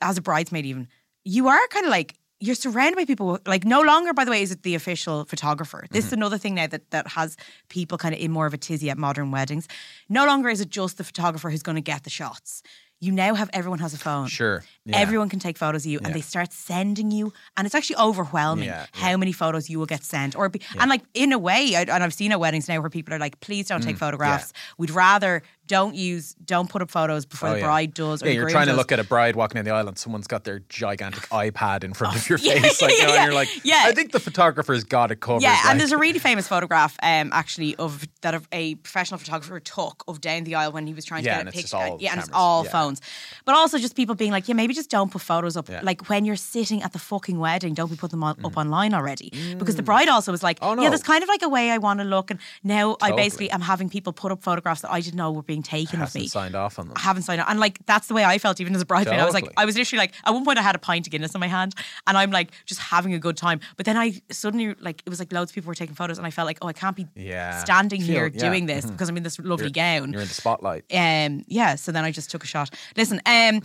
as 0.00 0.16
a 0.16 0.22
bridesmaid, 0.22 0.64
even 0.66 0.88
you 1.24 1.48
are 1.48 1.60
kind 1.68 1.84
of 1.84 1.90
like. 1.90 2.14
You're 2.42 2.56
surrounded 2.56 2.96
by 2.96 3.04
people. 3.04 3.38
Like 3.46 3.64
no 3.64 3.80
longer, 3.82 4.12
by 4.12 4.24
the 4.24 4.30
way, 4.32 4.42
is 4.42 4.50
it 4.50 4.62
the 4.64 4.74
official 4.74 5.24
photographer. 5.26 5.86
This 5.90 6.04
Mm-hmm. 6.04 6.06
is 6.08 6.12
another 6.12 6.38
thing 6.38 6.54
now 6.56 6.66
that 6.66 6.90
that 6.90 7.06
has 7.18 7.36
people 7.68 7.96
kind 7.98 8.14
of 8.14 8.20
in 8.20 8.30
more 8.32 8.46
of 8.46 8.54
a 8.54 8.58
tizzy 8.58 8.90
at 8.90 8.98
modern 8.98 9.30
weddings. 9.30 9.68
No 10.08 10.26
longer 10.26 10.48
is 10.48 10.60
it 10.60 10.68
just 10.68 10.98
the 10.98 11.04
photographer 11.04 11.50
who's 11.50 11.62
going 11.62 11.76
to 11.76 11.90
get 11.92 12.02
the 12.02 12.10
shots. 12.10 12.62
You 13.00 13.10
now 13.10 13.34
have 13.34 13.50
everyone 13.52 13.80
has 13.80 13.94
a 13.94 13.98
phone. 13.98 14.28
Sure. 14.28 14.62
Yeah. 14.84 14.98
Everyone 14.98 15.28
can 15.28 15.40
take 15.40 15.58
photos 15.58 15.84
of 15.84 15.90
you, 15.90 15.98
Yeah. 16.00 16.06
and 16.06 16.14
they 16.14 16.20
start 16.20 16.52
sending 16.52 17.10
you, 17.10 17.32
and 17.56 17.66
it's 17.66 17.74
actually 17.74 17.96
overwhelming 17.96 18.66
Yeah, 18.68 18.86
how 18.92 19.16
many 19.16 19.32
photos 19.32 19.68
you 19.70 19.78
will 19.80 19.86
get 19.94 20.04
sent. 20.04 20.36
Or 20.36 20.48
be, 20.48 20.60
and 20.78 20.88
like 20.88 21.02
in 21.14 21.32
a 21.32 21.38
way, 21.38 21.74
I, 21.74 21.80
and 21.82 22.02
I've 22.04 22.14
seen 22.14 22.30
at 22.32 22.38
weddings 22.38 22.68
now 22.68 22.80
where 22.80 22.90
people 22.90 23.12
are 23.14 23.18
like, 23.18 23.40
"Please 23.40 23.66
don't 23.68 23.82
Mm, 23.82 23.86
take 23.86 23.96
photographs. 23.98 24.52
We'd 24.78 24.90
rather 24.90 25.42
don't 25.72 25.94
use, 25.94 26.34
don't 26.44 26.68
put 26.68 26.82
up 26.82 26.90
photos 26.90 27.24
before 27.26 27.48
Oh, 27.48 27.52
the 27.54 27.58
yeah. 27.60 27.64
bride 27.66 27.94
does." 27.94 28.22
Or 28.22 28.26
Yeah, 28.26 28.32
you're 28.34 28.48
trying 28.50 28.66
to 28.68 28.74
look 28.74 28.92
at 28.92 28.98
a 29.00 29.04
bride 29.04 29.34
walking 29.36 29.56
down 29.56 29.64
the 29.64 29.70
aisle 29.72 29.88
and 29.88 29.98
someone's 29.98 30.26
got 30.26 30.44
their 30.44 30.60
gigantic 30.68 31.22
iPad 31.46 31.82
in 31.84 31.94
front 31.94 32.16
of 32.16 32.28
your 32.28 32.38
yeah, 32.40 32.60
face. 32.60 32.80
Like, 32.82 32.94
yeah, 32.98 33.10
and 33.14 33.24
you're 33.24 33.34
like, 33.34 33.48
yeah. 33.64 33.82
I 33.86 33.92
think 33.92 34.12
the 34.12 34.20
photographer's 34.20 34.84
got 34.84 35.10
it 35.10 35.20
covered. 35.20 35.42
Yeah, 35.42 35.50
like- 35.52 35.66
and 35.66 35.80
there's 35.80 35.92
a 35.92 35.98
really 35.98 36.18
famous 36.18 36.46
photograph, 36.46 36.96
um, 37.02 37.30
actually, 37.32 37.74
of 37.76 38.06
that 38.20 38.34
of 38.34 38.46
a 38.52 38.74
professional 38.76 39.18
photographer 39.18 39.58
took 39.60 40.04
of 40.06 40.20
down 40.20 40.44
the 40.44 40.54
aisle 40.54 40.72
when 40.72 40.86
he 40.86 40.94
was 40.94 41.04
trying 41.04 41.22
to 41.24 41.30
get 41.30 41.48
a 41.48 41.50
picture. 41.52 41.76
all 41.76 41.96
yeah, 42.00 42.12
and 42.12 42.20
it's 42.20 42.30
all 42.32 42.64
Yeah. 42.64 42.70
phones. 42.70 43.00
But 43.44 43.54
also 43.54 43.78
just 43.78 43.96
people 43.96 44.14
being 44.14 44.30
like, 44.32 44.46
yeah, 44.48 44.54
maybe 44.54 44.74
just 44.74 44.90
don't 44.90 45.10
put 45.10 45.22
photos 45.22 45.56
up. 45.56 45.68
Yeah. 45.68 45.80
Like 45.82 46.08
when 46.08 46.24
you're 46.24 46.36
sitting 46.36 46.82
at 46.82 46.92
the 46.92 46.98
fucking 46.98 47.38
wedding, 47.38 47.74
don't 47.74 47.90
be 47.90 47.96
putting 47.96 48.18
them 48.20 48.24
on, 48.24 48.36
up 48.44 48.56
online 48.56 48.94
already. 48.94 49.32
Because 49.58 49.76
the 49.76 49.82
bride 49.82 50.08
also 50.08 50.30
was 50.30 50.42
like, 50.42 50.60
Mm. 50.60 50.66
Oh, 50.68 50.74
no. 50.74 50.82
yeah, 50.82 50.90
there's 50.90 51.02
kind 51.02 51.22
of 51.22 51.28
like 51.28 51.42
a 51.42 51.48
way 51.48 51.70
I 51.70 51.78
want 51.78 52.00
to 52.00 52.04
look, 52.04 52.30
and 52.30 52.38
now 52.62 52.96
I 53.00 53.08
Totally. 53.08 53.22
basically 53.22 53.50
am 53.50 53.60
having 53.62 53.88
people 53.88 54.12
put 54.12 54.30
up 54.32 54.42
photographs 54.42 54.82
that 54.82 54.92
I 54.92 55.00
didn't 55.00 55.16
know 55.16 55.32
were 55.32 55.42
being 55.42 55.61
taken 55.62 56.00
of 56.02 56.14
me. 56.14 56.26
signed 56.28 56.54
off 56.54 56.78
on 56.78 56.88
them. 56.88 56.96
I 56.96 57.00
haven't 57.00 57.22
signed 57.22 57.40
off, 57.40 57.48
And 57.50 57.58
like 57.60 57.78
that's 57.86 58.08
the 58.08 58.14
way 58.14 58.24
I 58.24 58.38
felt 58.38 58.60
even 58.60 58.74
as 58.74 58.82
a 58.82 58.86
bridesmaid. 58.86 59.18
I 59.20 59.24
was 59.24 59.34
like, 59.34 59.50
I 59.56 59.64
was 59.64 59.76
literally 59.76 59.98
like, 60.00 60.12
at 60.24 60.32
one 60.32 60.44
point 60.44 60.58
I 60.58 60.62
had 60.62 60.74
a 60.74 60.78
pint 60.78 61.06
of 61.06 61.10
Guinness 61.10 61.34
in 61.34 61.40
my 61.40 61.46
hand 61.48 61.74
and 62.06 62.16
I'm 62.18 62.30
like 62.30 62.50
just 62.66 62.80
having 62.80 63.14
a 63.14 63.18
good 63.18 63.36
time. 63.36 63.60
But 63.76 63.86
then 63.86 63.96
I 63.96 64.20
suddenly 64.30 64.74
like 64.80 65.02
it 65.06 65.08
was 65.10 65.18
like 65.18 65.32
loads 65.32 65.50
of 65.50 65.54
people 65.54 65.68
were 65.68 65.74
taking 65.74 65.94
photos 65.94 66.18
and 66.18 66.26
I 66.26 66.30
felt 66.30 66.46
like, 66.46 66.58
oh, 66.62 66.68
I 66.68 66.72
can't 66.72 66.96
be 66.96 67.06
Yeah. 67.14 67.58
standing 67.60 68.00
Feel- 68.00 68.08
here 68.10 68.26
yeah. 68.32 68.40
doing 68.40 68.66
this 68.66 68.84
Mhm. 68.86 68.92
because 68.92 69.08
I'm 69.08 69.16
in 69.16 69.22
this 69.22 69.38
lovely 69.38 69.64
You're- 69.66 69.72
gown. 69.72 70.12
You're 70.12 70.22
in 70.22 70.28
the 70.28 70.34
spotlight. 70.34 70.84
Um 70.92 71.44
yeah, 71.46 71.74
so 71.76 71.92
then 71.92 72.04
I 72.04 72.10
just 72.12 72.30
took 72.30 72.44
a 72.44 72.46
shot. 72.46 72.70
Listen, 72.96 73.20
um 73.26 73.62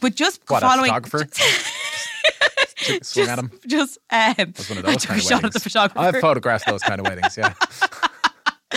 but 0.00 0.14
just 0.14 0.40
What, 0.48 0.60
following 0.62 0.92
photographer? 0.92 1.24
Took- 2.86 3.04
Swing 3.04 3.28
at 3.28 3.38
him. 3.38 3.50
just 3.66 3.98
um 4.10 4.34
That's 4.36 4.68
one 4.68 4.78
of 4.78 4.84
I 4.86 4.92
those 4.92 5.02
took 5.02 5.08
kind 5.10 5.20
a 5.20 5.24
of 5.24 5.28
shot 5.28 5.44
at 5.44 5.52
the 5.52 5.60
photographer. 5.60 5.98
I've 5.98 6.20
photographed 6.20 6.66
those 6.66 6.82
kind 6.82 7.00
of 7.00 7.06
weddings, 7.06 7.36
yeah. 7.36 7.54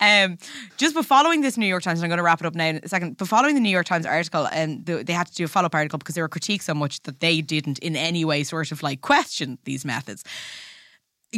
Um, 0.00 0.38
just 0.76 0.94
but 0.94 1.04
following 1.04 1.40
this 1.40 1.56
New 1.56 1.66
York 1.66 1.82
Times, 1.82 1.98
and 1.98 2.04
I'm 2.04 2.08
going 2.08 2.18
to 2.18 2.22
wrap 2.22 2.40
it 2.40 2.46
up 2.46 2.54
now 2.54 2.66
in 2.66 2.76
a 2.76 2.88
second. 2.88 3.16
But 3.16 3.26
following 3.26 3.56
the 3.56 3.60
New 3.60 3.68
York 3.68 3.84
Times 3.84 4.06
article, 4.06 4.46
and 4.46 4.86
the, 4.86 5.02
they 5.02 5.12
had 5.12 5.26
to 5.26 5.34
do 5.34 5.44
a 5.44 5.48
follow 5.48 5.66
up 5.66 5.74
article 5.74 5.98
because 5.98 6.14
they 6.14 6.22
were 6.22 6.28
critiqued 6.28 6.62
so 6.62 6.72
much 6.72 7.02
that 7.02 7.18
they 7.18 7.40
didn't 7.40 7.80
in 7.80 7.96
any 7.96 8.24
way 8.24 8.44
sort 8.44 8.70
of 8.70 8.80
like 8.80 9.00
question 9.00 9.58
these 9.64 9.84
methods. 9.84 10.22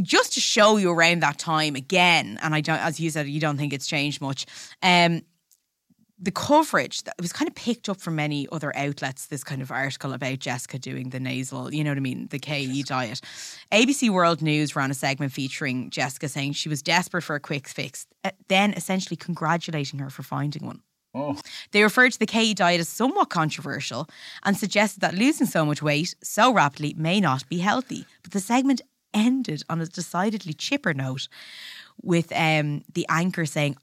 Just 0.03 0.35
to 0.35 0.41
show 0.41 0.77
you 0.77 0.91
around 0.91 1.21
that 1.21 1.39
time 1.39 1.75
again, 1.75 2.39
and 2.43 2.55
I 2.55 2.61
don't, 2.61 2.79
as 2.81 3.01
you 3.01 3.09
said, 3.09 3.29
you 3.29 3.41
don't 3.41 3.57
think 3.57 3.73
it's 3.73 3.87
changed 3.87 4.21
much. 4.21 4.45
Um, 4.83 5.23
the 6.21 6.31
coverage 6.31 7.03
that 7.05 7.15
it 7.19 7.23
was 7.23 7.33
kind 7.33 7.49
of 7.49 7.55
picked 7.55 7.89
up 7.89 8.01
from 8.01 8.17
many 8.17 8.47
other 8.53 8.77
outlets. 8.77 9.27
This 9.27 9.43
kind 9.43 9.63
of 9.63 9.71
article 9.71 10.13
about 10.13 10.39
Jessica 10.39 10.79
doing 10.79 11.11
the 11.11 11.21
nasal, 11.21 11.73
you 11.73 11.83
know 11.83 11.91
what 11.91 11.97
I 11.97 12.01
mean, 12.01 12.29
the 12.31 12.39
KE 12.39 12.83
diet. 12.83 13.21
ABC 13.73 14.11
World 14.11 14.43
News 14.43 14.77
ran 14.77 14.91
a 14.91 14.95
segment 14.95 15.33
featuring 15.33 15.91
Jessica 15.91 16.29
saying 16.29 16.53
she 16.53 16.69
was 16.69 16.83
desperate 16.83 17.23
for 17.23 17.35
a 17.35 17.41
quick 17.41 17.67
fix, 17.67 18.07
uh, 18.25 18.31
then 18.49 18.75
essentially 18.75 19.17
congratulating 19.17 19.99
her 20.01 20.11
for 20.11 20.23
finding 20.23 20.67
one. 20.67 20.83
Oh. 21.15 21.37
They 21.73 21.83
referred 21.83 22.13
to 22.13 22.19
the 22.19 22.27
KE 22.27 22.55
diet 22.55 22.81
as 22.81 22.89
somewhat 22.89 23.31
controversial 23.31 24.09
and 24.45 24.57
suggested 24.57 25.01
that 25.01 25.15
losing 25.15 25.47
so 25.47 25.65
much 25.65 25.83
weight 25.83 26.15
so 26.23 26.53
rapidly 26.53 26.95
may 26.97 27.21
not 27.21 27.49
be 27.49 27.59
healthy. 27.59 28.07
But 28.23 28.33
the 28.33 28.41
segment 28.41 28.83
ended 29.13 29.65
on 29.69 29.81
a 29.81 29.87
decidedly 29.87 30.53
chipper 30.53 30.95
note 30.95 31.27
with 32.03 32.33
um, 32.33 32.85
the 32.95 33.07
anchor 33.09 33.45
saying, 33.45 33.77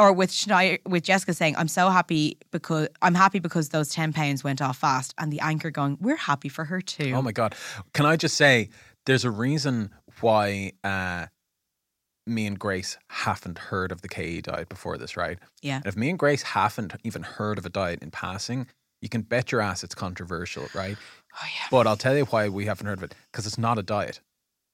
or 0.00 0.12
with 0.12 0.32
Schneider, 0.32 0.78
with 0.86 1.04
Jessica 1.04 1.34
saying, 1.34 1.56
"I'm 1.56 1.68
so 1.68 1.90
happy 1.90 2.38
because 2.50 2.88
I'm 3.02 3.14
happy 3.14 3.38
because 3.38 3.68
those 3.68 3.90
ten 3.90 4.12
pounds 4.12 4.42
went 4.42 4.62
off 4.62 4.78
fast," 4.78 5.14
and 5.18 5.32
the 5.32 5.40
anchor 5.40 5.70
going, 5.70 5.98
"We're 6.00 6.16
happy 6.16 6.48
for 6.48 6.64
her 6.64 6.80
too." 6.80 7.12
Oh 7.14 7.22
my 7.22 7.32
god! 7.32 7.54
Can 7.92 8.06
I 8.06 8.16
just 8.16 8.36
say, 8.36 8.70
there's 9.06 9.24
a 9.24 9.30
reason 9.30 9.90
why 10.20 10.72
uh, 10.84 11.26
me 12.26 12.46
and 12.46 12.58
Grace 12.58 12.98
haven't 13.08 13.58
heard 13.58 13.92
of 13.92 14.02
the 14.02 14.08
KE 14.08 14.40
diet 14.42 14.68
before 14.68 14.98
this, 14.98 15.16
right? 15.16 15.38
Yeah. 15.62 15.76
And 15.76 15.86
if 15.86 15.96
me 15.96 16.10
and 16.10 16.18
Grace 16.18 16.42
haven't 16.42 16.94
even 17.04 17.22
heard 17.22 17.58
of 17.58 17.66
a 17.66 17.70
diet 17.70 18.02
in 18.02 18.10
passing, 18.10 18.66
you 19.00 19.08
can 19.08 19.22
bet 19.22 19.52
your 19.52 19.60
ass 19.60 19.82
it's 19.84 19.94
controversial, 19.94 20.68
right? 20.74 20.96
Oh 21.34 21.46
yeah. 21.46 21.66
But 21.70 21.86
I'll 21.86 21.96
tell 21.96 22.16
you 22.16 22.24
why 22.26 22.48
we 22.48 22.66
haven't 22.66 22.86
heard 22.86 22.98
of 22.98 23.04
it 23.04 23.14
because 23.30 23.46
it's 23.46 23.58
not 23.58 23.78
a 23.78 23.82
diet. 23.82 24.20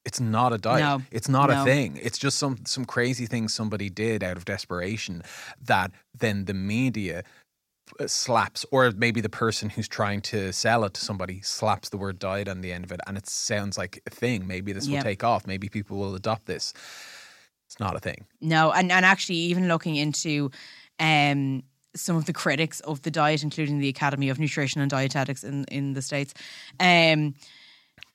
It's 0.06 0.20
not 0.20 0.52
a 0.52 0.58
diet. 0.58 0.80
No. 0.80 1.02
It's 1.10 1.28
not 1.28 1.50
No. 1.50 1.60
a 1.62 1.64
thing. 1.64 1.98
It's 2.00 2.16
just 2.16 2.38
some 2.38 2.58
some 2.64 2.84
crazy 2.84 3.26
thing 3.26 3.48
somebody 3.48 3.90
did 3.90 4.22
out 4.22 4.36
of 4.36 4.44
desperation 4.44 5.22
that 5.60 5.90
then 6.18 6.44
the 6.46 6.54
media 6.54 7.24
uh, 8.00 8.06
slaps, 8.06 8.64
or 8.70 8.90
maybe 8.92 9.20
the 9.20 9.28
person 9.28 9.68
who's 9.70 9.88
trying 9.88 10.20
to 10.20 10.52
sell 10.52 10.84
it 10.84 10.94
to 10.94 11.00
somebody 11.00 11.40
slaps 11.42 11.88
the 11.90 11.96
word 11.96 12.18
diet 12.18 12.48
on 12.48 12.60
the 12.60 12.72
end 12.72 12.84
of 12.84 12.92
it, 12.92 13.00
and 13.06 13.16
it 13.18 13.28
sounds 13.28 13.76
like 13.76 14.00
a 14.06 14.10
thing. 14.10 14.46
Maybe 14.46 14.72
this 14.72 14.86
Yep. 14.86 14.96
will 14.98 15.02
take 15.10 15.22
off. 15.24 15.46
Maybe 15.46 15.68
people 15.68 15.98
will 15.98 16.14
adopt 16.14 16.46
this. 16.46 16.72
It's 17.68 17.78
not 17.80 17.96
a 17.96 18.00
thing. 18.00 18.26
No, 18.40 18.70
and, 18.72 18.90
and 18.92 19.04
actually, 19.04 19.38
even 19.38 19.66
looking 19.68 19.96
into 19.96 20.50
um, 21.00 21.62
some 21.96 22.16
of 22.16 22.24
the 22.26 22.32
critics 22.32 22.78
of 22.80 23.02
the 23.02 23.10
diet, 23.10 23.42
including 23.42 23.78
the 23.80 23.88
Academy 23.88 24.28
of 24.30 24.38
Nutrition 24.38 24.80
and 24.80 24.90
Dietetics 24.90 25.42
in, 25.44 25.64
in 25.64 25.92
the 25.94 26.02
States, 26.02 26.32
um, 26.80 27.34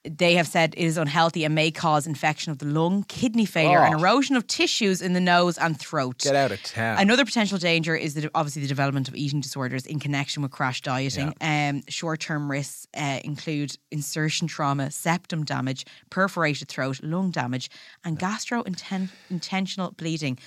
they 0.03 0.33
have 0.33 0.47
said 0.47 0.73
it 0.75 0.83
is 0.83 0.97
unhealthy 0.97 1.43
and 1.45 1.53
may 1.53 1.69
cause 1.69 2.07
infection 2.07 2.51
of 2.51 2.57
the 2.57 2.65
lung, 2.65 3.03
kidney 3.07 3.45
failure, 3.45 3.79
and 3.81 3.93
Oh. 3.95 3.99
erosion 3.99 4.35
of 4.35 4.47
tissues 4.47 4.99
in 5.01 5.13
the 5.13 5.19
nose 5.19 5.59
and 5.59 5.79
throat. 5.79 6.17
Get 6.19 6.35
out 6.35 6.51
of 6.51 6.61
town. 6.63 6.97
Another 6.97 7.23
potential 7.23 7.59
danger 7.59 7.95
is 7.95 8.15
that 8.15 8.27
obviously 8.33 8.63
the 8.63 8.67
development 8.67 9.07
of 9.07 9.15
eating 9.15 9.41
disorders 9.41 9.85
in 9.85 9.99
connection 9.99 10.41
with 10.41 10.51
crash 10.51 10.81
dieting. 10.81 11.33
Um, 11.39 11.83
short-term 11.87 12.49
risks 12.49 12.87
uh, 12.97 13.19
include 13.23 13.77
insertion 13.91 14.47
trauma, 14.47 14.89
septum 14.89 15.45
damage, 15.45 15.85
perforated 16.09 16.67
throat, 16.67 16.99
lung 17.03 17.29
damage, 17.29 17.69
and 18.03 18.17
gastro-intestinal 18.17 19.91
bleeding. 19.97 20.37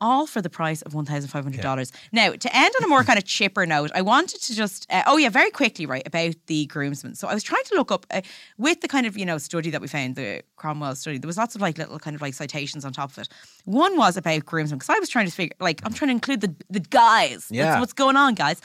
All 0.00 0.26
for 0.26 0.40
the 0.40 0.50
price 0.50 0.82
of 0.82 0.94
one 0.94 1.04
thousand 1.04 1.28
five 1.28 1.42
hundred 1.42 1.60
dollars. 1.60 1.90
Now, 2.12 2.32
to 2.32 2.56
end 2.56 2.74
on 2.78 2.84
a 2.84 2.88
more 2.88 3.02
kind 3.02 3.18
of 3.18 3.24
chipper 3.24 3.66
note, 3.66 3.90
I 3.94 4.02
wanted 4.02 4.40
to 4.42 4.54
just 4.54 4.86
uh, 4.90 5.02
oh 5.06 5.16
yeah, 5.16 5.28
very 5.28 5.50
quickly 5.50 5.86
right 5.86 6.06
about 6.06 6.36
the 6.46 6.66
groomsmen. 6.66 7.16
So 7.16 7.26
I 7.26 7.34
was 7.34 7.42
trying 7.42 7.64
to 7.64 7.74
look 7.74 7.90
up 7.90 8.06
uh, 8.10 8.20
with 8.58 8.80
the 8.80 8.88
kind 8.88 9.06
of 9.06 9.16
you 9.16 9.26
know 9.26 9.38
study 9.38 9.70
that 9.70 9.80
we 9.80 9.88
found, 9.88 10.14
the 10.14 10.42
Cromwell 10.56 10.94
study. 10.94 11.18
There 11.18 11.26
was 11.26 11.36
lots 11.36 11.54
of 11.54 11.60
like 11.60 11.78
little 11.78 11.98
kind 11.98 12.14
of 12.14 12.22
like 12.22 12.34
citations 12.34 12.84
on 12.84 12.92
top 12.92 13.10
of 13.10 13.18
it. 13.18 13.28
One 13.64 13.96
was 13.96 14.16
about 14.16 14.44
groomsmen 14.44 14.78
because 14.78 14.94
I 14.94 14.98
was 15.00 15.08
trying 15.08 15.26
to 15.26 15.32
figure 15.32 15.56
like 15.58 15.80
I'm 15.84 15.92
trying 15.92 16.10
to 16.10 16.14
include 16.14 16.42
the 16.42 16.54
the 16.70 16.80
guys. 16.80 17.48
Yeah. 17.50 17.70
What's, 17.70 17.80
what's 17.80 17.92
going 17.94 18.16
on, 18.16 18.34
guys? 18.34 18.60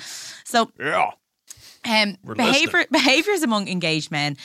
So 0.46 0.70
yeah. 0.80 1.12
um, 1.86 2.18
We're 2.24 2.36
behavior 2.36 2.86
behaviors 2.92 3.42
among 3.42 3.68
engaged 3.70 4.12
men. 4.12 4.38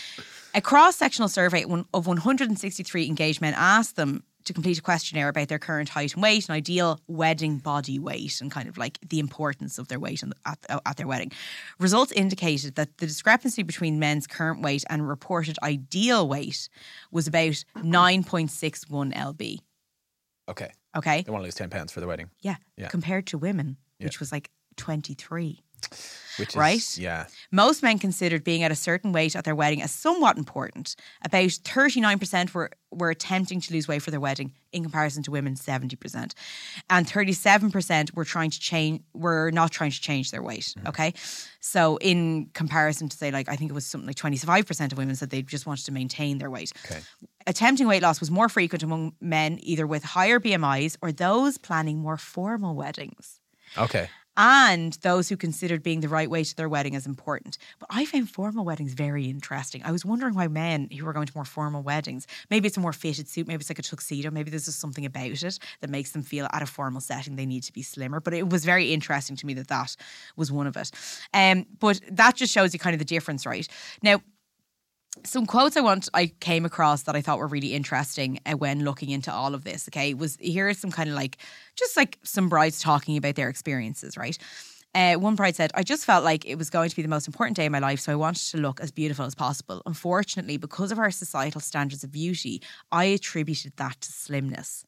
A 0.55 0.63
cross-sectional 0.63 1.29
survey 1.29 1.65
of 1.93 2.07
163 2.07 3.07
engaged 3.07 3.41
men 3.43 3.53
asked 3.55 3.97
them 3.97 4.25
to 4.49 4.53
complete 4.53 4.79
a 4.79 4.83
questionnaire 4.83 5.29
about 5.29 5.49
their 5.49 5.59
current 5.59 5.89
height 5.89 6.15
and 6.15 6.23
weight 6.23 6.49
and 6.49 6.57
ideal 6.57 7.01
wedding 7.07 7.59
body 7.59 7.99
weight 7.99 8.41
and 8.41 8.51
kind 8.51 8.69
of 8.69 8.77
like 8.77 8.99
the 9.09 9.21
importance 9.21 9.79
of 9.79 9.89
their 9.89 10.01
weight 10.01 10.21
the, 10.21 10.35
at, 10.45 10.59
at 10.85 10.97
their 10.97 11.07
wedding. 11.07 11.31
Results 11.79 12.11
indicated 12.13 12.75
that 12.75 12.99
the 12.99 13.07
discrepancy 13.07 13.63
between 13.63 13.99
men's 13.99 14.27
current 14.27 14.61
weight 14.63 14.85
and 14.91 15.09
reported 15.09 15.57
ideal 15.63 16.29
weight 16.29 16.69
was 17.13 17.27
about 17.27 17.63
9.61 17.77 19.15
lb. 19.15 19.59
Okay. 20.49 20.73
Okay. 20.97 21.23
They 21.23 21.31
want 21.31 21.43
to 21.43 21.47
lose 21.47 21.55
10 21.55 21.71
pounds 21.71 21.93
for 21.93 22.01
the 22.01 22.07
wedding. 22.07 22.31
Yeah. 22.41 22.57
Yeah. 22.77 22.89
Compared 22.89 23.27
to 23.29 23.39
women, 23.39 23.77
Yeah. 23.99 24.07
which 24.07 24.19
was 24.21 24.33
like 24.33 24.51
23. 24.77 25.63
Which 26.39 26.51
is, 26.51 26.57
Right? 26.57 26.99
Yeah. 26.99 27.27
Most 27.51 27.83
men 27.83 27.99
considered 27.99 28.45
being 28.45 28.63
at 28.63 28.71
a 28.71 28.77
certain 28.77 29.13
weight 29.13 29.35
at 29.35 29.45
their 29.45 29.55
wedding 29.55 29.83
as 29.83 29.91
somewhat 29.91 30.39
important. 30.39 30.95
About 31.25 31.49
39% 31.49 32.55
were, 32.55 32.71
were 32.91 33.11
attempting 33.11 33.61
to 33.61 33.73
lose 33.73 33.89
weight 33.89 34.03
for 34.03 34.11
their 34.11 34.21
wedding, 34.21 34.53
in 34.73 34.83
comparison 34.83 35.23
to 35.25 35.31
women, 35.31 35.55
70%. 35.55 36.35
And 36.91 37.07
37% 37.07 38.15
were 38.15 38.25
trying 38.25 38.51
to 38.51 38.61
change 38.61 39.03
were 39.15 39.51
not 39.51 39.73
trying 39.73 39.91
to 39.91 40.01
change 40.01 40.31
their 40.31 40.43
weight. 40.43 40.75
Mm-hmm. 40.77 40.89
Okay. 40.89 41.15
So 41.61 41.97
in 41.97 42.51
comparison 42.53 43.09
to 43.09 43.17
say 43.17 43.31
like 43.31 43.49
I 43.49 43.57
think 43.57 43.71
it 43.71 43.75
was 43.75 43.87
something 43.87 44.07
like 44.07 44.17
25% 44.17 44.93
of 44.93 44.99
women 44.99 45.17
said 45.17 45.31
they 45.31 45.43
just 45.43 45.67
wanted 45.67 45.87
to 45.87 45.93
maintain 45.93 46.39
their 46.39 46.51
weight. 46.51 46.73
Okay. 46.85 47.01
Attempting 47.47 47.89
weight 47.89 48.03
loss 48.03 48.21
was 48.21 48.31
more 48.31 48.49
frequent 48.49 48.83
among 48.83 49.15
men 49.21 49.59
either 49.63 49.87
with 49.87 50.05
higher 50.05 50.39
BMIs 50.39 50.97
or 51.01 51.11
those 51.11 51.59
planning 51.59 51.99
more 51.99 52.17
formal 52.17 52.75
weddings 52.75 53.41
Okay. 53.77 54.09
And 54.39 54.93
those 55.03 55.29
who 55.29 55.37
considered 55.37 55.83
being 55.83 56.01
the 56.01 56.09
right 56.09 56.31
way 56.31 56.45
to 56.45 56.57
their 56.57 56.69
wedding 56.69 56.95
as 56.95 57.07
important. 57.07 57.59
But 57.81 57.89
I 57.91 58.07
found 58.07 58.31
formal 58.31 58.65
weddings 58.65 58.95
very 58.95 59.27
interesting. 59.27 59.83
I 59.85 59.91
was 59.91 60.05
wondering 60.05 60.35
why 60.35 60.47
men 60.47 60.89
who 60.97 61.05
were 61.05 61.13
going 61.13 61.27
to 61.27 61.33
more 61.35 61.45
formal 61.45 61.83
weddings, 61.83 62.27
maybe 62.49 62.69
it's 62.69 62.77
a 62.77 62.81
more 62.81 62.93
fitted 62.93 63.29
suit, 63.29 63.49
maybe 63.49 63.61
it's 63.61 63.69
like 63.69 63.81
a 63.81 63.83
tuxedo, 63.83 64.31
maybe 64.31 64.49
there's 64.51 64.67
just 64.67 64.79
something 64.79 65.05
about 65.05 65.43
it 65.43 65.59
that 65.81 65.91
makes 65.91 66.13
them 66.13 66.23
feel 66.23 66.47
at 66.53 66.63
a 66.63 66.67
formal 66.67 67.01
setting 67.01 67.35
they 67.35 67.47
need 67.47 67.65
to 67.65 67.73
be 67.73 67.83
slimmer. 67.83 68.21
But 68.21 68.33
it 68.33 68.49
was 68.49 68.65
very 68.65 68.93
interesting 68.93 69.37
to 69.37 69.47
me 69.47 69.55
that 69.55 69.69
that 69.69 69.97
was 70.37 70.53
one 70.53 70.69
of 70.69 70.77
it. 70.77 70.93
Um, 71.35 71.67
but 71.81 72.01
that 72.09 72.37
just 72.37 72.53
shows 72.53 72.73
you 72.73 72.79
kind 72.79 72.95
of 72.95 73.01
the 73.01 73.05
difference, 73.05 73.45
right? 73.45 73.67
Now, 74.03 74.23
some 75.25 75.47
quotes 75.47 75.77
I 75.77 75.81
want 75.81 76.09
I 76.15 76.33
came 76.41 76.65
across 76.65 77.03
that 77.03 77.17
I 77.17 77.21
thought 77.21 77.39
were 77.39 77.47
really 77.47 77.75
interesting 77.75 78.41
uh, 78.47 78.53
when 78.53 78.85
looking 78.85 79.11
into 79.11 79.33
all 79.33 79.55
of 79.55 79.65
this. 79.65 79.89
Okay, 79.89 80.15
was 80.15 80.37
here 80.41 80.69
are 80.69 80.75
some 80.75 80.91
kind 80.91 81.09
of 81.09 81.15
like 81.15 81.39
just 81.77 81.97
like 81.97 82.19
some 82.23 82.49
brides 82.49 82.81
talking 82.81 83.17
about 83.17 83.35
their 83.35 83.49
experiences, 83.49 84.17
right? 84.17 84.39
Uh, 84.95 85.15
one 85.15 85.35
bride 85.35 85.55
said, 85.55 85.71
I 85.75 85.83
just 85.83 86.05
felt 86.05 86.25
like 86.25 86.47
it 86.47 86.57
was 86.57 86.71
going 86.71 86.89
to 86.89 86.97
be 86.97 87.03
the 87.03 87.09
most 87.09 87.27
important 87.27 87.57
day 87.57 87.67
of 87.67 87.73
my 87.73 87.79
life, 87.79 88.01
so 88.01 88.11
I 88.11 88.17
wanted 88.17 88.43
to 88.51 88.57
look 88.57 88.81
as 88.81 88.91
beautiful 88.91 89.27
as 89.27 89.35
possible. 89.35 89.83
Unfortunately, 89.85 90.57
because 90.57 90.91
of 90.91 90.99
our 90.99 91.11
societal 91.11 91.61
standards 91.61 92.03
of 92.05 92.11
beauty, 92.11 92.63
I 92.91 93.05
attributed 93.05 93.75
that 93.77 94.01
to 94.01 94.13
slimness. 94.13 94.85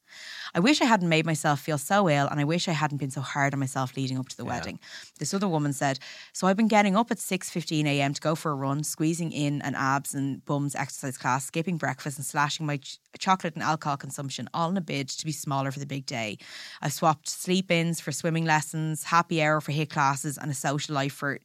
I 0.55 0.59
wish 0.59 0.81
I 0.81 0.85
hadn't 0.85 1.07
made 1.07 1.25
myself 1.25 1.61
feel 1.61 1.77
so 1.77 2.09
ill, 2.09 2.27
and 2.27 2.39
I 2.39 2.43
wish 2.43 2.67
I 2.67 2.73
hadn't 2.73 2.97
been 2.97 3.11
so 3.11 3.21
hard 3.21 3.53
on 3.53 3.59
myself 3.59 3.95
leading 3.95 4.17
up 4.17 4.27
to 4.29 4.37
the 4.37 4.43
wedding. 4.43 4.79
This 5.19 5.33
other 5.33 5.47
woman 5.47 5.71
said, 5.71 5.99
So 6.33 6.47
I've 6.47 6.57
been 6.57 6.67
getting 6.67 6.97
up 6.97 7.11
at 7.11 7.17
6.15 7.17 7.85
a.m. 7.85 8.13
to 8.13 8.21
go 8.21 8.33
for 8.35 8.51
a 8.51 8.55
run, 8.55 8.83
squeezing 8.83 9.31
in 9.31 9.61
an 9.61 9.75
abs 9.75 10.15
and 10.15 10.43
bums 10.45 10.75
exercise 10.75 11.17
class, 11.17 11.45
skipping 11.45 11.77
breakfast 11.77 12.17
and 12.17 12.25
slashing 12.25 12.65
my 12.65 12.77
ch- 12.77 12.97
chocolate 13.17 13.55
and 13.55 13.63
alcohol 13.63 13.97
consumption, 13.97 14.49
all 14.53 14.69
in 14.69 14.77
a 14.77 14.81
bid 14.81 15.09
to 15.09 15.25
be 15.25 15.31
smaller 15.31 15.71
for 15.71 15.79
the 15.79 15.85
big 15.85 16.05
day. 16.05 16.37
I've 16.81 16.93
swapped 16.93 17.27
sleep-ins 17.27 17.99
for 17.99 18.11
swimming 18.11 18.45
lessons, 18.45 19.03
happy 19.03 19.41
hour 19.41 19.61
for 19.61 19.71
HIIT 19.71 19.89
classes, 19.89 20.37
and 20.37 20.51
a 20.51 20.55
social 20.55 20.95
life 20.95 21.13
for 21.13 21.39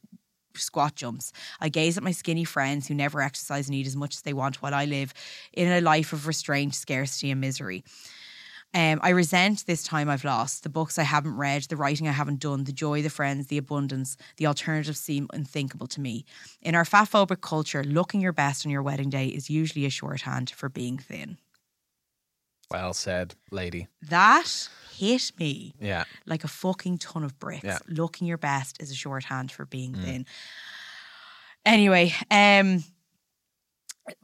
squat 0.55 0.95
jumps. 0.95 1.31
I 1.59 1.69
gaze 1.69 1.97
at 1.97 2.03
my 2.03 2.11
skinny 2.11 2.43
friends 2.43 2.87
who 2.87 2.95
never 2.95 3.21
exercise 3.21 3.67
and 3.67 3.75
eat 3.75 3.87
as 3.87 3.95
much 3.95 4.15
as 4.15 4.21
they 4.21 4.33
want 4.33 4.61
while 4.61 4.73
I 4.73 4.85
live 4.85 5.13
in 5.53 5.67
a 5.67 5.81
life 5.81 6.13
of 6.13 6.27
restraint, 6.27 6.75
scarcity, 6.75 7.31
and 7.31 7.41
misery. 7.41 7.83
Um, 8.73 8.99
I 9.01 9.09
resent 9.09 9.65
this 9.65 9.83
time 9.83 10.09
I've 10.09 10.25
lost, 10.25 10.63
the 10.63 10.69
books 10.69 10.99
I 10.99 11.03
haven't 11.03 11.37
read, 11.37 11.63
the 11.63 11.77
writing 11.77 12.07
I 12.07 12.11
haven't 12.11 12.41
done, 12.41 12.65
the 12.65 12.73
joy, 12.73 13.01
the 13.01 13.09
friends, 13.09 13.47
the 13.47 13.57
abundance, 13.57 14.17
the 14.35 14.45
alternatives 14.45 14.99
seem 14.99 15.27
unthinkable 15.31 15.87
to 15.87 16.01
me. 16.01 16.25
In 16.61 16.75
our 16.75 16.83
fatphobic 16.83 17.41
culture, 17.41 17.83
looking 17.83 18.19
your 18.19 18.33
best 18.33 18.65
on 18.65 18.71
your 18.71 18.83
wedding 18.83 19.09
day 19.09 19.27
is 19.27 19.49
usually 19.49 19.85
a 19.85 19.89
shorthand 19.89 20.49
for 20.49 20.67
being 20.67 20.97
thin. 20.97 21.37
Well 22.71 22.93
said, 22.93 23.35
lady. 23.51 23.87
That 24.09 24.69
hit 24.95 25.31
me 25.39 25.73
Yeah. 25.79 26.03
like 26.25 26.43
a 26.43 26.47
fucking 26.47 26.97
ton 26.97 27.23
of 27.23 27.39
bricks. 27.39 27.63
Yeah. 27.63 27.79
Looking 27.87 28.27
your 28.27 28.37
best 28.37 28.81
is 28.81 28.91
a 28.91 28.95
shorthand 28.95 29.51
for 29.51 29.65
being 29.65 29.93
Mm. 29.93 30.03
thin. 30.03 30.25
Anyway, 31.65 32.13
um, 32.31 32.83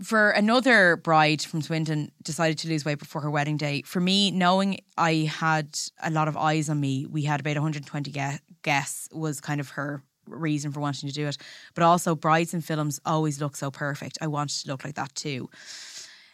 for 0.01 0.29
another 0.31 0.95
bride 0.95 1.41
from 1.41 1.61
Swindon 1.61 2.11
decided 2.23 2.57
to 2.59 2.69
lose 2.69 2.85
weight 2.85 2.99
before 2.99 3.21
her 3.21 3.29
wedding 3.31 3.57
day. 3.57 3.81
For 3.83 3.99
me, 3.99 4.31
knowing 4.31 4.79
I 4.97 5.29
had 5.31 5.77
a 6.01 6.09
lot 6.09 6.27
of 6.29 6.37
eyes 6.37 6.69
on 6.69 6.79
me, 6.79 7.05
we 7.05 7.23
had 7.23 7.39
about 7.41 7.57
120 7.57 8.11
gue- 8.11 8.39
guests 8.61 9.09
was 9.11 9.41
kind 9.41 9.59
of 9.59 9.69
her 9.71 10.01
reason 10.25 10.71
for 10.71 10.79
wanting 10.79 11.09
to 11.09 11.13
do 11.13 11.27
it. 11.27 11.37
But 11.75 11.83
also, 11.83 12.15
brides 12.15 12.53
in 12.53 12.61
films 12.61 13.01
always 13.05 13.41
look 13.41 13.57
so 13.57 13.69
perfect. 13.71 14.17
I 14.21 14.27
wanted 14.27 14.61
to 14.63 14.67
look 14.69 14.85
like 14.85 14.95
that 14.95 15.13
too. 15.15 15.49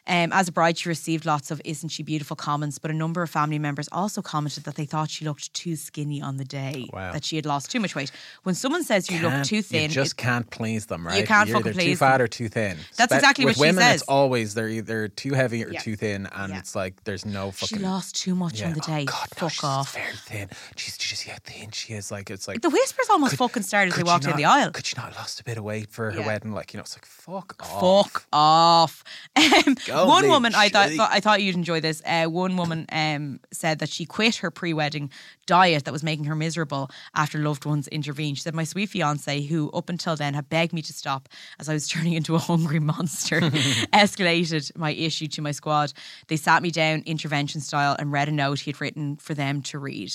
Um, 0.10 0.34
as 0.34 0.48
a 0.48 0.52
bride, 0.52 0.78
she 0.78 0.90
received 0.90 1.26
lots 1.26 1.52
of 1.52 1.62
"Isn't 1.64 1.90
she 1.90 2.02
beautiful?" 2.04 2.36
comments, 2.36 2.80
but 2.80 2.90
a 2.90 2.94
number 2.94 3.22
of 3.22 3.30
family 3.30 3.60
members 3.60 3.88
also 3.92 4.22
commented 4.22 4.64
that 4.64 4.76
they 4.76 4.86
thought 4.86 5.10
she 5.10 5.24
looked 5.24 5.54
too 5.54 5.76
skinny 5.76 6.22
on 6.22 6.38
the 6.38 6.46
day, 6.46 6.90
Wow. 6.92 7.12
that 7.14 7.24
she 7.24 7.36
had 7.36 7.46
lost 7.46 7.70
too 7.70 7.80
much 7.80 7.94
weight. 7.96 8.12
When 8.44 8.56
someone 8.56 8.84
says 8.84 9.10
you 9.10 9.20
look 9.20 9.32
Can't- 9.32 9.46
too 9.48 9.62
thin, 9.62 9.84
You 9.84 9.88
just 9.90 10.14
it- 10.14 10.18
can't 10.18 10.50
please 10.50 10.88
them, 10.88 11.06
right? 11.06 11.20
You 11.22 11.28
can't 11.28 11.48
You're 11.48 11.58
fucking 11.58 11.72
either 11.74 11.80
too 11.80 11.86
please 11.86 12.00
fat 12.00 12.18
them. 12.18 12.22
or 12.22 12.28
too 12.28 12.50
thin. 12.50 12.78
That's 12.98 13.12
Spe- 13.14 13.18
exactly 13.18 13.46
what 13.46 13.56
she 13.56 13.62
women, 13.62 13.84
says. 13.84 14.02
it's 14.02 14.10
always 14.10 14.54
they're 14.56 14.68
either 14.70 15.08
too 15.10 15.34
heavy 15.34 15.64
or 15.64 15.72
Yeah. 15.72 15.80
too 15.82 15.96
thin, 15.96 16.28
and 16.34 16.54
Yeah. 16.54 16.60
it's 16.60 16.76
like 16.76 17.04
there's 17.04 17.26
no 17.26 17.52
fucking. 17.52 17.78
she 17.78 17.84
lost 17.84 18.16
too 18.16 18.34
much 18.36 18.62
on 18.64 18.70
Yeah. 18.70 18.74
the 18.76 18.82
Oh, 18.84 18.88
day. 18.98 19.06
God, 19.06 19.28
no, 19.40 19.48
Fuck 19.50 19.64
off. 19.64 19.94
Very 19.94 20.16
thin. 20.26 20.50
She's 20.76 20.98
just 20.98 21.24
how 21.28 21.36
thin 21.46 21.70
she 21.72 21.94
is. 21.94 22.10
Like 22.10 22.32
it's 22.32 22.48
like 22.48 22.62
The 22.62 22.70
whispers 22.72 23.08
almost 23.12 23.32
could- 23.32 23.38
fucking 23.40 23.64
started 23.64 23.92
as 23.94 23.98
they 23.98 24.04
walked 24.04 24.24
down 24.24 24.32
not- 24.32 24.38
the 24.38 24.46
aisle. 24.46 24.72
Could 24.72 24.88
she 24.88 24.96
not 24.98 25.08
have 25.10 25.18
lost 25.18 25.40
a 25.40 25.44
bit 25.44 25.58
of 25.60 25.64
weight 25.64 25.92
for 25.92 26.10
her 26.12 26.22
wedding? 26.24 26.52
Like 26.52 26.74
you 26.74 26.78
know, 26.78 26.82
it's 26.82 26.96
like 26.96 27.06
fuck 27.06 27.56
off. 27.60 28.12
Fuck 28.12 28.26
off. 28.34 29.04
Um, 29.36 29.76
one 30.08 30.24
Lee, 30.24 30.30
woman, 30.30 30.54
I 30.56 30.70
thought, 30.70 30.92
thought 30.92 31.12
I 31.12 31.20
thought 31.20 31.42
you'd 31.42 31.56
enjoy 31.56 31.80
this. 31.80 32.02
Uh, 32.06 32.26
one 32.26 32.58
woman 32.58 32.86
um, 32.92 33.40
said 33.52 33.80
that 33.80 33.90
she 33.90 34.06
quit 34.06 34.38
her 34.38 34.52
pre-wedding 34.52 35.10
diet 35.46 35.86
that 35.86 35.92
was 35.92 36.04
making 36.04 36.26
her 36.26 36.36
miserable 36.36 36.90
after 37.16 37.40
loved 37.40 37.66
ones 37.66 37.88
intervened. 37.88 38.38
She 38.38 38.44
said, 38.44 38.54
"My 38.54 38.64
sweet 38.64 38.90
fiance, 38.90 39.42
who 39.42 39.72
up 39.72 39.90
until 39.90 40.16
then 40.16 40.34
had 40.34 40.50
begged 40.50 40.74
me 40.74 40.82
to 40.84 40.94
stop 40.94 41.30
as 41.60 41.70
I 41.70 41.74
was 41.74 41.88
turning 41.90 42.14
into 42.14 42.36
a 42.36 42.40
hungry 42.40 42.80
monster, 42.80 43.40
escalated 43.94 44.76
my 44.78 44.92
issue 44.92 45.28
to 45.28 45.42
my 45.42 45.52
squad. 45.52 45.94
They 46.28 46.38
sat 46.38 46.62
me 46.62 46.72
down 46.72 47.04
intervention 47.06 47.62
style 47.62 47.96
and 47.98 48.12
read 48.12 48.30
a 48.30 48.32
note 48.32 48.60
he 48.60 48.72
had 48.72 48.82
written 48.82 49.18
for 49.18 49.34
them 49.34 49.62
to 49.64 49.80
read. 49.80 50.14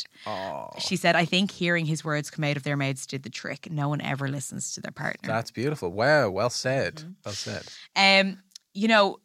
She 0.79 0.97
said, 0.97 1.17
"I 1.17 1.25
think 1.25 1.51
hearing 1.51 1.87
his 1.87 2.05
words 2.05 2.31
come 2.31 2.45
out 2.45 2.57
of 2.57 2.63
their 2.63 2.77
mouths 2.77 3.07
did 3.07 3.23
the 3.23 3.31
trick. 3.31 3.71
No 3.71 3.89
one 3.89 4.01
ever 4.01 4.29
listens 4.29 4.73
to 4.73 4.81
their 4.81 4.93
partner." 4.93 5.29
That's 5.29 5.51
beautiful. 5.51 5.91
Wow, 5.91 6.31
well 6.31 6.51
said. 6.51 6.97
Mm-hmm. 6.97 7.11
Well 7.25 7.35
said. 7.35 7.65
Um, 7.97 8.39
you 8.73 8.89
know, 8.89 9.19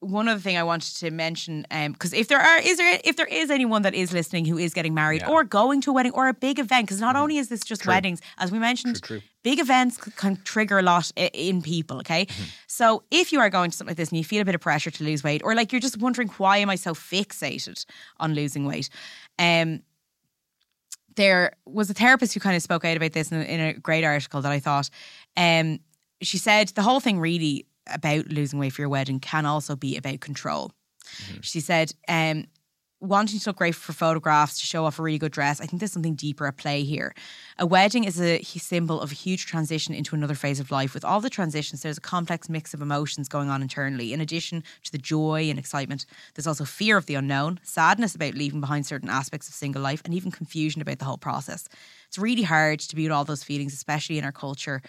one 0.00 0.28
other 0.28 0.40
thing 0.40 0.56
I 0.56 0.62
wanted 0.62 0.96
to 0.96 1.10
mention, 1.10 1.66
because 1.70 2.12
if 2.14 2.28
there 2.28 2.40
are, 2.40 2.58
is 2.58 2.78
there, 2.78 2.98
if 3.04 3.16
there 3.16 3.26
is 3.26 3.50
anyone 3.50 3.82
that 3.82 3.94
is 3.94 4.12
listening 4.12 4.46
who 4.46 4.56
is 4.56 4.72
getting 4.72 4.94
married 4.94 5.20
Yeah. 5.20 5.26
Mm-hmm. 5.26 5.34
or 5.34 5.44
going 5.44 5.80
to 5.82 5.90
a 5.90 5.92
wedding 5.92 6.12
or 6.12 6.28
a 6.28 6.34
big 6.34 6.58
event, 6.58 6.86
because 6.86 7.00
not 7.00 7.16
only 7.16 7.36
is 7.36 7.48
this 7.48 7.60
just 7.60 7.86
weddings, 7.86 8.20
as 8.38 8.50
we 8.50 8.58
mentioned, 8.58 9.02
True, 9.02 9.18
true. 9.20 9.28
big 9.42 9.58
events 9.60 9.98
can 9.98 10.36
trigger 10.44 10.78
a 10.78 10.82
lot 10.82 11.10
in 11.16 11.60
people. 11.60 11.98
Okay, 11.98 12.26
so 12.66 13.02
if 13.10 13.30
you 13.32 13.40
are 13.40 13.50
going 13.50 13.70
to 13.70 13.76
something 13.76 13.90
like 13.90 13.96
this 13.98 14.08
and 14.08 14.16
you 14.18 14.24
feel 14.24 14.40
a 14.40 14.44
bit 14.46 14.54
of 14.54 14.62
pressure 14.62 14.90
to 14.90 15.04
lose 15.04 15.22
weight, 15.22 15.42
or 15.44 15.54
like 15.54 15.70
you're 15.70 15.80
just 15.80 15.98
wondering 15.98 16.28
why 16.38 16.56
am 16.58 16.70
I 16.70 16.76
so 16.76 16.94
fixated 16.94 17.84
on 18.18 18.32
losing 18.34 18.64
weight, 18.64 18.88
um, 19.38 19.82
there 21.16 21.52
was 21.66 21.90
a 21.90 21.94
therapist 21.94 22.32
who 22.32 22.40
kind 22.40 22.56
of 22.56 22.62
spoke 22.62 22.84
out 22.84 22.96
about 22.96 23.12
this 23.12 23.30
in 23.32 23.40
a, 23.40 23.44
in 23.44 23.60
a 23.60 23.72
great 23.74 24.04
article 24.04 24.40
that 24.40 24.52
I 24.52 24.60
thought. 24.60 24.88
Um, 25.36 25.80
she 26.22 26.38
said 26.38 26.68
the 26.68 26.82
whole 26.82 27.00
thing 27.00 27.18
really 27.18 27.66
about 27.86 28.28
losing 28.28 28.58
weight 28.58 28.72
for 28.72 28.82
your 28.82 28.88
wedding 28.88 29.20
can 29.20 29.46
also 29.46 29.76
be 29.76 29.96
about 29.96 30.20
control. 30.20 30.72
She 31.40 31.60
said, 31.60 31.92
um, 32.08 32.46
wanting 33.00 33.40
to 33.40 33.48
look 33.48 33.56
great 33.56 33.74
for 33.74 33.94
photographs 33.94 34.60
to 34.60 34.66
show 34.66 34.84
off 34.84 34.98
a 34.98 35.02
really 35.02 35.18
good 35.18 35.32
dress. 35.32 35.58
I 35.60 35.64
think 35.64 35.80
there's 35.80 35.92
something 35.92 36.14
deeper 36.14 36.46
at 36.46 36.58
play 36.58 36.82
here. 36.82 37.14
A 37.58 37.64
wedding 37.64 38.04
is 38.04 38.20
a 38.20 38.42
symbol 38.42 39.00
of 39.00 39.10
a 39.10 39.14
huge 39.14 39.46
transition 39.46 39.94
into 39.94 40.14
another 40.14 40.34
phase 40.34 40.60
of 40.60 40.70
life. 40.70 40.92
With 40.92 41.04
all 41.04 41.20
the 41.20 41.30
transitions, 41.30 41.80
there's 41.80 41.96
a 41.96 42.02
complex 42.02 42.50
mix 42.50 42.74
of 42.74 42.82
emotions 42.82 43.26
going 43.26 43.48
on 43.48 43.62
internally. 43.62 44.12
In 44.12 44.20
addition 44.20 44.62
to 44.84 44.92
the 44.92 44.98
joy 44.98 45.48
and 45.48 45.58
excitement, 45.58 46.04
there's 46.34 46.46
also 46.46 46.66
fear 46.66 46.98
of 46.98 47.06
the 47.06 47.14
unknown, 47.14 47.58
sadness 47.62 48.14
about 48.14 48.34
leaving 48.34 48.60
behind 48.60 48.84
certain 48.84 49.08
aspects 49.08 49.48
of 49.48 49.54
single 49.54 49.80
life, 49.80 50.02
and 50.04 50.12
even 50.12 50.30
confusion 50.30 50.82
about 50.82 50.98
the 50.98 51.06
whole 51.06 51.18
process. 51.18 51.68
It's 52.06 52.18
really 52.18 52.42
hard 52.42 52.80
to 52.80 52.94
be 52.94 53.04
with 53.04 53.12
all 53.12 53.24
those 53.24 53.42
feelings, 53.42 53.72
especially 53.72 54.18
in 54.18 54.24
our 54.24 54.32
culture. 54.32 54.82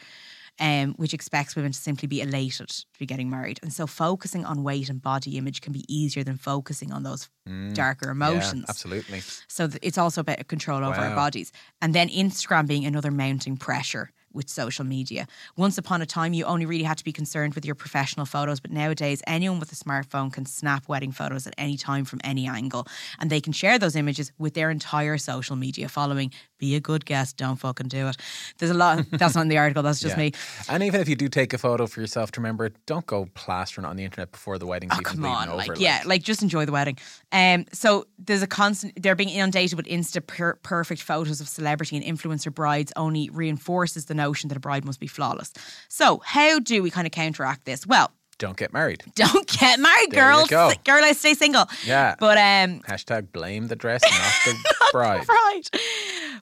Um, 0.62 0.94
which 0.98 1.16
expects 1.16 1.56
women 1.56 1.72
to 1.72 1.80
simply 1.80 2.08
be 2.08 2.22
elated 2.22 2.70
to 2.70 3.00
be 3.00 3.08
getting 3.08 3.32
married. 3.32 3.60
And 3.64 3.74
so 3.74 3.88
focusing 3.88 4.46
on 4.46 4.62
weight 4.62 4.90
and 4.90 5.02
body 5.02 5.40
image 5.40 5.60
can 5.62 5.74
be 5.74 5.84
easier 5.92 6.24
than 6.24 6.38
focusing 6.38 6.94
on 6.94 7.02
those 7.02 7.30
darker 7.74 8.12
emotions. 8.12 8.66
Yeah, 8.68 8.70
absolutely. 8.70 9.24
So 9.48 9.70
it's 9.82 9.98
also 9.98 10.22
about 10.22 10.48
control 10.48 10.86
over 10.86 11.02
our 11.02 11.16
bodies. 11.16 11.52
And 11.82 11.96
then 11.96 12.10
Instagram 12.10 12.68
being 12.68 12.86
another 12.86 13.10
mounting 13.10 13.58
pressure 13.58 14.12
with 14.34 14.50
social 14.50 14.86
media. 14.86 15.28
Once 15.56 15.78
upon 15.78 16.02
a 16.02 16.06
time, 16.06 16.34
you 16.34 16.46
only 16.46 16.66
really 16.66 16.84
had 16.84 16.98
to 16.98 17.04
be 17.04 17.12
concerned 17.12 17.54
with 17.54 17.66
your 17.66 17.76
professional 17.76 18.26
photos, 18.26 18.60
but 18.60 18.72
nowadays, 18.72 19.22
anyone 19.28 19.60
with 19.60 19.72
a 19.72 19.76
smartphone 19.76 20.32
can 20.32 20.46
snap 20.46 20.88
wedding 20.88 21.12
photos 21.12 21.48
at 21.48 21.54
any 21.58 21.78
time 21.78 22.06
from 22.06 22.20
any 22.24 22.48
angle. 22.48 22.88
And 23.20 23.30
they 23.30 23.42
can 23.42 23.54
share 23.54 23.78
those 23.80 23.96
images 23.96 24.32
with 24.38 24.54
their 24.54 24.70
entire 24.70 25.18
social 25.18 25.56
media 25.56 25.90
following. 25.90 26.32
Be 26.58 26.76
a 26.76 26.80
good 26.80 27.06
guest, 27.06 27.38
don't 27.38 27.56
fucking 27.58 27.88
do 27.88 28.08
it. 28.08 28.18
There's 28.60 28.72
a 28.72 28.76
lot, 28.76 29.04
that's 29.12 29.36
not 29.36 29.42
in 29.42 29.48
the 29.48 29.58
article, 29.58 29.82
that's 29.84 30.00
just 30.00 30.12
Yeah. 30.18 30.24
me. 30.24 30.32
And 30.70 30.84
even 30.84 31.02
if 31.02 31.10
you 31.10 31.16
do 31.16 31.28
take 31.28 31.54
a 31.54 31.58
photo 31.58 31.88
for 31.88 32.02
yourself, 32.02 32.32
to 32.34 32.40
remember, 32.40 32.70
don't 32.86 33.06
go 33.06 33.28
plastering 33.34 33.86
on 33.86 33.96
the 33.96 34.04
internet 34.04 34.32
before 34.32 34.58
the 34.60 34.66
wedding's 34.68 34.94
Oh, 34.94 34.98
even 35.02 35.04
come 35.06 35.26
on. 35.26 35.48
over. 35.50 35.58
Like, 35.58 35.80
yeah, 35.80 36.04
like 36.06 36.22
just 36.24 36.42
enjoy 36.44 36.66
the 36.66 36.72
wedding. 36.72 36.98
Um, 37.32 37.66
so 37.74 38.06
there's 38.20 38.42
a 38.44 38.48
constant, 38.48 39.02
they're 39.02 39.16
being 39.16 39.30
inundated 39.30 39.76
with 39.78 39.86
insta 39.88 40.26
per- 40.26 40.56
perfect 40.56 41.02
photos 41.02 41.42
of 41.42 41.48
celebrity 41.48 41.98
and 41.98 42.06
influencer 42.06 42.54
brides 42.54 42.92
only 42.96 43.30
reinforces 43.32 44.06
the 44.06 44.14
notion 44.24 44.50
that 44.50 44.58
a 44.58 44.62
bride 44.62 44.86
must 44.86 45.00
be 45.00 45.08
flawless. 45.08 45.52
So, 45.90 46.22
how 46.26 46.60
do 46.60 46.84
we 46.84 46.90
kind 46.90 47.08
of 47.08 47.12
counteract 47.12 47.66
this? 47.66 47.86
Well, 47.86 48.12
don't 48.42 48.58
get 48.58 48.74
married. 48.74 49.04
don't 49.16 49.48
get 49.48 49.80
married, 49.80 50.10
girls. 50.12 50.50
Girl, 50.50 51.04
I 51.04 51.14
stay 51.14 51.36
single. 51.36 51.66
Yeah. 51.86 52.16
But 52.20 52.38
um, 52.40 52.80
Hashtag 52.90 53.32
blame 53.32 53.68
the 53.68 53.76
dress, 53.76 54.02
not 54.12 54.34
the 54.46 54.90
bride. 54.92 55.30
right. 55.30 55.70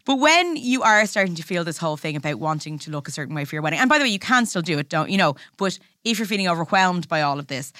But 0.06 0.16
when 0.16 0.56
you 0.56 0.82
are 0.82 1.06
starting 1.06 1.36
to 1.36 1.44
feel 1.44 1.66
this 1.66 1.78
whole 1.78 1.98
thing 1.98 2.16
about 2.16 2.40
wanting 2.40 2.80
to 2.80 2.92
look 2.92 3.10
a 3.10 3.12
certain 3.12 3.36
way 3.36 3.44
for 3.44 3.56
your 3.56 3.62
wedding, 3.62 3.80
and 3.80 3.90
by 3.90 3.98
the 3.98 4.06
way, 4.06 4.10
you 4.10 4.20
can 4.20 4.46
still 4.46 4.62
do 4.62 4.80
it, 4.80 4.88
don't 4.88 5.10
you 5.10 5.18
know? 5.18 5.36
But 5.58 5.78
if 6.06 6.18
you're 6.18 6.26
feeling 6.26 6.48
overwhelmed 6.48 7.10
by 7.10 7.22
all 7.22 7.38
of 7.38 7.48
this, 7.48 7.74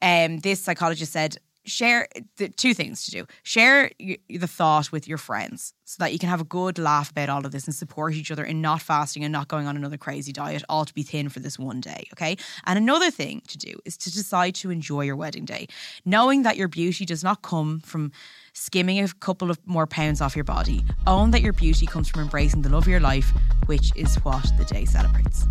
um, 0.00 0.38
this 0.38 0.60
psychologist 0.60 1.12
said 1.12 1.36
share 1.68 2.08
the 2.36 2.48
two 2.48 2.74
things 2.74 3.04
to 3.04 3.10
do: 3.10 3.26
share 3.42 3.90
y- 4.00 4.18
the 4.28 4.46
thought 4.46 4.90
with 4.90 5.06
your 5.06 5.18
friends 5.18 5.74
so 5.84 5.96
that 6.00 6.12
you 6.12 6.18
can 6.18 6.28
have 6.28 6.40
a 6.40 6.44
good 6.44 6.78
laugh 6.78 7.10
about 7.10 7.28
all 7.28 7.46
of 7.46 7.52
this 7.52 7.64
and 7.64 7.74
support 7.74 8.12
each 8.14 8.30
other 8.30 8.44
in 8.44 8.60
not 8.60 8.82
fasting 8.82 9.24
and 9.24 9.32
not 9.32 9.48
going 9.48 9.66
on 9.66 9.76
another 9.76 9.96
crazy 9.96 10.32
diet, 10.32 10.62
all 10.68 10.84
to 10.84 10.92
be 10.92 11.02
thin 11.02 11.28
for 11.30 11.40
this 11.40 11.58
one 11.58 11.80
day. 11.80 12.06
Okay. 12.12 12.36
And 12.66 12.78
another 12.78 13.10
thing 13.10 13.42
to 13.48 13.56
do 13.56 13.78
is 13.84 13.96
to 13.98 14.12
decide 14.12 14.54
to 14.56 14.70
enjoy 14.70 15.02
your 15.02 15.16
wedding 15.16 15.46
day, 15.46 15.66
knowing 16.04 16.42
that 16.42 16.56
your 16.56 16.68
beauty 16.68 17.06
does 17.06 17.24
not 17.24 17.40
come 17.42 17.80
from 17.80 18.12
skimming 18.52 19.02
a 19.02 19.08
couple 19.08 19.50
of 19.50 19.58
more 19.66 19.86
pounds 19.86 20.20
off 20.20 20.36
your 20.36 20.44
body. 20.44 20.84
Own 21.06 21.30
that 21.30 21.42
your 21.42 21.52
beauty 21.52 21.86
comes 21.86 22.08
from 22.08 22.20
embracing 22.22 22.62
the 22.62 22.68
love 22.68 22.82
of 22.82 22.88
your 22.88 23.00
life, 23.00 23.32
which 23.66 23.90
is 23.96 24.16
what 24.16 24.44
the 24.58 24.64
day 24.64 24.84
celebrates. 24.84 25.46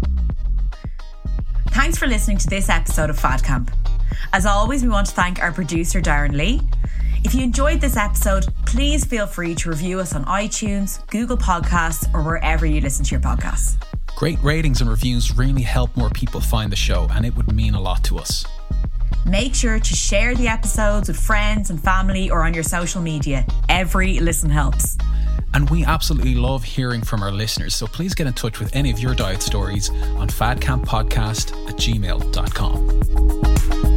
Thanks 1.77 1.95
for 1.95 2.07
listening 2.07 2.39
to 2.39 2.47
this 2.47 2.69
episode 2.69 3.11
of 3.11 3.19
Fad 3.19 3.43
Camp. 3.43 3.69
As 4.33 4.47
always, 4.47 4.81
we 4.81 4.89
want 4.89 5.05
to 5.09 5.13
thank 5.13 5.43
our 5.43 5.51
producer, 5.51 6.01
Darren 6.01 6.35
Lee. 6.35 6.59
If 7.23 7.35
you 7.35 7.43
enjoyed 7.43 7.81
this 7.81 7.95
episode, 7.95 8.47
please 8.65 9.05
feel 9.05 9.27
free 9.27 9.53
to 9.53 9.69
review 9.69 9.99
us 9.99 10.15
on 10.15 10.25
iTunes, 10.25 11.05
Google 11.11 11.37
Podcasts, 11.37 12.11
or 12.15 12.23
wherever 12.23 12.65
you 12.65 12.81
listen 12.81 13.05
to 13.05 13.11
your 13.11 13.19
podcasts. 13.19 13.77
Great 14.15 14.41
ratings 14.41 14.81
and 14.81 14.89
reviews 14.89 15.37
really 15.37 15.61
help 15.61 15.95
more 15.95 16.09
people 16.09 16.41
find 16.41 16.71
the 16.71 16.75
show, 16.75 17.07
and 17.11 17.27
it 17.27 17.35
would 17.35 17.53
mean 17.53 17.75
a 17.75 17.79
lot 17.79 18.03
to 18.05 18.17
us. 18.17 18.43
Make 19.27 19.53
sure 19.53 19.77
to 19.77 19.95
share 19.95 20.33
the 20.33 20.47
episodes 20.47 21.09
with 21.09 21.19
friends 21.19 21.69
and 21.69 21.79
family 21.79 22.31
or 22.31 22.41
on 22.43 22.55
your 22.55 22.63
social 22.63 23.03
media. 23.03 23.45
Every 23.69 24.19
listen 24.19 24.49
helps. 24.49 24.97
And 25.57 25.69
we 25.71 25.83
absolutely 25.83 26.35
love 26.35 26.63
hearing 26.63 27.01
from 27.01 27.23
our 27.23 27.31
listeners, 27.31 27.73
so 27.73 27.87
please 27.87 28.13
get 28.13 28.27
in 28.27 28.33
touch 28.33 28.59
with 28.59 28.75
any 28.75 28.91
of 28.91 28.99
your 28.99 29.15
diet 29.15 29.41
stories 29.41 29.89
on 29.89 30.27
fadcamppodcast 30.27 31.67
at 31.67 31.75
gmail.com. 31.77 33.96